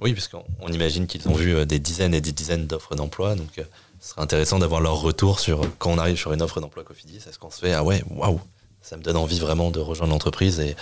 Oui, 0.00 0.12
puisqu'on 0.12 0.44
imagine 0.72 1.06
qu'ils 1.06 1.28
ont 1.28 1.34
vu 1.34 1.54
euh, 1.54 1.64
des 1.64 1.78
dizaines 1.78 2.14
et 2.14 2.20
des 2.20 2.32
dizaines 2.32 2.66
d'offres 2.66 2.94
d'emploi, 2.94 3.34
donc 3.34 3.58
euh, 3.58 3.64
Ce 4.00 4.10
serait 4.10 4.22
intéressant 4.22 4.58
d'avoir 4.58 4.80
leur 4.80 5.00
retour 5.00 5.40
sur 5.40 5.60
quand 5.78 5.90
on 5.90 5.98
arrive 5.98 6.16
sur 6.16 6.32
une 6.32 6.42
offre 6.42 6.60
d'emploi 6.60 6.84
Cofidis. 6.84 7.18
Est-ce 7.28 7.38
qu'on 7.38 7.50
se 7.50 7.60
fait 7.60 7.72
ah 7.72 7.84
ouais, 7.84 8.02
waouh, 8.10 8.40
ça 8.82 8.96
me 8.96 9.02
donne 9.02 9.16
envie 9.16 9.38
vraiment 9.38 9.70
de 9.70 9.80
rejoindre 9.80 10.12
l'entreprise 10.12 10.60
et, 10.60 10.76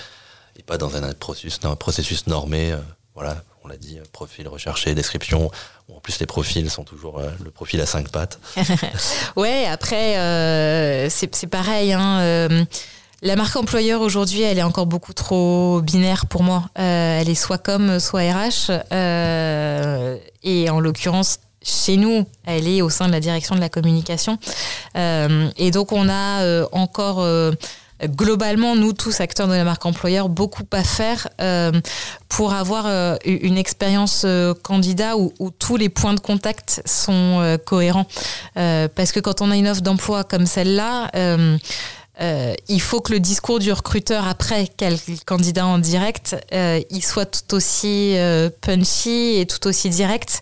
pas 0.67 0.77
dans 0.77 0.97
un 0.97 1.13
processus, 1.15 1.61
un 1.63 1.77
processus 1.77 2.27
normé. 2.27 2.73
Euh, 2.73 2.79
voilà, 3.15 3.43
on 3.65 3.69
l'a 3.69 3.77
dit, 3.77 3.99
profil 4.13 4.49
recherché, 4.49 4.95
description. 4.95 5.51
En 5.93 6.01
plus, 6.01 6.19
les 6.19 6.27
profils 6.27 6.69
sont 6.69 6.85
toujours 6.85 7.19
euh, 7.19 7.31
le 7.43 7.51
profil 7.51 7.81
à 7.81 7.87
cinq 7.87 8.11
pattes. 8.11 8.41
ouais, 9.37 9.67
après, 9.67 10.19
euh, 10.19 11.09
c'est 11.11 11.47
pareil. 11.47 11.93
Hein, 11.93 12.67
la 13.23 13.37
marque 13.37 13.57
employeur 13.57 14.01
aujourd'hui, 14.01 14.43
elle 14.43 14.59
est 14.59 14.63
encore 14.63 14.87
beaucoup 14.87 15.13
trop 15.13 15.81
binaire 15.81 16.27
pour 16.27 16.43
moi. 16.43 16.71
elle 16.75 17.29
est 17.29 17.35
soit 17.35 17.59
comme, 17.59 17.99
soit 17.99 18.21
RH. 18.21 18.71
et 20.45 20.71
en 20.71 20.81
l'occurrence, 20.81 21.41
chez 21.63 21.97
nous, 21.97 22.25
elle 22.47 22.69
est 22.69 22.83
au 22.83 22.91
sein 22.91 23.07
de 23.07 23.13
la 23.13 23.21
direction 23.21 23.55
de 23.55 23.61
la 23.61 23.69
communication. 23.69 24.39
Euh, 24.97 25.51
et 25.57 25.71
donc, 25.71 25.93
on 25.93 26.09
a 26.09 26.43
euh, 26.43 26.67
encore 26.73 27.21
euh, 27.21 27.53
globalement, 28.05 28.77
nous 28.77 28.93
tous 28.93 29.21
acteurs 29.21 29.49
de 29.49 29.55
la 29.55 29.65
marque 29.65 29.85
employeur, 29.85 30.29
beaucoup 30.29 30.63
à 30.73 30.85
faire 30.85 31.29
pour 32.29 32.53
avoir 32.53 33.19
une 33.25 33.59
expérience 33.59 34.25
candidat 34.63 35.17
où, 35.17 35.33
où, 35.41 35.51
tous 35.51 35.77
les 35.77 35.89
points 35.89 36.15
de 36.15 36.21
contact 36.21 36.81
sont 36.87 37.59
cohérents. 37.67 38.07
parce 38.55 39.11
que 39.11 39.19
quand 39.19 39.41
on 39.41 39.51
a 39.51 39.57
une 39.57 39.67
offre 39.67 39.83
d'emploi 39.83 40.23
comme 40.23 40.47
celle-là, 40.47 41.11
euh, 42.21 42.55
il 42.69 42.81
faut 42.81 43.01
que 43.01 43.13
le 43.13 43.21
discours 43.21 43.59
du 43.59 43.73
recruteur 43.73 44.27
après 44.27 44.69
quel 44.77 44.99
candidat 45.25 45.67
en 45.67 45.79
direct, 45.79 46.37
euh, 46.53 46.81
il 46.91 47.05
soit 47.05 47.27
tout 47.27 47.55
aussi 47.55 48.17
euh, 48.17 48.51
punchy 48.61 49.37
et 49.39 49.47
tout 49.47 49.67
aussi 49.69 49.89
direct. 49.89 50.41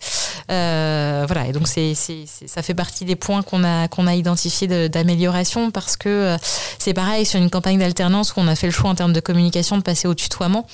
voilà, 0.49 1.47
et 1.49 1.53
donc 1.53 1.69
c'est, 1.69 1.95
ça 1.95 2.63
fait 2.63 2.75
partie 2.75 3.05
des 3.05 3.17
points 3.17 3.43
qu'on 3.43 3.65
a 3.65 3.89
qu'on 3.89 4.07
a 4.07 4.15
identifiés 4.15 4.89
d'amélioration 4.89 5.71
parce 5.71 5.97
que 5.97 6.37
c'est 6.79 6.95
pareil 6.95 7.27
sur 7.27 7.41
une 7.41 7.51
campagne 7.51 7.79
d'alternance 7.79 8.35
où 8.35 8.41
on 8.41 8.49
a 8.49 8.57
fait 8.57 8.67
le 8.67 8.73
choix 8.73 8.91
en 8.91 8.95
termes 8.95 9.13
de 9.13 9.21
communication 9.21 9.77
de 9.77 9.83
passer 9.83 10.09
au 10.09 10.15
tutoiement. 10.15 10.67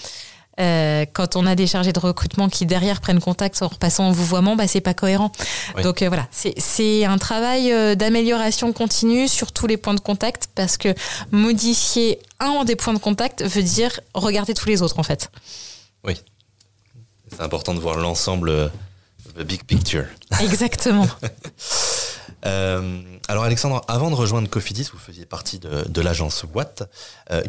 Euh, 0.60 1.06
quand 1.10 1.36
on 1.36 1.46
a 1.46 1.54
des 1.54 1.66
chargés 1.66 1.92
de 1.92 1.98
recrutement 1.98 2.48
qui 2.48 2.66
derrière 2.66 3.00
prennent 3.00 3.20
contact 3.20 3.62
en 3.62 3.68
repassant 3.68 4.08
en 4.08 4.12
vouvoiement, 4.12 4.54
bah, 4.54 4.66
c'est 4.66 4.82
pas 4.82 4.94
cohérent. 4.94 5.32
Donc 5.82 6.02
euh, 6.02 6.08
voilà, 6.08 6.28
c'est 6.30 7.04
un 7.04 7.18
travail 7.18 7.72
euh, 7.72 7.94
d'amélioration 7.94 8.72
continue 8.72 9.28
sur 9.28 9.52
tous 9.52 9.66
les 9.66 9.76
points 9.76 9.94
de 9.94 10.00
contact 10.00 10.50
parce 10.54 10.76
que 10.76 10.94
modifier 11.30 12.18
un 12.38 12.64
des 12.64 12.76
points 12.76 12.92
de 12.92 12.98
contact 12.98 13.42
veut 13.42 13.62
dire 13.62 13.98
regarder 14.14 14.52
tous 14.52 14.68
les 14.68 14.82
autres 14.82 14.98
en 14.98 15.02
fait. 15.02 15.30
Oui, 16.04 16.20
c'est 17.30 17.40
important 17.40 17.72
de 17.72 17.80
voir 17.80 17.96
l'ensemble, 17.96 18.70
the 19.36 19.42
big 19.42 19.64
picture. 19.64 20.04
Exactement. 20.40 21.08
alors 22.42 23.44
Alexandre, 23.44 23.80
avant 23.88 24.10
de 24.10 24.16
rejoindre 24.16 24.50
Cofidis, 24.50 24.90
vous 24.92 24.98
faisiez 24.98 25.24
partie 25.24 25.60
de, 25.60 26.00
l'agence 26.02 26.44
Watt. 26.52 26.82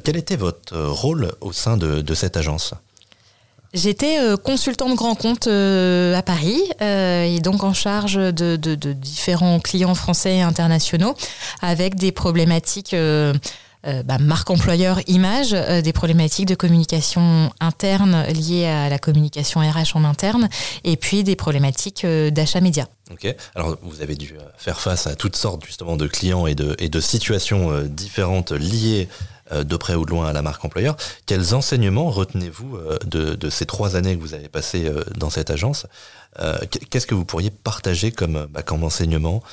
quel 0.05 0.15
était 0.15 0.37
votre 0.37 0.77
rôle 0.77 1.33
au 1.41 1.51
sein 1.51 1.75
de 1.75 2.13
cette 2.13 2.37
agence? 2.37 2.73
J'étais 3.73 4.19
euh, 4.19 4.37
consultant 4.37 4.87
de 4.87 4.95
grand 4.95 5.15
compte 5.15 5.47
euh, 5.47 6.15
à 6.15 6.21
Paris 6.21 6.61
euh, 6.81 7.23
et 7.23 7.39
donc 7.39 7.63
en 7.63 7.73
charge 7.73 8.13
de, 8.13 8.55
différents 8.93 9.59
clients 9.59 9.95
français 9.95 10.37
et 10.37 10.41
internationaux 10.41 11.15
avec 11.61 11.95
des 11.95 12.11
problématiques 12.11 12.95
bah, 14.05 14.17
marque 14.17 14.49
employeur 14.49 14.99
image, 15.07 15.51
des 15.51 15.91
problématiques 15.91 16.47
de 16.47 16.55
communication 16.55 17.51
interne 17.59 18.25
liées 18.27 18.65
à 18.65 18.89
la 18.89 18.97
communication 18.97 19.59
RH 19.59 19.95
en 19.95 20.03
interne 20.05 20.47
et 20.83 20.95
puis 20.95 21.23
des 21.23 21.35
problématiques 21.35 22.05
d'achat 22.05 22.61
média. 22.61 22.87
Ok, 23.11 23.35
alors 23.55 23.77
vous 23.81 24.01
avez 24.01 24.15
dû 24.15 24.35
faire 24.57 24.79
face 24.79 25.07
à 25.07 25.15
toutes 25.15 25.35
sortes 25.35 25.65
justement 25.65 25.97
de 25.97 26.07
clients 26.07 26.47
et 26.47 26.55
de, 26.55 26.75
et 26.79 26.89
de 26.89 26.99
situations 27.01 27.83
différentes 27.89 28.51
liées 28.51 29.09
euh, 29.42 29.42
de 29.51 29.75
près 29.75 29.95
ou 29.95 30.05
de 30.05 30.11
loin 30.11 30.27
à 30.27 30.33
la 30.33 30.41
marque 30.41 30.63
employeur. 30.63 30.95
Quels 31.25 31.53
enseignements 31.53 32.09
retenez-vous 32.09 32.77
euh, 32.77 32.97
de, 33.05 33.49
ces 33.49 33.65
trois 33.65 33.95
années 33.95 34.15
que 34.15 34.21
vous 34.21 34.33
avez 34.33 34.49
passées 34.49 34.85
euh, 34.87 35.03
dans 35.17 35.29
cette 35.29 35.49
agence 35.49 35.85
Qu'est-ce 36.89 37.05
que 37.05 37.13
vous 37.13 37.25
pourriez 37.25 37.51
partager 37.51 38.11
comme, 38.11 38.47
bah, 38.49 38.63
comme 38.63 38.83
enseignement 38.83 39.43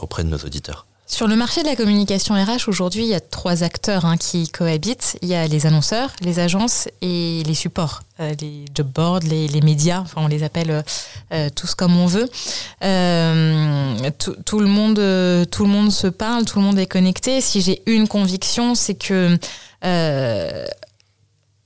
auprès 0.00 0.24
de 0.24 0.28
nos 0.30 0.38
auditeurs? 0.38 0.86
Sur 1.06 1.26
le 1.28 1.36
marché 1.36 1.62
de 1.62 1.66
la 1.66 1.76
communication 1.76 2.34
RH, 2.34 2.68
aujourd'hui, 2.68 3.02
il 3.02 3.08
y 3.08 3.14
a 3.14 3.20
trois 3.20 3.62
acteurs 3.62 4.06
hein, 4.06 4.16
qui 4.16 4.48
cohabitent. 4.48 5.18
Il 5.20 5.28
y 5.28 5.34
a 5.34 5.46
les 5.46 5.66
annonceurs, 5.66 6.10
les 6.22 6.38
agences 6.38 6.88
et 7.02 7.42
les 7.44 7.54
supports, 7.54 8.02
euh, 8.20 8.32
les 8.40 8.64
job 8.74 8.86
boards, 8.86 9.20
les, 9.20 9.60
médias, 9.60 10.00
enfin 10.00 10.22
on 10.22 10.26
les 10.26 10.42
appelle 10.42 10.82
euh, 11.32 11.50
tous 11.54 11.74
comme 11.74 11.98
on 11.98 12.06
veut. 12.06 12.30
Euh, 12.82 14.10
tout, 14.18 14.60
le 14.60 14.66
monde, 14.66 15.48
tout 15.50 15.64
le 15.64 15.70
monde 15.70 15.92
se 15.92 16.06
parle, 16.06 16.44
tout 16.44 16.58
le 16.58 16.64
monde 16.64 16.78
est 16.78 16.86
connecté. 16.86 17.40
Si 17.40 17.60
j'ai 17.60 17.82
une 17.86 18.08
conviction, 18.08 18.74
c'est 18.74 18.94
que 18.94 19.36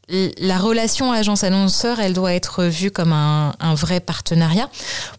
la 0.09 0.59
relation 0.59 1.11
agence-annonceur, 1.11 1.99
elle 1.99 2.13
doit 2.13 2.33
être 2.33 2.65
vue 2.65 2.93
comme 2.93 3.13
un, 3.13 3.53
vrai 3.75 3.99
partenariat 3.99 4.71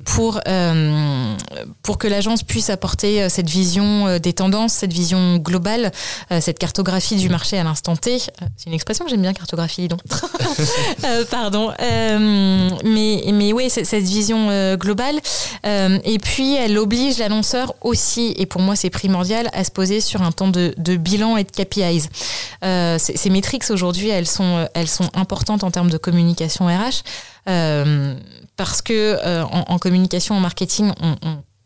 pour, 0.06 0.40
euh, 0.48 1.36
pour 1.84 1.98
que 1.98 2.08
l'agence 2.08 2.42
puisse 2.42 2.70
apporter 2.70 3.22
euh, 3.22 3.30
cette 3.30 3.50
vision 3.50 4.08
euh, 4.08 4.20
des 4.20 4.32
tendances, 4.32 4.72
cette 4.72 4.94
vision 4.94 5.38
globale, 5.38 5.92
cette 6.40 6.58
cartographie 6.58 7.18
du 7.18 7.30
marché 7.30 7.58
à 7.58 7.64
l'instant 7.64 7.96
T. 7.96 8.18
C'est 8.20 8.68
une 8.68 8.74
expression 8.74 9.04
que 9.04 9.12
j'aime 9.12 9.22
bien, 9.22 9.34
cartographie, 9.34 9.88
donc. 9.88 10.00
pardon. 11.30 11.74
mais, 11.80 13.24
mais 13.34 13.54
oui, 13.54 13.70
cette 13.70 14.04
vision 14.04 14.76
globale. 14.76 15.20
et 15.64 16.18
puis, 16.20 16.56
elle 16.56 16.78
oblige 16.78 17.18
l'annonceur 17.18 17.76
aussi, 17.82 18.34
et 18.38 18.46
pour 18.46 18.62
moi 18.62 18.76
c'est 18.76 18.90
primordial, 18.90 19.50
à 19.54 19.64
se 19.64 19.72
poser 19.72 20.02
sur 20.02 20.22
un 20.22 20.32
temps 20.32 20.48
de, 20.48 20.74
de 20.78 20.96
bilan 20.96 21.38
et 21.38 21.44
de 21.44 21.52
KPIs. 21.52 22.08
ces 22.62 23.30
métriques 23.30 23.70
aujourd'hui, 23.70 24.10
elles 24.10 24.28
sont 24.28 24.68
elles 24.78 24.88
sont 24.88 25.10
importantes 25.16 25.64
en 25.64 25.72
termes 25.72 25.90
de 25.90 25.98
communication 25.98 26.68
RH 26.68 27.02
euh, 27.50 28.16
parce 28.56 28.82
que 28.82 28.94
euh, 29.26 29.44
en, 29.44 29.80
communication, 29.80 30.36
en 30.36 30.40
marketing, 30.40 30.92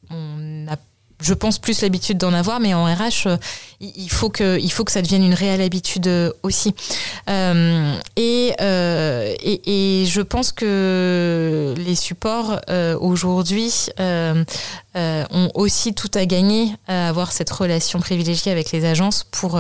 on, 0.10 0.68
a 0.68 0.78
je 1.24 1.36
pense 1.36 1.60
plus 1.60 1.84
l'habitude 1.84 2.18
d'en 2.18 2.34
avoir, 2.34 2.60
mais 2.60 2.74
en 2.74 2.86
RH, 2.86 3.28
euh, 3.28 3.38
il 3.80 4.10
faut 4.10 4.32
que 4.32 4.58
il 4.60 4.72
faut 4.72 4.84
que 4.84 4.92
ça 4.92 5.04
devienne 5.04 5.24
une 5.24 5.36
réelle 5.36 5.62
habitude 5.62 6.10
aussi. 6.42 6.74
et, 7.28 8.56
et, 8.58 10.06
je 10.08 10.22
pense 10.22 10.52
que 10.52 11.76
les 11.78 11.96
supports 11.96 12.60
aujourd'hui 13.00 13.90
ont 14.96 15.52
aussi 15.54 15.94
tout 15.94 16.10
à 16.16 16.26
gagner 16.26 16.74
à 16.88 17.10
avoir 17.10 17.32
cette 17.32 17.52
relation 17.52 18.00
privilégiée 18.00 18.52
avec 18.52 18.72
les 18.72 18.84
agences 18.86 19.24
pour 19.24 19.60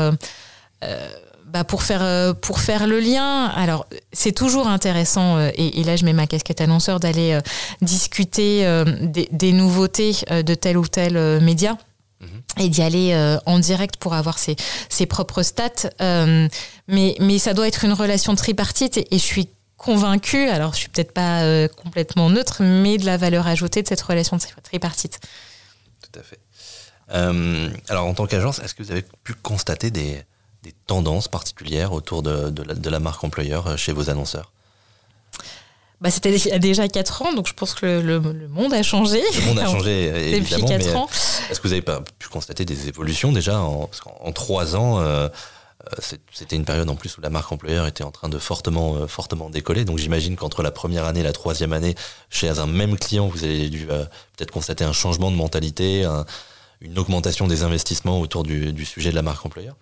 bah 1.52 1.65
pour 1.65 1.84
faire 1.84 2.02
euh, 2.02 2.34
pour 2.34 2.60
faire 2.60 2.88
le 2.88 2.99
lien. 2.99 3.45
Alors 3.48 3.86
c'est 4.14 4.32
toujours 4.32 4.68
intéressant 4.68 5.38
euh, 5.38 5.49
et, 5.56 5.82
et, 5.82 5.84
là 5.84 5.98
je 5.98 6.06
mets 6.06 6.14
ma 6.14 6.26
casquette 6.26 6.61
annonceur 6.61 6.99
d'aller 6.99 7.34
euh, 7.34 7.41
discuter 7.82 8.64
des, 9.02 9.28
des, 9.32 9.52
nouveautés 9.52 10.14
de 10.30 10.53
tel 10.53 10.78
ou 10.78 10.88
tel 10.88 11.41
média 11.41 11.78
mhm. 12.22 12.41
et 12.57 12.69
d'y 12.69 12.82
aller 12.82 13.38
en 13.45 13.60
direct 13.60 13.98
pour 13.98 14.14
avoir 14.14 14.40
ses, 14.40 14.56
ses 14.88 15.06
propres 15.06 15.44
stats. 15.44 15.90
mais 15.99 17.15
mais 17.19 17.38
ça 17.38 17.53
doit 17.53 17.68
être 17.68 17.84
une 17.84 17.94
relation 17.94 18.34
tripartite 18.36 18.98
et, 18.98 19.14
et 19.14 19.18
je 19.18 19.23
suis 19.23 19.49
convaincue. 19.78 20.48
Alors 20.48 20.73
je 20.73 20.80
suis 20.80 20.90
peut-être 20.90 21.14
pas 21.14 21.68
complètement 21.69 22.30
neutre, 22.30 22.64
mais 22.64 22.98
de 22.98 23.06
la 23.06 23.18
valeur 23.18 23.48
ajoutée 23.48 23.82
de 23.82 23.88
cette 23.88 24.02
relation 24.02 24.38
tripartite. 24.64 25.19
Tout 26.02 26.19
à 26.19 26.23
fait. 26.23 26.40
alors 27.90 28.06
en 28.06 28.14
tant 28.14 28.26
qu'agence, 28.26 28.60
est-ce 28.60 28.73
que 28.73 28.84
vous 28.84 28.91
avez 28.91 29.03
pu 29.23 29.34
constater 29.34 29.91
des 29.91 30.23
des 30.64 30.74
tendances 30.86 31.28
particulières 31.28 31.92
autour 31.92 32.22
de, 32.22 32.50
de, 32.50 32.90
la, 32.90 33.00
marque 33.00 33.24
employeur 33.24 33.68
euh, 33.68 33.78
chez 33.78 33.94
vos 33.94 34.10
annonceurs 34.10 34.52
bah, 36.00 36.12
C'était 36.12 36.36
il 36.36 36.48
y 36.48 36.52
a 36.52 36.60
déjà 36.60 36.88
4 36.88 37.22
ans, 37.24 37.34
donc 37.34 37.48
je 37.48 37.54
pense 37.54 37.74
que 37.74 38.00
le, 38.00 38.20
monde 38.20 38.74
a 38.74 38.84
changé. 38.84 39.22
Le 39.40 39.46
monde 39.46 39.60
a 39.60 39.66
changé, 39.66 40.06
évidemment. 40.38 40.68
Depuis 40.68 40.86
4 40.86 40.96
ans. 40.96 41.10
Est-ce 41.50 41.60
que 41.60 41.68
vous 41.68 41.74
avez 41.74 41.82
pas 41.82 42.02
pu 42.20 42.30
constater 42.30 42.66
des 42.66 42.88
évolutions 42.88 43.32
déjà 43.32 43.60
en, 43.60 43.90
en 44.20 44.32
3 44.32 44.76
ans 44.76 45.00
euh, 45.00 45.30
euh, 45.98 46.18
c'était 46.32 46.56
une 46.56 46.64
période 46.64 46.88
en 46.92 46.96
plus 46.96 47.18
où 47.18 47.22
la 47.22 47.32
marque 47.32 47.52
employeur 47.52 47.88
était 47.88 48.04
en 48.04 48.12
train 48.12 48.30
de 48.30 48.38
fortement, 48.38 49.08
fortement 49.08 49.50
décoller. 49.50 49.84
Donc 49.84 49.98
j'imagine 49.98 50.36
qu'entre 50.36 50.62
la 50.62 50.70
première 50.70 51.06
année 51.06 51.22
et 51.22 51.24
la 51.24 51.34
troisième 51.34 51.74
année, 51.74 51.96
chez 52.30 52.50
un 52.50 52.68
même 52.68 53.00
client, 53.00 53.28
vous 53.28 53.44
avez 53.44 53.68
dû 53.68 53.88
peut-être 53.88 54.52
constater 54.52 54.84
un 54.84 54.94
changement 54.94 55.32
de 55.32 55.36
mentalité, 55.36 56.08
une 56.82 57.00
augmentation 57.00 57.48
des 57.48 57.64
investissements 57.64 58.20
autour 58.20 58.44
du, 58.44 58.74
du 58.74 58.86
sujet 58.86 59.10
de 59.10 59.16
la 59.16 59.24
marque 59.24 59.44
employeur. 59.44 59.76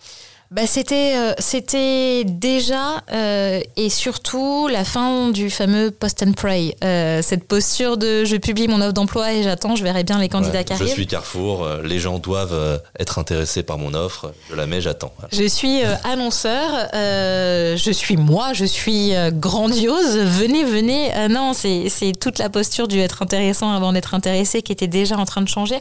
Bah, 0.52 0.64
c'était, 0.66 1.14
euh, 1.16 1.34
c'était 1.38 2.24
déjà 2.24 3.04
euh, 3.14 3.62
et 3.76 3.90
surtout 3.92 4.68
la 4.68 4.84
fin 4.84 5.30
du 5.30 5.52
fameux 5.52 5.92
post 5.92 6.24
and 6.24 6.32
pray. 6.32 6.76
Euh, 6.84 7.22
cette 7.22 7.44
posture 7.44 7.98
de 7.98 8.26
je 8.26 8.36
publie 8.36 8.68
mon 8.68 8.82
offre 8.82 8.94
d'emploi 8.94 9.32
et 9.34 9.44
j'attends, 9.44 9.76
je 9.76 9.84
verrai 9.84 10.04
bien 10.04 10.18
les 10.18 10.28
candidats 10.28 10.64
qui 10.64 10.74
arrivent. 10.74 10.88
Je 10.88 10.92
suis 10.92 11.06
Carrefour, 11.06 11.68
les 11.84 12.00
gens 12.00 12.18
doivent 12.18 12.82
être 12.98 13.20
intéressés 13.20 13.62
par 13.62 13.78
mon 13.78 13.94
offre, 13.94 14.34
je 14.50 14.56
la 14.56 14.66
mets, 14.66 14.82
j'attends. 14.82 15.14
Je 15.32 15.44
suis 15.44 15.82
annonceur, 16.04 16.90
je 16.94 17.92
suis 17.94 18.18
moi, 18.18 18.54
je 18.54 18.66
suis 18.66 19.12
grandiose, 19.34 20.18
venez, 20.18 20.64
venez. 20.64 21.12
non, 21.30 21.54
c'est, 21.54 21.90
c'est 21.90 22.14
toute 22.14 22.40
la 22.40 22.50
posture 22.50 22.88
du 22.88 23.00
être 23.00 23.22
intéressant 23.22 23.72
avant 23.72 23.94
d'être 23.94 24.16
intéressé 24.16 24.64
qui 24.64 24.72
était 24.72 24.88
déjà 24.88 25.16
en 25.18 25.26
train 25.26 25.42
de 25.42 25.48
changer. 25.48 25.78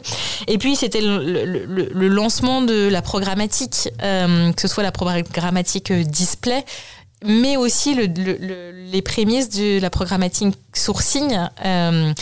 Et 0.47 0.59
puis 0.59 0.75
c'était 0.75 1.01
le, 1.01 1.43
le, 1.43 1.65
le 1.91 2.07
lancement 2.07 2.61
de 2.61 2.87
la 2.87 3.01
programmatique 3.01 3.89
que 4.59 4.67
ce 4.67 4.73
soit 4.73 4.83
la 4.83 4.91
programmatique 4.91 5.91
euh, 5.91 6.03
display, 6.03 6.65
mais 7.23 7.55
aussi 7.55 7.95
les 7.95 9.01
prémices 9.01 9.49
de 9.49 9.79
la 9.79 9.89
programmatique 9.89 10.55
sourcing, 10.73 11.37
euh, 11.65 12.13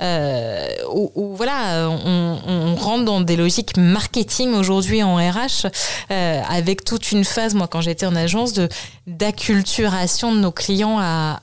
euh, 0.00 0.68
où, 0.92 1.34
voilà, 1.36 1.90
on, 1.90 2.74
rentre 2.74 3.04
dans 3.04 3.20
des 3.20 3.36
logiques 3.36 3.76
marketing 3.76 4.54
aujourd'hui 4.54 5.02
en 5.02 5.16
RH, 5.16 5.66
avec 6.08 6.84
toute 6.84 7.12
une 7.12 7.24
phase, 7.24 7.54
moi 7.54 7.66
quand 7.66 7.82
j'étais 7.82 8.06
en 8.06 8.16
agence, 8.16 8.54
d'acculturation 9.06 10.34
de 10.34 10.40
nos 10.40 10.52
clients 10.52 10.98
à, 10.98 11.38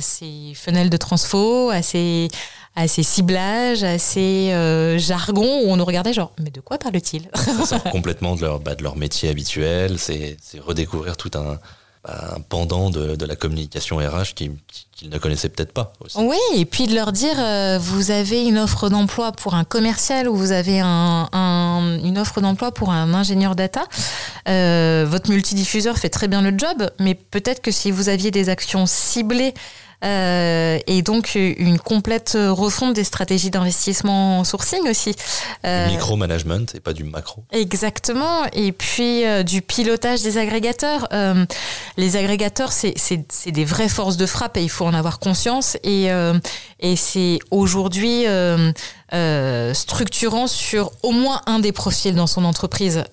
ces 0.00 0.52
fenêtres 0.56 0.90
de 0.90 0.96
transfo, 0.96 1.70
à 1.70 1.82
ces 1.82 2.28
à 2.76 2.88
ces 2.88 3.02
ciblages, 3.02 3.82
à 3.82 3.98
ces 3.98 4.52
euh, 4.52 4.98
jargons 4.98 5.62
où 5.64 5.70
on 5.70 5.76
nous 5.76 5.84
regardait 5.84 6.12
genre 6.12 6.32
mais 6.38 6.50
de 6.50 6.60
quoi 6.60 6.78
parle-t-il 6.78 7.28
complètement 7.90 8.36
de 8.36 8.42
leur, 8.42 8.60
bah, 8.60 8.74
de 8.74 8.82
leur 8.82 8.96
métier 8.96 9.30
habituel, 9.30 9.98
c'est 9.98 10.36
redécouvrir 10.60 11.16
tout 11.16 11.30
un, 11.34 11.58
bah, 12.06 12.34
un 12.36 12.40
pendant 12.40 12.90
de, 12.90 13.16
de, 13.16 13.26
la 13.26 13.34
communication 13.34 13.96
RH 13.96 14.34
qu'ils 14.34 15.10
ne 15.10 15.18
connaissaient 15.18 15.48
peut-être 15.48 15.72
pas. 15.72 15.92
Aussi. 16.00 16.18
Oui, 16.18 16.36
et 16.54 16.64
puis 16.64 16.86
de 16.86 16.94
leur 16.94 17.12
dire 17.12 17.34
euh, 17.38 17.78
vous 17.80 18.10
avez 18.10 18.46
une 18.46 18.58
offre 18.58 18.88
d'emploi 18.90 19.32
pour 19.32 19.54
un 19.54 19.64
commercial 19.64 20.28
ou 20.28 20.36
vous 20.36 20.52
avez 20.52 20.80
un, 20.80 21.28
un, 21.32 21.98
une 22.04 22.18
offre 22.18 22.40
d'emploi 22.40 22.72
pour 22.72 22.90
un 22.90 23.12
ingénieur 23.12 23.56
data. 23.56 23.84
Euh, 24.48 25.04
votre 25.08 25.30
multidiffuseur 25.30 25.98
fait 25.98 26.10
très 26.10 26.28
bien 26.28 26.42
le 26.42 26.56
job, 26.56 26.90
mais 27.00 27.14
peut-être 27.14 27.60
que 27.60 27.70
si 27.70 27.90
vous 27.90 28.08
aviez 28.08 28.30
des 28.30 28.50
actions 28.50 28.86
ciblées 28.86 29.54
euh, 30.06 30.78
et 30.86 31.02
donc 31.02 31.34
une 31.34 31.78
complète 31.78 32.38
refonte 32.40 32.94
des 32.94 33.04
stratégies 33.04 33.50
d'investissement 33.50 34.38
en 34.38 34.44
sourcing 34.44 34.88
aussi. 34.88 35.14
Euh, 35.64 35.88
micro-management 35.88 36.74
et 36.74 36.80
pas 36.80 36.92
du 36.92 37.04
macro. 37.04 37.44
Exactement. 37.52 38.44
Et 38.52 38.72
puis 38.72 39.24
euh, 39.24 39.42
du 39.42 39.62
pilotage 39.62 40.22
des 40.22 40.38
agrégateurs. 40.38 41.08
Euh, 41.12 41.44
les 41.96 42.16
agrégateurs, 42.16 42.72
c'est 42.72 42.94
des 43.46 43.64
vraies 43.64 43.88
forces 43.88 44.16
de 44.16 44.26
frappe 44.26 44.56
et 44.56 44.62
il 44.62 44.70
faut 44.70 44.84
en 44.84 44.94
avoir 44.94 45.18
conscience. 45.18 45.76
Et, 45.82 46.08
et 46.80 46.96
c'est 46.96 47.38
aujourd'hui 47.50 48.26
structurant 49.72 50.46
sur 50.46 50.92
au 51.02 51.12
moins 51.12 51.40
un 51.46 51.58
des 51.58 51.72
profils 51.72 52.14
dans 52.14 52.26
son 52.26 52.44
entreprise. 52.44 53.04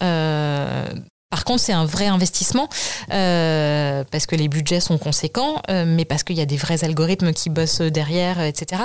Par 1.34 1.46
contre, 1.46 1.64
c'est 1.64 1.74
un 1.74 1.86
vrai 1.86 2.06
investissement 2.06 2.70
euh, 3.12 4.04
parce 4.12 4.28
que 4.28 4.36
les 4.36 4.48
budgets 4.48 4.80
sont 4.80 5.00
conséquents, 5.00 5.64
euh, 5.68 5.84
mais 5.88 6.06
parce 6.06 6.22
qu'il 6.22 6.38
y 6.38 6.42
a 6.42 6.46
des 6.46 6.58
vrais 6.58 6.84
algorithmes 6.84 7.34
qui 7.34 7.50
bossent 7.50 7.82
derrière, 7.82 8.40
euh, 8.40 8.44
etc. 8.44 8.84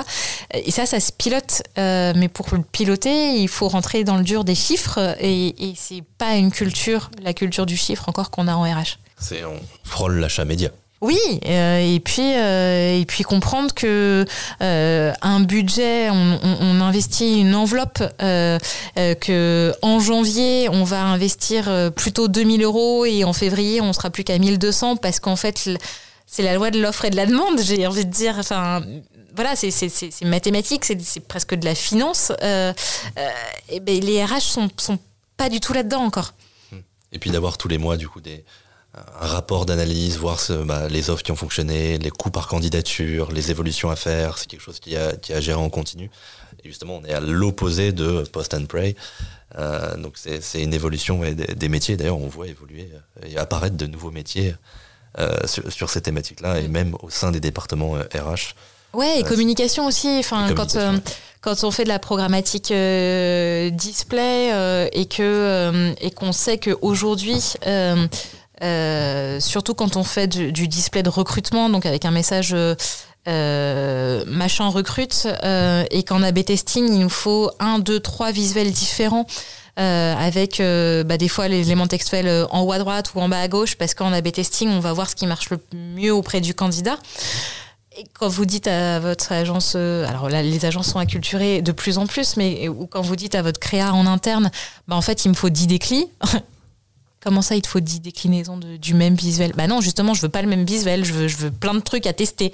Et 0.55 0.71
ça, 0.71 0.87
ça 0.87 0.99
se 0.99 1.11
pilote. 1.11 1.61
mais 1.77 2.27
pour 2.27 2.47
le 2.53 2.63
piloter, 2.63 3.39
il 3.39 3.49
faut 3.49 3.67
rentrer 3.67 4.03
dans 4.03 4.17
le 4.17 4.23
dur 4.23 4.45
des 4.45 4.55
chiffres 4.55 5.15
et, 5.19 5.69
et 5.69 5.75
c'est 5.77 6.01
pas 6.17 6.37
une 6.37 6.49
culture, 6.49 7.11
la 7.21 7.35
culture 7.35 7.67
du 7.67 7.77
chiffre 7.77 8.09
encore 8.09 8.31
qu'on 8.31 8.47
a 8.47 8.55
en 8.55 8.63
RH. 8.63 8.97
C'est 9.19 9.45
on 9.45 9.59
frôle 9.83 10.15
l'achat 10.15 10.43
média. 10.43 10.71
Oui, 11.01 11.17
euh, 11.45 11.79
et 11.79 12.01
puis 12.01 12.35
euh, 12.35 12.99
et 12.99 13.05
puis 13.05 13.23
comprendre 13.23 13.73
que 13.73 14.25
euh, 14.61 15.13
un 15.21 15.39
budget, 15.39 16.09
on, 16.09 16.81
investit 16.81 17.39
une 17.39 17.55
enveloppe 17.55 18.03
que 18.19 19.73
en 19.81 19.99
janvier 19.99 20.69
on 20.69 20.83
va 20.83 21.03
investir 21.03 21.91
plutôt 21.95 22.27
2000 22.27 22.63
euros 22.63 23.05
et 23.05 23.23
en 23.23 23.33
février 23.33 23.79
on 23.79 23.93
sera 23.93 24.09
plus 24.09 24.23
qu'à 24.23 24.37
1200 24.37 24.97
parce 24.97 25.19
qu'en 25.19 25.35
fait 25.35 25.69
c'est 26.25 26.43
la 26.43 26.55
loi 26.55 26.71
de 26.71 26.81
l'offre 26.81 27.05
et 27.05 27.09
de 27.09 27.15
la 27.15 27.25
demande. 27.25 27.59
J'ai 27.61 27.85
envie 27.87 28.05
de 28.05 28.11
dire, 28.11 28.35
enfin 28.37 28.83
voilà, 29.35 29.55
c'est 29.55 30.25
mathématique, 30.25 30.83
c'est 30.85 31.27
presque 31.27 31.55
de 31.55 31.65
la 31.65 31.75
finance. 31.75 32.31
et 32.41 33.79
ben, 33.79 34.01
les 34.01 34.23
RH 34.23 34.41
sont 34.41 34.69
sont 34.77 34.99
pas 35.37 35.49
du 35.49 35.59
tout 35.59 35.73
là-dedans 35.73 36.01
encore. 36.01 36.33
Et 37.11 37.19
puis 37.19 37.31
d'avoir 37.31 37.57
tous 37.57 37.67
les 37.67 37.77
mois 37.77 37.97
du 37.97 38.07
coup 38.07 38.21
des 38.21 38.43
un 39.21 39.27
rapport 39.27 39.65
d'analyse, 39.65 40.17
voir 40.17 40.39
ce, 40.39 40.53
bah, 40.53 40.87
les 40.89 41.09
offres 41.09 41.23
qui 41.23 41.31
ont 41.31 41.35
fonctionné, 41.37 41.97
les 41.97 42.09
coûts 42.09 42.31
par 42.31 42.47
candidature, 42.47 43.31
les 43.31 43.51
évolutions 43.51 43.89
à 43.89 43.95
faire. 43.95 44.37
C'est 44.37 44.47
quelque 44.47 44.61
chose 44.61 44.79
qui 44.79 44.95
a, 44.95 45.15
qui 45.15 45.33
a 45.33 45.41
géré 45.41 45.57
en 45.57 45.69
continu. 45.69 46.09
Et 46.63 46.67
justement, 46.67 47.01
on 47.01 47.05
est 47.05 47.13
à 47.13 47.19
l'opposé 47.19 47.91
de 47.91 48.23
Post 48.31 48.53
and 48.53 48.65
Pray. 48.65 48.95
Euh, 49.57 49.95
donc 49.97 50.13
c'est 50.15 50.61
une 50.61 50.73
évolution 50.73 51.21
des, 51.21 51.69
métiers. 51.69 51.97
D'ailleurs, 51.97 52.19
on 52.19 52.27
voit 52.27 52.47
évoluer 52.47 52.89
et 53.25 53.37
apparaître 53.37 53.77
de 53.77 53.85
nouveaux 53.87 54.11
métiers 54.11 54.55
euh, 55.17 55.35
sur, 55.47 55.89
ces 55.89 56.01
thématiques-là 56.01 56.59
et 56.59 56.67
même 56.67 56.95
au 57.01 57.09
sein 57.09 57.31
des 57.31 57.39
départements 57.39 57.93
RH. 57.93 57.95
Euh, 58.13 58.97
ouais, 58.97 59.19
et 59.19 59.23
communication 59.23 59.87
aussi. 59.87 60.07
Enfin, 60.19 60.53
quand 60.55 60.77
quand 61.41 61.63
on 61.63 61.71
fait 61.71 61.85
de 61.85 61.89
la 61.89 61.99
programmatique 61.99 62.73
display 63.73 64.89
et 64.91 65.05
que 65.05 65.93
et 66.01 66.11
qu'on 66.11 66.33
sait 66.33 66.57
qu'aujourd'hui 66.57 67.53
euh, 68.61 69.39
surtout 69.39 69.73
quand 69.73 69.95
on 69.95 70.03
fait 70.03 70.27
du, 70.27 70.67
display 70.67 71.03
de 71.03 71.09
recrutement, 71.09 71.69
donc 71.69 71.85
avec 71.85 72.05
un 72.05 72.11
message 72.11 72.55
euh, 72.55 74.23
machin 74.27 74.67
recrute, 74.67 75.27
euh, 75.43 75.85
et 75.91 76.03
qu'en 76.03 76.23
A-B 76.23 76.43
testing, 76.43 76.85
il 76.91 76.99
nous 76.99 77.09
faut 77.09 77.51
un, 77.59 77.79
deux, 77.79 77.99
trois 77.99 78.31
visuels 78.31 78.71
différents. 78.71 79.25
avec 79.77 80.59
bah, 80.59 81.17
des 81.17 81.29
fois 81.29 81.47
l'élément 81.47 81.87
textuel 81.87 82.47
en 82.51 82.61
haut 82.61 82.71
à 82.73 82.79
droite 82.79 83.13
ou 83.15 83.21
en 83.21 83.29
bas 83.29 83.39
à 83.39 83.47
gauche, 83.47 83.75
parce 83.75 83.93
qu'en 83.93 84.11
A-B 84.11 84.31
testing, 84.31 84.69
on 84.69 84.79
va 84.79 84.91
voir 84.93 85.09
ce 85.09 85.15
qui 85.15 85.25
marche 85.25 85.49
le 85.49 85.59
mieux 85.73 86.13
auprès 86.13 86.41
du 86.41 86.53
candidat. 86.53 86.97
Et 87.97 88.05
quand 88.13 88.29
vous 88.29 88.45
dites 88.45 88.67
à 88.67 88.99
votre 88.99 89.31
agence, 89.31 89.75
alors 89.75 90.29
là, 90.29 90.41
les 90.43 90.65
agences 90.65 90.91
sont 90.91 90.99
acculturées 90.99 91.61
de 91.61 91.71
plus 91.71 91.97
en 91.97 92.07
plus, 92.07 92.37
mais 92.37 92.67
ou 92.67 92.87
quand 92.87 93.01
vous 93.01 93.15
dites 93.15 93.35
à 93.35 93.41
votre 93.41 93.59
créa 93.59 93.93
en 93.93 94.05
interne, 94.05 94.51
bah, 94.87 94.95
en 94.97 95.01
fait, 95.01 95.23
il 95.23 95.29
me 95.29 95.33
faut 95.33 95.49
10 95.49 95.67
déclins. 95.67 96.05
Comment 97.21 97.41
ça, 97.41 97.55
il 97.55 97.61
te 97.61 97.67
faut 97.67 97.79
10 97.79 97.99
déclinaisons 98.01 98.57
du 98.57 98.93
même 98.93 99.15
visuel? 99.15 99.51
Bah 99.55 99.67
non, 99.67 99.81
justement, 99.81 100.13
je 100.13 100.21
veux 100.21 100.29
pas 100.29 100.41
le 100.41 100.47
même 100.47 100.65
visuel, 100.65 101.03
je 101.03 101.13
veux, 101.13 101.27
je 101.27 101.37
veux 101.37 101.51
plein 101.51 101.73
de 101.73 101.81
trucs 101.81 102.05
à 102.07 102.13
tester. 102.13 102.51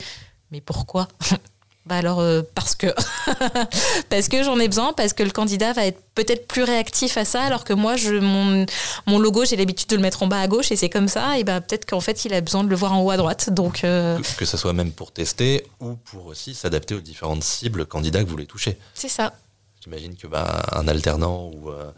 Mais 0.52 0.62
pourquoi? 0.62 1.08
Bah 1.86 1.98
alors, 1.98 2.20
euh, 2.20 2.42
parce 2.56 2.74
que. 2.74 2.88
parce 4.10 4.28
que 4.28 4.42
j'en 4.42 4.60
ai 4.60 4.68
besoin, 4.68 4.92
parce 4.94 5.14
que 5.14 5.22
le 5.22 5.30
candidat 5.30 5.72
va 5.74 5.86
être 5.86 6.02
peut-être 6.16 6.48
plus 6.48 6.64
réactif 6.64 7.16
à 7.16 7.26
ça, 7.26 7.44
alors 7.44 7.64
que 7.64 7.74
moi, 7.74 7.96
je, 7.96 8.16
mon, 8.16 8.66
mon 9.06 9.20
logo, 9.20 9.46
j'ai 9.46 9.56
l'habitude 9.56 9.90
de 9.90 9.96
le 9.96 10.02
mettre 10.02 10.24
en 10.24 10.28
bas 10.28 10.40
à 10.40 10.48
gauche 10.48 10.72
et 10.72 10.76
c'est 10.76 10.90
comme 10.90 11.08
ça, 11.08 11.38
et 11.38 11.44
bah 11.44 11.62
peut-être 11.62 11.86
qu'en 11.86 12.00
fait, 12.00 12.26
il 12.26 12.34
a 12.34 12.42
besoin 12.42 12.64
de 12.64 12.70
le 12.70 12.76
voir 12.76 12.94
en 12.94 13.04
haut 13.04 13.12
à 13.12 13.18
droite. 13.18 13.52
Donc. 13.52 13.84
Euh, 13.84 14.18
que, 14.36 14.46
ce 14.46 14.58
soit 14.58 14.74
même 14.74 14.92
pour 14.94 15.12
tester 15.12 15.64
ou 15.80 15.94
pour 15.94 16.26
aussi 16.26 16.56
s'adapter 16.56 16.96
aux 16.96 17.02
différentes 17.02 17.44
cibles 17.44 17.86
candidats 17.86 18.22
que 18.22 18.26
vous 18.26 18.32
voulez 18.32 18.48
toucher. 18.48 18.80
C'est 18.96 19.08
ça. 19.08 19.34
J'imagine 19.84 20.16
que 20.16 20.26
bah, 20.26 20.66
un 20.72 20.88
alternant 20.88 21.52
ou. 21.54 21.70
Euh, 21.70 21.92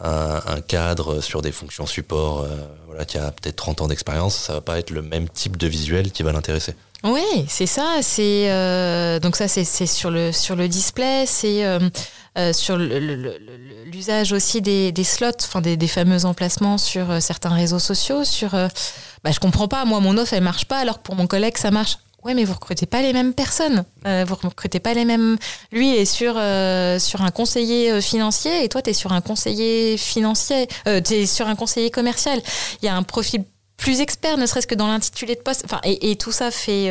un, 0.00 0.60
cadre 0.60 1.20
sur 1.20 1.42
des 1.42 1.52
fonctions 1.52 1.86
support 1.86 2.40
euh, 2.40 2.48
voilà, 2.86 3.04
qui 3.04 3.18
a 3.18 3.30
peut-être 3.30 3.56
30 3.56 3.82
ans 3.82 3.88
d'expérience, 3.88 4.36
ça 4.36 4.54
va 4.54 4.60
pas 4.60 4.78
être 4.78 4.90
le 4.90 5.02
même 5.02 5.28
type 5.28 5.56
de 5.56 5.66
visuel 5.66 6.10
qui 6.10 6.22
va 6.22 6.32
l'intéresser. 6.32 6.74
Oui, 7.04 7.44
c'est 7.48 7.66
ça. 7.66 7.98
C'est 8.02 8.50
euh, 8.50 9.20
donc 9.20 9.36
ça, 9.36 9.48
c'est 9.48 9.64
sur 9.86 10.10
le 10.10 10.32
sur 10.32 10.56
le 10.56 10.66
display, 10.66 11.24
c'est 11.26 11.64
euh, 11.64 12.52
sur 12.52 12.76
l'usage 12.76 14.32
aussi 14.32 14.60
des, 14.60 14.92
slots, 15.04 15.30
enfin 15.40 15.60
des, 15.60 15.76
des, 15.76 15.88
fameux 15.88 16.24
emplacements 16.24 16.78
sur 16.78 17.22
certains 17.22 17.54
réseaux 17.54 17.78
sociaux. 17.78 18.24
Sur, 18.24 18.50
bah, 18.50 19.30
je 19.30 19.40
comprends 19.40 19.68
pas. 19.68 19.84
Moi, 19.84 20.00
mon 20.00 20.18
offre, 20.18 20.34
elle 20.34 20.42
marche 20.42 20.64
pas, 20.64 20.78
alors 20.78 20.98
que 20.98 21.02
pour 21.02 21.14
mon 21.14 21.26
collègue, 21.26 21.56
ça 21.56 21.70
marche. 21.70 21.98
Ouais, 22.26 22.34
mais 22.34 22.44
vous 22.44 22.54
recrutez 22.54 22.86
pas 22.86 23.02
les 23.02 23.12
mêmes 23.12 23.34
personnes. 23.34 23.84
Euh, 24.04 24.24
vous 24.26 24.34
recrutez 24.34 24.80
pas 24.80 24.94
les 24.94 25.04
mêmes. 25.04 25.36
Lui 25.70 25.90
est 25.94 26.04
sur 26.04 26.34
euh, 26.36 26.98
sur 26.98 27.22
un 27.22 27.30
conseiller 27.30 27.92
euh, 27.92 28.00
financier 28.00 28.64
et 28.64 28.68
toi 28.68 28.82
tu 28.82 28.90
es 28.90 28.94
sur 28.94 29.12
un 29.12 29.20
conseiller 29.20 29.96
financier. 29.96 30.66
Euh, 30.88 31.00
sur 31.24 31.46
un 31.46 31.54
conseiller 31.54 31.92
commercial. 31.92 32.42
Il 32.82 32.86
y 32.86 32.88
a 32.88 32.96
un 32.96 33.04
profil 33.04 33.44
plus 33.76 34.00
expert, 34.00 34.38
ne 34.38 34.46
serait-ce 34.46 34.66
que 34.66 34.74
dans 34.74 34.88
l'intitulé 34.88 35.36
de 35.36 35.40
poste. 35.40 35.62
Enfin, 35.66 35.80
et, 35.84 36.16
tout 36.16 36.32
ça 36.32 36.50
fait 36.50 36.90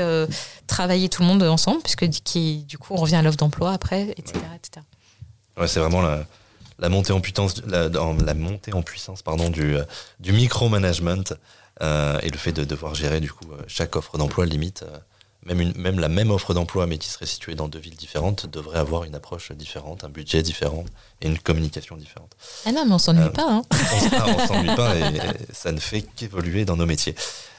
travailler 0.68 1.10
tout 1.10 1.24
le 1.24 1.28
monde 1.28 1.42
ensemble, 1.42 1.82
puisque 1.82 2.08
qui, 2.08 2.64
du 2.66 2.78
coup 2.78 2.94
on 2.94 2.98
revient 2.98 3.16
à 3.16 3.24
l'offre 3.24 3.38
d'emploi 3.38 3.72
après, 3.72 4.14
etc., 4.18 4.40
etc. 4.56 4.86
Ouais, 5.58 5.68
c'est 5.68 5.80
vraiment 5.80 6.04
la, 6.78 6.90
montée 6.90 7.12
en 7.12 7.22
puissance, 7.22 7.64
la 7.66 8.34
montée 8.36 8.72
en 8.72 8.84
puissance, 8.84 9.24
pardon, 9.24 9.50
du 9.50 9.76
du 10.20 10.32
micromanagement 10.32 11.24
et 11.82 12.30
le 12.30 12.38
fait 12.38 12.54
de 12.54 12.64
devoir 12.64 12.94
gérer 12.94 13.20
du 13.20 13.32
coup 13.32 13.48
chaque 13.68 13.96
offre 13.96 14.20
d'emploi 14.20 14.46
limite 14.46 14.86
même, 15.46 15.62
une, 15.62 15.74
même 15.78 16.00
la 16.00 16.10
même 16.10 16.32
offre 16.32 16.54
d'emploi, 16.54 16.88
mais 16.88 16.98
qui 16.98 17.10
serait 17.10 17.26
située 17.26 17.56
dans 17.56 17.68
deux 17.68 17.80
villes 17.80 17.96
différentes, 17.96 18.48
devrait 18.48 18.80
avoir 18.80 19.04
une 19.04 19.16
approche 19.16 19.52
différente, 19.52 20.04
un 20.04 20.10
budget 20.10 20.42
différent 20.42 20.86
et 21.22 21.28
une 21.28 21.40
communication 21.40 21.96
différente. 21.98 22.36
Ah 22.66 22.72
non, 22.72 22.86
mais 22.86 22.94
on 22.94 23.00
s'ennuie 23.00 23.30
pas. 23.30 23.48
Hein. 23.48 23.62
On, 23.72 24.48
s'ennuie 24.48 24.76
pas 24.76 24.96
et, 24.96 25.22
ça 25.54 25.72
ne 25.72 25.80
fait 25.80 26.02
qu'évoluer 26.02 26.66
dans 26.66 26.76
nos 26.76 26.86
métiers. 26.86 27.16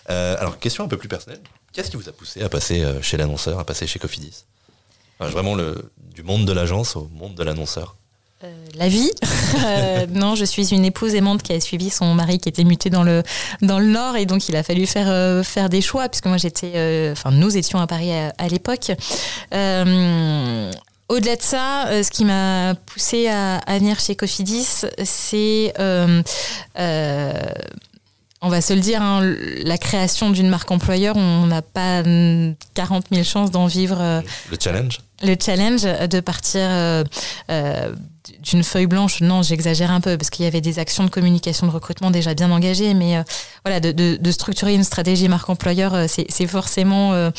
alors, 0.06 0.58
question 0.58 0.84
un 0.84 0.88
peu 0.88 0.96
plus 0.96 1.08
personnelle. 1.08 1.40
Qu'est-ce 1.72 1.90
qui 1.90 1.96
vous 1.96 2.08
a 2.08 2.12
poussé 2.12 2.42
à 2.42 2.48
passer 2.48 2.84
chez 3.02 3.16
l'annonceur, 3.16 3.58
à 3.58 3.64
passer 3.64 3.86
chez 3.86 3.98
Cofidis? 3.98 4.44
Vraiment 5.20 5.54
le, 5.54 5.90
du 6.14 6.22
monde 6.22 6.44
de 6.44 6.52
l'agence 6.52 6.96
au 6.96 7.08
monde 7.14 7.34
de 7.34 7.42
l'annonceur 7.42 7.96
euh, 8.44 8.52
la 8.74 8.88
vie. 8.88 9.10
Euh, 9.64 10.06
non, 10.10 10.34
je 10.34 10.44
suis 10.44 10.74
une 10.74 10.84
épouse 10.84 11.14
aimante 11.14 11.42
qui 11.42 11.52
a 11.52 11.60
suivi 11.60 11.88
son 11.88 12.14
mari 12.14 12.38
qui 12.38 12.48
était 12.48 12.64
muté 12.64 12.90
dans 12.90 13.04
le, 13.04 13.22
dans 13.62 13.78
le 13.78 13.86
Nord 13.86 14.16
et 14.16 14.26
donc 14.26 14.48
il 14.48 14.56
a 14.56 14.62
fallu 14.62 14.86
faire, 14.86 15.08
euh, 15.08 15.42
faire 15.42 15.70
des 15.70 15.80
choix 15.80 16.08
puisque 16.08 16.26
moi 16.26 16.36
j'étais, 16.36 17.08
enfin 17.12 17.30
nous 17.30 17.56
étions 17.56 17.78
à 17.78 17.86
Paris 17.86 18.12
à, 18.12 18.48
l'époque. 18.48 18.90
au-delà 19.52 21.36
de 21.36 21.42
ça, 21.42 21.86
ce 22.02 22.10
qui 22.10 22.24
m'a 22.24 22.74
poussé 22.86 23.28
à, 23.28 23.58
à, 23.58 23.78
venir 23.78 23.98
chez 23.98 24.14
Cofidis, 24.14 24.84
c'est 25.04 25.72
on 28.42 28.48
va 28.50 28.60
se 28.60 28.74
le 28.74 28.80
dire, 28.80 29.00
hein, 29.00 29.22
la 29.64 29.78
création 29.78 30.30
d'une 30.30 30.48
marque 30.48 30.70
employeur, 30.70 31.16
on 31.16 31.46
n'a 31.46 31.62
pas 31.62 32.02
40 32.02 33.06
000 33.10 33.24
chances 33.24 33.50
d'en 33.50 33.66
vivre. 33.66 34.22
le 34.50 34.56
challenge 34.60 35.00
Le 35.22 35.36
challenge 35.40 35.82
de 35.82 36.20
partir 36.20 36.68
d'une 38.42 38.62
feuille 38.62 38.86
blanche, 38.86 39.20
non, 39.20 39.42
j'exagère 39.42 39.90
un 39.90 40.00
peu 40.00 40.16
parce 40.16 40.30
qu'il 40.30 40.44
y 40.44 40.48
avait 40.48 40.60
des 40.60 40.78
actions 40.78 41.04
de 41.04 41.10
communication 41.10 41.66
de 41.66 41.72
recrutement 41.72 42.10
déjà 42.10 42.34
bien 42.34 42.50
engagées, 42.50 42.94
mais 42.94 43.16
euh, 43.16 43.22
voilà, 43.64 43.80
de, 43.80 44.30
structurer 44.30 44.74
une 44.74 44.84
stratégie 44.84 45.28
marque 45.28 45.48
employeur, 45.48 45.94
euh, 45.94 46.06
c'est 46.08 46.46
forcément 46.46 47.12
euh, 47.14 47.30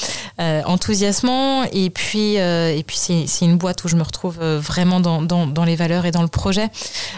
enthousiasmant. 0.65 1.63
Et 1.71 1.89
puis, 1.89 2.35
et 2.35 2.83
puis 2.85 2.97
c'est 2.97 3.45
une 3.45 3.57
boîte 3.57 3.83
où 3.83 3.87
je 3.87 3.95
me 3.95 4.03
retrouve 4.03 4.39
vraiment 4.39 4.99
dans, 4.99 5.21
dans, 5.21 5.63
les 5.63 5.75
valeurs 5.75 6.05
et 6.05 6.11
dans 6.11 6.21
le 6.21 6.27
projet. 6.27 6.69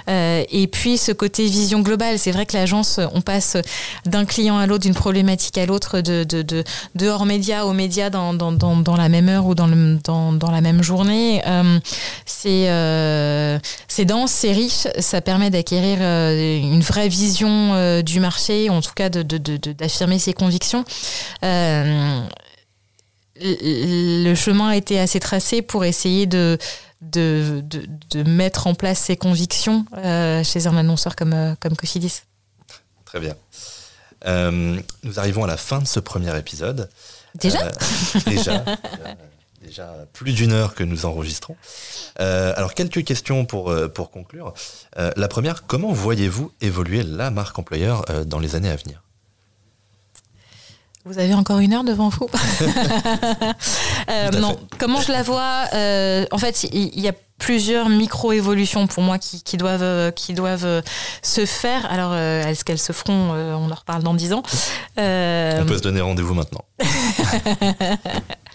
et 0.08 0.70
puis 0.72 0.98
ce 0.98 1.12
côté 1.12 1.46
vision 1.46 1.82
globale, 1.82 2.20
c'est 2.20 2.32
vrai 2.32 2.46
que 2.46 2.56
l'agence, 2.56 3.00
on 3.14 3.22
passe 3.22 3.58
d'un 4.06 4.26
client 4.26 4.58
à 4.58 4.66
l'autre, 4.68 4.84
d'une 4.84 4.94
problématique 4.94 5.58
à 5.58 5.66
l'autre, 5.66 6.02
de, 6.02 6.24
de, 6.24 6.42
de, 6.96 7.08
hors 7.08 7.26
média 7.26 7.66
au 7.66 7.74
média 7.74 8.10
dans, 8.10 8.34
dans, 8.34 8.52
dans, 8.52 8.96
la 8.96 9.10
même 9.10 9.30
heure 9.30 9.46
ou 9.46 9.56
dans, 9.56 9.68
le, 9.68 10.00
dans, 10.04 10.34
dans 10.34 10.52
la 10.52 10.62
même 10.62 10.84
journée. 10.84 11.42
c'est 12.26 12.68
c'est 13.88 14.06
dense, 14.06 14.32
c'est 14.32 14.52
riche, 14.52 14.88
ça 15.00 15.22
permet 15.22 15.50
d'acquérir 15.50 16.00
euh, 16.02 16.58
une 16.60 16.82
vraie 16.82 17.08
vision 17.08 17.74
euh, 17.74 18.02
du 18.02 18.20
marché, 18.20 18.70
en 18.70 18.82
tout 18.82 18.94
cas 18.94 19.10
d'affirmer 19.10 20.20
ses 20.20 20.34
convictions. 20.34 20.86
Euh, 21.44 22.22
le 23.42 24.36
chemin 24.36 24.70
a 24.70 24.76
été 24.76 25.00
assez 25.00 25.20
tracé 25.20 25.62
pour 25.62 25.86
essayer 25.86 26.26
de, 26.26 26.58
de, 27.02 27.64
mettre 28.26 28.68
en 28.68 28.76
place 28.76 29.00
ses 29.00 29.16
convictions 29.16 29.86
chez 30.44 30.68
un 30.68 30.76
annonceur 30.76 31.16
comme, 31.16 31.56
comme 31.62 31.76
Cofidis. 31.78 32.24
Très 33.06 33.20
bien. 33.22 33.36
nous 34.26 35.20
arrivons 35.20 35.46
à 35.46 35.48
la 35.48 35.58
fin 35.58 35.80
de 35.80 35.88
ce 35.88 36.02
premier 36.02 36.38
épisode. 36.38 36.90
Déjà? 37.36 37.72
Déjà 38.26 38.66
déjà 39.70 40.08
plus 40.14 40.34
d'une 40.34 40.52
heure 40.52 40.74
que 40.74 40.84
nous 40.84 41.06
enregistrons. 41.06 41.56
Euh, 42.20 42.54
alors 42.56 42.74
quelques 42.74 43.04
questions 43.04 43.46
pour, 43.46 43.70
euh, 43.70 43.88
pour 43.88 44.10
conclure. 44.10 44.54
Euh, 44.98 45.12
la 45.16 45.28
première, 45.28 45.68
comment 45.68 45.92
voyez-vous 45.92 46.52
évoluer 46.60 47.04
la 47.04 47.30
marque 47.30 47.58
employeur 47.60 48.04
dans 48.26 48.40
les 48.40 48.56
années 48.56 48.70
à 48.70 48.76
venir? 48.76 49.04
Vous 51.06 51.18
avez 51.18 51.34
encore 51.34 51.60
une 51.60 51.74
heure 51.74 51.84
devant 51.84 52.10
vous 52.10 52.30
Non, 54.40 54.60
comment 54.80 55.02
je 55.02 55.12
la 55.12 55.24
vois 55.24 55.66
En 56.32 56.38
fait, 56.38 56.64
il 56.64 57.00
y, 57.00 57.08
a 57.08 57.14
plusieurs 57.38 57.90
micro-évolutions 57.90 58.86
pour 58.88 59.02
moi 59.02 59.18
qui, 59.18 59.42
qui 59.42 59.56
doivent, 59.58 60.12
qui 60.14 60.34
doivent 60.34 60.84
se 61.22 61.46
faire. 61.46 61.90
Alors, 61.92 62.14
est-ce 62.14 62.66
qu'elles 62.66 62.80
se 62.80 62.92
feront 62.92 63.32
On 63.34 63.72
en 63.72 63.76
reparle 63.76 64.04
dans 64.04 64.14
dix 64.14 64.34
ans. 64.34 64.44
On 64.98 65.66
peut 65.66 65.78
se 65.78 65.84
donner 65.84 66.02
rendez-vous 66.02 66.34
maintenant. 66.34 66.66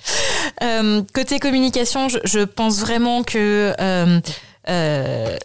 Euh, 0.63 1.03
côté 1.13 1.39
communication, 1.39 2.09
je, 2.09 2.45
pense 2.45 2.79
vraiment 2.81 3.23
que 3.23 3.75
euh, 3.81 4.21
euh, 4.69 5.37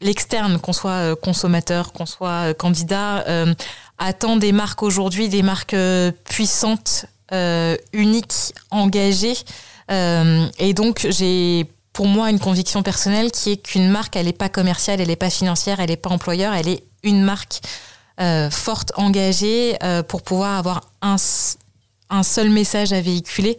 l'externe, 0.00 0.58
qu'on 0.58 0.72
soit 0.72 1.16
consommateur, 1.16 1.92
qu'on 1.92 2.06
soit 2.06 2.54
candidat, 2.54 3.24
attend 3.98 4.36
des 4.36 4.52
marques 4.52 4.82
aujourd'hui, 4.82 5.28
des 5.28 5.42
marques 5.42 5.76
puissantes, 6.24 7.06
uniques, 7.92 8.54
engagées. 8.70 9.36
et 9.88 10.74
donc, 10.74 11.06
j'ai 11.10 11.66
pour 11.92 12.06
moi 12.06 12.28
une 12.28 12.38
conviction 12.38 12.82
personnelle 12.82 13.30
qui 13.30 13.52
est 13.52 13.56
qu'une 13.56 13.88
marque, 13.88 14.16
elle 14.16 14.26
n'est 14.26 14.34
pas 14.34 14.50
commerciale, 14.50 15.00
elle 15.00 15.08
n'est 15.08 15.16
pas 15.16 15.30
financière, 15.30 15.80
elle 15.80 15.88
n'est 15.88 15.96
pas 15.96 16.10
employeur, 16.10 16.52
elle 16.52 16.68
est 16.68 16.84
une 17.02 17.22
marque 17.22 17.60
forte, 18.50 18.92
engagée, 18.96 19.78
pour 20.08 20.22
pouvoir 20.22 20.58
avoir 20.58 20.90
un, 21.00 21.16
un 22.10 22.22
seul 22.22 22.50
message 22.50 22.92
à 22.92 23.00
véhiculer 23.00 23.56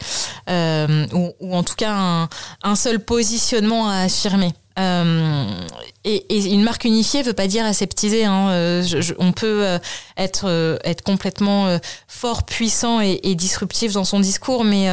euh, 0.50 1.06
ou, 1.40 1.56
en 1.56 1.64
tout 1.64 1.76
cas 1.76 2.28
un, 2.64 2.76
seul 2.76 3.00
positionnement 3.00 3.90
à 3.90 4.04
affirmer. 4.04 4.54
Euh, 4.80 5.46
et, 6.04 6.54
une 6.54 6.62
marque 6.62 6.86
unifiée 6.86 7.24
veut 7.24 7.34
pas 7.34 7.48
dire 7.48 7.66
aseptisée. 7.66 8.26
Hein. 8.26 8.50
Euh, 8.50 9.02
on 9.18 9.32
peut 9.32 9.80
être, 10.18 10.80
être 10.84 11.02
complètement 11.02 11.80
fort, 12.08 12.44
puissant 12.46 13.02
et, 13.02 13.36
disruptif 13.36 13.94
dans 13.94 14.06
son 14.06 14.20
discours, 14.20 14.64
mais, 14.64 14.88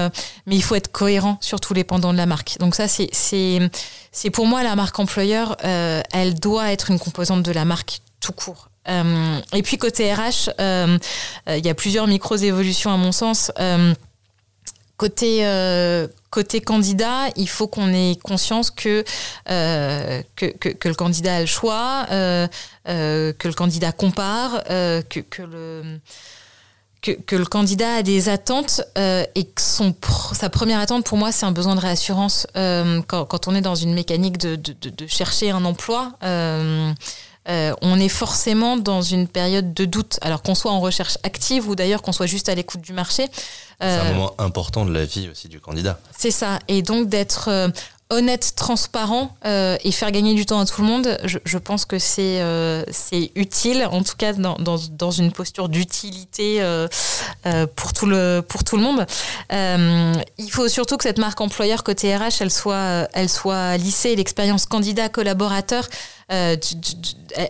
mais 0.46 0.56
il 0.56 0.62
faut 0.62 0.74
être 0.74 0.90
cohérent 0.90 1.38
sur 1.40 1.60
tous 1.60 1.74
les 1.74 1.84
pendants 1.84 2.12
de 2.12 2.18
la 2.18 2.26
marque. 2.26 2.56
Donc 2.58 2.74
ça, 2.74 2.88
c'est, 2.88 3.10
c'est 3.12 4.30
pour 4.30 4.46
moi 4.46 4.62
la 4.62 4.74
marque 4.74 4.98
employeur, 4.98 5.56
elle 5.62 6.34
doit 6.34 6.72
être 6.72 6.90
une 6.90 6.98
composante 6.98 7.42
de 7.42 7.52
la 7.52 7.64
marque 7.64 8.00
tout 8.20 8.32
court. 8.32 8.68
Euh, 8.88 9.40
et 9.52 9.62
puis 9.62 9.78
côté 9.78 10.12
RH, 10.12 10.50
euh, 10.60 10.98
euh, 11.48 11.56
il 11.56 11.64
y 11.64 11.68
a 11.68 11.74
plusieurs 11.74 12.06
micros-évolutions 12.06 12.92
à 12.92 12.96
mon 12.96 13.12
sens. 13.12 13.52
Côté, 14.96 16.60
candidat, 16.64 17.28
il 17.36 17.48
faut 17.48 17.66
qu'on 17.66 17.92
ait 17.92 18.16
conscience 18.22 18.70
que, 18.70 19.04
que, 19.46 20.88
le 20.88 20.94
candidat 20.94 21.36
a 21.36 21.40
le 21.40 21.46
choix, 21.46 22.06
que 22.08 22.48
le 22.86 23.52
candidat 23.52 23.92
compare, 23.92 24.62
que, 24.64 25.42
le, 25.42 26.00
que, 27.02 27.36
le 27.36 27.44
candidat 27.44 27.96
a 27.96 28.02
des 28.02 28.28
attentes 28.28 28.82
et 28.96 29.44
que 29.44 29.60
son, 29.60 29.94
sa 30.32 30.48
première 30.48 30.78
attente 30.78 31.04
pour 31.04 31.18
moi, 31.18 31.32
c'est 31.32 31.46
un 31.46 31.52
besoin 31.52 31.74
de 31.74 31.80
réassurance 31.80 32.46
quand, 32.54 33.48
on 33.48 33.54
est 33.54 33.60
dans 33.60 33.74
une 33.74 33.94
mécanique 33.94 34.38
de, 34.38 34.56
de 34.56 35.06
chercher 35.06 35.50
un 35.50 35.64
emploi. 35.64 36.12
Euh, 37.48 37.74
on 37.82 38.00
est 38.00 38.08
forcément 38.08 38.76
dans 38.76 39.02
une 39.02 39.28
période 39.28 39.74
de 39.74 39.84
doute, 39.84 40.18
alors 40.22 40.42
qu'on 40.42 40.54
soit 40.54 40.72
en 40.72 40.80
recherche 40.80 41.18
active 41.24 41.68
ou 41.68 41.74
d'ailleurs 41.74 42.00
qu'on 42.00 42.12
soit 42.12 42.26
juste 42.26 42.48
à 42.48 42.54
l'écoute 42.54 42.80
du 42.80 42.94
marché. 42.94 43.26
C'est 43.80 43.86
un 43.86 44.06
euh, 44.06 44.14
moment 44.14 44.34
important 44.38 44.86
de 44.86 44.92
la 44.92 45.04
vie 45.04 45.28
aussi 45.28 45.48
du 45.48 45.60
candidat. 45.60 45.98
C'est 46.16 46.30
ça, 46.30 46.58
et 46.68 46.80
donc 46.80 47.08
d'être 47.08 47.48
euh, 47.48 47.68
honnête, 48.14 48.54
transparent 48.56 49.34
et 49.44 49.92
faire 49.92 50.10
gagner 50.10 50.34
du 50.34 50.46
temps 50.46 50.60
à 50.60 50.66
tout 50.66 50.80
le 50.82 50.86
monde, 50.86 51.18
je, 51.24 51.58
pense 51.58 51.84
que 51.84 51.98
c'est 51.98 52.42
c'est 52.90 53.30
utile, 53.34 53.86
en 53.90 54.02
tout 54.02 54.16
cas 54.16 54.32
dans, 54.32 54.56
dans, 54.58 55.10
une 55.10 55.32
posture 55.32 55.68
d'utilité 55.68 56.60
pour, 57.76 57.92
tout 57.92 58.06
le, 58.06 58.40
pour 58.46 58.64
tout 58.64 58.76
le 58.76 58.82
monde. 58.82 59.06
il 59.50 60.50
faut 60.50 60.68
surtout 60.68 60.96
que 60.96 61.04
cette 61.04 61.18
marque 61.18 61.40
employeur 61.40 61.84
côté 61.84 62.16
RH, 62.16 62.40
elle 62.40 62.50
soit, 62.50 63.08
elle 63.12 63.28
soit 63.28 63.76
lissée, 63.76 64.16
l'expérience 64.16 64.66
candidat-collaborateur 64.66 65.88
euh, 66.32 66.56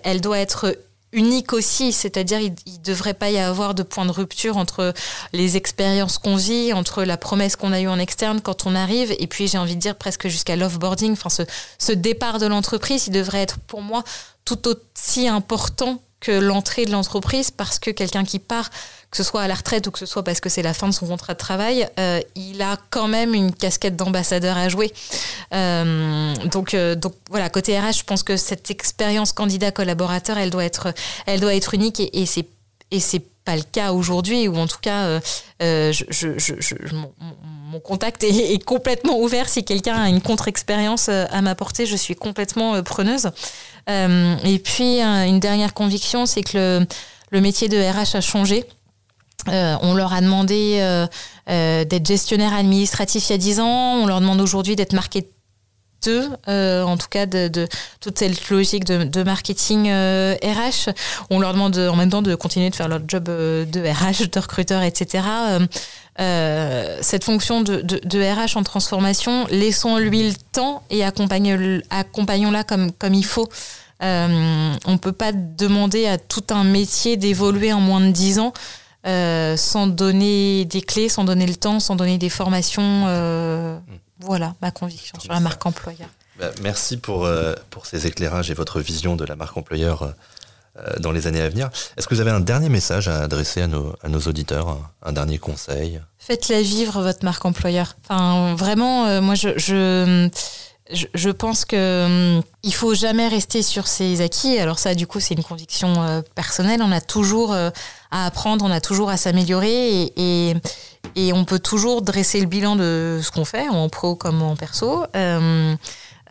elle 0.03 0.21
doit 0.21 0.39
être 0.39 0.77
unique 1.15 1.53
aussi, 1.53 1.93
c'est-à-dire 1.93 2.41
il 2.41 2.51
ne 2.51 2.85
devrait 2.85 3.15
pas 3.15 3.31
y 3.31 3.39
avoir 3.39 3.75
de 3.75 3.83
point 3.83 4.05
de 4.05 4.11
rupture 4.11 4.57
entre 4.57 4.93
les 5.33 5.57
expériences 5.57 6.19
qu'on 6.19 6.37
vit, 6.37 6.73
entre 6.73 7.05
la 7.05 7.17
promesse 7.17 7.57
qu'on 7.57 7.73
a 7.73 7.81
eue 7.81 7.89
en 7.89 7.99
externe 7.99 8.41
quand 8.41 8.67
on 8.67 8.75
arrive, 8.75 9.15
et 9.19 9.27
puis 9.27 9.49
j'ai 9.49 9.59
envie 9.59 9.77
de 9.77 9.81
dire 9.81 9.97
presque 9.97 10.29
jusqu'à 10.29 10.57
l'offboarding, 10.57 11.13
enfin 11.13 11.31
ce, 11.31 11.43
ce 11.79 11.93
départ 11.93 12.39
de 12.39 12.47
l'entreprise, 12.47 13.07
il 13.07 13.13
devrait 13.13 13.43
être 13.43 13.59
pour 13.61 13.83
moi 13.83 14.05
tout 14.45 14.69
aussi 14.69 15.29
important 15.29 16.03
que 16.25 16.33
l'entrée 16.33 16.87
de 16.87 16.91
l'entreprise 16.91 17.51
parce 17.51 17.79
que 17.79 17.91
quelqu'un 17.91 18.25
qui 18.25 18.39
part, 18.39 18.71
que 19.11 19.17
ce 19.17 19.23
soit 19.23 19.43
à 19.43 19.49
la 19.49 19.55
retraite 19.55 19.87
ou 19.87 19.91
que 19.91 19.99
ce 19.99 20.07
soit 20.07 20.25
parce 20.25 20.41
que 20.41 20.49
c'est 20.49 20.63
la 20.63 20.75
fin 20.75 20.89
de 20.89 20.93
son 20.93 21.07
contrat 21.07 21.35
de 21.35 21.39
travail, 21.39 21.87
euh, 22.01 22.21
il 22.35 22.63
a 22.63 22.79
quand 22.91 23.07
même 23.07 23.35
une 23.35 23.53
casquette 23.53 23.95
d'ambassadeur 23.95 24.57
à 24.57 24.69
jouer. 24.69 24.93
Euh, 25.53 26.35
donc, 26.47 26.75
euh, 26.75 26.95
donc 26.95 27.13
voilà, 27.31 27.49
côté 27.51 27.79
RH, 27.79 27.99
je 27.99 28.05
pense 28.05 28.23
que 28.23 28.37
cette 28.37 28.71
expérience 28.71 29.33
candidat 29.33 29.71
collaborateur, 29.71 30.39
elle 30.39 30.51
doit 30.51 30.65
être, 30.65 30.93
elle 31.27 31.41
doit 31.41 31.55
être 31.55 31.75
unique 31.75 32.01
et, 32.01 32.23
et 32.23 32.27
c'est 32.27 32.47
et 32.91 33.01
c'est 33.01 33.23
pas 33.45 33.57
le 33.57 33.63
cas 33.63 33.93
aujourd'hui 33.93 34.47
ou 34.47 34.57
en 34.57 34.67
tout 34.67 34.79
cas 34.79 35.19
mon, 35.61 37.81
contact 37.81 38.23
est, 38.23 38.65
complètement 38.65 39.19
ouvert 39.19 39.49
si 39.49 39.65
quelqu'un 39.65 39.95
a 39.95 40.09
une 40.09 40.21
contre-expérience 40.21 41.09
à 41.09 41.43
m'apporter 41.43 41.87
je 41.87 41.97
suis 41.97 42.15
complètement 42.15 42.83
preneuse 42.83 43.31
et 43.89 44.59
puis, 44.63 45.01
une 45.01 45.41
dernière 45.41 45.75
conviction, 45.75 46.27
c'est 46.27 46.43
que 46.43 46.57
le, 46.81 46.87
le, 47.31 47.41
métier 47.41 47.69
de 47.69 47.77
RH 47.77 48.17
a 48.17 48.21
changé. 48.21 48.65
on 49.47 49.95
leur 49.95 50.13
a 50.13 50.21
demandé 50.21 51.07
d'être 51.47 52.07
gestionnaire 52.07 52.55
administratif 52.55 53.29
il 53.29 53.33
y 53.33 53.35
a 53.35 53.39
10 53.39 53.61
ans. 53.61 54.03
On 54.03 54.07
leur 54.07 54.21
demande 54.21 54.41
aujourd'hui 54.41 54.77
d'être 54.77 54.93
marketeur 54.93 55.35
euh, 56.49 56.83
en 56.83 56.97
tout 56.97 57.09
cas 57.09 57.27
de, 57.27 57.69
toute 58.01 58.19
cette 58.19 58.51
logique 58.51 58.85
de, 58.85 59.23
marketing 59.23 59.87
RH. 59.87 59.89
Euh, 59.91 60.93
On 61.31 61.41
leur 61.41 61.53
demande 61.53 61.77
en 61.79 61.97
même 61.97 62.11
temps 62.11 62.23
de 62.23 62.35
continuer 62.35 62.71
de 62.71 62.75
faire 62.75 62.89
leur 62.89 63.01
job 63.07 63.29
euh, 63.29 63.65
de 63.65 63.81
RH, 63.81 64.31
de 64.31 64.41
recruteur, 64.41 64.83
etc. 64.83 65.25
cette 66.19 67.25
fonction 67.25 67.63
de, 67.63 68.33
RH 68.33 68.57
en 68.57 68.63
transformation, 68.63 69.47
laissons-lui 69.51 70.29
le 70.29 70.35
temps 70.53 70.83
et 70.91 71.05
accompagnons-la 71.05 72.65
comme, 72.65 72.93
comme 72.93 73.15
il 73.15 73.25
faut. 73.25 73.49
on 74.01 74.05
ne 74.87 74.97
peut 74.97 75.13
pas 75.13 75.33
demander 75.33 76.07
à 76.07 76.19
tout 76.19 76.45
un 76.51 76.65
métier 76.65 77.17
d'évoluer 77.17 77.73
en 77.73 77.81
moins 77.81 78.01
de 78.01 78.11
10 78.11 78.39
ans 78.39 78.53
sans 79.57 79.87
donner 79.87 80.65
des 80.67 80.83
clés, 80.83 81.09
sans 81.09 81.25
donner 81.25 81.47
le 81.47 81.57
temps, 81.57 81.81
sans 81.81 81.97
donner 81.97 82.19
des 82.19 82.31
formations. 82.31 83.07
Mm. 83.07 83.81
Voilà 84.21 84.55
ma 84.63 84.71
conviction 84.71 85.19
sur 85.19 85.33
la 85.33 85.41
marque 85.41 85.67
employeur. 85.67 86.09
Bah, 86.39 86.51
merci 86.63 86.97
pour, 86.97 87.25
euh, 87.25 87.55
pour 87.71 87.87
ces 87.87 88.07
éclairages 88.07 88.51
et 88.51 88.55
votre 88.55 88.81
vision 88.81 89.15
de 89.17 89.25
la 89.25 89.37
marque 89.37 89.57
employeur 89.57 90.03
euh, 90.03 90.09
euh, 90.09 90.13
dans 90.99 91.13
les 91.13 91.27
années 91.27 91.41
à 91.41 91.49
venir. 91.49 91.71
Est-ce 91.97 92.09
que 92.09 92.15
vous 92.15 92.21
avez 92.21 92.31
un 92.31 92.41
dernier 92.41 92.69
message 92.69 93.09
à 93.09 93.21
adresser 93.23 93.63
à 93.63 93.69
nos, 93.69 94.21
auditeurs, 94.27 94.77
un, 95.03 95.13
dernier 95.13 95.39
conseil? 95.39 96.01
Faites-la 96.19 96.63
vivre, 96.63 97.01
votre 97.03 97.25
marque 97.25 97.45
employeur. 97.45 97.97
Enfin, 98.03 98.55
vraiment, 98.57 99.21
moi, 99.23 99.35
je, 99.37 99.51
je, 99.57 100.29
je, 101.15 101.31
pense 101.31 101.65
que 101.65 102.41
il 102.63 102.75
faut 102.75 102.95
jamais 102.95 103.29
rester 103.29 103.63
sur 103.63 103.87
ses 103.87 104.21
acquis. 104.21 104.59
Alors 104.59 104.79
ça, 104.79 104.95
du 104.95 105.07
coup, 105.07 105.21
c'est 105.21 105.35
une 105.35 105.45
conviction 105.45 106.23
personnelle. 106.35 106.81
On 106.83 106.93
a 106.93 107.01
toujours 107.01 107.55
à 107.55 107.73
apprendre, 108.27 108.65
on 108.65 108.71
a 108.71 108.81
toujours 108.81 109.11
à 109.11 109.17
s'améliorer 109.17 110.13
et 110.17 110.55
et 111.17 111.33
on 111.33 111.45
peut 111.45 111.59
toujours 111.59 112.03
dresser 112.03 112.41
le 112.41 112.47
bilan 112.47 112.77
de 112.77 113.21
ce 113.23 113.31
qu'on 113.31 113.45
fait, 113.45 113.69
en 113.69 113.89
pro 113.89 114.17
comme 114.17 114.43
en 114.43 114.57
perso. 114.57 115.05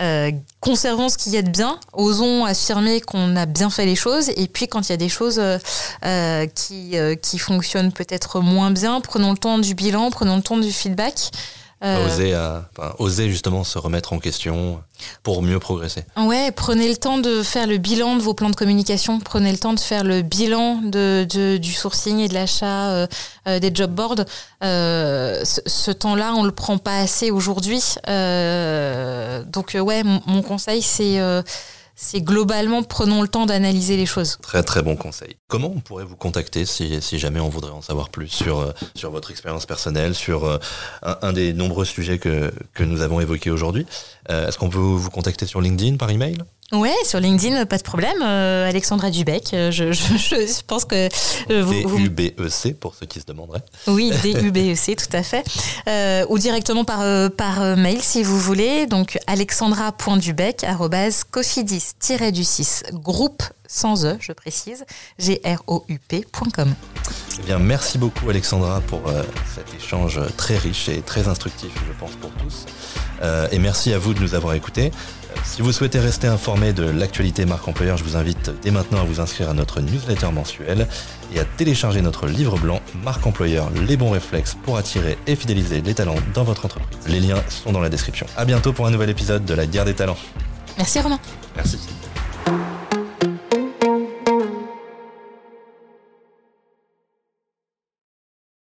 Euh, 0.02 0.14
euh, 0.14 0.32
conservons 0.60 1.10
ce 1.10 1.18
qu'il 1.18 1.34
y 1.34 1.38
a 1.38 1.42
de 1.42 1.50
bien, 1.50 1.80
osons 1.92 2.46
affirmer 2.46 3.02
qu'on 3.02 3.36
a 3.36 3.46
bien 3.46 3.70
fait 3.70 3.86
les 3.86 3.96
choses, 3.96 4.30
et 4.36 4.48
puis 4.48 4.68
quand 4.68 4.88
il 4.88 4.92
y 4.92 4.94
a 4.94 4.98
des 4.98 5.10
choses 5.10 5.42
euh, 6.06 6.48
qui, 6.48 6.96
qui 7.22 7.40
fonctionnent 7.40 7.92
peut-être 7.92 8.40
moins 8.40 8.72
bien, 8.72 9.02
prenons 9.02 9.32
le 9.32 9.38
temps 9.38 9.58
du 9.58 9.76
bilan, 9.76 10.10
prenons 10.12 10.38
le 10.38 10.42
temps 10.42 10.58
du 10.58 10.72
feedback. 10.72 11.32
Euh, 11.84 12.06
oser, 12.06 12.34
oser 12.98 13.30
justement 13.30 13.66
se 13.66 13.78
remettre 13.78 14.14
en 14.14 14.20
question 14.20 14.82
pour 15.22 15.42
mieux 15.42 15.60
progresser. 15.60 16.04
Ouais, 16.16 16.52
prenez 16.52 16.88
le 16.88 16.96
temps 16.96 17.18
de 17.18 17.44
faire 17.44 17.68
le 17.68 17.78
bilan 17.78 18.16
de 18.16 18.22
vos 18.22 18.34
plans 18.34 18.50
de 18.50 18.56
communication, 18.56 19.20
prenez 19.20 19.52
le 19.52 19.58
temps 19.58 19.74
de 19.74 19.80
faire 19.80 20.06
le 20.06 20.22
bilan 20.22 20.82
de, 20.82 21.26
du 21.58 21.74
sourcing 21.74 22.20
et 22.20 22.30
de 22.30 22.34
l'achat 22.34 22.92
euh, 22.92 23.08
euh, 23.50 23.60
des 23.60 23.72
job 23.74 23.92
boards. 23.92 24.24
ce, 24.62 25.92
temps-là, 25.92 26.34
on 26.36 26.44
le 26.44 26.52
prend 26.52 26.78
pas 26.78 27.00
assez 27.00 27.32
aujourd'hui. 27.32 27.82
donc 28.08 29.78
ouais, 29.78 30.04
mon 30.04 30.42
conseil 30.42 30.82
c'est 30.82 31.20
c'est 31.96 32.22
globalement 32.22 32.84
prenons 32.84 33.22
le 33.22 33.28
temps 33.28 33.46
d'analyser 33.46 33.98
les 33.98 34.06
choses. 34.06 34.38
Très 34.42 34.64
très 34.64 34.82
bon 34.82 34.96
conseil. 34.96 35.36
Comment 35.48 35.72
on 35.76 35.80
pourrait 35.80 36.06
vous 36.06 36.16
contacter 36.16 36.66
si, 36.66 37.00
jamais 37.20 37.40
on 37.40 37.50
voudrait 37.50 37.72
en 37.72 37.82
savoir 37.82 38.10
plus 38.10 38.28
sur, 38.28 38.60
euh, 38.60 38.72
votre 39.10 39.32
expérience 39.32 39.66
personnelle, 39.66 40.16
sur 40.16 40.46
euh, 40.46 40.58
un, 41.04 41.34
des 41.34 41.54
nombreux 41.54 41.86
sujets 41.86 42.18
que 42.18 42.52
nous 42.80 43.02
avons 43.02 43.20
évoqués 43.20 43.52
aujourd'hui? 43.52 43.86
Euh, 44.30 44.48
Est-ce 44.48 44.58
qu'on 44.58 44.70
peut 44.70 44.80
vous 44.80 45.10
contacter 45.10 45.46
sur 45.46 45.62
LinkedIn 45.62 45.98
par 45.98 46.10
email? 46.10 46.38
Ouais, 46.74 46.96
sur 47.06 47.20
LinkedIn, 47.20 47.66
pas 47.68 47.78
de 47.78 47.84
problème. 47.84 48.18
Euh, 48.24 48.68
Alexandra 48.68 49.12
Dubec, 49.12 49.52
euh, 49.54 49.70
je, 49.70 49.92
je, 49.92 50.64
pense 50.66 50.86
que 50.86 51.08
euh, 51.52 51.62
vous, 51.62 52.00
D-U-B-E-C 52.10 52.74
pour 52.74 52.96
ceux 52.96 53.06
qui 53.06 53.20
se 53.20 53.26
demanderaient. 53.26 53.62
Oui, 53.88 54.12
D-U-B-E-C, 54.24 54.96
tout 54.96 55.16
à 55.16 55.22
fait. 55.22 55.46
ou 56.30 56.40
directement 56.40 56.84
par, 56.84 57.30
par 57.32 57.78
mail 57.78 58.02
si 58.02 58.24
vous 58.24 58.40
voulez. 58.40 58.88
Donc 58.88 59.20
alexandra.dubec 59.28 60.66
cofidis-du6 61.32 62.92
groupe 62.94 63.44
sans 63.74 64.06
E, 64.06 64.18
je 64.20 64.32
précise, 64.32 64.86
G-R-O-U-P.com. 65.18 66.76
Eh 67.40 67.44
bien, 67.44 67.60
merci 67.60 67.98
beaucoup 67.98 68.30
Alexandra 68.30 68.82
pour 68.82 69.02
cet 69.56 69.74
échange 69.74 70.20
très 70.38 70.58
riche 70.58 70.90
et 70.90 71.02
très 71.02 71.28
instructif, 71.28 71.72
je 71.88 72.00
pense, 72.00 72.12
pour 72.12 72.32
tous. 72.32 72.66
et 73.52 73.58
merci 73.58 73.92
à 73.94 73.98
vous 73.98 74.14
de 74.14 74.20
nous 74.20 74.36
avoir 74.36 74.54
écoutés. 74.54 74.92
Si 75.44 75.62
vous 75.62 75.72
souhaitez 75.72 76.00
rester 76.00 76.28
informé 76.28 76.72
de 76.74 76.84
l'actualité 76.84 77.46
marque 77.46 77.68
employeur, 77.68 77.98
je 77.98 78.04
vous 78.04 78.16
invite 78.16 78.52
dès 78.62 78.72
maintenant 78.72 79.02
à 79.02 79.04
vous 79.04 79.20
inscrire 79.20 79.50
à 79.50 79.54
notre 79.54 79.82
newsletter 79.82 80.32
mensuel 80.32 80.88
et 81.34 81.40
à 81.40 81.46
télécharger 81.46 82.02
notre 82.02 82.28
livre 82.28 82.58
blanc 82.58 82.82
Marque 83.04 83.26
employeur, 83.26 83.70
les 83.88 83.98
bons 83.98 84.12
réflexes 84.12 84.56
pour 84.64 84.78
attirer 84.78 85.18
et 85.28 85.36
fidéliser 85.36 85.82
les 85.82 85.94
talents 85.94 86.16
dans 86.34 86.44
votre 86.44 86.66
entreprise. 86.66 87.00
Les 87.08 87.20
liens 87.20 87.44
sont 87.50 87.72
dans 87.72 87.82
la 87.82 87.90
description. 87.90 88.26
À 88.38 88.46
bientôt 88.46 88.72
pour 88.72 88.88
un 88.88 88.92
nouvel 88.92 89.10
épisode 89.10 89.44
de 89.46 89.54
la 89.54 89.66
guerre 89.66 89.86
des 89.86 89.96
talents. 89.96 90.18
Merci 90.78 91.00
Romain. 91.02 91.20
Merci. 91.56 91.78